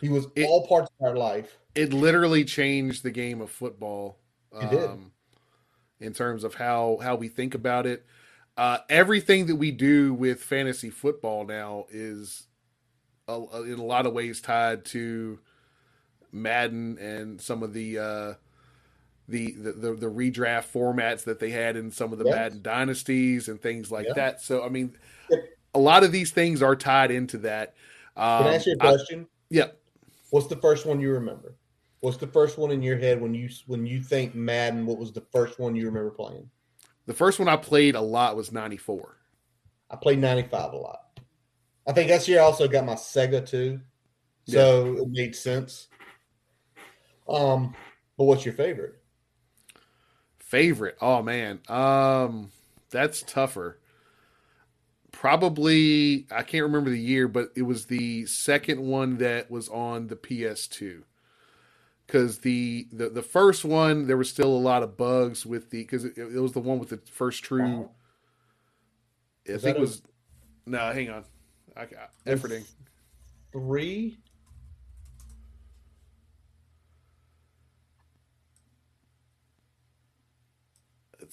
He 0.01 0.09
was 0.09 0.27
it, 0.35 0.47
all 0.47 0.65
parts 0.65 0.89
of 0.99 1.07
our 1.07 1.15
life. 1.15 1.59
It 1.75 1.93
literally 1.93 2.45
changed 2.45 3.03
the 3.03 3.11
game 3.11 3.41
of 3.41 3.49
football. 3.49 4.17
It 4.51 4.69
did. 4.69 4.89
Um, 4.89 5.11
in 5.99 6.13
terms 6.13 6.43
of 6.43 6.55
how 6.55 6.99
how 7.01 7.15
we 7.15 7.27
think 7.27 7.55
about 7.55 7.85
it, 7.85 8.05
uh, 8.57 8.79
everything 8.89 9.47
that 9.47 9.55
we 9.55 9.71
do 9.71 10.13
with 10.13 10.41
fantasy 10.41 10.89
football 10.89 11.45
now 11.45 11.85
is, 11.89 12.47
a, 13.27 13.33
a, 13.33 13.63
in 13.63 13.79
a 13.79 13.83
lot 13.83 14.05
of 14.05 14.13
ways, 14.13 14.41
tied 14.41 14.85
to 14.85 15.39
Madden 16.31 16.97
and 16.99 17.41
some 17.41 17.63
of 17.63 17.73
the 17.73 17.97
uh, 17.97 18.33
the, 19.27 19.51
the, 19.53 19.93
the 19.93 20.07
redraft 20.07 20.71
formats 20.71 21.23
that 21.23 21.39
they 21.39 21.49
had 21.49 21.77
in 21.77 21.89
some 21.89 22.11
of 22.11 22.19
the 22.19 22.25
yes. 22.25 22.35
Madden 22.35 22.61
dynasties 22.61 23.47
and 23.47 23.61
things 23.61 23.89
like 23.91 24.05
yeah. 24.07 24.13
that. 24.13 24.41
So 24.41 24.63
I 24.63 24.69
mean, 24.69 24.95
a 25.73 25.79
lot 25.79 26.03
of 26.03 26.11
these 26.11 26.31
things 26.31 26.61
are 26.61 26.75
tied 26.75 27.11
into 27.11 27.37
that. 27.39 27.75
Um, 28.15 28.43
Can 28.43 28.47
I 28.47 28.55
ask 28.55 28.65
you 28.65 28.73
a 28.73 28.77
question? 28.77 29.21
I, 29.21 29.27
yeah. 29.49 29.67
What's 30.29 30.47
the 30.47 30.57
first 30.57 30.85
one 30.85 30.99
you 30.99 31.11
remember? 31.11 31.55
What's 32.03 32.17
the 32.17 32.27
first 32.27 32.57
one 32.57 32.69
in 32.71 32.81
your 32.81 32.97
head 32.97 33.21
when 33.21 33.33
you 33.33 33.47
when 33.65 33.85
you 33.85 34.01
think 34.01 34.35
Madden? 34.35 34.85
What 34.85 34.97
was 34.97 35.13
the 35.13 35.23
first 35.31 35.57
one 35.57 35.73
you 35.73 35.85
remember 35.85 36.11
playing? 36.11 36.49
The 37.05 37.13
first 37.13 37.39
one 37.39 37.47
I 37.47 37.55
played 37.55 37.95
a 37.95 38.01
lot 38.01 38.35
was 38.35 38.51
'94. 38.51 39.15
I 39.89 39.95
played 39.95 40.19
'95 40.19 40.73
a 40.73 40.75
lot. 40.75 41.21
I 41.87 41.93
think 41.93 42.09
that's 42.09 42.27
year 42.27 42.41
I 42.41 42.43
also 42.43 42.67
got 42.67 42.83
my 42.83 42.95
Sega 42.95 43.47
too, 43.47 43.79
so 44.45 44.95
yeah. 44.95 45.01
it 45.03 45.07
made 45.11 45.33
sense. 45.33 45.87
Um, 47.29 47.73
but 48.17 48.25
what's 48.25 48.43
your 48.43 48.53
favorite? 48.53 48.95
Favorite? 50.39 50.97
Oh 50.99 51.21
man, 51.21 51.61
um, 51.69 52.51
that's 52.89 53.21
tougher. 53.21 53.79
Probably 55.13 56.27
I 56.29 56.43
can't 56.43 56.63
remember 56.63 56.89
the 56.89 56.99
year, 56.99 57.29
but 57.29 57.51
it 57.55 57.61
was 57.61 57.85
the 57.85 58.25
second 58.25 58.81
one 58.81 59.19
that 59.19 59.49
was 59.49 59.69
on 59.69 60.07
the 60.07 60.17
PS2. 60.17 61.03
Because 62.05 62.39
the, 62.39 62.87
the 62.91 63.09
the 63.09 63.21
first 63.21 63.63
one 63.63 64.07
there 64.07 64.17
was 64.17 64.29
still 64.29 64.49
a 64.49 64.59
lot 64.59 64.83
of 64.83 64.97
bugs 64.97 65.45
with 65.45 65.69
the 65.69 65.81
because 65.81 66.03
it, 66.03 66.17
it, 66.17 66.39
was 66.39 66.51
the 66.51 66.59
one 66.59 66.79
with 66.79 66.89
the 66.89 66.99
first 67.09 67.43
true. 67.43 67.89
I 69.47 69.57
think 69.57 69.77
it 69.77 69.79
was 69.79 70.01
a, 70.67 70.69
no. 70.69 70.91
Hang 70.91 71.09
on, 71.09 71.23
I, 71.77 71.87
efforting 72.25 72.65
three 73.51 74.17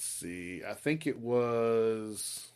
let's 0.01 0.09
see. 0.09 0.63
I 0.67 0.73
think 0.73 1.07
it 1.07 1.19
was 1.19 2.53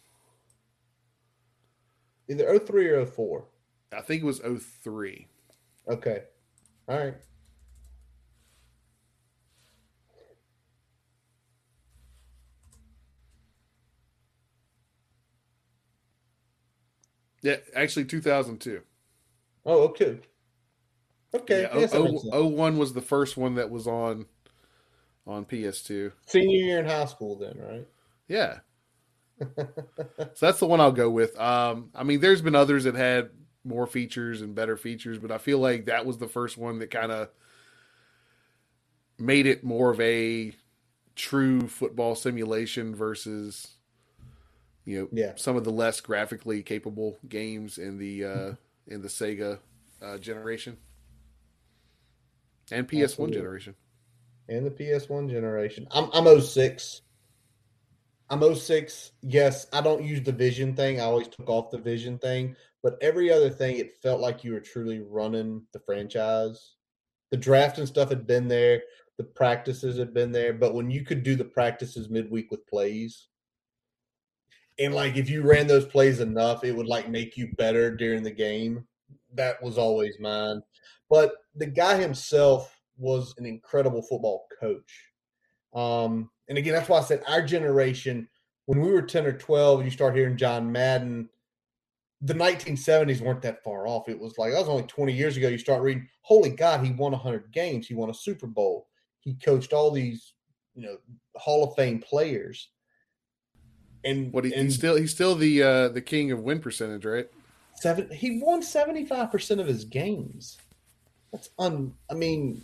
either 2.29 2.59
03 2.59 2.87
or 2.89 3.05
04. 3.05 3.45
I 3.93 4.01
think 4.01 4.23
it 4.23 4.27
was 4.27 4.41
03. 4.41 5.27
Okay. 5.89 6.23
All 6.89 6.97
right. 6.97 7.15
Yeah, 17.45 17.57
actually 17.77 18.07
2002. 18.07 18.81
Oh, 19.67 19.83
okay. 19.85 20.19
Okay. 21.35 21.63
Yeah, 21.63 21.79
yes, 21.79 21.93
01 21.95 22.79
was 22.79 22.95
the 22.95 23.03
first 23.03 23.37
one 23.37 23.57
that 23.57 23.71
was 23.71 23.87
on 23.87 24.25
on 25.27 25.45
PS2. 25.45 26.13
Senior 26.27 26.65
year 26.65 26.79
in 26.81 26.87
high 26.87 27.05
school, 27.05 27.37
then, 27.37 27.59
right? 27.59 27.87
Yeah. 28.29 28.61
so 29.57 30.47
that's 30.47 30.59
the 30.59 30.67
one 30.67 30.81
I'll 30.81 30.91
go 30.93 31.11
with. 31.11 31.39
Um, 31.39 31.91
I 31.95 32.03
mean, 32.03 32.21
there's 32.21 32.41
been 32.41 32.55
others 32.55 32.85
that 32.85 32.95
had 32.95 33.31
more 33.63 33.87
features 33.87 34.41
and 34.41 34.55
better 34.55 34.79
features, 34.79 35.19
but 35.19 35.31
I 35.31 35.37
feel 35.39 35.59
like 35.59 35.85
that 35.85 36.07
was 36.07 36.17
the 36.17 36.29
first 36.29 36.57
one 36.57 36.79
that 36.79 36.91
kind 36.91 37.13
of 37.13 37.29
made 39.19 39.47
it 39.47 39.65
more 39.65 39.91
of 39.91 40.01
a 40.01 40.53
true 41.15 41.69
football 41.69 42.15
simulation 42.15 42.95
versus 42.95 43.69
you 44.85 45.01
know 45.03 45.09
Yeah. 45.13 45.33
some 45.37 45.57
of 45.57 45.65
the 45.65 45.71
less 45.73 46.01
graphically 46.01 46.63
capable 46.63 47.19
games 47.29 47.79
in 47.79 47.99
the 47.99 48.25
uh 48.25 48.53
in 48.87 49.01
the 49.03 49.09
Sega 49.09 49.59
uh, 50.03 50.19
generation 50.19 50.77
and 52.71 52.89
PS1 52.89 53.03
Absolutely. 53.05 53.35
generation. 53.37 53.75
and 54.49 54.67
the 54.67 54.71
PS1 54.71 55.31
generation. 55.31 55.87
I'm 55.91 56.11
I'm 56.13 56.41
06. 56.41 57.03
I'm 58.31 58.55
06. 58.55 59.13
Yes, 59.23 59.67
I 59.73 59.81
don't 59.81 60.03
use 60.05 60.23
the 60.23 60.33
vision 60.33 60.75
thing. 60.75 61.01
I 61.01 61.05
always 61.05 61.29
took 61.29 61.49
off 61.49 61.71
the 61.71 61.79
vision 61.79 62.19
thing, 62.19 62.57
but 62.83 62.97
every 63.03 63.31
other 63.31 63.51
thing 63.51 63.77
it 63.79 63.93
felt 64.03 64.21
like 64.21 64.43
you 64.45 64.53
were 64.53 64.61
truly 64.61 65.01
running 65.01 65.63
the 65.73 65.81
franchise. 65.81 66.75
The 67.31 67.37
draft 67.37 67.79
and 67.79 67.87
stuff 67.89 68.09
had 68.09 68.27
been 68.27 68.49
there, 68.49 68.83
the 69.19 69.25
practices 69.25 69.99
had 69.99 70.15
been 70.15 70.33
there, 70.33 70.53
but 70.53 70.75
when 70.75 70.91
you 70.91 71.05
could 71.05 71.23
do 71.23 71.37
the 71.37 71.45
practices 71.45 72.09
midweek 72.09 72.51
with 72.51 72.67
plays, 72.67 73.29
and 74.79 74.95
like 74.95 75.17
if 75.17 75.31
you 75.31 75.43
ran 75.43 75.67
those 75.67 75.87
plays 75.87 76.21
enough, 76.21 76.65
it 76.65 76.73
would 76.73 76.87
like 76.87 77.09
make 77.09 77.37
you 77.37 77.49
better 77.57 77.95
during 77.95 78.23
the 78.23 78.31
game. 78.31 78.87
That 79.35 79.63
was 79.63 79.79
always 79.79 80.19
mine. 80.21 80.63
But 81.09 81.35
the 81.55 81.67
guy 81.67 81.97
himself 81.97 82.81
was 82.97 83.35
an 83.39 83.47
incredible 83.47 84.03
football 84.03 84.47
coach. 84.61 85.11
Um, 85.75 86.31
and 86.49 86.59
again, 86.59 86.75
that's 86.75 86.89
why 86.89 86.99
I 86.99 87.03
said 87.03 87.23
our 87.27 87.43
generation, 87.43 88.29
when 88.67 88.81
we 88.81 88.91
were 88.91 89.03
10 89.03 89.27
or 89.27 89.33
12, 89.33 89.85
you 89.85 89.91
start 89.91 90.17
hearing 90.17 90.37
John 90.37 90.71
Madden, 90.71 91.29
the 92.21 92.35
1970s 92.35 93.21
weren't 93.21 93.43
that 93.43 93.63
far 93.63 93.87
off. 93.87 94.09
It 94.09 94.19
was 94.19 94.39
like, 94.39 94.53
that 94.53 94.61
was 94.61 94.69
only 94.69 94.85
20 94.85 95.13
years 95.13 95.37
ago. 95.37 95.49
You 95.49 95.59
start 95.59 95.83
reading, 95.83 96.09
holy 96.23 96.51
God, 96.51 96.85
he 96.85 96.93
won 96.93 97.13
100 97.13 97.53
games. 97.53 97.87
He 97.87 97.95
won 97.95 98.11
a 98.11 98.15
Super 98.15 98.47
Bowl. 98.47 98.89
He 99.21 99.35
coached 99.35 99.73
all 99.73 99.91
these, 99.91 100.35
you 100.75 100.83
know, 100.83 100.97
Hall 101.37 101.65
of 101.65 101.75
Fame 101.77 102.01
players. 102.01 102.71
And 104.05 104.33
What 104.33 104.45
he, 104.45 104.53
and 104.53 104.65
he's 104.65 104.75
still 104.75 104.97
he's 104.97 105.13
still 105.13 105.35
the 105.35 105.63
uh 105.63 105.89
the 105.89 106.03
king 106.03 106.31
of 106.31 106.41
win 106.41 106.61
percentage, 106.61 107.05
right? 107.05 107.29
seven, 107.85 108.09
he 108.11 108.41
won 108.41 108.63
75% 108.63 109.61
of 109.61 109.67
his 109.67 109.85
games. 109.85 110.59
That's 111.33 111.51
un, 111.59 111.93
I 112.11 112.15
mean, 112.15 112.63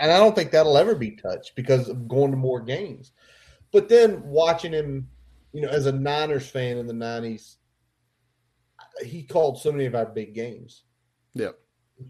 and 0.00 0.10
I 0.10 0.18
don't 0.18 0.34
think 0.34 0.50
that'll 0.50 0.78
ever 0.78 0.94
be 0.94 1.12
touched 1.12 1.54
because 1.54 1.88
of 1.88 2.08
going 2.08 2.30
to 2.30 2.36
more 2.36 2.60
games. 2.60 3.12
But 3.72 3.88
then 3.88 4.22
watching 4.24 4.72
him, 4.72 5.08
you 5.52 5.60
know, 5.60 5.68
as 5.68 5.86
a 5.86 5.92
Niners 5.92 6.48
fan 6.48 6.78
in 6.78 6.86
the 6.86 6.94
90s, 6.94 7.56
he 9.04 9.22
called 9.22 9.58
so 9.58 9.70
many 9.70 9.86
of 9.86 9.94
our 9.94 10.06
big 10.06 10.34
games. 10.34 10.82
Yeah. 11.34 11.50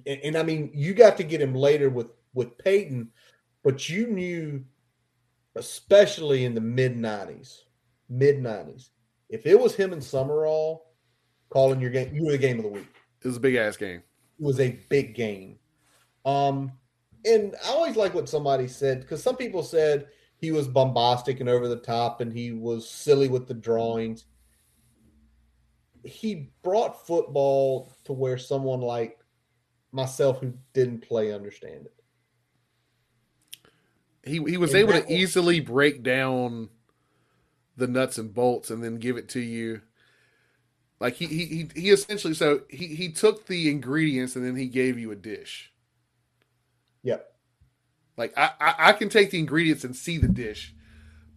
And, 0.07 0.21
and 0.25 0.39
I 0.39 0.43
mean, 0.43 0.71
you 0.73 0.95
got 0.95 1.17
to 1.19 1.25
get 1.25 1.41
him 1.41 1.55
later 1.55 1.91
with 1.91 2.09
with 2.35 2.57
Peyton, 2.57 3.11
but 3.63 3.89
you 3.91 4.07
knew, 4.07 4.65
especially 5.55 6.45
in 6.45 6.55
the 6.55 6.63
mid 6.63 6.97
90s, 6.97 7.59
mid 8.13 8.37
90s, 8.39 8.91
if 9.31 9.47
it 9.47 9.59
was 9.59 9.75
him 9.75 9.93
and 9.93 10.03
Summerall 10.05 10.85
calling 11.49 11.81
your 11.81 11.91
game, 11.91 12.15
you 12.15 12.25
were 12.25 12.33
the 12.33 12.39
game 12.39 12.59
of 12.59 12.65
the 12.65 12.71
week 12.71 12.87
It 13.23 13.27
was 13.29 13.37
a 13.39 13.41
big 13.41 13.55
ass 13.57 13.77
game. 13.77 14.03
it 14.39 14.45
was 14.45 14.61
a 14.61 14.79
big 14.89 15.15
game. 15.15 15.59
Um, 16.25 16.73
and 17.25 17.55
I 17.65 17.69
always 17.71 17.97
like 17.97 18.15
what 18.15 18.29
somebody 18.29 18.69
said 18.69 19.01
because 19.01 19.23
some 19.23 19.37
people 19.37 19.63
said 19.63 20.09
he 20.37 20.51
was 20.53 20.69
bombastic 20.69 21.41
and 21.41 21.49
over 21.49 21.69
the 21.69 21.77
top 21.77 22.21
and 22.21 22.33
he 22.33 22.53
was 22.53 22.89
silly 22.89 23.29
with 23.29 23.47
the 23.49 23.55
drawings. 23.55 24.25
He 26.05 26.51
brought 26.63 27.07
football 27.07 27.93
to 28.05 28.13
where 28.13 28.37
someone 28.39 28.81
like 28.81 29.19
myself 29.93 30.41
who 30.41 30.53
didn't 30.73 31.01
play 31.03 31.33
understand 31.33 31.87
it. 31.87 31.95
He 34.25 34.43
he 34.51 34.57
was 34.57 34.71
And 34.75 34.81
able 34.81 34.93
to 34.95 35.01
was- 35.03 35.11
easily 35.11 35.61
break 35.61 36.03
down 36.03 36.69
the 37.83 37.89
nuts 37.89 38.17
and 38.17 38.33
bolts 38.33 38.71
and 38.71 38.83
then 38.83 38.97
give 38.97 39.17
it 39.17 39.29
to 39.31 39.41
you. 39.41 39.81
Like 41.01 41.15
he 41.15 41.27
he 41.27 41.47
he, 41.47 41.69
he 41.75 41.91
essentially 41.91 42.33
so 42.33 42.61
he 42.71 42.87
he 42.87 43.11
took 43.11 43.47
the 43.47 43.69
ingredients 43.69 44.37
and 44.37 44.47
then 44.47 44.55
he 44.55 44.67
gave 44.67 45.01
you 45.01 45.11
a 45.11 45.17
dish. 45.17 45.73
Yep. 47.03 47.29
Like 48.17 48.33
I, 48.37 48.53
I 48.61 48.75
I 48.79 48.93
can 48.93 49.09
take 49.09 49.33
the 49.33 49.41
ingredients 49.41 49.83
and 49.83 49.97
see 49.97 50.17
the 50.17 50.29
dish, 50.29 50.73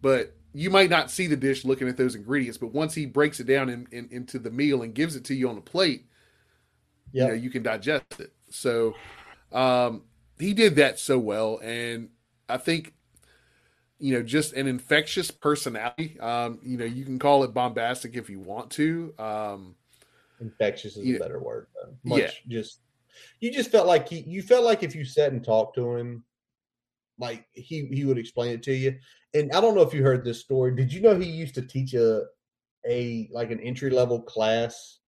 but 0.00 0.36
you 0.54 0.70
might 0.70 0.88
not 0.88 1.10
see 1.10 1.26
the 1.26 1.36
dish 1.36 1.64
looking 1.64 1.88
at 1.88 1.96
those 1.96 2.14
ingredients. 2.14 2.58
But 2.58 2.72
once 2.72 2.94
he 2.94 3.06
breaks 3.06 3.40
it 3.40 3.48
down 3.48 3.68
in, 3.68 3.88
in, 3.90 4.08
into 4.12 4.38
the 4.38 4.52
meal 4.52 4.82
and 4.82 4.94
gives 4.94 5.16
it 5.16 5.24
to 5.24 5.34
you 5.34 5.48
on 5.48 5.58
a 5.58 5.62
plate, 5.62 6.06
you 7.10 7.26
know 7.26 7.34
you 7.34 7.50
can 7.50 7.64
digest 7.64 8.20
it. 8.20 8.32
So 8.50 8.94
um, 9.50 10.04
he 10.38 10.54
did 10.54 10.76
that 10.76 11.00
so 11.00 11.18
well, 11.18 11.58
and 11.60 12.10
I 12.48 12.58
think 12.58 12.94
you 13.98 14.14
know 14.14 14.22
just 14.22 14.52
an 14.52 14.66
infectious 14.66 15.30
personality. 15.30 16.18
Um, 16.20 16.58
you 16.62 16.76
know 16.76 16.84
you 16.84 17.04
can 17.04 17.18
call 17.18 17.44
it 17.44 17.54
bombastic 17.54 18.14
if 18.14 18.28
you 18.28 18.40
want 18.40 18.70
to. 18.72 19.14
Um, 19.18 19.74
Infectious 20.40 20.96
is 20.96 21.16
a 21.16 21.18
better 21.18 21.38
word. 21.38 21.68
Though. 21.74 21.94
Much 22.04 22.20
Yeah. 22.20 22.30
just 22.60 22.80
you 23.40 23.50
just 23.50 23.70
felt 23.70 23.86
like 23.86 24.08
he 24.08 24.20
you 24.20 24.42
felt 24.42 24.64
like 24.64 24.82
if 24.82 24.94
you 24.94 25.04
sat 25.04 25.32
and 25.32 25.42
talked 25.42 25.76
to 25.76 25.96
him, 25.96 26.24
like 27.18 27.46
he 27.52 27.86
he 27.86 28.04
would 28.04 28.18
explain 28.18 28.52
it 28.52 28.62
to 28.64 28.74
you. 28.74 28.98
And 29.34 29.50
I 29.52 29.60
don't 29.60 29.74
know 29.74 29.82
if 29.82 29.94
you 29.94 30.02
heard 30.02 30.24
this 30.24 30.40
story. 30.40 30.74
Did 30.74 30.92
you 30.92 31.00
know 31.00 31.18
he 31.18 31.28
used 31.28 31.54
to 31.54 31.62
teach 31.62 31.94
a 31.94 32.24
a 32.88 33.28
like 33.32 33.50
an 33.50 33.60
entry 33.60 33.90
level 33.90 34.20
class, 34.20 34.98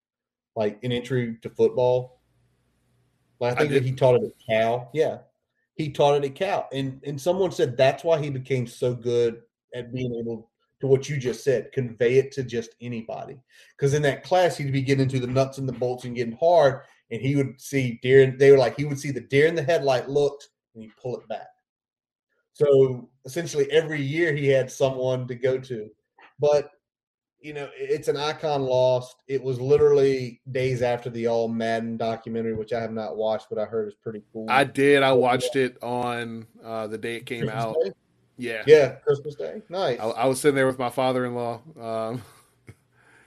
like 0.56 0.82
an 0.82 0.92
entry 0.92 1.36
to 1.42 1.50
football? 1.50 2.20
Like, 3.40 3.52
I 3.52 3.56
I 3.56 3.58
think 3.60 3.72
that 3.72 3.84
he 3.84 3.92
taught 3.92 4.16
it 4.16 4.22
at 4.24 4.32
Cal. 4.48 4.90
Yeah, 4.92 5.18
he 5.78 5.90
taught 5.90 6.16
it 6.16 6.28
at 6.28 6.34
Cal, 6.34 6.68
and 6.72 7.00
and 7.06 7.18
someone 7.18 7.52
said 7.52 7.76
that's 7.76 8.04
why 8.04 8.20
he 8.20 8.28
became 8.28 8.66
so 8.66 8.94
good 8.94 9.40
at 9.74 9.94
being 9.94 10.12
able 10.14 10.50
to 10.80 10.86
what 10.86 11.08
you 11.08 11.16
just 11.16 11.42
said, 11.42 11.72
convey 11.72 12.18
it 12.18 12.32
to 12.32 12.42
just 12.42 12.70
anybody. 12.80 13.36
Because 13.76 13.94
in 13.94 14.02
that 14.02 14.22
class, 14.22 14.56
he'd 14.56 14.72
be 14.72 14.82
getting 14.82 15.04
into 15.04 15.18
the 15.18 15.26
nuts 15.26 15.58
and 15.58 15.68
the 15.68 15.72
bolts 15.72 16.04
and 16.04 16.14
getting 16.14 16.36
hard, 16.36 16.82
and 17.10 17.22
he 17.22 17.36
would 17.36 17.60
see 17.60 17.98
deer. 18.02 18.22
And 18.22 18.38
they 18.38 18.50
were 18.50 18.58
like, 18.58 18.76
he 18.76 18.84
would 18.84 18.98
see 18.98 19.10
the 19.10 19.20
deer 19.20 19.46
in 19.46 19.54
the 19.54 19.62
headlight 19.62 20.08
looked, 20.08 20.48
and 20.74 20.82
he'd 20.82 20.96
pull 21.00 21.16
it 21.16 21.26
back. 21.28 21.48
So 22.52 23.08
essentially, 23.24 23.70
every 23.70 24.02
year 24.02 24.32
he 24.32 24.48
had 24.48 24.70
someone 24.70 25.28
to 25.28 25.34
go 25.36 25.58
to, 25.58 25.88
but 26.40 26.72
you 27.40 27.52
know, 27.52 27.68
it's 27.74 28.08
an 28.08 28.16
icon 28.16 28.62
lost. 28.62 29.22
It 29.28 29.42
was 29.42 29.60
literally 29.60 30.40
days 30.50 30.82
after 30.82 31.08
the 31.10 31.28
All 31.28 31.48
Madden 31.48 31.96
documentary, 31.96 32.54
which 32.54 32.72
I 32.72 32.80
have 32.80 32.92
not 32.92 33.16
watched, 33.16 33.48
but 33.48 33.58
I 33.58 33.64
heard 33.64 33.88
is 33.88 33.94
pretty 33.94 34.22
cool. 34.32 34.46
I 34.48 34.64
did. 34.64 35.02
I 35.02 35.12
watched 35.12 35.54
it 35.54 35.80
on 35.82 36.46
uh, 36.64 36.88
the 36.88 36.98
day 36.98 37.16
it 37.16 37.26
came 37.26 37.44
Christmas 37.44 37.64
out. 37.64 37.76
Day? 37.82 37.92
Yeah. 38.36 38.62
Yeah, 38.66 38.88
Christmas 39.04 39.34
Day. 39.36 39.62
Nice. 39.68 40.00
I, 40.00 40.04
I 40.04 40.26
was 40.26 40.40
sitting 40.40 40.56
there 40.56 40.66
with 40.66 40.78
my 40.78 40.90
father-in-law. 40.90 41.60
Um, 41.80 42.22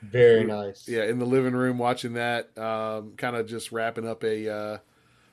Very 0.01 0.43
nice. 0.45 0.87
yeah, 0.87 1.03
in 1.03 1.19
the 1.19 1.25
living 1.25 1.53
room 1.53 1.77
watching 1.77 2.13
that, 2.13 2.57
um, 2.57 3.13
kind 3.15 3.35
of 3.35 3.47
just 3.47 3.71
wrapping 3.71 4.07
up 4.07 4.23
a 4.23 4.49
uh, 4.49 4.77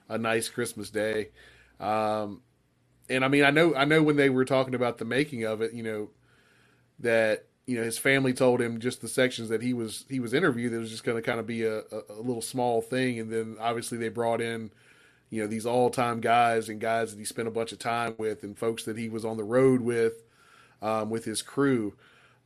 a 0.08 0.18
nice 0.18 0.48
Christmas 0.48 0.90
day. 0.90 1.30
Um, 1.80 2.42
and 3.10 3.24
I 3.24 3.28
mean, 3.28 3.44
I 3.44 3.50
know, 3.50 3.74
I 3.74 3.84
know 3.84 4.02
when 4.02 4.16
they 4.16 4.30
were 4.30 4.44
talking 4.44 4.74
about 4.74 4.98
the 4.98 5.04
making 5.04 5.44
of 5.44 5.62
it, 5.62 5.72
you 5.72 5.82
know, 5.82 6.10
that 7.00 7.46
you 7.68 7.76
know 7.76 7.84
his 7.84 7.98
family 7.98 8.32
told 8.32 8.62
him 8.62 8.80
just 8.80 9.02
the 9.02 9.08
sections 9.08 9.50
that 9.50 9.60
he 9.60 9.74
was 9.74 10.06
he 10.08 10.20
was 10.20 10.32
interviewed. 10.32 10.72
It 10.72 10.78
was 10.78 10.90
just 10.90 11.04
going 11.04 11.18
to 11.18 11.22
kind 11.22 11.38
of 11.38 11.46
be 11.46 11.64
a, 11.64 11.80
a, 11.80 12.02
a 12.08 12.22
little 12.22 12.40
small 12.40 12.80
thing, 12.80 13.20
and 13.20 13.30
then 13.30 13.56
obviously 13.60 13.98
they 13.98 14.08
brought 14.08 14.40
in 14.40 14.70
you 15.28 15.42
know 15.42 15.46
these 15.46 15.66
all 15.66 15.90
time 15.90 16.22
guys 16.22 16.70
and 16.70 16.80
guys 16.80 17.12
that 17.12 17.18
he 17.18 17.26
spent 17.26 17.46
a 17.46 17.50
bunch 17.50 17.72
of 17.72 17.78
time 17.78 18.14
with, 18.16 18.42
and 18.42 18.58
folks 18.58 18.84
that 18.84 18.96
he 18.96 19.10
was 19.10 19.22
on 19.22 19.36
the 19.36 19.44
road 19.44 19.82
with 19.82 20.24
um, 20.80 21.10
with 21.10 21.26
his 21.26 21.42
crew. 21.42 21.92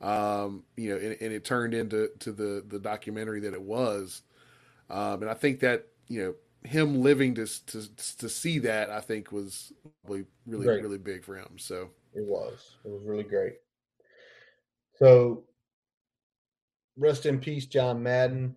Um, 0.01 0.65
you 0.77 0.91
know, 0.91 0.97
and, 0.97 1.17
and 1.21 1.33
it 1.33 1.45
turned 1.45 1.73
into 1.73 2.11
to 2.19 2.33
the 2.33 2.65
the 2.67 2.81
documentary 2.81 3.39
that 3.43 3.55
it 3.55 3.63
was. 3.63 4.23
Um, 4.91 5.23
and 5.23 5.31
I 5.31 5.35
think 5.35 5.61
that 5.61 5.87
you 6.09 6.21
know 6.21 6.35
him 6.69 7.01
living 7.01 7.37
to 7.37 7.47
to 7.67 8.17
to 8.19 8.29
see 8.29 8.59
that 8.59 8.91
I 8.91 9.01
think 9.01 9.31
was 9.31 9.73
really 10.05 10.25
really 10.47 10.67
Great. 10.67 10.83
really 10.83 10.99
big 10.99 11.23
for 11.23 11.37
him. 11.37 11.59
So 11.59 11.91
It 12.13 12.25
was. 12.25 12.75
It 12.85 12.91
was 12.91 13.05
really 13.05 13.23
great. 13.23 13.53
So, 14.95 15.45
rest 16.97 17.27
in 17.27 17.39
peace, 17.39 17.67
John 17.67 18.03
Madden. 18.03 18.57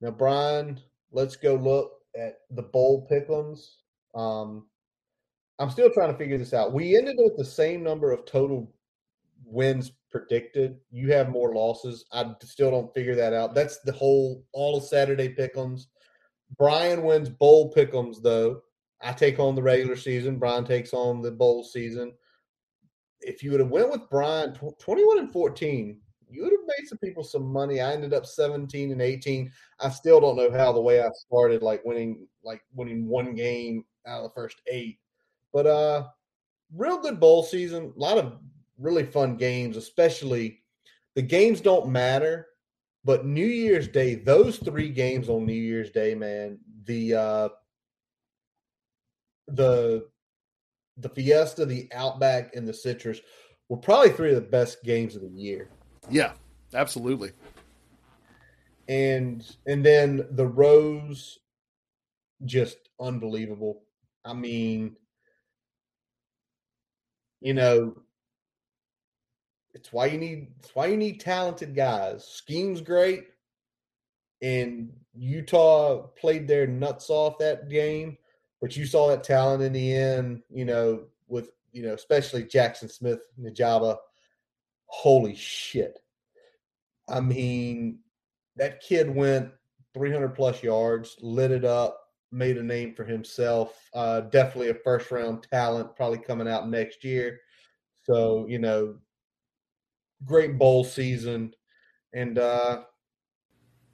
Now, 0.00 0.10
Brian, 0.10 0.80
let's 1.12 1.36
go 1.36 1.54
look 1.54 1.92
at 2.16 2.38
the 2.50 2.62
bowl 2.62 3.06
pickums. 3.10 3.76
Um, 4.14 4.66
I'm 5.58 5.70
still 5.70 5.90
trying 5.90 6.12
to 6.12 6.18
figure 6.18 6.38
this 6.38 6.52
out. 6.52 6.72
We 6.72 6.96
ended 6.96 7.16
with 7.18 7.36
the 7.36 7.44
same 7.44 7.82
number 7.82 8.12
of 8.12 8.26
total 8.26 8.72
wins 9.44 9.92
predicted. 10.10 10.76
You 10.90 11.12
have 11.12 11.30
more 11.30 11.54
losses. 11.54 12.04
I 12.12 12.34
still 12.42 12.70
don't 12.70 12.92
figure 12.94 13.14
that 13.14 13.32
out. 13.32 13.54
That's 13.54 13.78
the 13.80 13.92
whole 13.92 14.44
all 14.52 14.76
of 14.76 14.84
Saturday 14.84 15.28
pickums. 15.28 15.86
Brian 16.58 17.02
wins 17.02 17.28
bowl 17.28 17.72
pickums 17.72 18.22
though. 18.22 18.62
I 19.02 19.12
take 19.12 19.38
on 19.38 19.54
the 19.54 19.62
regular 19.62 19.96
season. 19.96 20.38
Brian 20.38 20.64
takes 20.64 20.92
on 20.92 21.20
the 21.22 21.30
bowl 21.30 21.64
season 21.64 22.12
if 23.26 23.42
you 23.42 23.50
would 23.50 23.60
have 23.60 23.70
went 23.70 23.90
with 23.90 24.08
Brian 24.08 24.54
tw- 24.54 24.78
21 24.78 25.18
and 25.18 25.32
14, 25.32 26.00
you 26.30 26.42
would 26.42 26.52
have 26.52 26.60
made 26.78 26.88
some 26.88 26.98
people 26.98 27.24
some 27.24 27.44
money. 27.44 27.80
I 27.80 27.92
ended 27.92 28.14
up 28.14 28.26
17 28.26 28.92
and 28.92 29.02
18. 29.02 29.52
I 29.80 29.90
still 29.90 30.20
don't 30.20 30.36
know 30.36 30.50
how 30.50 30.72
the 30.72 30.80
way 30.80 31.02
I 31.02 31.10
started, 31.10 31.62
like 31.62 31.84
winning, 31.84 32.26
like 32.44 32.62
winning 32.74 33.06
one 33.06 33.34
game 33.34 33.84
out 34.06 34.22
of 34.22 34.30
the 34.30 34.34
first 34.34 34.60
eight. 34.66 34.98
But 35.52 35.66
uh 35.66 36.08
real 36.74 36.98
good 36.98 37.20
bowl 37.20 37.42
season. 37.42 37.92
A 37.96 37.98
lot 37.98 38.18
of 38.18 38.38
really 38.78 39.04
fun 39.04 39.36
games, 39.36 39.76
especially 39.76 40.62
the 41.14 41.22
games 41.22 41.60
don't 41.60 41.88
matter, 41.88 42.46
but 43.04 43.26
New 43.26 43.46
Year's 43.46 43.88
Day, 43.88 44.16
those 44.16 44.58
three 44.58 44.90
games 44.90 45.28
on 45.28 45.46
New 45.46 45.52
Year's 45.52 45.90
Day, 45.90 46.14
man, 46.14 46.58
the 46.84 47.14
uh 47.14 47.48
the 49.48 50.08
the 50.96 51.08
Fiesta, 51.08 51.66
the 51.66 51.88
Outback, 51.92 52.54
and 52.54 52.66
the 52.66 52.74
Citrus 52.74 53.20
were 53.68 53.76
probably 53.76 54.10
three 54.10 54.30
of 54.30 54.36
the 54.36 54.40
best 54.40 54.82
games 54.84 55.16
of 55.16 55.22
the 55.22 55.28
year. 55.28 55.68
Yeah, 56.10 56.32
absolutely. 56.74 57.32
And 58.88 59.44
and 59.66 59.84
then 59.84 60.26
the 60.30 60.46
Rose, 60.46 61.38
just 62.44 62.76
unbelievable. 63.00 63.82
I 64.24 64.32
mean, 64.32 64.96
you 67.40 67.54
know, 67.54 67.96
it's 69.74 69.92
why 69.92 70.06
you 70.06 70.18
need 70.18 70.48
it's 70.60 70.74
why 70.74 70.86
you 70.86 70.96
need 70.96 71.20
talented 71.20 71.74
guys. 71.74 72.26
Scheme's 72.26 72.80
great, 72.80 73.24
and 74.40 74.92
Utah 75.14 76.06
played 76.18 76.46
their 76.46 76.66
nuts 76.66 77.10
off 77.10 77.38
that 77.38 77.68
game, 77.68 78.16
but 78.60 78.76
you 78.76 78.86
saw 78.86 79.08
that 79.08 79.24
talent 79.24 79.62
in 79.62 79.72
the 79.72 79.94
end. 79.94 80.42
You 80.50 80.64
know, 80.64 81.04
with 81.28 81.50
you 81.72 81.82
know, 81.82 81.94
especially 81.94 82.44
Jaxon 82.44 82.90
Smith 82.90 83.20
Njigba. 83.40 83.96
Holy 84.86 85.34
shit! 85.34 85.98
I 87.08 87.20
mean, 87.20 87.98
that 88.56 88.80
kid 88.80 89.14
went 89.14 89.50
300 89.94 90.34
plus 90.34 90.62
yards, 90.62 91.16
lit 91.20 91.50
it 91.50 91.64
up, 91.64 92.00
made 92.32 92.58
a 92.58 92.62
name 92.62 92.94
for 92.94 93.04
himself. 93.04 93.88
Uh, 93.94 94.20
definitely 94.20 94.70
a 94.70 94.74
first 94.74 95.10
round 95.10 95.46
talent, 95.50 95.96
probably 95.96 96.18
coming 96.18 96.48
out 96.48 96.68
next 96.68 97.04
year. 97.04 97.40
So, 98.04 98.46
you 98.48 98.58
know, 98.58 98.96
great 100.24 100.58
bowl 100.58 100.84
season. 100.84 101.54
And 102.14 102.38
uh, 102.38 102.82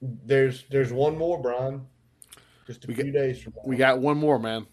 there's 0.01 0.65
there's 0.69 0.93
one 0.93 1.17
more, 1.17 1.41
Brian. 1.41 1.85
Just 2.65 2.83
a 2.85 2.87
We 2.87 2.95
few 2.95 3.05
got- 3.05 3.13
days 3.13 3.41
from 3.41 3.53
now. 3.55 3.63
We 3.65 3.75
got 3.75 3.99
one 3.99 4.17
more, 4.17 4.39
man. 4.39 4.67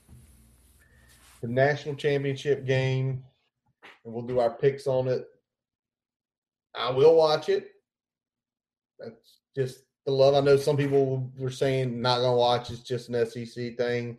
the 1.42 1.48
national 1.48 1.94
championship 1.94 2.66
game, 2.66 3.24
and 4.04 4.12
we'll 4.12 4.26
do 4.26 4.40
our 4.40 4.50
picks 4.50 4.86
on 4.86 5.08
it. 5.08 5.26
I 6.74 6.90
will 6.90 7.16
watch 7.16 7.48
it. 7.48 7.70
That's 8.98 9.38
just 9.56 9.84
the 10.04 10.12
love. 10.12 10.34
I 10.34 10.40
know 10.40 10.56
some 10.58 10.76
people 10.76 11.32
were 11.38 11.50
saying 11.50 11.98
not 12.00 12.18
gonna 12.20 12.36
watch. 12.36 12.70
It's 12.70 12.82
just 12.82 13.08
an 13.08 13.14
SEC 13.26 13.74
thing. 13.76 14.18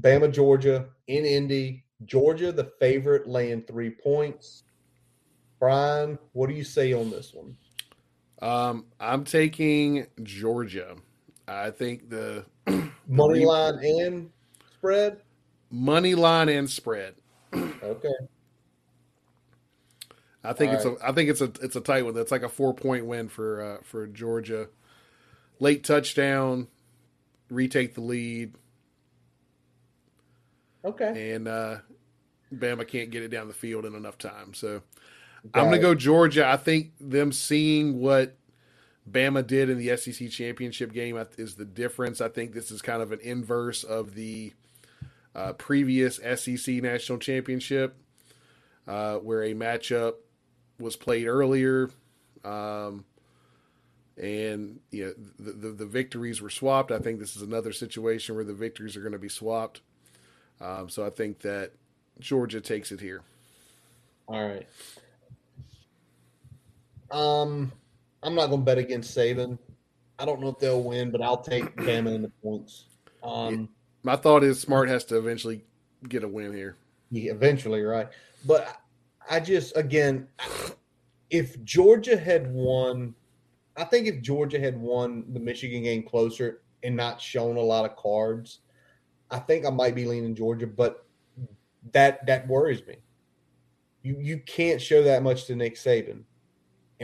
Bama, 0.00 0.30
Georgia, 0.32 0.88
in 1.06 1.24
Indy. 1.24 1.84
Georgia, 2.04 2.50
the 2.50 2.72
favorite, 2.80 3.28
laying 3.28 3.62
three 3.62 3.90
points. 3.90 4.64
Brian, 5.60 6.18
what 6.32 6.48
do 6.48 6.54
you 6.56 6.64
say 6.64 6.92
on 6.92 7.10
this 7.10 7.32
one? 7.32 7.56
Um, 8.42 8.86
I'm 8.98 9.22
taking 9.22 10.08
Georgia. 10.24 10.96
I 11.46 11.70
think 11.70 12.08
the 12.10 12.44
Money 13.08 13.44
line 13.44 13.78
and 13.84 14.30
spread. 14.78 15.20
money 15.70 16.14
line 16.14 16.48
and 16.48 16.68
spread. 16.70 17.14
Okay. 17.54 18.08
I 20.42 20.52
think 20.52 20.70
All 20.72 20.76
it's 20.76 20.84
a 20.84 20.96
I 21.08 21.12
think 21.12 21.30
it's 21.30 21.40
a 21.40 21.52
it's 21.62 21.76
a 21.76 21.80
tight 21.80 22.04
one. 22.04 22.14
That's 22.14 22.30
like 22.32 22.42
a 22.42 22.48
four 22.48 22.74
point 22.74 23.06
win 23.06 23.28
for 23.28 23.60
uh, 23.62 23.76
for 23.82 24.06
Georgia. 24.06 24.68
Late 25.60 25.84
touchdown, 25.84 26.68
retake 27.50 27.94
the 27.94 28.00
lead, 28.00 28.54
Okay. 30.84 31.32
and 31.34 31.46
uh, 31.48 31.76
Bama 32.52 32.86
can't 32.86 33.10
get 33.10 33.22
it 33.22 33.28
down 33.28 33.48
the 33.48 33.54
field 33.54 33.84
in 33.86 33.94
enough 33.94 34.18
time. 34.18 34.52
So 34.52 34.82
I'm 35.54 35.64
going 35.66 35.72
to 35.76 35.78
go 35.78 35.94
Georgia. 35.94 36.46
I 36.46 36.56
think 36.56 36.90
them 37.00 37.32
seeing 37.32 38.00
what 38.00 38.36
Bama 39.10 39.46
did 39.46 39.68
in 39.68 39.78
the 39.78 39.96
SEC 39.96 40.30
championship 40.30 40.92
game 40.92 41.22
is 41.36 41.56
the 41.56 41.64
difference. 41.64 42.20
I 42.20 42.28
think 42.28 42.52
this 42.52 42.70
is 42.70 42.80
kind 42.80 43.02
of 43.02 43.12
an 43.12 43.20
inverse 43.20 43.84
of 43.84 44.14
the 44.14 44.52
uh, 45.34 45.52
previous 45.54 46.16
SEC 46.16 46.76
national 46.76 47.18
championship, 47.18 47.96
uh, 48.86 49.16
where 49.16 49.42
a 49.42 49.52
matchup 49.52 50.14
was 50.78 50.96
played 50.96 51.26
earlier, 51.26 51.90
um, 52.44 53.04
and 54.16 54.80
you 54.90 55.06
know 55.06 55.14
the, 55.38 55.52
the 55.52 55.68
the 55.70 55.86
victories 55.86 56.40
were 56.40 56.50
swapped. 56.50 56.90
I 56.90 56.98
think 56.98 57.18
this 57.18 57.36
is 57.36 57.42
another 57.42 57.72
situation 57.72 58.34
where 58.36 58.44
the 58.44 58.54
victories 58.54 58.96
are 58.96 59.00
going 59.00 59.12
to 59.12 59.18
be 59.18 59.28
swapped. 59.28 59.80
Um, 60.60 60.88
so 60.88 61.04
I 61.04 61.10
think 61.10 61.40
that 61.40 61.72
Georgia 62.20 62.60
takes 62.60 62.92
it 62.92 63.00
here. 63.00 63.22
All 64.28 64.48
right. 64.48 64.66
Um, 67.10 67.72
I'm 68.24 68.34
not 68.34 68.46
going 68.48 68.62
to 68.62 68.64
bet 68.64 68.78
against 68.78 69.16
Saban. 69.16 69.58
I 70.18 70.24
don't 70.24 70.40
know 70.40 70.48
if 70.48 70.58
they'll 70.58 70.82
win, 70.82 71.10
but 71.10 71.20
I'll 71.20 71.42
take 71.42 71.76
Bama 71.76 72.14
in 72.14 72.22
the 72.22 72.32
points. 72.42 72.84
Um, 73.22 73.68
My 74.02 74.16
thought 74.16 74.42
is 74.42 74.60
Smart 74.60 74.88
has 74.88 75.04
to 75.06 75.18
eventually 75.18 75.64
get 76.08 76.24
a 76.24 76.28
win 76.28 76.52
here. 76.52 76.76
yeah, 77.10 77.32
eventually, 77.32 77.82
right? 77.82 78.08
But 78.46 78.80
I 79.30 79.40
just, 79.40 79.76
again, 79.76 80.28
if 81.30 81.62
Georgia 81.64 82.16
had 82.16 82.52
won, 82.52 83.14
I 83.76 83.84
think 83.84 84.06
if 84.06 84.20
Georgia 84.22 84.58
had 84.60 84.78
won 84.80 85.24
the 85.32 85.40
Michigan 85.40 85.82
game 85.82 86.02
closer 86.02 86.62
and 86.82 86.96
not 86.96 87.20
shown 87.20 87.56
a 87.56 87.60
lot 87.60 87.84
of 87.84 87.96
cards, 87.96 88.60
I 89.30 89.38
think 89.38 89.66
I 89.66 89.70
might 89.70 89.94
be 89.94 90.04
leaning 90.06 90.34
Georgia. 90.34 90.66
But 90.66 91.06
that 91.92 92.24
that 92.26 92.46
worries 92.46 92.86
me. 92.86 92.96
You 94.02 94.16
you 94.20 94.38
can't 94.38 94.80
show 94.80 95.02
that 95.02 95.22
much 95.22 95.46
to 95.46 95.56
Nick 95.56 95.74
Saban 95.74 96.22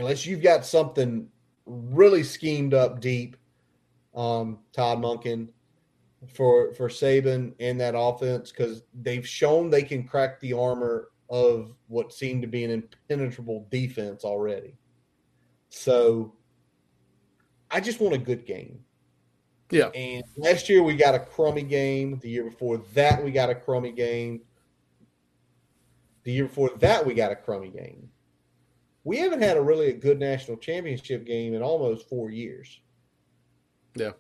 unless 0.01 0.25
you've 0.25 0.43
got 0.43 0.65
something 0.65 1.29
really 1.67 2.23
schemed 2.23 2.75
up 2.75 3.01
deep. 3.01 3.37
Um, 4.15 4.59
Todd 4.73 4.99
Monken 4.99 5.49
for 6.35 6.75
for 6.75 6.89
Saban 6.89 7.53
and 7.61 7.81
that 7.81 7.95
offense 7.97 8.51
because 8.51 8.83
they've 9.03 9.27
shown 9.27 9.71
they 9.71 9.83
can 9.83 10.03
crack 10.03 10.41
the 10.41 10.53
armor 10.53 11.11
of 11.29 11.75
what 11.87 12.13
seemed 12.13 12.43
to 12.43 12.49
be 12.49 12.65
an 12.65 12.71
impenetrable 12.71 13.69
defense 13.71 14.25
already. 14.25 14.75
So 15.69 16.35
I 17.71 17.79
just 17.79 18.01
want 18.01 18.15
a 18.15 18.19
good 18.19 18.45
game. 18.47 18.81
Yeah. 19.71 19.91
And 19.95 20.25
last 20.37 20.69
year 20.69 20.83
we 20.83 20.97
got 20.97 21.15
a 21.15 21.21
crummy 21.21 21.63
game. 21.63 22.19
The 22.21 22.31
year 22.31 22.45
before 22.45 22.79
that 22.95 23.23
we 23.23 23.31
got 23.31 23.49
a 23.51 23.55
crummy 23.55 23.93
game. 23.93 24.41
The 26.25 26.33
year 26.33 26.47
before 26.47 26.71
that 26.79 27.07
we 27.07 27.15
got 27.15 27.31
a 27.31 27.37
crummy 27.37 27.69
game. 27.69 28.10
We 29.05 29.19
haven't 29.19 29.43
had 29.43 29.57
a 29.57 29.63
really 29.63 29.89
a 29.89 29.95
good 29.95 30.19
national 30.19 30.59
championship 30.59 31.25
game 31.25 31.55
in 31.55 31.63
almost 31.63 32.09
four 32.09 32.31
years. 32.31 32.81
Yeah. 33.95 34.13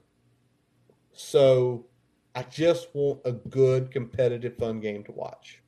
So 1.12 1.86
I 2.34 2.42
just 2.44 2.88
want 2.94 3.20
a 3.24 3.32
good, 3.32 3.90
competitive, 3.90 4.56
fun 4.56 4.80
game 4.80 5.04
to 5.04 5.12
watch. 5.12 5.62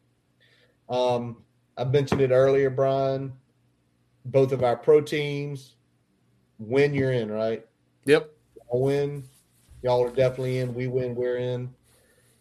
Um, 0.89 1.43
I 1.77 1.85
mentioned 1.85 2.21
it 2.21 2.31
earlier, 2.31 2.71
Brian. 2.71 3.33
Both 4.25 4.53
of 4.53 4.63
our 4.63 4.77
pro 4.77 5.01
teams 5.01 5.75
win, 6.59 6.95
you're 6.95 7.13
in, 7.13 7.31
right? 7.31 7.67
Yep. 8.05 8.31
I 8.73 8.77
win. 8.77 9.25
Y'all 9.83 10.05
are 10.05 10.11
definitely 10.11 10.59
in. 10.59 10.75
We 10.75 10.87
win, 10.87 11.15
we're 11.15 11.39
in. 11.39 11.75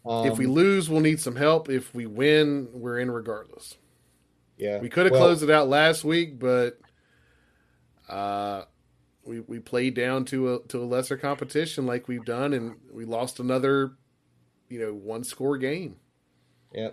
Um, 0.06 0.26
if 0.26 0.38
we 0.38 0.46
lose, 0.46 0.88
we'll 0.88 1.00
need 1.00 1.20
some 1.20 1.36
help. 1.36 1.68
If 1.68 1.94
we 1.94 2.06
win, 2.06 2.68
we're 2.72 2.98
in 2.98 3.10
regardless. 3.10 3.76
Yeah, 4.62 4.78
We 4.78 4.88
could 4.88 5.06
have 5.06 5.12
Well, 5.12 5.22
closed 5.22 5.42
it 5.42 5.50
out 5.50 5.68
last 5.68 6.04
week, 6.04 6.38
but 6.38 6.78
uh, 8.08 8.62
we 9.24 9.40
we 9.40 9.58
played 9.58 9.94
down 9.94 10.24
to 10.26 10.54
a 10.54 10.62
to 10.68 10.78
a 10.78 10.84
lesser 10.84 11.16
competition 11.16 11.84
like 11.84 12.06
we've 12.06 12.24
done, 12.24 12.52
and 12.52 12.76
we 12.92 13.04
lost 13.04 13.40
another, 13.40 13.96
you 14.68 14.78
know, 14.78 14.94
one 14.94 15.24
score 15.24 15.58
game. 15.58 15.96
Yeah. 16.72 16.90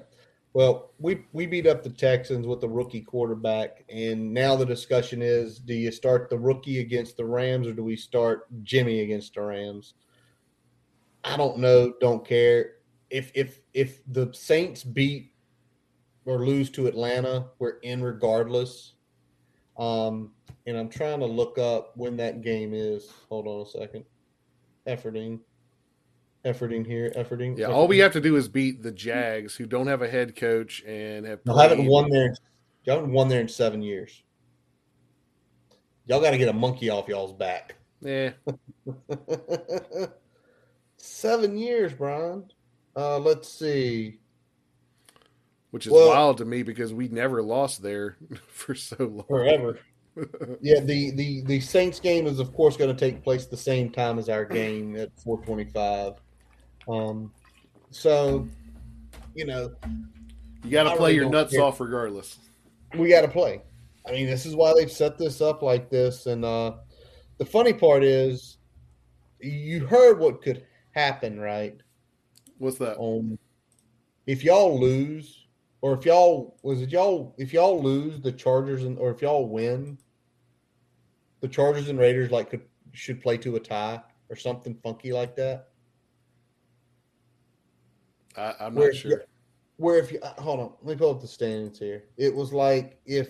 Well, 0.54 0.94
we 0.98 1.26
we 1.32 1.46
beat 1.46 1.68
up 1.68 1.84
the 1.84 1.92
Texans 1.92 2.48
with 2.48 2.60
the 2.60 2.68
rookie 2.68 3.02
quarterback, 3.02 3.86
and 3.88 4.34
now 4.34 4.56
the 4.56 4.66
discussion 4.66 5.22
is: 5.22 5.60
Do 5.60 5.76
you 5.76 5.92
start 5.92 6.32
the 6.32 6.40
rookie 6.40 6.80
against 6.80 7.18
the 7.18 7.26
Rams, 7.26 7.68
or 7.68 7.74
do 7.74 7.84
we 7.84 7.96
start 7.96 8.48
Jimmy 8.64 9.02
against 9.02 9.36
the 9.36 9.44
Rams? 9.44 9.94
I 11.24 11.38
don't 11.38 11.60
know. 11.60 11.94
Don't 12.02 12.26
care. 12.26 12.78
If 13.12 13.32
if 13.36 13.62
if 13.76 14.02
the 14.08 14.34
Saints 14.34 14.84
beat 14.84 15.34
or 16.30 16.46
lose 16.46 16.70
to 16.70 16.86
Atlanta, 16.86 17.48
we're 17.58 17.80
in 17.80 18.04
regardless. 18.04 18.94
Um, 19.80 20.32
and 20.68 20.78
I'm 20.78 20.88
trying 20.88 21.20
to 21.22 21.26
look 21.26 21.58
up 21.58 21.98
when 21.98 22.16
that 22.18 22.44
game 22.44 22.72
is. 22.76 23.10
Hold 23.30 23.48
on 23.48 23.62
a 23.62 23.66
second. 23.66 24.06
Efforting, 24.86 25.40
efforting 26.46 26.86
here, 26.86 27.12
efforting. 27.18 27.58
Yeah, 27.58 27.68
all 27.68 27.88
we 27.88 27.98
have 27.98 28.14
to 28.14 28.22
do 28.22 28.36
is 28.36 28.48
beat 28.48 28.84
the 28.84 28.92
Jags, 28.92 29.56
who 29.56 29.66
don't 29.66 29.88
have 29.88 30.04
a 30.04 30.08
head 30.08 30.36
coach 30.36 30.84
and 30.86 31.26
have 31.26 31.40
Y'all 31.46 31.58
haven't 31.58 31.88
won 31.88 32.12
there. 32.12 32.36
Y'all 32.84 32.98
haven't 32.98 33.14
won 33.14 33.28
there 33.28 33.42
in 33.42 33.48
seven 33.48 33.82
years. 33.82 34.22
Y'all 36.06 36.22
got 36.22 36.32
to 36.32 36.38
get 36.38 36.48
a 36.48 36.54
monkey 36.54 36.92
off 36.92 37.08
y'all's 37.08 37.34
back. 37.34 37.76
Yeah. 38.02 38.32
Seven 40.98 41.58
years, 41.58 41.94
Brian. 41.94 42.52
Uh, 42.96 43.20
let's 43.20 43.48
see. 43.48 44.20
Which 45.72 45.86
is 45.86 45.92
Well- 45.94 46.10
wild 46.10 46.38
to 46.40 46.46
me 46.46 46.64
because 46.64 46.94
we 46.94 47.08
never 47.10 47.42
lost 47.44 47.82
there 47.84 48.18
for 48.48 48.76
so 48.76 48.96
long. 49.00 49.26
Forever. 49.28 49.80
Yeah, 50.62 50.82
the, 50.82 51.12
the, 51.12 51.44
the 51.46 51.60
Saints 51.62 51.98
game 52.02 52.28
is 52.28 52.40
of 52.40 52.54
course 52.54 52.76
going 52.76 52.94
to 52.94 53.00
take 53.00 53.24
place 53.24 53.46
the 53.46 53.56
same 53.56 53.90
time 53.90 54.20
as 54.20 54.28
our 54.28 54.44
game 54.44 54.98
at 54.98 55.18
425. 55.22 56.16
Um, 56.90 57.32
so, 57.90 58.46
you 59.34 59.46
know, 59.46 59.72
You 60.66 60.72
got 60.72 60.84
to 60.92 60.98
play 60.98 61.12
really 61.12 61.22
your 61.22 61.30
nuts 61.30 61.54
care. 61.54 61.62
off 61.62 61.80
regardless. 61.80 62.38
we 62.98 63.08
got 63.08 63.22
to 63.22 63.30
play. 63.30 63.62
I 64.06 64.12
mean, 64.12 64.26
this 64.26 64.46
is 64.46 64.56
why 64.58 64.74
they've 64.76 64.92
set 64.92 65.18
this 65.18 65.40
up 65.40 65.62
like 65.62 65.90
this. 65.90 66.26
And 66.26 66.44
uh, 66.44 66.74
the 67.38 67.46
funny 67.46 67.72
part 67.72 68.04
is, 68.04 68.58
you 69.40 69.86
heard 69.86 70.20
what 70.20 70.42
could 70.42 70.66
happen, 70.92 71.40
right? 71.40 71.78
What's 72.58 72.78
that? 72.80 72.98
On 72.98 73.40
if 74.28 74.44
y'all 74.44 74.78
lose, 74.78 75.46
or 75.82 75.94
if 75.94 76.06
y'all 76.06 76.58
was 76.62 76.82
it 76.82 76.90
y'all 76.90 77.34
if 77.38 77.54
y'all 77.54 77.82
lose 77.82 78.20
the 78.20 78.32
Chargers 78.32 78.84
and 78.84 78.98
or 78.98 79.12
if 79.12 79.22
y'all 79.22 79.48
win, 79.48 79.98
the 81.42 81.48
Chargers 81.48 81.90
and 81.90 82.00
Raiders 82.00 82.32
like 82.32 82.50
could 82.50 82.62
should 82.92 83.22
play 83.22 83.38
to 83.38 83.56
a 83.56 83.60
tie 83.60 84.02
or 84.30 84.36
something 84.36 84.76
funky 84.84 85.12
like 85.12 85.36
that. 85.36 85.70
I, 88.36 88.56
I'm 88.60 88.76
Where 88.76 88.92
not 88.92 88.96
sure. 88.96 89.24
Where 89.78 89.98
if 89.98 90.12
you 90.12 90.20
uh, 90.22 90.42
hold 90.42 90.60
on, 90.60 90.74
let 90.82 90.96
me 90.96 91.00
pull 91.00 91.12
up 91.12 91.22
the 91.22 91.28
standings 91.28 91.80
here. 91.80 92.04
It 92.18 92.34
was 92.34 92.52
like 92.52 93.00
if 93.06 93.30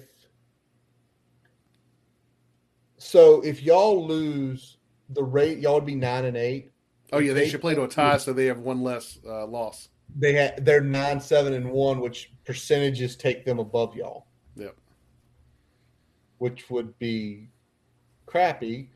so 2.97 3.41
if 3.41 3.61
y'all 3.61 4.05
lose 4.05 4.77
the 5.09 5.23
rate, 5.23 5.59
y'all 5.59 5.75
would 5.75 5.85
be 5.85 5.95
nine 5.95 6.25
and 6.25 6.37
eight. 6.37 6.71
Oh 7.11 7.19
yeah, 7.19 7.33
they 7.33 7.41
they- 7.41 7.49
should 7.49 7.61
play 7.61 7.75
to 7.75 7.83
a 7.83 7.87
tie 7.87 8.17
so 8.17 8.33
they 8.33 8.45
have 8.45 8.59
one 8.59 8.81
less 8.81 9.19
uh, 9.25 9.45
loss. 9.45 9.89
They 10.17 10.33
had 10.33 10.65
they're 10.65 10.81
nine, 10.81 11.19
seven, 11.19 11.53
and 11.53 11.71
one, 11.71 11.99
which 11.99 12.31
percentages 12.45 13.15
take 13.15 13.45
them 13.45 13.59
above 13.59 13.95
y'all. 13.95 14.27
Yep. 14.55 14.75
Which 16.39 16.69
would 16.69 16.97
be 16.99 17.49
crappy. 18.25 18.89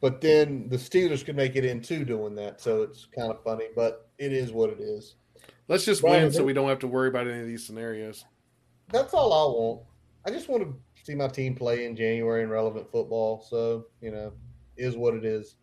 But 0.00 0.20
then 0.20 0.68
the 0.68 0.76
Steelers 0.76 1.24
could 1.24 1.36
make 1.36 1.56
it 1.56 1.64
in 1.64 1.80
too 1.80 2.04
doing 2.04 2.34
that. 2.34 2.60
So 2.60 2.82
it's 2.82 3.06
kind 3.06 3.30
of 3.30 3.42
funny, 3.42 3.66
but 3.74 4.10
it 4.18 4.32
is 4.32 4.52
what 4.52 4.70
it 4.70 4.80
is. 4.80 5.14
Let's 5.66 5.84
just 5.84 6.02
Brian, 6.02 6.24
win 6.24 6.32
so 6.32 6.44
we 6.44 6.52
don't 6.52 6.68
have 6.68 6.80
to 6.80 6.88
worry 6.88 7.08
about 7.08 7.26
any 7.26 7.40
of 7.40 7.46
these 7.46 7.66
scenarios. 7.66 8.24
That's 8.90 9.14
all 9.14 9.32
I 9.32 9.58
want. 9.58 9.82
I 10.26 10.30
just 10.30 10.48
want 10.48 10.62
to 10.62 10.74
see 11.04 11.14
my 11.14 11.28
team 11.28 11.54
play 11.54 11.86
in 11.86 11.96
January 11.96 12.42
in 12.42 12.50
relevant 12.50 12.90
football. 12.90 13.46
So, 13.48 13.86
you 14.02 14.10
know, 14.10 14.32
is 14.76 14.96
what 14.96 15.14
it 15.14 15.24
is. 15.24 15.56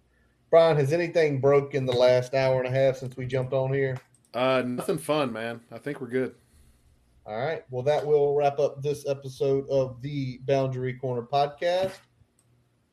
Brian, 0.50 0.76
has 0.76 0.92
anything 0.92 1.40
broke 1.40 1.76
in 1.76 1.86
the 1.86 1.94
last 1.94 2.34
hour 2.34 2.62
and 2.62 2.68
a 2.68 2.78
half 2.78 2.98
since 2.98 3.16
we 3.16 3.26
jumped 3.26 3.54
on 3.54 3.72
here? 3.72 3.96
Uh, 4.34 4.64
nothing 4.66 4.98
fun, 4.98 5.32
man. 5.32 5.62
I 5.72 5.78
think 5.78 6.00
we're 6.00 6.08
good. 6.08 6.36
All 7.26 7.38
right. 7.38 7.64
Well, 7.70 7.84
that 7.84 8.06
will 8.06 8.36
wrap 8.36 8.60
up 8.60 8.82
this 8.82 9.08
episode 9.08 9.70
of 9.70 10.02
the 10.02 10.40
Boundary 10.46 10.94
Corner 10.94 11.22
podcast. 11.22 11.94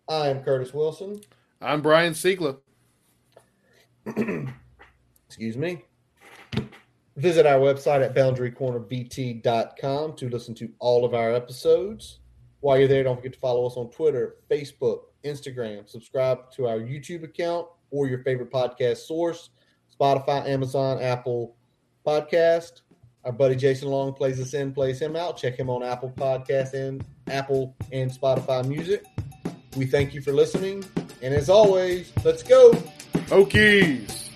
I 0.08 0.28
am 0.28 0.42
Curtis 0.42 0.74
Wilson. 0.74 1.20
I'm 1.60 1.80
Brian 1.80 2.12
Siegler. 2.12 2.58
Excuse 5.26 5.56
me. 5.56 5.84
Visit 7.16 7.46
our 7.46 7.58
website 7.58 8.04
at 8.04 8.14
boundarycornervt.com 8.14 10.16
to 10.16 10.28
listen 10.28 10.54
to 10.54 10.70
all 10.78 11.04
of 11.04 11.14
our 11.14 11.34
episodes. 11.34 12.20
While 12.60 12.78
you're 12.78 12.88
there, 12.88 13.04
don't 13.04 13.16
forget 13.16 13.34
to 13.34 13.38
follow 13.38 13.66
us 13.66 13.76
on 13.76 13.90
Twitter, 13.90 14.36
Facebook, 14.50 15.02
Instagram. 15.24 15.88
Subscribe 15.88 16.50
to 16.52 16.66
our 16.66 16.78
YouTube 16.78 17.22
account 17.22 17.66
or 17.90 18.08
your 18.08 18.22
favorite 18.24 18.50
podcast 18.50 18.98
source 18.98 19.50
Spotify, 19.98 20.46
Amazon, 20.46 21.00
Apple 21.00 21.56
Podcast. 22.06 22.82
Our 23.24 23.32
buddy 23.32 23.56
Jason 23.56 23.88
Long 23.88 24.12
plays 24.14 24.40
us 24.40 24.54
in, 24.54 24.72
plays 24.72 25.00
him 25.00 25.16
out. 25.16 25.36
Check 25.36 25.58
him 25.58 25.68
on 25.68 25.82
Apple 25.82 26.12
Podcast 26.16 26.74
and 26.74 27.04
Apple 27.28 27.74
and 27.92 28.10
Spotify 28.10 28.66
Music. 28.66 29.04
We 29.76 29.86
thank 29.86 30.14
you 30.14 30.22
for 30.22 30.32
listening. 30.32 30.84
And 31.22 31.34
as 31.34 31.50
always, 31.50 32.12
let's 32.24 32.42
go. 32.42 32.72
Hokies. 33.26 34.27